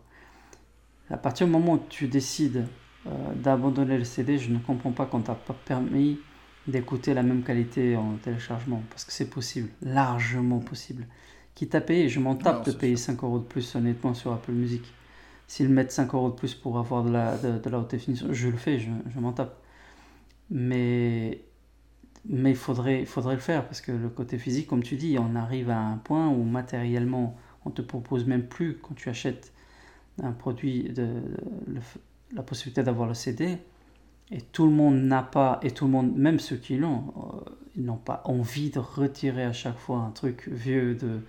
À 1.09 1.17
partir 1.17 1.47
du 1.47 1.53
moment 1.53 1.73
où 1.73 1.81
tu 1.89 2.07
décides 2.07 2.65
euh, 3.07 3.33
d'abandonner 3.35 3.97
le 3.97 4.05
CD, 4.05 4.37
je 4.37 4.49
ne 4.51 4.57
comprends 4.57 4.91
pas 4.91 5.05
qu'on 5.05 5.21
t'a 5.21 5.35
pas 5.35 5.55
permis 5.65 6.19
d'écouter 6.65 7.13
la 7.13 7.23
même 7.23 7.43
qualité 7.43 7.97
en 7.97 8.15
téléchargement. 8.23 8.81
Parce 8.89 9.03
que 9.03 9.11
c'est 9.11 9.29
possible, 9.29 9.69
largement 9.81 10.59
possible. 10.59 11.05
Qui 11.55 11.67
t'a 11.67 11.81
payé 11.81 12.07
Je 12.07 12.19
m'en 12.19 12.35
tape 12.35 12.65
de 12.65 12.71
payer 12.71 12.95
5 12.95 13.21
euros 13.23 13.39
de 13.39 13.43
plus, 13.43 13.75
honnêtement, 13.75 14.13
sur 14.13 14.31
Apple 14.31 14.53
Music. 14.53 14.81
S'ils 15.47 15.69
mettent 15.69 15.91
5 15.91 16.13
euros 16.13 16.29
de 16.29 16.35
plus 16.35 16.55
pour 16.55 16.79
avoir 16.79 17.03
de 17.03 17.11
la, 17.11 17.37
de, 17.37 17.69
la 17.69 17.79
haute 17.79 17.91
définition, 17.91 18.27
je 18.31 18.47
le 18.47 18.57
fais, 18.57 18.79
je, 18.79 18.89
je 19.13 19.19
m'en 19.19 19.33
tape. 19.33 19.61
Mais 20.49 21.41
mais 22.25 22.51
il 22.51 22.55
faudrait, 22.55 23.05
faudrait 23.05 23.35
le 23.35 23.41
faire 23.41 23.65
parce 23.65 23.81
que 23.81 23.91
le 23.91 24.09
côté 24.09 24.37
physique, 24.37 24.67
comme 24.67 24.83
tu 24.83 24.95
dis, 24.95 25.17
on 25.19 25.35
arrive 25.35 25.69
à 25.69 25.79
un 25.79 25.97
point 25.97 26.29
où 26.29 26.43
matériellement, 26.43 27.37
on 27.65 27.71
te 27.71 27.81
propose 27.81 28.25
même 28.25 28.47
plus 28.47 28.77
quand 28.77 28.93
tu 28.95 29.09
achètes 29.09 29.51
un 30.21 30.31
produit 30.31 30.83
de, 30.89 31.21
la 32.33 32.43
possibilité 32.43 32.83
d'avoir 32.83 33.07
le 33.07 33.13
CD. 33.13 33.57
Et 34.31 34.41
tout 34.41 34.65
le 34.65 34.71
monde 34.71 34.95
n'a 34.95 35.21
pas, 35.21 35.59
et 35.63 35.71
tout 35.71 35.85
le 35.85 35.91
monde, 35.91 36.15
même 36.15 36.39
ceux 36.39 36.55
qui 36.55 36.77
l'ont, 36.77 37.13
euh, 37.17 37.49
ils 37.75 37.83
n'ont 37.83 37.97
pas 37.97 38.21
envie 38.25 38.69
de 38.69 38.79
retirer 38.79 39.43
à 39.43 39.53
chaque 39.53 39.77
fois 39.77 39.99
un 39.99 40.11
truc 40.11 40.47
vieux, 40.47 40.95
de 40.95 41.19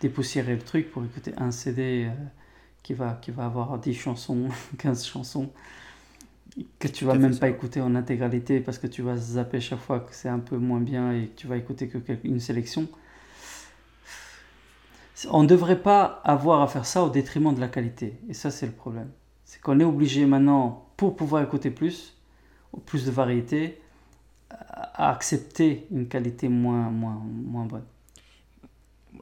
dépoussiérer 0.00 0.54
le 0.54 0.62
truc 0.62 0.90
pour 0.90 1.04
écouter 1.04 1.32
un 1.36 1.50
CD 1.50 2.06
euh, 2.06 2.24
qui, 2.82 2.94
va, 2.94 3.18
qui 3.20 3.32
va 3.32 3.46
avoir 3.46 3.78
10 3.78 3.92
chansons, 3.92 4.48
15 4.78 5.04
chansons 5.04 5.50
que 6.78 6.88
tu 6.88 7.04
vas 7.04 7.14
même 7.14 7.36
pas 7.38 7.48
écouter 7.48 7.80
en 7.80 7.94
intégralité 7.94 8.60
parce 8.60 8.78
que 8.78 8.86
tu 8.86 9.02
vas 9.02 9.16
zapper 9.16 9.60
chaque 9.60 9.80
fois 9.80 10.00
que 10.00 10.14
c'est 10.14 10.28
un 10.28 10.38
peu 10.38 10.56
moins 10.56 10.80
bien 10.80 11.12
et 11.12 11.28
que 11.28 11.36
tu 11.36 11.46
vas 11.46 11.56
écouter 11.56 11.88
que 11.88 11.98
une 12.24 12.40
sélection. 12.40 12.88
On 15.30 15.42
ne 15.42 15.48
devrait 15.48 15.82
pas 15.82 16.20
avoir 16.24 16.62
à 16.62 16.68
faire 16.68 16.86
ça 16.86 17.02
au 17.02 17.10
détriment 17.10 17.54
de 17.54 17.60
la 17.60 17.68
qualité. 17.68 18.14
Et 18.28 18.34
ça, 18.34 18.50
c'est 18.50 18.66
le 18.66 18.72
problème. 18.72 19.10
C'est 19.44 19.60
qu'on 19.60 19.80
est 19.80 19.84
obligé 19.84 20.26
maintenant, 20.26 20.88
pour 20.96 21.16
pouvoir 21.16 21.42
écouter 21.42 21.70
plus, 21.70 22.16
plus 22.86 23.04
de 23.04 23.10
variété, 23.10 23.80
à 24.50 25.10
accepter 25.10 25.86
une 25.90 26.06
qualité 26.06 26.48
moins, 26.48 26.90
moins, 26.90 27.20
moins 27.24 27.64
bonne. 27.64 27.84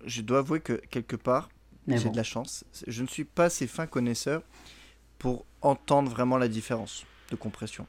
Je 0.04 0.20
dois 0.20 0.38
avouer 0.38 0.60
que 0.60 0.74
quelque 0.90 1.16
part, 1.16 1.48
j'ai 1.88 2.10
de 2.10 2.16
la 2.16 2.22
chance. 2.22 2.64
Je 2.86 3.02
ne 3.02 3.08
suis 3.08 3.24
pas 3.24 3.44
assez 3.44 3.66
fin 3.66 3.86
connaisseur 3.86 4.42
pour 5.18 5.46
entendre 5.62 6.10
vraiment 6.10 6.36
la 6.36 6.48
différence 6.48 7.06
de 7.30 7.36
compression. 7.36 7.86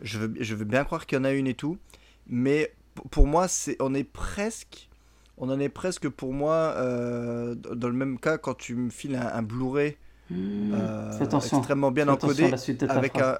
Je 0.00 0.18
veux, 0.18 0.34
je 0.38 0.54
veux 0.54 0.64
bien 0.64 0.84
croire 0.84 1.06
qu'il 1.06 1.18
y 1.18 1.20
en 1.20 1.24
a 1.24 1.32
une 1.32 1.46
et 1.46 1.54
tout, 1.54 1.78
mais 2.26 2.72
pour 3.10 3.26
moi, 3.26 3.48
c'est, 3.48 3.76
on 3.80 3.94
est 3.94 4.04
presque, 4.04 4.88
on 5.36 5.50
en 5.50 5.58
est 5.58 5.68
presque 5.68 6.08
pour 6.08 6.32
moi 6.32 6.74
euh, 6.76 7.54
dans 7.54 7.88
le 7.88 7.94
même 7.94 8.18
cas 8.18 8.38
quand 8.38 8.54
tu 8.54 8.74
me 8.74 8.90
files 8.90 9.16
un, 9.16 9.42
Blu-ray 9.42 9.96
mmh. 10.30 10.74
euh, 10.74 11.18
extrêmement 11.20 11.90
bien 11.90 12.08
encodé 12.08 12.52
avec 12.88 13.16
un, 13.16 13.38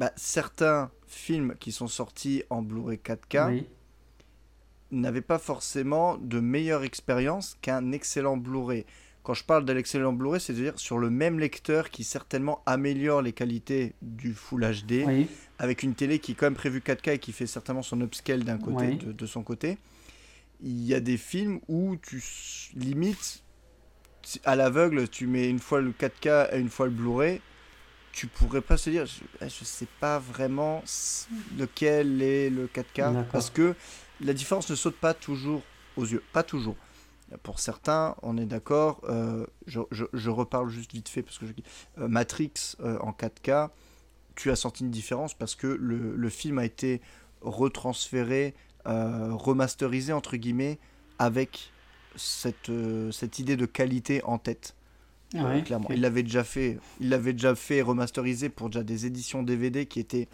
bah, 0.00 0.12
certains 0.16 0.90
films 1.06 1.54
qui 1.60 1.72
sont 1.72 1.86
sortis 1.86 2.42
en 2.48 2.62
Blu-ray 2.62 2.98
4K 3.04 3.64
n'avaient 4.92 5.20
pas 5.20 5.38
forcément 5.38 6.16
de 6.16 6.40
meilleure 6.40 6.84
expérience 6.84 7.56
qu'un 7.60 7.92
excellent 7.92 8.38
Blu-ray. 8.38 8.86
Quand 9.30 9.34
je 9.34 9.44
parle 9.44 9.64
de 9.64 9.72
l'excellent 9.72 10.12
Blu-ray, 10.12 10.40
c'est-à-dire 10.40 10.72
sur 10.74 10.98
le 10.98 11.08
même 11.08 11.38
lecteur 11.38 11.90
qui 11.90 12.02
certainement 12.02 12.64
améliore 12.66 13.22
les 13.22 13.32
qualités 13.32 13.94
du 14.02 14.34
Full 14.34 14.68
HD, 14.68 15.28
avec 15.60 15.84
une 15.84 15.94
télé 15.94 16.18
qui 16.18 16.32
est 16.32 16.34
quand 16.34 16.46
même 16.46 16.56
prévue 16.56 16.80
4K 16.80 17.12
et 17.12 17.18
qui 17.20 17.30
fait 17.30 17.46
certainement 17.46 17.84
son 17.84 18.00
upscale 18.00 18.42
d'un 18.42 18.58
côté, 18.58 18.96
de, 18.96 19.26
son 19.26 19.44
côté. 19.44 19.78
Il 20.60 20.84
y 20.84 20.94
a 20.94 20.98
des 20.98 21.16
films 21.16 21.60
où 21.68 21.94
tu 21.94 22.20
limites 22.74 23.44
à 24.44 24.56
l'aveugle, 24.56 25.08
tu 25.08 25.28
mets 25.28 25.48
une 25.48 25.60
fois 25.60 25.80
le 25.80 25.92
4K 25.92 26.52
et 26.52 26.58
une 26.58 26.68
fois 26.68 26.86
le 26.86 26.92
Blu-ray, 26.92 27.40
tu 28.10 28.26
pourrais 28.26 28.62
pas 28.62 28.78
se 28.78 28.90
dire, 28.90 29.06
je, 29.06 29.44
ne 29.44 29.46
eh, 29.46 29.64
sais 29.64 29.86
pas 30.00 30.18
vraiment 30.18 30.82
lequel 31.56 32.20
est 32.20 32.50
le 32.50 32.66
4K, 32.66 33.26
parce 33.30 33.50
que 33.50 33.76
la 34.20 34.32
différence 34.32 34.68
ne 34.68 34.74
saute 34.74 34.96
pas 34.96 35.14
toujours 35.14 35.62
aux 35.96 36.04
yeux, 36.04 36.24
pas 36.32 36.42
toujours. 36.42 36.74
Pour 37.42 37.60
certains, 37.60 38.16
on 38.22 38.36
est 38.36 38.46
d'accord, 38.46 39.00
euh, 39.08 39.46
je, 39.66 40.30
reparle 40.30 40.68
juste 40.68 40.92
vite 40.92 41.08
fait 41.08 41.22
parce 41.22 41.38
que 41.38 41.46
je... 41.46 41.52
Euh, 41.98 42.08
Matrix 42.08 42.52
euh, 42.80 42.98
en 43.00 43.12
4K, 43.12 43.68
tu 44.34 44.50
as 44.50 44.56
senti 44.56 44.84
une 44.84 44.90
différence 44.90 45.34
parce 45.34 45.54
que 45.54 45.66
le, 45.66 46.28
film 46.28 46.58
a 46.58 46.64
été 46.64 47.00
retransféré, 47.40 48.54
remasterisé 48.84 50.12
entre 50.12 50.36
guillemets, 50.36 50.78
avec 51.18 51.72
cette, 52.16 52.70
cette 53.12 53.38
idée 53.38 53.56
de 53.56 53.66
qualité 53.66 54.24
en 54.24 54.38
tête. 54.38 54.74
Ah 55.36 55.60
clairement. 55.60 55.88
Il 55.90 56.00
l'avait 56.00 56.22
déjà 56.22 56.42
fait, 56.42 56.78
il 57.00 57.10
l'avait 57.10 57.32
déjà 57.32 57.54
fait 57.54 57.82
remasterisé 57.82 58.48
pour 58.48 58.70
déjà 58.70 58.82
des 58.82 59.06
éditions 59.06 59.42
DVD 59.42 59.86
qui 59.86 60.00
étaient 60.00 60.28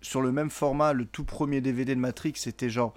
sur 0.00 0.22
le 0.22 0.32
même 0.32 0.50
format. 0.50 0.92
Le 0.92 1.04
tout 1.04 1.24
premier 1.24 1.60
DVD 1.60 1.94
de 1.94 2.00
Matrix, 2.00 2.34
c'était 2.36 2.70
genre 2.70 2.94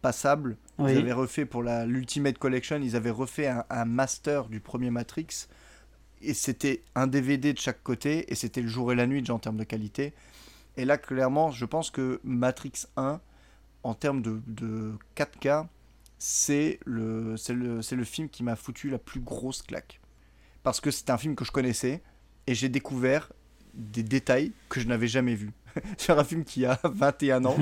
passable. 0.00 0.56
Ils 0.78 0.98
avaient 0.98 1.12
refait 1.12 1.44
pour 1.44 1.62
la 1.62 1.86
l'Ultimate 1.86 2.38
Collection, 2.38 2.80
ils 2.82 2.96
avaient 2.96 3.10
refait 3.10 3.48
un, 3.48 3.84
master 3.84 4.48
du 4.48 4.60
premier 4.60 4.90
Matrix 4.90 5.48
et 6.20 6.34
c'était 6.34 6.82
un 6.94 7.06
DVD 7.06 7.52
de 7.52 7.58
chaque 7.58 7.82
côté, 7.82 8.30
et 8.30 8.34
c'était 8.34 8.60
le 8.60 8.68
jour 8.68 8.92
et 8.92 8.96
la 8.96 9.06
nuit 9.06 9.20
déjà 9.20 9.34
en 9.34 9.38
termes 9.38 9.56
de 9.56 9.64
qualité. 9.64 10.14
Et 10.76 10.84
là, 10.84 10.98
clairement, 10.98 11.50
je 11.50 11.64
pense 11.64 11.90
que 11.90 12.20
Matrix 12.24 12.86
1, 12.96 13.20
en 13.84 13.94
termes 13.94 14.22
de, 14.22 14.40
de 14.46 14.94
4K, 15.16 15.66
c'est 16.18 16.80
le, 16.84 17.36
le, 17.48 17.80
le 17.96 18.04
film 18.04 18.28
qui 18.28 18.42
m'a 18.42 18.56
foutu 18.56 18.90
la 18.90 18.98
plus 18.98 19.20
grosse 19.20 19.62
claque. 19.62 20.00
Parce 20.64 20.80
que 20.80 20.90
c'était 20.90 21.12
un 21.12 21.18
film 21.18 21.36
que 21.36 21.44
je 21.44 21.52
connaissais, 21.52 22.02
et 22.46 22.54
j'ai 22.54 22.68
découvert 22.68 23.32
des 23.74 24.02
détails 24.02 24.52
que 24.68 24.80
je 24.80 24.88
n'avais 24.88 25.08
jamais 25.08 25.34
vus. 25.34 25.52
Sur 25.98 26.18
un 26.18 26.24
film 26.24 26.44
qui 26.44 26.66
a 26.66 26.80
21 26.82 27.44
ans, 27.44 27.56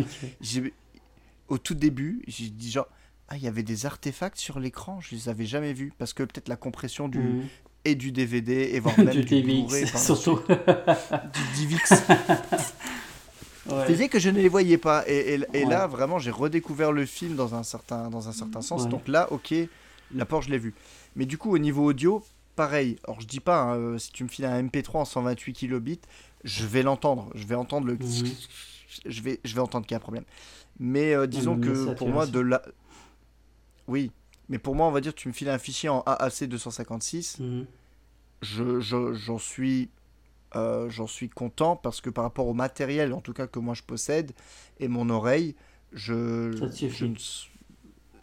au 1.49 1.59
tout 1.59 1.75
début, 1.75 2.23
j'ai 2.27 2.49
dit 2.49 2.71
genre, 2.71 2.89
ah, 3.29 3.37
il 3.37 3.43
y 3.43 3.49
avait 3.49 3.63
des 3.63 3.87
artefacts 3.87 4.39
sur 4.39 4.61
l'écran, 4.61 5.01
je 5.01 5.15
les 5.15 5.29
avais 5.29 5.47
jamais 5.47 5.73
vus. 5.73 5.93
Parce 5.99 6.13
que 6.13 6.23
peut-être 6.23 6.49
la 6.49 6.57
compression 6.57 7.09
du, 7.09 7.19
mhm. 7.19 7.45
et 7.85 7.95
du 7.95 8.13
DVD, 8.13 8.71
et 8.73 8.81
voire 8.81 8.99
même 8.99 9.11
du, 9.11 9.25
du 9.25 9.43
DVX, 9.43 9.97
surtout. 9.97 10.41
du 10.49 11.41
DivX. 11.55 11.93
ouais. 13.69 14.09
que 14.09 14.19
je 14.19 14.31
ne 14.31 14.39
les 14.39 14.49
voyais 14.49 14.79
pas. 14.79 15.05
Et, 15.09 15.41
et, 15.53 15.65
là, 15.65 15.87
vraiment, 15.87 16.19
j'ai 16.19 16.31
redécouvert 16.31 16.93
le 16.93 17.05
film 17.05 17.35
dans 17.35 17.55
un 17.55 17.63
certain, 17.63 18.11
dans 18.11 18.29
un 18.29 18.33
certain 18.33 18.63
sens. 18.63 18.89
Donc 18.89 19.09
là, 19.09 19.33
ok, 19.33 19.55
l'apport, 20.15 20.43
je 20.43 20.51
l'ai 20.51 20.59
vu. 20.59 20.75
Mais 21.17 21.27
du 21.27 21.39
coup, 21.39 21.53
au 21.53 21.59
niveau 21.59 21.85
audio, 21.85 22.23
pareil. 22.55 22.99
Alors, 23.05 23.21
je 23.21 23.27
dis 23.27 23.41
pas, 23.41 23.61
hein, 23.63 23.77
euh, 23.77 23.99
si 23.99 24.13
tu 24.13 24.23
me 24.23 24.29
files 24.29 24.45
un 24.45 24.63
MP3 24.63 24.99
en 24.99 25.05
128 25.05 25.53
kilobits, 25.53 26.01
je 26.45 26.65
vais 26.65 26.83
l'entendre. 26.83 27.29
Je 27.35 27.45
vais 27.45 27.57
entendre 27.57 27.89
le. 27.89 27.95
Mhm. 27.95 28.31
Je, 29.05 29.23
vais, 29.23 29.41
je 29.45 29.55
vais 29.55 29.61
entendre 29.61 29.87
qu'il 29.87 29.95
y 29.95 29.97
a 29.97 29.99
un 29.99 30.01
problème. 30.01 30.25
Mais 30.79 31.15
euh, 31.15 31.27
disons 31.27 31.59
que 31.59 31.95
pour 31.95 32.09
moi, 32.09 32.27
de 32.27 32.41
la. 32.41 32.63
Oui, 33.89 34.11
mais 34.49 34.59
pour 34.59 34.75
moi, 34.75 34.87
on 34.87 34.91
va 34.91 35.01
dire, 35.01 35.15
tu 35.15 35.29
me 35.29 35.33
files 35.33 35.49
un 35.49 35.59
fichier 35.59 35.89
en 35.89 36.03
AAC 36.07 36.45
256. 36.45 37.41
Mhm. 37.41 37.67
Je, 38.43 38.81
j'en 38.81 39.39
suis, 39.39 39.91
euh, 40.55 40.89
j'en 40.91 41.07
suis 41.07 41.29
content 41.29 41.75
parce 41.77 42.01
que 42.01 42.11
par 42.11 42.25
rapport 42.25 42.47
au 42.47 42.55
matériel, 42.55 43.13
en 43.13 43.21
tout 43.21 43.33
cas 43.33 43.47
que 43.47 43.59
moi 43.59 43.75
je 43.75 43.83
possède, 43.83 44.33
et 44.79 44.89
mon 44.89 45.09
oreille, 45.09 45.55
je, 45.93 46.53
je 46.53 47.07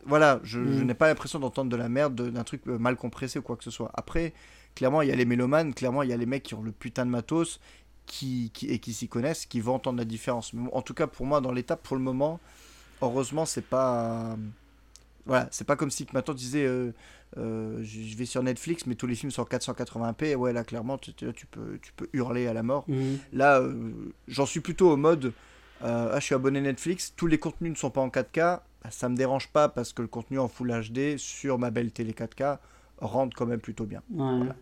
voilà, 0.06 0.40
je, 0.44 0.60
mhm. 0.60 0.84
n'ai 0.84 0.94
pas 0.94 1.08
l'impression 1.08 1.40
d'entendre 1.40 1.70
de 1.70 1.76
la 1.76 1.90
merde 1.90 2.30
d'un 2.30 2.44
truc 2.44 2.62
euh, 2.68 2.78
mal 2.78 2.96
compressé 2.96 3.40
ou 3.40 3.42
quoi 3.42 3.56
que 3.56 3.64
ce 3.64 3.72
soit. 3.72 3.92
Après, 3.94 4.34
clairement, 4.76 5.02
il 5.02 5.10
y 5.10 5.12
a 5.12 5.16
les 5.16 5.26
mélomanes, 5.26 5.74
clairement, 5.74 6.04
il 6.04 6.10
y 6.10 6.14
a 6.14 6.18
les 6.18 6.26
mecs 6.26 6.44
qui 6.44 6.54
ont 6.54 6.62
le 6.62 6.72
putain 6.72 7.06
de 7.06 7.12
matos 7.12 7.60
qui, 8.06 8.52
qui 8.54 8.68
et 8.68 8.80
qui 8.80 8.94
s'y 8.94 9.08
connaissent, 9.08 9.46
qui 9.46 9.60
vont 9.60 9.76
entendre 9.76 10.00
la 10.00 10.06
différence. 10.06 10.54
Mais 10.54 10.70
en 10.72 10.82
tout 10.82 10.94
cas, 10.94 11.08
pour 11.08 11.26
moi, 11.26 11.42
dans 11.42 11.52
l'étape, 11.52 11.82
pour 11.84 11.96
le 11.96 12.02
moment, 12.02 12.40
heureusement, 13.02 13.46
c'est 13.46 13.66
pas 13.66 14.38
voilà, 15.26 15.48
c'est 15.52 15.66
pas 15.66 15.76
comme 15.76 15.92
si 15.92 16.06
maintenant 16.14 16.34
tu 16.34 16.42
disais 16.42 16.66
euh, 16.66 16.92
euh, 17.38 17.80
je 17.82 18.18
vais 18.18 18.26
sur 18.26 18.44
Netflix 18.44 18.86
mais 18.86 18.96
tous 18.96 19.08
les 19.08 19.16
films 19.16 19.32
sont 19.32 19.42
en 19.42 19.46
480p. 19.46 20.36
Ouais, 20.36 20.52
là 20.52 20.64
clairement 20.64 20.98
tu, 20.98 21.14
tu, 21.14 21.46
peux, 21.46 21.80
tu 21.82 21.94
peux 21.94 22.10
hurler 22.14 22.48
à 22.48 22.54
la 22.54 22.64
mort. 22.64 22.84
Mhm. 22.88 23.20
Là, 23.32 23.60
euh, 23.60 23.92
j'en 24.28 24.46
suis 24.46 24.60
plutôt 24.60 24.92
au 24.92 24.98
mode 24.98 25.34
ah, 25.86 26.16
je 26.16 26.24
suis 26.24 26.36
abonné 26.36 26.62
Netflix, 26.62 27.14
tous 27.14 27.28
les 27.28 27.38
contenus 27.38 27.72
ne 27.72 27.76
sont 27.76 27.90
pas 27.90 28.00
en 28.00 28.08
4K. 28.08 28.62
Bah, 28.84 28.90
ça 28.90 29.10
me 29.10 29.18
dérange 29.18 29.50
pas 29.50 29.68
parce 29.68 29.92
que 29.92 30.02
le 30.02 30.08
contenu 30.08 30.40
en 30.40 30.48
Full 30.48 30.72
HD 30.72 31.18
sur 31.18 31.60
ma 31.60 31.72
belle 31.72 31.92
télé 31.92 32.14
4K 32.14 32.58
rentre 33.04 33.36
quand 33.36 33.46
même 33.46 33.60
plutôt 33.60 33.86
bien. 33.86 34.02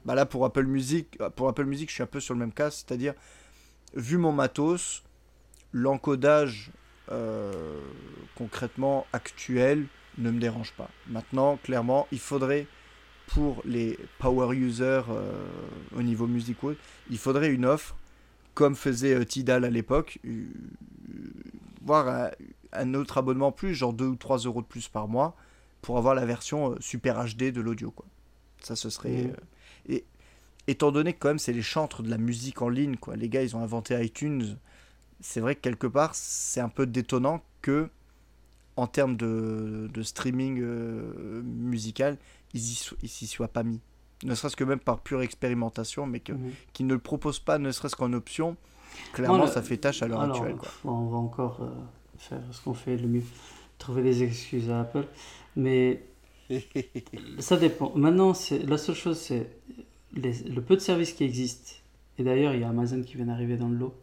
Bah, 0.06 0.16
là 0.16 0.26
pour 0.26 0.46
Apple 0.46 0.66
Music, 0.66 1.18
pour 1.36 1.48
Apple 1.48 1.66
Music, 1.66 1.90
je 1.90 1.96
suis 1.96 2.04
un 2.04 2.08
peu 2.08 2.20
sur 2.20 2.34
le 2.34 2.40
même 2.40 2.52
cas, 2.52 2.72
c'est-à-dire 2.72 3.14
vu 3.96 4.18
mon 4.18 4.32
matos, 4.32 5.04
l'encodage 5.74 6.72
concrètement 8.36 9.06
actuel 9.12 9.86
ne 10.18 10.32
me 10.32 10.40
dérange 10.40 10.74
pas. 10.74 10.90
Maintenant, 11.08 11.58
clairement, 11.58 12.08
il 12.12 12.20
faudrait 12.20 12.68
pour 13.28 13.62
les 13.66 13.98
power 14.20 14.56
users 14.56 15.04
euh, 15.10 15.32
au 15.96 16.02
niveau 16.02 16.28
musical, 16.28 16.76
il 17.10 17.18
faudrait 17.18 17.50
une 17.50 17.66
offre 17.66 17.96
comme 18.54 18.76
faisait 18.76 19.14
euh, 19.14 19.24
Tidal 19.24 19.64
à 19.64 19.70
l'époque, 19.70 20.20
euh, 20.26 20.46
voire 21.82 22.32
un, 22.74 22.94
autre 22.94 23.18
abonnement 23.18 23.54
plus, 23.54 23.74
genre 23.74 23.94
2 23.94 24.06
ou 24.06 24.16
3 24.16 24.40
euros 24.40 24.62
de 24.62 24.68
plus 24.68 24.90
par 24.90 25.08
mois, 25.08 25.36
pour 25.82 25.98
avoir 25.98 26.14
la 26.14 26.26
version 26.26 26.76
super 26.82 27.24
HD 27.24 27.52
de 27.52 27.62
l'audio. 27.62 27.92
quoi. 27.92 28.06
Ça, 28.62 28.76
ce 28.76 28.90
serait. 28.90 29.34
Mmh. 29.90 29.92
et 29.92 30.06
étant 30.68 30.92
donné 30.92 31.14
que, 31.14 31.20
quand 31.20 31.30
même, 31.30 31.40
c'est 31.40 31.54
les 31.54 31.62
chantres 31.62 32.04
de 32.04 32.10
la 32.10 32.18
musique 32.18 32.62
en 32.62 32.70
ligne, 32.70 32.96
quoi. 32.96 33.16
Les 33.16 33.30
gars, 33.30 33.44
ils 33.44 33.56
ont 33.56 33.62
inventé 33.62 34.00
iTunes. 34.04 34.58
C'est 35.20 35.40
vrai 35.40 35.56
que 35.56 35.62
quelque 35.62 35.88
part, 35.88 36.16
c'est 36.16 36.62
un 36.62 36.70
peu 36.70 36.86
détonnant 36.86 37.44
que 37.62 37.90
en 38.78 38.88
termes 38.88 39.18
de, 39.18 39.90
de 39.94 40.02
streaming 40.02 40.60
euh, 40.62 41.42
musical, 41.44 42.18
ils 42.54 42.62
s'y 42.62 43.28
soient 43.28 43.48
pas 43.48 43.64
mis. 43.64 43.82
Ne 44.24 44.36
serait-ce 44.36 44.56
que 44.56 44.64
même 44.64 44.80
par 44.80 45.00
pure 45.00 45.22
expérimentation, 45.22 46.06
mais 46.06 46.20
qu'ils 46.20 46.36
mhm. 46.36 46.88
ne 46.88 46.94
le 46.94 47.00
proposent 47.00 47.40
pas, 47.40 47.58
ne 47.58 47.72
serait-ce 47.72 47.96
qu'en 47.96 48.14
option. 48.14 48.56
Clairement, 49.14 49.48
ça 49.48 49.62
fait 49.62 49.78
tâche 49.78 50.02
à 50.04 50.08
l'heure 50.08 50.22
actuelle. 50.22 50.56
Quoi. 50.56 50.70
On 50.86 51.08
va 51.08 51.18
encore 51.18 51.60
euh, 51.62 51.70
faire 52.18 52.42
ce 52.52 52.62
qu'on 52.62 52.74
fait 52.74 52.98
le 52.98 53.08
mieux, 53.08 53.24
trouver 53.78 54.04
des 54.04 54.24
excuses 54.24 54.70
à 54.70 54.82
Apple. 54.82 55.06
Mais 55.56 56.04
ça 57.40 57.58
dépend. 57.58 57.92
Maintenant, 57.96 58.34
la 58.68 58.78
seule 58.78 58.96
chose, 58.96 59.18
c'est 59.18 59.48
le 60.14 60.60
peu 60.60 60.76
de 60.76 60.82
services 60.82 61.14
qui 61.14 61.24
existent. 61.24 61.74
Et 62.18 62.24
d'ailleurs, 62.24 62.54
il 62.54 62.62
y 62.62 62.64
a 62.64 62.70
Amazon 62.70 63.02
qui 63.02 63.16
vient 63.16 63.26
d'arriver 63.26 63.58
dans 63.58 63.70
le 63.70 63.78
lot. 63.78 63.94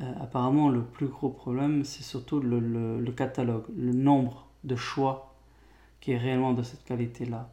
Euh, 0.00 0.12
apparemment, 0.20 0.70
le 0.70 0.82
plus 0.82 1.08
gros 1.08 1.28
problème, 1.28 1.84
c'est 1.84 2.02
surtout 2.02 2.40
le, 2.40 2.58
le, 2.58 3.12
catalogue, 3.12 3.64
le 3.76 3.92
nombre 3.92 4.46
de 4.64 4.74
choix 4.76 5.34
qui 6.00 6.12
est 6.12 6.18
réellement 6.18 6.54
de 6.54 6.62
cette 6.62 6.84
qualité-là. 6.84 7.50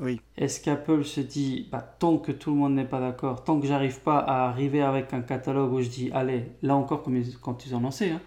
Oui. 0.00 0.22
Est-ce 0.38 0.62
qu'Apple 0.62 1.04
se 1.04 1.20
dit, 1.20 1.68
bah, 1.70 1.82
tant 1.98 2.16
que 2.16 2.32
tout 2.32 2.50
le 2.50 2.56
monde 2.56 2.74
n'est 2.74 2.86
pas 2.86 3.00
d'accord, 3.00 3.44
tant 3.44 3.60
que 3.60 3.66
j'arrive 3.66 4.00
pas 4.00 4.18
à 4.18 4.48
arriver 4.48 4.80
avec 4.80 5.12
un 5.12 5.20
catalogue 5.20 5.72
où 5.72 5.82
je 5.82 5.88
dis, 5.88 6.10
allez, 6.12 6.44
là 6.62 6.74
encore, 6.76 7.02
comme 7.02 7.22
quand 7.42 7.66
ils 7.66 7.74
ont 7.74 7.80
lancé, 7.80 8.10
hein, 8.10 8.20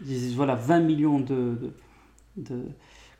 ils 0.00 0.06
disent, 0.06 0.34
voilà, 0.34 0.56
20 0.56 0.80
millions 0.80 1.20
de, 1.20 1.72
de, 2.36 2.54
de, 2.54 2.64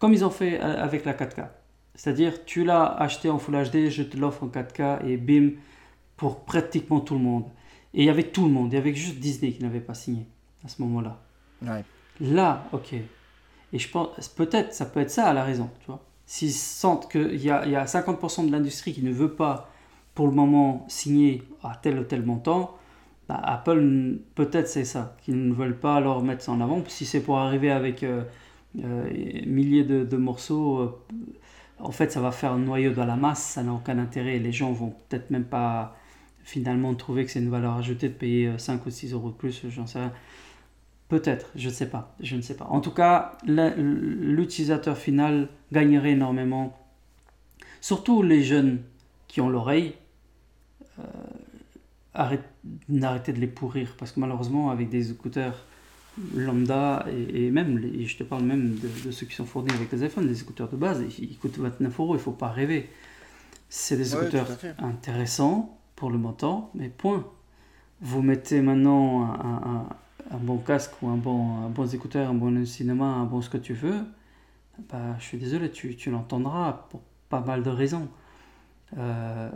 Comme 0.03 0.15
ils 0.15 0.25
ont 0.25 0.31
fait 0.31 0.59
avec 0.59 1.05
la 1.05 1.13
4K. 1.15 1.47
C'est-à-dire, 1.95 2.45
tu 2.45 2.65
l'as 2.65 2.87
acheté 2.87 3.31
en 3.31 3.39
Full 3.39 3.55
HD, 3.55 3.89
je 3.89 4.03
te 4.03 4.17
l'offre 4.17 4.43
en 4.43 4.49
4K 4.49 5.07
et 5.07 5.17
bim, 5.17 5.51
pour 6.17 6.41
pratiquement 6.41 6.99
tout 6.99 7.15
le 7.15 7.21
monde. 7.21 7.45
Et 7.95 8.03
il 8.03 8.07
y 8.07 8.11
avait 8.11 8.25
tout 8.25 8.45
le 8.45 8.51
monde. 8.51 8.73
Il 8.73 8.75
y 8.75 8.79
avait 8.79 8.93
juste 8.97 9.21
Disney 9.21 9.53
qui 9.53 9.63
n'avait 9.63 9.79
pas 9.79 9.95
signé 9.95 10.27
à 10.65 10.69
ce 10.69 10.83
moment-là. 10.83 11.21
Là, 12.21 12.65
ok. 12.73 12.95
Et 12.95 13.79
je 13.79 13.89
pense, 13.89 14.29
peut-être, 14.31 14.75
ça 14.75 14.87
peut 14.87 14.99
être 14.99 15.13
ça 15.13 15.27
à 15.27 15.33
la 15.33 15.45
raison, 15.45 15.71
tu 15.79 15.87
vois. 15.87 16.03
S'ils 16.27 16.51
sentent 16.51 17.09
qu'il 17.09 17.37
y 17.37 17.53
a, 17.53 17.65
y 17.69 17.77
a 17.77 17.85
50% 17.85 18.49
de 18.49 18.51
l'industrie 18.51 18.93
qui 18.93 19.05
ne 19.05 19.13
veut 19.13 19.35
pas, 19.35 19.71
pour 20.17 20.27
le 20.27 20.33
moment, 20.33 20.85
signer 20.89 21.45
à 21.63 21.79
tel 21.81 22.01
ou 22.01 22.03
tel 22.03 22.25
montant, 22.25 22.77
bah, 23.29 23.41
Apple, 23.41 24.19
peut-être 24.35 24.67
c'est 24.67 24.85
ça, 24.85 25.15
qu'ils 25.23 25.47
ne 25.47 25.55
veulent 25.55 25.79
pas 25.79 26.01
leur 26.01 26.25
mettre 26.25 26.43
ça 26.43 26.51
en 26.51 26.61
avant. 26.61 26.83
Si 26.89 27.07
c'est 27.07 27.21
pour 27.21 27.39
arriver 27.39 27.71
avec 27.71 28.03
euh, 28.03 28.23
euh, 28.23 28.25
milliers 28.75 29.85
de, 29.85 30.17
morceaux, 30.17 30.79
euh, 30.81 30.99
en 31.79 31.91
fait, 31.91 32.13
ça 32.13 32.21
va 32.21 32.31
faire 32.31 32.53
un 32.53 32.59
noyau 32.59 32.93
dans 32.93 33.05
la 33.05 33.17
masse, 33.17 33.43
ça 33.43 33.63
n'a 33.63 33.73
aucun 33.73 33.99
intérêt. 33.99 34.39
Les 34.39 34.53
gens 34.53 34.73
vont 34.73 34.95
peut-être 35.09 35.31
même 35.31 35.45
pas 35.45 35.97
finalement 36.45 36.95
trouver 36.95 37.25
que 37.25 37.31
c'est 37.31 37.41
une 37.41 37.51
valeur 37.51 37.77
ajoutée 37.77 38.09
de 38.09 38.15
payer 38.15 38.59
5 38.59 38.75
euh, 38.75 38.87
ou 38.87 38.91
6 38.91 39.13
euros 39.13 39.31
de 39.31 39.35
plus, 39.35 39.63
j'en 39.69 39.87
sais 39.87 39.99
rien. 39.99 40.13
Peut-être, 41.09 41.51
je 41.55 41.69
ne 41.69 41.75
sais 41.75 41.89
pas, 41.89 42.15
je 42.21 42.37
ne 42.37 42.41
sais 42.41 42.57
pas. 42.57 42.65
En 42.67 42.81
tout 42.81 42.91
cas, 42.91 43.37
l'utilisateur 43.47 44.97
final 44.97 45.49
gagnerait 45.71 46.13
énormément. 46.13 46.79
Surtout 47.83 48.23
les 48.23 48.43
jeunes 48.43 48.81
qui 49.29 49.43
ont 49.43 49.51
l'oreille, 49.51 49.95
euh, 50.99 51.03
arrête, 52.15 52.45
de 52.89 53.41
les 53.41 53.47
pourrir 53.47 53.95
parce 53.99 54.13
que 54.13 54.21
malheureusement 54.21 54.71
avec 54.71 54.89
des 54.89 55.11
écouteurs 55.11 55.67
lambda 56.35 57.07
et, 57.11 57.51
même, 57.51 57.81
je 58.05 58.17
te 58.17 58.23
parle 58.23 58.45
même 58.45 58.79
de, 59.05 59.11
ceux 59.11 59.27
qui 59.27 59.35
sont 59.35 59.47
fournis 59.47 59.73
avec 59.73 59.91
les 59.93 60.05
iPhones, 60.05 60.27
des 60.27 60.41
écouteurs 60.41 60.69
de 60.69 60.77
base, 60.77 61.03
ils, 61.19 61.39
coûtent 61.39 61.59
29 61.59 62.01
euros, 62.01 62.15
il 62.15 62.19
ne 62.19 62.23
faut 62.23 62.33
pas 62.33 62.49
rêver. 62.49 62.91
C'est 63.69 63.97
des 63.97 64.15
écouteurs 64.15 64.49
intéressants, 64.79 65.79
pour 65.97 66.11
le 66.11 66.19
montant, 66.19 66.71
mais 66.75 66.89
point. 66.89 67.25
Vous 68.01 68.23
mettez 68.23 68.61
maintenant 68.61 69.23
un, 69.23 69.87
un, 70.33 70.39
bon 70.39 70.59
casque 70.59 70.91
ou 71.01 71.09
un 71.09 71.17
bon, 71.17 71.65
un 71.65 71.69
bon 71.69 71.87
écouteur, 71.87 72.29
un 72.29 72.35
bon 72.35 72.67
cinéma, 72.67 73.05
un 73.05 73.25
bon 73.25 73.41
ce 73.41 73.49
que 73.49 73.59
tu 73.59 73.73
veux, 73.73 74.01
bah, 74.91 75.17
je 75.19 75.25
suis 75.25 75.39
désolé, 75.39 75.71
tu, 75.71 75.95
tu 75.97 76.11
l'entendras 76.11 76.89
pour 76.91 77.03
pas 77.29 77.41
mal 77.41 77.63
de 77.63 77.71
raisons. 77.71 78.09
Euh, 78.99 79.51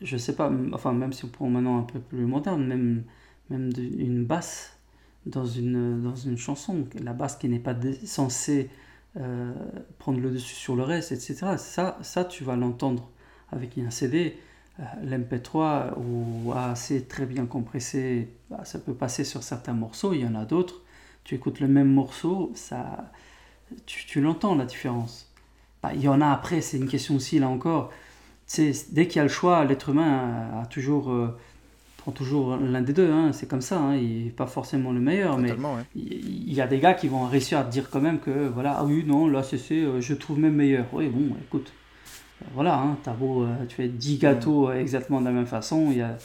je 0.00 0.16
sais 0.16 0.36
pas, 0.36 0.50
enfin 0.72 0.92
même 0.92 1.12
si 1.12 1.24
on 1.24 1.28
prend 1.28 1.48
maintenant 1.48 1.78
un 1.78 1.82
peu 1.82 1.98
plus 1.98 2.24
moderne, 2.26 2.64
même, 2.64 3.02
même 3.50 3.72
une 3.76 4.24
basse 4.24 4.78
dans 5.26 5.46
une, 5.46 6.02
dans 6.02 6.16
une 6.16 6.36
chanson, 6.36 6.84
la 7.00 7.12
basse 7.12 7.36
qui 7.36 7.48
n'est 7.48 7.58
pas 7.58 7.76
censée 8.04 8.70
euh, 9.18 9.52
prendre 9.98 10.20
le 10.20 10.30
dessus 10.30 10.54
sur 10.54 10.74
le 10.74 10.82
reste, 10.82 11.12
etc. 11.12 11.54
Ça, 11.58 11.98
ça 12.02 12.24
tu 12.24 12.44
vas 12.44 12.56
l'entendre 12.56 13.10
avec 13.50 13.78
un 13.78 13.90
CD. 13.90 14.36
Euh, 14.80 14.84
l'MP3 15.04 15.98
ou 15.98 16.52
assez 16.52 17.04
très 17.04 17.26
bien 17.26 17.44
compressé, 17.44 18.30
bah, 18.50 18.64
ça 18.64 18.78
peut 18.78 18.94
passer 18.94 19.22
sur 19.24 19.42
certains 19.42 19.74
morceaux, 19.74 20.14
il 20.14 20.20
y 20.20 20.26
en 20.26 20.34
a 20.34 20.46
d'autres. 20.46 20.82
Tu 21.24 21.34
écoutes 21.34 21.60
le 21.60 21.68
même 21.68 21.92
morceau, 21.92 22.52
ça, 22.54 23.12
tu, 23.86 24.06
tu 24.06 24.20
l'entends 24.20 24.54
la 24.54 24.64
différence. 24.64 25.30
Bah, 25.82 25.90
il 25.94 26.00
y 26.00 26.08
en 26.08 26.20
a 26.20 26.30
après, 26.30 26.60
c'est 26.60 26.78
une 26.78 26.88
question 26.88 27.16
aussi 27.16 27.38
là 27.38 27.48
encore. 27.48 27.90
dès 28.56 29.06
qu'il 29.08 29.16
y 29.16 29.20
a 29.20 29.24
le 29.24 29.28
choix, 29.28 29.64
l'être 29.64 29.90
humain 29.90 30.62
a, 30.62 30.66
toujours, 30.66 31.10
euh, 31.10 31.36
toujours 32.10 32.56
l'un 32.56 32.82
des 32.82 32.92
deux. 32.92 33.10
Hein, 33.10 33.30
c'est 33.32 33.46
comme 33.46 33.60
ça. 33.60 33.78
Hein, 33.78 33.96
il 33.96 34.24
n'est 34.24 34.30
pas 34.30 34.46
forcément 34.46 34.90
le 34.90 35.00
meilleur, 35.00 35.38
mais 35.38 35.54
il 35.94 36.52
y, 36.52 36.60
a 36.60 36.66
des 36.66 36.78
gars 36.78 36.94
qui 36.94 37.06
vont 37.06 37.26
réussir 37.26 37.58
à 37.58 37.64
te 37.64 37.70
dire 37.70 37.88
quand 37.90 38.00
même 38.00 38.18
que 38.18 38.48
voilà, 38.48 38.76
ah 38.78 38.84
oui, 38.84 39.04
non, 39.06 39.28
là, 39.28 39.42
c'est, 39.42 39.60
euh, 39.70 40.00
je 40.00 40.14
trouve 40.14 40.40
même 40.40 40.54
meilleur. 40.54 40.86
Oui, 40.92 41.08
bon, 41.08 41.36
écoute, 41.40 41.72
voilà, 42.54 42.74
hein, 42.74 42.96
as 43.06 43.12
beau, 43.12 43.46
tu 43.68 43.76
fais 43.76 43.88
10 43.88 44.18
gâteaux 44.18 44.72
exactement 44.72 45.20
de 45.20 45.26
la 45.26 45.32
même 45.32 45.46
façon, 45.46 45.88
il 45.92 45.98
y 45.98 46.02
a 46.02 46.16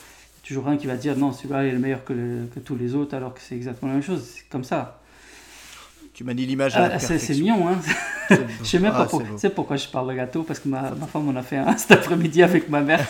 toujours 0.48 0.68
un 0.68 0.78
qui 0.78 0.88
va 0.88 0.96
dire 0.96 1.18
non, 1.18 1.32
celui-là 1.32 1.66
est 1.66 1.72
le 1.72 1.80
meilleur 1.80 2.04
que, 2.04 2.14
que 2.54 2.60
tous 2.60 2.76
les 2.76 2.96
autres, 2.96 3.16
alors 3.16 3.34
que 3.34 3.42
c'est 3.42 3.56
exactement 3.56 3.90
la 3.90 3.96
même 3.96 4.04
chose. 4.04 4.24
C'est 4.24 4.50
comme 4.50 4.64
ça. 4.64 5.02
Tu 6.18 6.24
m'as 6.24 6.34
dit 6.34 6.48
l'image 6.48 6.76
à 6.76 6.94
ah, 6.94 7.00
C'est 7.00 7.30
mignon, 7.36 7.68
hein. 7.68 7.80
je 8.30 8.66
sais 8.66 8.80
même 8.80 8.92
pas 8.92 9.08
ah, 9.08 9.50
pourquoi 9.54 9.76
je 9.76 9.88
parle 9.88 10.10
de 10.10 10.16
gâteau, 10.16 10.42
parce 10.42 10.60
que 10.60 10.68
ma, 10.68 10.90
ma 10.90 11.06
femme 11.06 11.30
en 11.30 11.36
a 11.36 11.44
fait 11.44 11.58
un 11.58 11.78
cet 11.78 11.92
après-midi 11.92 12.42
avec 12.42 12.70
ma 12.70 12.82
mère. 12.82 13.06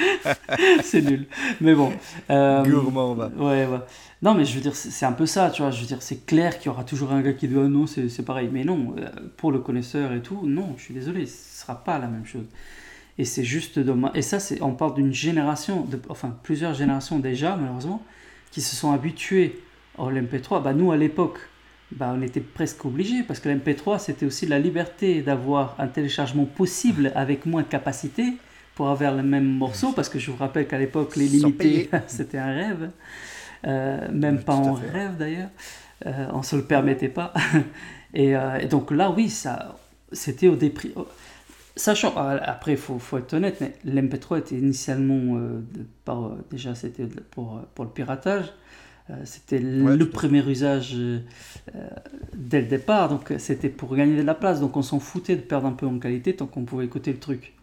c'est 0.82 1.02
nul. 1.02 1.26
Mais 1.60 1.74
bon. 1.74 1.92
Euh, 2.30 2.64
Gourmand, 2.64 3.14
va. 3.14 3.28
Ouais, 3.36 3.66
ouais. 3.66 3.78
Non, 4.22 4.34
mais 4.34 4.44
je 4.44 4.54
veux 4.54 4.60
dire, 4.60 4.76
c'est 4.76 5.04
un 5.04 5.12
peu 5.12 5.26
ça, 5.26 5.50
tu 5.50 5.62
vois. 5.62 5.70
Je 5.70 5.80
veux 5.80 5.86
dire, 5.86 6.02
c'est 6.02 6.26
clair 6.26 6.58
qu'il 6.58 6.66
y 6.66 6.68
aura 6.68 6.84
toujours 6.84 7.12
un 7.12 7.22
gars 7.22 7.32
qui 7.32 7.48
dit 7.48 7.56
oh, 7.56 7.68
non, 7.68 7.86
c'est 7.86 8.24
pareil. 8.24 8.48
Mais 8.52 8.64
non, 8.64 8.94
euh, 8.98 9.08
pour 9.36 9.52
le 9.52 9.58
connaisseur 9.58 10.12
et 10.12 10.20
tout, 10.20 10.40
non, 10.44 10.74
je 10.76 10.84
suis 10.84 10.94
désolé, 10.94 11.26
ce 11.26 11.62
sera 11.62 11.82
pas 11.82 11.98
la 11.98 12.06
même 12.06 12.26
chose. 12.26 12.46
Et 13.18 13.24
c'est 13.24 13.44
juste 13.44 13.78
dommage. 13.78 14.12
Et 14.14 14.22
ça, 14.22 14.38
on 14.60 14.72
parle 14.72 14.94
d'une 14.94 15.12
génération, 15.12 15.82
de, 15.82 16.00
enfin 16.08 16.34
plusieurs 16.42 16.74
générations 16.74 17.18
déjà, 17.18 17.56
malheureusement, 17.56 18.02
qui 18.50 18.60
se 18.60 18.76
sont 18.76 18.92
habitués 18.92 19.60
au 19.98 20.10
MP3. 20.10 20.62
Bah, 20.62 20.72
nous, 20.72 20.92
à 20.92 20.96
l'époque, 20.96 21.38
bah, 21.96 22.14
on 22.16 22.22
était 22.22 22.40
presque 22.40 22.84
obligé 22.84 23.22
parce 23.22 23.38
que 23.40 23.48
l'MP3 23.48 23.98
c'était 23.98 24.24
aussi 24.24 24.46
la 24.46 24.58
liberté 24.58 25.20
d'avoir 25.20 25.74
un 25.78 25.88
téléchargement 25.88 26.46
possible 26.46 27.12
avec 27.14 27.44
moins 27.44 27.62
de 27.62 27.66
capacité 27.66 28.34
pour 28.82 28.90
avoir 28.90 29.14
le 29.14 29.22
même 29.22 29.46
morceau 29.46 29.92
parce 29.92 30.08
que 30.08 30.18
je 30.18 30.28
vous 30.32 30.36
rappelle 30.36 30.66
qu'à 30.66 30.76
l'époque 30.76 31.14
les 31.14 31.28
limités 31.28 31.88
c'était 32.08 32.38
un 32.38 32.52
rêve. 32.52 32.90
Euh, 33.64 34.08
même 34.10 34.42
pas 34.42 34.54
en 34.54 34.72
rêve 34.72 35.16
d'ailleurs. 35.16 35.50
Euh, 36.04 36.26
on 36.32 36.42
se 36.42 36.56
le 36.56 36.64
permettait 36.64 37.08
pas. 37.08 37.32
Euh, 38.14 38.58
et, 38.58 38.66
donc 38.66 38.90
là 38.90 39.10
oui 39.10 39.30
ça 39.30 39.78
c'était 40.12 40.46
au 40.46 40.54
dépri 40.54 40.92
sachant 41.76 42.14
après 42.14 42.72
il 42.72 42.76
faut, 42.76 42.98
faut, 42.98 43.16
être 43.16 43.32
honnête 43.32 43.56
mais 43.62 43.72
l'MP3 43.90 44.40
était 44.40 44.58
initialement 44.58 45.40
par, 46.04 46.32
déjà 46.50 46.74
c'était 46.74 47.06
pour, 47.30 47.62
pour 47.74 47.86
le 47.86 47.90
piratage. 47.90 48.52
C'était 49.24 49.60
le 49.60 50.04
premier 50.10 50.46
usage 50.46 50.94
dès 52.34 52.60
le 52.60 52.66
départ, 52.66 53.08
donc 53.08 53.32
c'était 53.38 53.70
pour 53.70 53.96
gagner 53.96 54.18
de 54.18 54.26
la 54.26 54.34
place. 54.34 54.60
Donc 54.60 54.76
on 54.76 54.82
s'en 54.82 55.00
foutait 55.00 55.36
de 55.36 55.40
perdre 55.40 55.66
un 55.66 55.72
peu 55.72 55.86
en 55.86 55.98
qualité 55.98 56.36
tant 56.36 56.46
qu'on 56.46 56.64
pouvait 56.64 56.84
écouter 56.84 57.12
le 57.12 57.18
truc. 57.18 57.54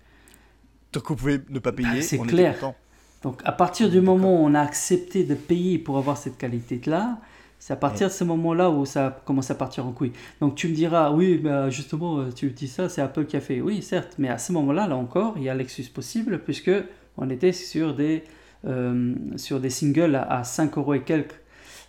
Tant 0.92 1.00
qu'on 1.02 1.16
pouvait 1.16 1.42
ne 1.50 1.60
pas 1.60 1.72
payer, 1.72 2.00
bah, 2.00 2.02
c'est 2.02 2.18
clair. 2.20 2.56
Donc 3.22 3.42
à 3.44 3.52
partir 3.52 3.90
du 3.90 4.02
moment 4.02 4.42
où 4.42 4.46
on 4.46 4.54
a 4.54 4.62
accepté 4.62 5.24
de 5.24 5.36
payer 5.36 5.78
pour 5.78 5.98
avoir 5.98 6.18
cette 6.18 6.38
qualité-là, 6.38 7.20
c'est 7.60 7.74
à 7.74 7.76
partir 7.76 8.08
de 8.08 8.14
ce 8.14 8.24
moment-là 8.24 8.70
où 8.70 8.86
ça 8.86 9.22
commence 9.26 9.52
à 9.52 9.56
partir 9.56 9.86
en 9.86 9.92
couille. 9.92 10.14
Donc 10.40 10.56
tu 10.56 10.70
me 10.70 10.74
diras, 10.74 11.12
oui, 11.12 11.38
bah 11.38 11.70
justement, 11.70 12.20
euh, 12.20 12.32
tu 12.32 12.50
dis 12.52 12.70
ça, 12.70 12.88
c'est 12.88 13.02
Apple 13.02 13.26
qui 13.26 13.36
a 13.36 13.42
fait. 13.42 13.60
Oui, 13.60 13.82
certes, 13.82 14.16
mais 14.18 14.30
à 14.30 14.38
ce 14.38 14.54
moment-là, 14.54 14.88
là 14.88 14.96
encore, 14.96 15.34
il 15.36 15.44
y 15.44 15.50
a 15.50 15.54
l'excuse 15.54 15.90
possible 15.90 16.40
puisque 16.40 16.72
on 17.18 17.30
était 17.30 17.52
sur 17.52 17.94
des 17.94 18.24
euh, 18.68 19.16
sur 19.38 19.62
des 19.62 19.70
singles 19.70 20.16
à, 20.16 20.44
5 20.44 20.78
euros 20.78 20.94
et 20.94 21.02
quelques, 21.02 21.40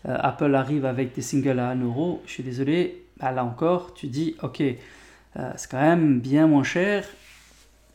euh, 0.07 0.17
Apple 0.21 0.55
arrive 0.55 0.85
avec 0.85 1.13
des 1.17 1.21
singles 1.21 1.59
à 1.59 1.71
1 1.71 1.83
euro, 1.83 2.23
je 2.27 2.31
suis 2.31 2.43
désolé, 2.45 3.07
bah, 3.19 3.33
là 3.33 3.45
encore, 3.45 3.93
tu 3.93 4.07
dis, 4.07 4.37
ok, 4.41 4.61
euh, 4.61 5.53
c'est 5.57 5.69
quand 5.69 5.81
même 5.81 6.21
bien 6.21 6.47
moins 6.47 6.63
cher, 6.63 7.05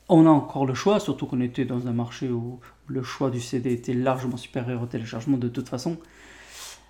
on 0.10 0.26
a 0.26 0.30
encore 0.30 0.66
le 0.66 0.74
choix, 0.74 1.00
surtout 1.00 1.26
qu'on 1.26 1.42
était 1.42 1.66
dans 1.66 1.88
un 1.88 1.94
marché 1.94 2.30
où 2.30 2.60
le 2.88 3.04
choix 3.04 3.30
du 3.32 3.42
CD 3.42 3.74
était 3.74 3.94
largement 3.94 4.38
supérieur 4.38 4.82
au 4.82 4.86
téléchargement 4.86 5.38
de 5.38 5.48
toute 5.48 5.70
façon. 5.70 5.98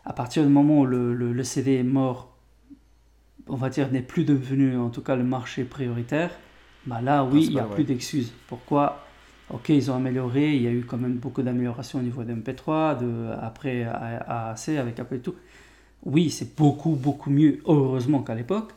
À 0.03 0.13
partir 0.13 0.43
du 0.43 0.49
moment 0.49 0.81
où 0.81 0.85
le, 0.85 1.13
le 1.13 1.43
CD 1.43 1.75
est 1.75 1.83
mort, 1.83 2.35
on 3.47 3.55
va 3.55 3.69
dire, 3.69 3.91
n'est 3.91 4.01
plus 4.01 4.25
devenu 4.25 4.77
en 4.77 4.89
tout 4.89 5.01
cas 5.01 5.15
le 5.15 5.23
marché 5.23 5.63
prioritaire, 5.63 6.31
bah 6.85 7.01
là 7.01 7.23
oui, 7.23 7.45
il 7.45 7.53
n'y 7.53 7.59
a 7.59 7.63
plus 7.63 7.83
d'excuses. 7.83 8.31
Pourquoi? 8.47 9.05
Ok, 9.51 9.69
ils 9.69 9.91
ont 9.91 9.95
amélioré, 9.95 10.55
il 10.55 10.61
y 10.63 10.67
a 10.67 10.71
eu 10.71 10.83
quand 10.83 10.97
même 10.97 11.15
beaucoup 11.15 11.43
d'améliorations 11.43 11.99
au 11.99 12.01
niveau 12.01 12.23
de 12.23 12.33
MP3, 12.33 12.99
de, 12.99 13.31
après 13.41 13.83
AAC 13.83 14.69
avec 14.69 14.99
Apple 14.99 15.15
et 15.15 15.19
tout. 15.19 15.35
Oui, 16.03 16.29
c'est 16.29 16.55
beaucoup, 16.55 16.95
beaucoup 16.95 17.29
mieux, 17.29 17.59
heureusement 17.65 18.21
qu'à 18.23 18.35
l'époque, 18.35 18.71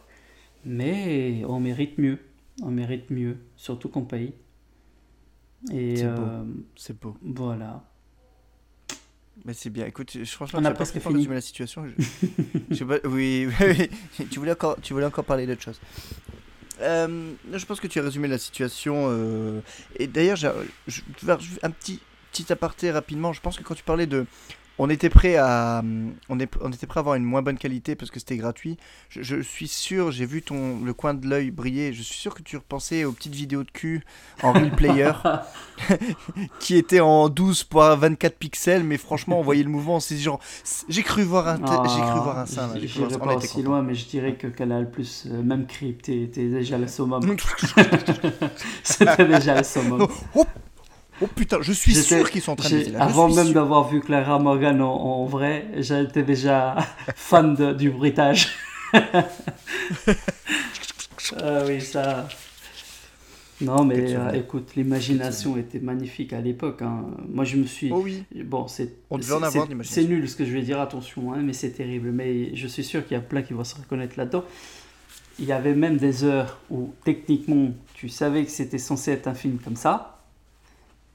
mais 0.65 1.43
on 1.47 1.61
mérite 1.61 1.99
mieux. 1.99 2.19
On 2.63 2.71
mérite 2.71 3.11
mieux, 3.11 3.37
surtout 3.59 3.91
qu'on 3.91 4.05
paye. 4.05 4.33
C'est 5.67 6.05
beau. 6.05 6.23
Euh, 6.23 6.45
c'est 6.77 6.99
beau. 6.99 7.17
Voilà. 7.21 7.85
Mais 9.45 9.53
c'est 9.53 9.71
bien. 9.71 9.85
Écoute, 9.87 10.13
je, 10.13 10.25
franchement, 10.25 10.61
on 10.63 10.65
a 10.65 10.71
presque 10.71 10.99
fini. 10.99 11.27
la 11.27 11.41
situation. 11.41 11.85
Je, 12.71 12.85
oui, 13.09 13.49
oui, 13.61 13.91
tu 14.31 14.39
voulais 14.39 14.53
encore, 14.53 14.77
tu 14.81 14.95
voulais 14.95 15.07
encore 15.07 15.25
parler 15.25 15.47
d'autre 15.47 15.63
chose. 15.63 15.81
Euh, 16.81 17.33
je 17.53 17.67
pense 17.67 17.81
que 17.81 17.89
tu 17.89 17.99
as 17.99 18.03
résumé 18.03 18.29
la 18.29 18.39
situation. 18.39 19.09
Euh, 19.09 19.61
et 19.97 20.07
d'ailleurs, 20.07 20.39
un 21.63 21.71
petit, 21.71 22.01
petit 22.33 22.53
aparté 22.53 22.91
rapidement. 22.91 23.33
Je 23.33 23.41
pense 23.41 23.59
que 23.59 23.65
quand 23.65 23.75
tu 23.75 23.85
parlais 23.85 24.07
de 24.07 24.27
on 24.79 24.89
était 24.91 25.11
prêt 25.11 25.37
à 25.37 25.83
on, 26.29 26.39
est, 26.39 26.51
on 26.61 26.71
était 26.71 26.87
prêt 26.87 26.99
à 26.99 27.03
avoir 27.03 27.17
une 27.17 27.25
moins 27.25 27.43
bonne 27.43 27.59
qualité 27.59 27.95
parce 27.95 28.11
que 28.11 28.19
c'était 28.19 28.37
gratuit. 28.37 28.77
Je, 29.11 29.41
suis 29.41 29.69
sûr, 29.69 30.11
j'ai 30.11 30.27
vu 30.27 30.43
ton 30.43 30.81
le 30.85 30.93
coin 30.95 31.15
de 31.15 31.27
l'œil 31.27 31.51
briller. 31.51 31.93
Je 31.93 32.03
suis 32.03 32.19
sûr 32.19 32.35
que 32.35 32.43
tu 32.43 32.57
repensais 32.57 33.05
aux 33.05 33.13
petites 33.13 33.35
vidéos 33.35 33.65
de 33.65 33.71
cul 33.71 34.05
en 34.43 34.53
real 34.53 34.71
player 34.71 35.13
qui 36.61 36.77
étaient 36.77 37.01
en 37.01 37.29
12 37.29 37.65
par 37.65 37.97
24 37.97 38.37
pixels, 38.37 38.85
mais 38.85 38.99
franchement, 38.99 39.41
on 39.41 39.43
voyait 39.43 39.63
le 39.63 39.71
mouvement, 39.71 40.01
c'est 40.01 40.17
genre 40.17 40.41
j'ai 40.89 41.03
cru 41.03 41.23
voir 41.23 41.49
un 41.49 41.57
j'ai 41.57 42.01
cru 42.01 42.21
voir 42.21 42.39
un 42.39 42.47
sein. 42.47 42.71
J'irai 42.81 43.19
pas 43.19 43.37
aussi 43.37 43.63
loin, 43.63 43.83
mais 43.83 43.95
je 43.95 44.07
dirais 44.07 44.35
que 44.35 44.47
Canal 44.47 44.91
Plus, 44.91 45.27
euh, 45.27 45.43
même 45.43 45.67
Crypt, 45.67 46.09
était 46.09 46.49
déjà 46.49 46.79
le 46.79 46.87
summum. 46.87 47.23
c'était 48.83 49.27
déjà 49.27 49.57
le 49.57 49.65
summum. 49.65 50.07
Oh, 50.35 50.47
Oh 51.21 51.27
putain, 51.27 51.59
je 51.61 51.73
suis 51.73 51.95
sûr 51.95 52.31
qu'ils 52.31 52.43
sont 52.43 52.53
en 52.53 52.57
train 52.57 52.71
de 52.71 52.97
Avant 52.97 53.29
même 53.29 53.53
d'avoir 53.53 53.89
vu 53.89 54.01
Clara 54.01 54.39
Morgan 54.39 54.81
en, 54.81 55.25
vrai, 55.25 55.67
j'étais 55.79 56.23
déjà 56.23 56.77
fan 57.17 57.75
du 57.77 57.91
bruitage. 57.91 58.49
ah 58.93 59.25
oui, 61.67 61.81
ça. 61.81 62.29
Non, 63.61 63.85
mais 63.85 64.15
euh, 64.15 64.31
écoute, 64.35 64.77
l'imagination 64.77 65.57
était 65.57 65.81
magnifique 65.81 66.33
à 66.33 66.41
l'époque. 66.41 66.81
Hein. 66.83 67.07
Moi, 67.29 67.45
je 67.45 67.57
me 67.57 67.67
suis. 67.67 67.91
Oh 67.93 68.01
oui. 68.05 68.23
Bon, 68.45 68.69
c'est. 68.69 68.95
On 69.11 69.19
devait 69.19 69.33
en 69.33 69.43
avoir 69.43 69.67
C'est 69.83 70.05
nul 70.05 70.29
ce 70.29 70.37
que 70.37 70.45
je 70.45 70.53
vais 70.53 70.63
dire, 70.63 70.81
attention, 70.81 71.33
hein, 71.33 71.41
mais 71.43 71.53
c'est 71.53 71.71
terrible. 71.71 72.13
Mais 72.13 72.55
je 72.55 72.69
suis 72.69 72.85
sûr 72.85 73.05
qu'il 73.05 73.17
y 73.17 73.19
a 73.19 73.23
plein 73.23 73.43
qui 73.43 73.55
vont 73.55 73.65
se 73.65 73.75
reconnaître 73.75 74.15
là-dedans. 74.17 74.45
Il 75.41 75.47
y 75.47 75.53
avait 75.53 75.75
même 75.75 75.97
des 75.97 76.23
heures 76.23 76.61
où, 76.71 76.93
techniquement, 77.05 77.73
tu 77.95 78.09
savais 78.09 78.45
que 78.45 78.51
c'était 78.51 78.79
censé 78.79 79.11
être 79.13 79.27
un 79.27 79.35
film 79.35 79.59
comme 79.59 79.77
ça 79.77 80.18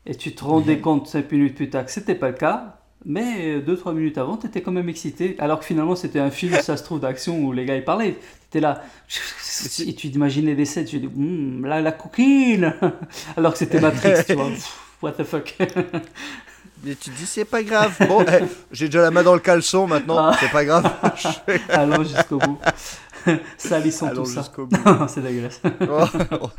et 0.06 0.16
tu 0.16 0.34
te 0.36 0.44
rendais 0.44 0.80
compte 0.80 1.08
5 1.08 1.32
minutes 1.32 1.56
plus 1.56 1.70
tard 1.70 1.86
que 1.86 1.92
c'était 1.92 2.16
pas 2.16 2.30
le 2.30 2.36
cas, 2.36 2.78
mais 3.06 3.60
2-3 3.60 3.94
minutes 3.94 4.18
avant, 4.18 4.38
tu 4.38 4.48
étais 4.48 4.62
quand 4.62 4.72
même 4.72 4.90
excité, 4.90 5.36
alors 5.40 5.60
que 5.60 5.66
finalement 5.66 5.96
c'était 5.96 6.20
un 6.20 6.32
film, 6.32 6.60
ça 6.62 6.78
se 6.78 6.84
trouve, 6.84 7.00
d'action 7.00 7.44
où 7.44 7.52
les 7.52 7.66
gars 7.66 7.76
ils 7.76 7.84
parlaient. 7.84 8.14
Tu 8.14 8.48
étais 8.48 8.60
là, 8.60 8.84
et 9.88 9.94
tu 9.94 10.08
imaginais 10.08 10.56
des 10.56 10.66
scènes, 10.66 10.86
tu 10.86 11.00
dis, 11.00 11.08
hum, 11.08 11.66
la, 11.66 11.82
la 11.82 11.92
coquine 11.92 12.74
Alors 13.38 13.54
que 13.54 13.60
c'était 13.60 13.80
Matrix, 13.80 14.24
tu 14.26 14.34
vois, 14.34 14.50
what 15.02 15.12
the 15.14 15.24
fuck? 15.24 15.56
Et 16.86 16.96
tu 16.96 17.12
te 17.12 17.16
dis, 17.16 17.26
c'est 17.26 17.46
pas 17.46 17.64
grave. 17.64 17.96
Bon, 18.10 18.26
eh, 18.28 18.44
j'ai 18.74 18.88
déjà 18.88 19.02
la 19.02 19.12
main 19.12 19.24
dans 19.24 19.34
le 19.34 19.40
caleçon 19.40 19.88
maintenant, 19.88 20.18
ah. 20.18 20.38
c'est 20.38 20.52
pas 20.52 20.66
grave. 20.66 20.92
Allons 21.70 22.04
jusqu'au 22.04 22.40
bout. 22.40 22.60
Salissons 23.58 24.10
tout 24.14 24.26
ça. 24.26 24.44
c'est 25.08 25.22
dégueulasse. 25.22 25.62
Oh, 25.82 26.50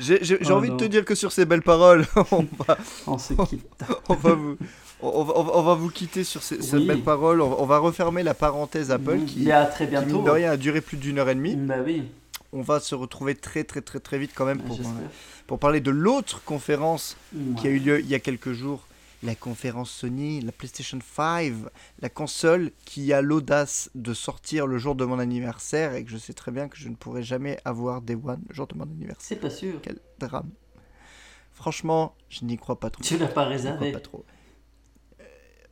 j'ai 0.00 0.52
envie 0.52 0.70
de 0.70 0.76
te 0.76 0.84
dire 0.84 1.04
que 1.04 1.14
sur 1.14 1.32
ces 1.32 1.44
belles 1.44 1.62
paroles, 1.62 2.06
on 2.30 2.46
va, 2.66 2.78
on 3.06 3.18
se 3.18 3.34
quitte. 3.34 3.66
On, 4.08 4.14
va 4.14 4.34
vous, 4.34 4.56
on, 5.00 5.24
va, 5.24 5.34
on 5.36 5.62
va 5.62 5.74
vous 5.74 5.90
quitter 5.90 6.24
sur 6.24 6.42
ces, 6.42 6.58
belles 6.80 7.02
paroles. 7.02 7.40
On, 7.40 7.66
va 7.66 7.78
refermer 7.78 8.22
la 8.22 8.34
parenthèse 8.34 8.90
Apple 8.90 9.18
mm. 9.18 9.24
qui, 9.24 9.52
a 9.52 9.66
très 9.66 9.86
bientôt. 9.86 10.22
de 10.22 10.30
rien, 10.30 10.52
a 10.52 10.56
duré 10.56 10.80
plus 10.80 10.96
d'une 10.96 11.18
heure 11.18 11.28
et 11.28 11.34
demie. 11.34 11.56
Bah 11.56 11.76
oui. 11.84 12.04
On 12.52 12.60
va 12.60 12.80
se 12.80 12.94
retrouver 12.94 13.34
très 13.34 13.64
très 13.64 13.80
très 13.80 13.98
très 13.98 14.18
vite 14.18 14.32
quand 14.34 14.44
même 14.44 14.60
pour, 14.60 14.78
pour 15.46 15.58
parler 15.58 15.80
de 15.80 15.90
l'autre 15.90 16.42
conférence 16.44 17.16
qui 17.56 17.66
a 17.66 17.70
eu 17.70 17.78
lieu 17.78 18.00
il 18.00 18.08
y 18.08 18.14
a 18.14 18.20
quelques 18.20 18.52
jours 18.52 18.86
la 19.22 19.34
conférence 19.34 19.90
Sony, 19.90 20.40
la 20.40 20.52
PlayStation 20.52 20.98
5, 21.00 21.52
la 22.00 22.08
console 22.08 22.72
qui 22.84 23.12
a 23.12 23.22
l'audace 23.22 23.90
de 23.94 24.14
sortir 24.14 24.66
le 24.66 24.78
jour 24.78 24.94
de 24.94 25.04
mon 25.04 25.18
anniversaire 25.18 25.94
et 25.94 26.04
que 26.04 26.10
je 26.10 26.16
sais 26.18 26.32
très 26.32 26.50
bien 26.50 26.68
que 26.68 26.76
je 26.76 26.88
ne 26.88 26.94
pourrai 26.94 27.22
jamais 27.22 27.58
avoir 27.64 28.02
des 28.02 28.14
One 28.14 28.42
le 28.48 28.54
jour 28.54 28.66
de 28.66 28.74
mon 28.74 28.84
anniversaire. 28.84 29.26
C'est 29.26 29.36
pas 29.36 29.50
sûr. 29.50 29.80
Quel 29.82 29.98
drame. 30.18 30.50
Franchement, 31.52 32.16
je 32.28 32.44
n'y 32.44 32.56
crois 32.56 32.80
pas 32.80 32.90
trop. 32.90 33.02
Tu 33.02 33.18
l'as 33.18 33.28
pas 33.28 33.44
réservé. 33.44 33.92
Pas 33.92 34.00
trop. 34.00 34.24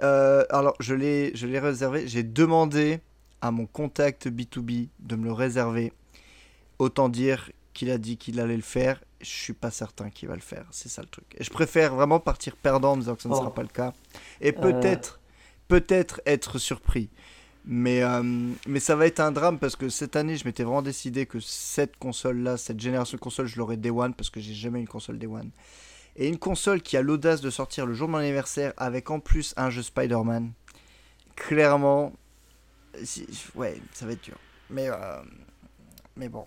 Euh, 0.02 0.44
alors, 0.50 0.74
je 0.80 0.94
l'ai, 0.94 1.32
je 1.34 1.46
l'ai 1.46 1.58
réservé. 1.58 2.06
J'ai 2.06 2.22
demandé 2.22 3.00
à 3.40 3.50
mon 3.50 3.66
contact 3.66 4.28
B2B 4.28 4.88
de 5.00 5.16
me 5.16 5.24
le 5.24 5.32
réserver. 5.32 5.92
Autant 6.78 7.08
dire 7.08 7.50
qu'il 7.74 7.90
a 7.90 7.98
dit 7.98 8.16
qu'il 8.16 8.40
allait 8.40 8.56
le 8.56 8.62
faire. 8.62 9.02
Je 9.20 9.28
suis 9.28 9.52
pas 9.52 9.70
certain 9.70 10.10
qu'il 10.10 10.28
va 10.28 10.34
le 10.34 10.40
faire. 10.40 10.66
C'est 10.70 10.88
ça 10.88 11.02
le 11.02 11.08
truc. 11.08 11.26
Et 11.38 11.44
je 11.44 11.50
préfère 11.50 11.94
vraiment 11.94 12.20
partir 12.20 12.56
perdant 12.56 12.92
en 12.92 12.96
me 12.96 13.00
disant 13.02 13.16
que 13.16 13.22
ça 13.22 13.28
ne 13.28 13.34
Oh. 13.34 13.38
sera 13.38 13.54
pas 13.54 13.62
le 13.62 13.68
cas. 13.68 13.92
Et 14.40 14.52
peut-être, 14.52 15.20
peut-être 15.68 16.20
être 16.26 16.58
surpris. 16.58 17.10
Mais, 17.66 18.02
euh, 18.02 18.22
mais 18.66 18.80
ça 18.80 18.96
va 18.96 19.06
être 19.06 19.20
un 19.20 19.32
drame 19.32 19.58
parce 19.58 19.76
que 19.76 19.90
cette 19.90 20.16
année, 20.16 20.36
je 20.38 20.46
m'étais 20.46 20.62
vraiment 20.62 20.80
décidé 20.80 21.26
que 21.26 21.38
cette 21.40 21.98
console-là, 21.98 22.56
cette 22.56 22.80
génération 22.80 23.16
de 23.16 23.20
consoles, 23.20 23.46
je 23.46 23.58
l'aurais 23.58 23.76
Day 23.76 23.90
One 23.90 24.14
parce 24.14 24.30
que 24.30 24.40
j'ai 24.40 24.54
jamais 24.54 24.78
eu 24.78 24.82
une 24.82 24.88
console 24.88 25.18
Day 25.18 25.26
One. 25.26 25.50
Et 26.16 26.26
une 26.26 26.38
console 26.38 26.80
qui 26.80 26.96
a 26.96 27.02
l'audace 27.02 27.42
de 27.42 27.50
sortir 27.50 27.84
le 27.84 27.92
jour 27.92 28.08
de 28.08 28.12
mon 28.12 28.18
anniversaire 28.18 28.72
avec 28.78 29.10
en 29.10 29.20
plus 29.20 29.52
un 29.58 29.68
jeu 29.68 29.82
Spider-Man, 29.82 30.52
clairement, 31.36 32.12
ouais, 33.54 33.80
ça 33.92 34.06
va 34.06 34.12
être 34.12 34.24
dur. 34.24 34.36
Mais, 34.70 34.88
euh, 34.88 35.20
mais 36.16 36.28
bon, 36.30 36.46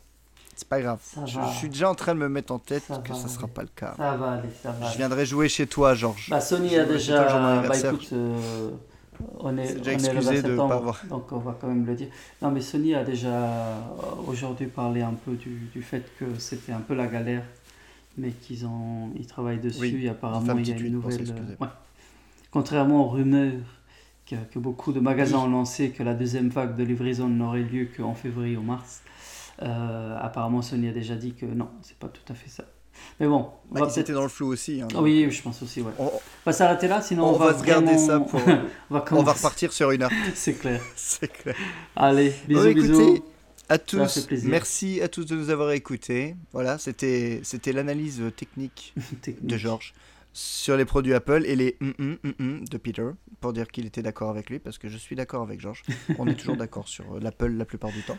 c'est 0.64 0.69
pas 0.69 0.81
grave. 0.81 0.99
Je, 1.26 1.40
je 1.52 1.57
suis 1.57 1.69
déjà 1.69 1.90
en 1.90 1.95
train 1.95 2.14
de 2.15 2.19
me 2.19 2.30
mettre 2.30 2.53
en 2.53 2.60
tête 2.60 2.84
Ça 2.88 2.98
que 2.98 3.10
va 3.10 3.15
ça 3.15 3.27
sera 3.27 3.48
pas 3.48 3.61
le 3.64 3.69
cas. 3.76 3.94
Ça 3.98 4.15
va 4.15 4.31
aller, 4.34 4.49
ça 4.61 4.72
va 4.72 4.90
Je 4.91 4.98
viendrai 4.98 5.26
jouer 5.26 5.49
chez 5.49 5.68
toi, 5.68 5.94
Georges. 5.94 6.27
Bah, 6.30 6.40
Sony 6.41 6.76
a 6.77 6.85
déjà. 6.85 7.61
mon 7.61 7.68
Bah 7.68 7.77
écoute, 7.77 8.10
euh, 8.14 8.69
on 9.40 9.57
est, 9.57 9.68
C'est 9.68 9.76
déjà 9.80 9.91
on 9.91 9.94
est 9.94 10.14
le 10.14 10.18
excusé 10.19 10.41
20 10.41 10.49
de 10.49 10.56
pas 10.57 10.64
avoir- 10.76 11.02
donc 11.10 11.31
on 11.31 11.38
va 11.38 11.57
quand 11.60 11.68
même 11.68 11.85
le 11.85 11.95
dire. 11.95 12.07
Non, 12.41 12.52
mais 12.52 12.61
Sony 12.61 12.95
a 12.95 13.03
déjà 13.03 13.27
euh, 13.27 13.80
aujourd'hui 14.27 14.68
parlé 14.68 15.02
un 15.02 15.14
peu 15.14 15.34
du, 15.34 15.69
du 15.73 15.81
fait 15.81 16.03
que 16.19 16.26
c'était 16.40 16.72
un 16.72 16.80
peu 16.81 16.95
la 16.95 17.07
galère, 17.07 17.44
mais 18.18 18.31
qu'ils 18.31 18.65
ont, 18.65 19.11
ils 19.15 19.27
travaillent 19.27 19.60
dessus 19.60 19.81
Oui, 19.81 20.06
et 20.06 20.10
apparemment 20.10 20.57
il 20.57 20.68
y 20.68 20.72
a 20.73 20.77
une 20.77 20.94
nouvelle. 20.94 21.11
s'excuser. 21.14 21.56
ouais. 21.60 21.68
Contrairement 22.52 23.06
aux 23.06 23.10
rumeurs 23.10 23.52
que, 24.30 24.35
que 24.52 24.60
beaucoup 24.60 24.94
de 24.94 24.99
magasins 24.99 25.40
ont 25.40 25.49
lancé 25.49 25.90
que 25.90 26.03
la 26.03 26.14
deuxième 26.14 26.49
vague 26.49 26.76
de 26.76 26.84
livraison 26.84 27.27
n'aurait 27.27 27.64
lieu 27.64 27.88
qu'en 27.95 28.14
février 28.14 28.56
ou 28.57 28.61
mars, 28.61 29.02
euh, 29.62 30.18
apparemment 30.20 30.62
Sony 30.62 30.88
a 30.90 30.92
déjà 30.92 31.16
dit 31.16 31.34
que 31.34 31.46
non, 31.46 31.70
c'est 31.82 31.98
pas 31.98 32.08
tout 32.08 32.32
à 32.32 32.36
fait 32.36 32.50
ça. 32.50 32.66
Mais 33.20 33.28
bon, 33.28 33.50
on 33.72 33.74
Bah, 33.74 33.80
va 33.82 33.86
ils 33.88 33.94
peut-être. 33.94 33.98
étaient 34.00 34.14
dans 34.14 34.24
le 34.24 34.30
flou 34.30 34.48
aussi. 34.48 34.82
hein, 34.82 34.88
oui, 35.00 35.28
je 35.30 35.42
pense 35.42 35.62
aussi, 35.64 35.82
ouais. 35.82 35.92
On, 35.98 36.06
On 36.06 36.12
va 36.46 36.54
s'arrêter 36.54 36.88
là, 36.88 37.02
sinon 37.02 37.26
on 37.26 37.36
on, 37.36 37.38
va 37.38 37.58
se 37.58 37.64
garder 37.64 37.98
ça 37.98 38.20
pour. 38.20 38.40
on 38.90 38.94
va 38.94 39.06
on 39.12 39.24
va 39.24 39.34
repartir 39.34 39.74
sur 39.74 39.92
une 39.92 40.04
heure. 40.04 40.12
C'est 40.36 40.54
clair. 40.54 40.82
C'est 40.96 41.32
clair. 41.32 41.56
Allez, 41.96 42.34
bisous, 42.48 42.62
Bon, 42.62 42.68
écoutez, 42.70 42.88
bisous. 42.88 43.26
À 43.70 43.78
tous, 43.80 44.28
merci 44.44 45.02
à 45.02 45.08
tous 45.08 45.26
de 45.26 45.36
nous 45.36 45.50
avoir 45.50 45.72
écoutés. 45.72 46.36
Voilà, 46.52 46.78
c'était 46.78 47.40
c'était 47.44 47.72
l'analyse 47.72 48.22
technique 48.36 48.94
Technique. 49.22 49.48
de 49.48 49.58
Georges 49.58 49.94
sur 50.34 50.76
les 50.78 50.86
produits 50.86 51.14
Apple 51.14 51.44
et 51.46 51.56
les 51.56 51.78
hum, 51.80 51.94
hum, 52.00 52.18
hum 52.40 52.68
de 52.68 52.78
Peter 52.78 53.08
pour 53.40 53.54
dire 53.54 53.68
qu'il 53.70 53.86
était 53.86 54.02
d'accord 54.02 54.30
avec 54.30 54.50
lui 54.50 54.60
parce 54.60 54.78
que 54.78 54.90
je 54.90 54.98
suis 54.98 55.16
d'accord 55.16 55.44
avec 55.44 55.62
Georges. 55.62 55.84
On 56.20 56.28
est 56.28 56.36
toujours 56.36 56.58
d'accord 56.58 56.88
sur 56.90 57.06
euh, 57.16 57.20
l'Apple 57.22 57.52
la 57.54 57.66
plupart 57.66 57.92
du 57.92 58.02
temps. 58.04 58.18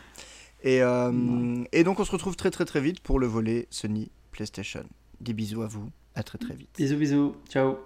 Et, 0.65 0.81
euh, 0.81 1.63
et 1.71 1.83
donc 1.83 1.99
on 1.99 2.05
se 2.05 2.11
retrouve 2.11 2.35
très 2.35 2.51
très 2.51 2.65
très 2.65 2.81
vite 2.81 2.99
pour 2.99 3.19
le 3.19 3.27
volet 3.27 3.67
Sony 3.69 4.11
PlayStation. 4.31 4.83
Des 5.21 5.33
bisous 5.33 5.61
à 5.61 5.67
vous, 5.67 5.91
à 6.15 6.23
très 6.23 6.37
très 6.37 6.55
vite. 6.55 6.71
Bisous, 6.75 6.97
bisous. 6.97 7.35
Ciao. 7.47 7.77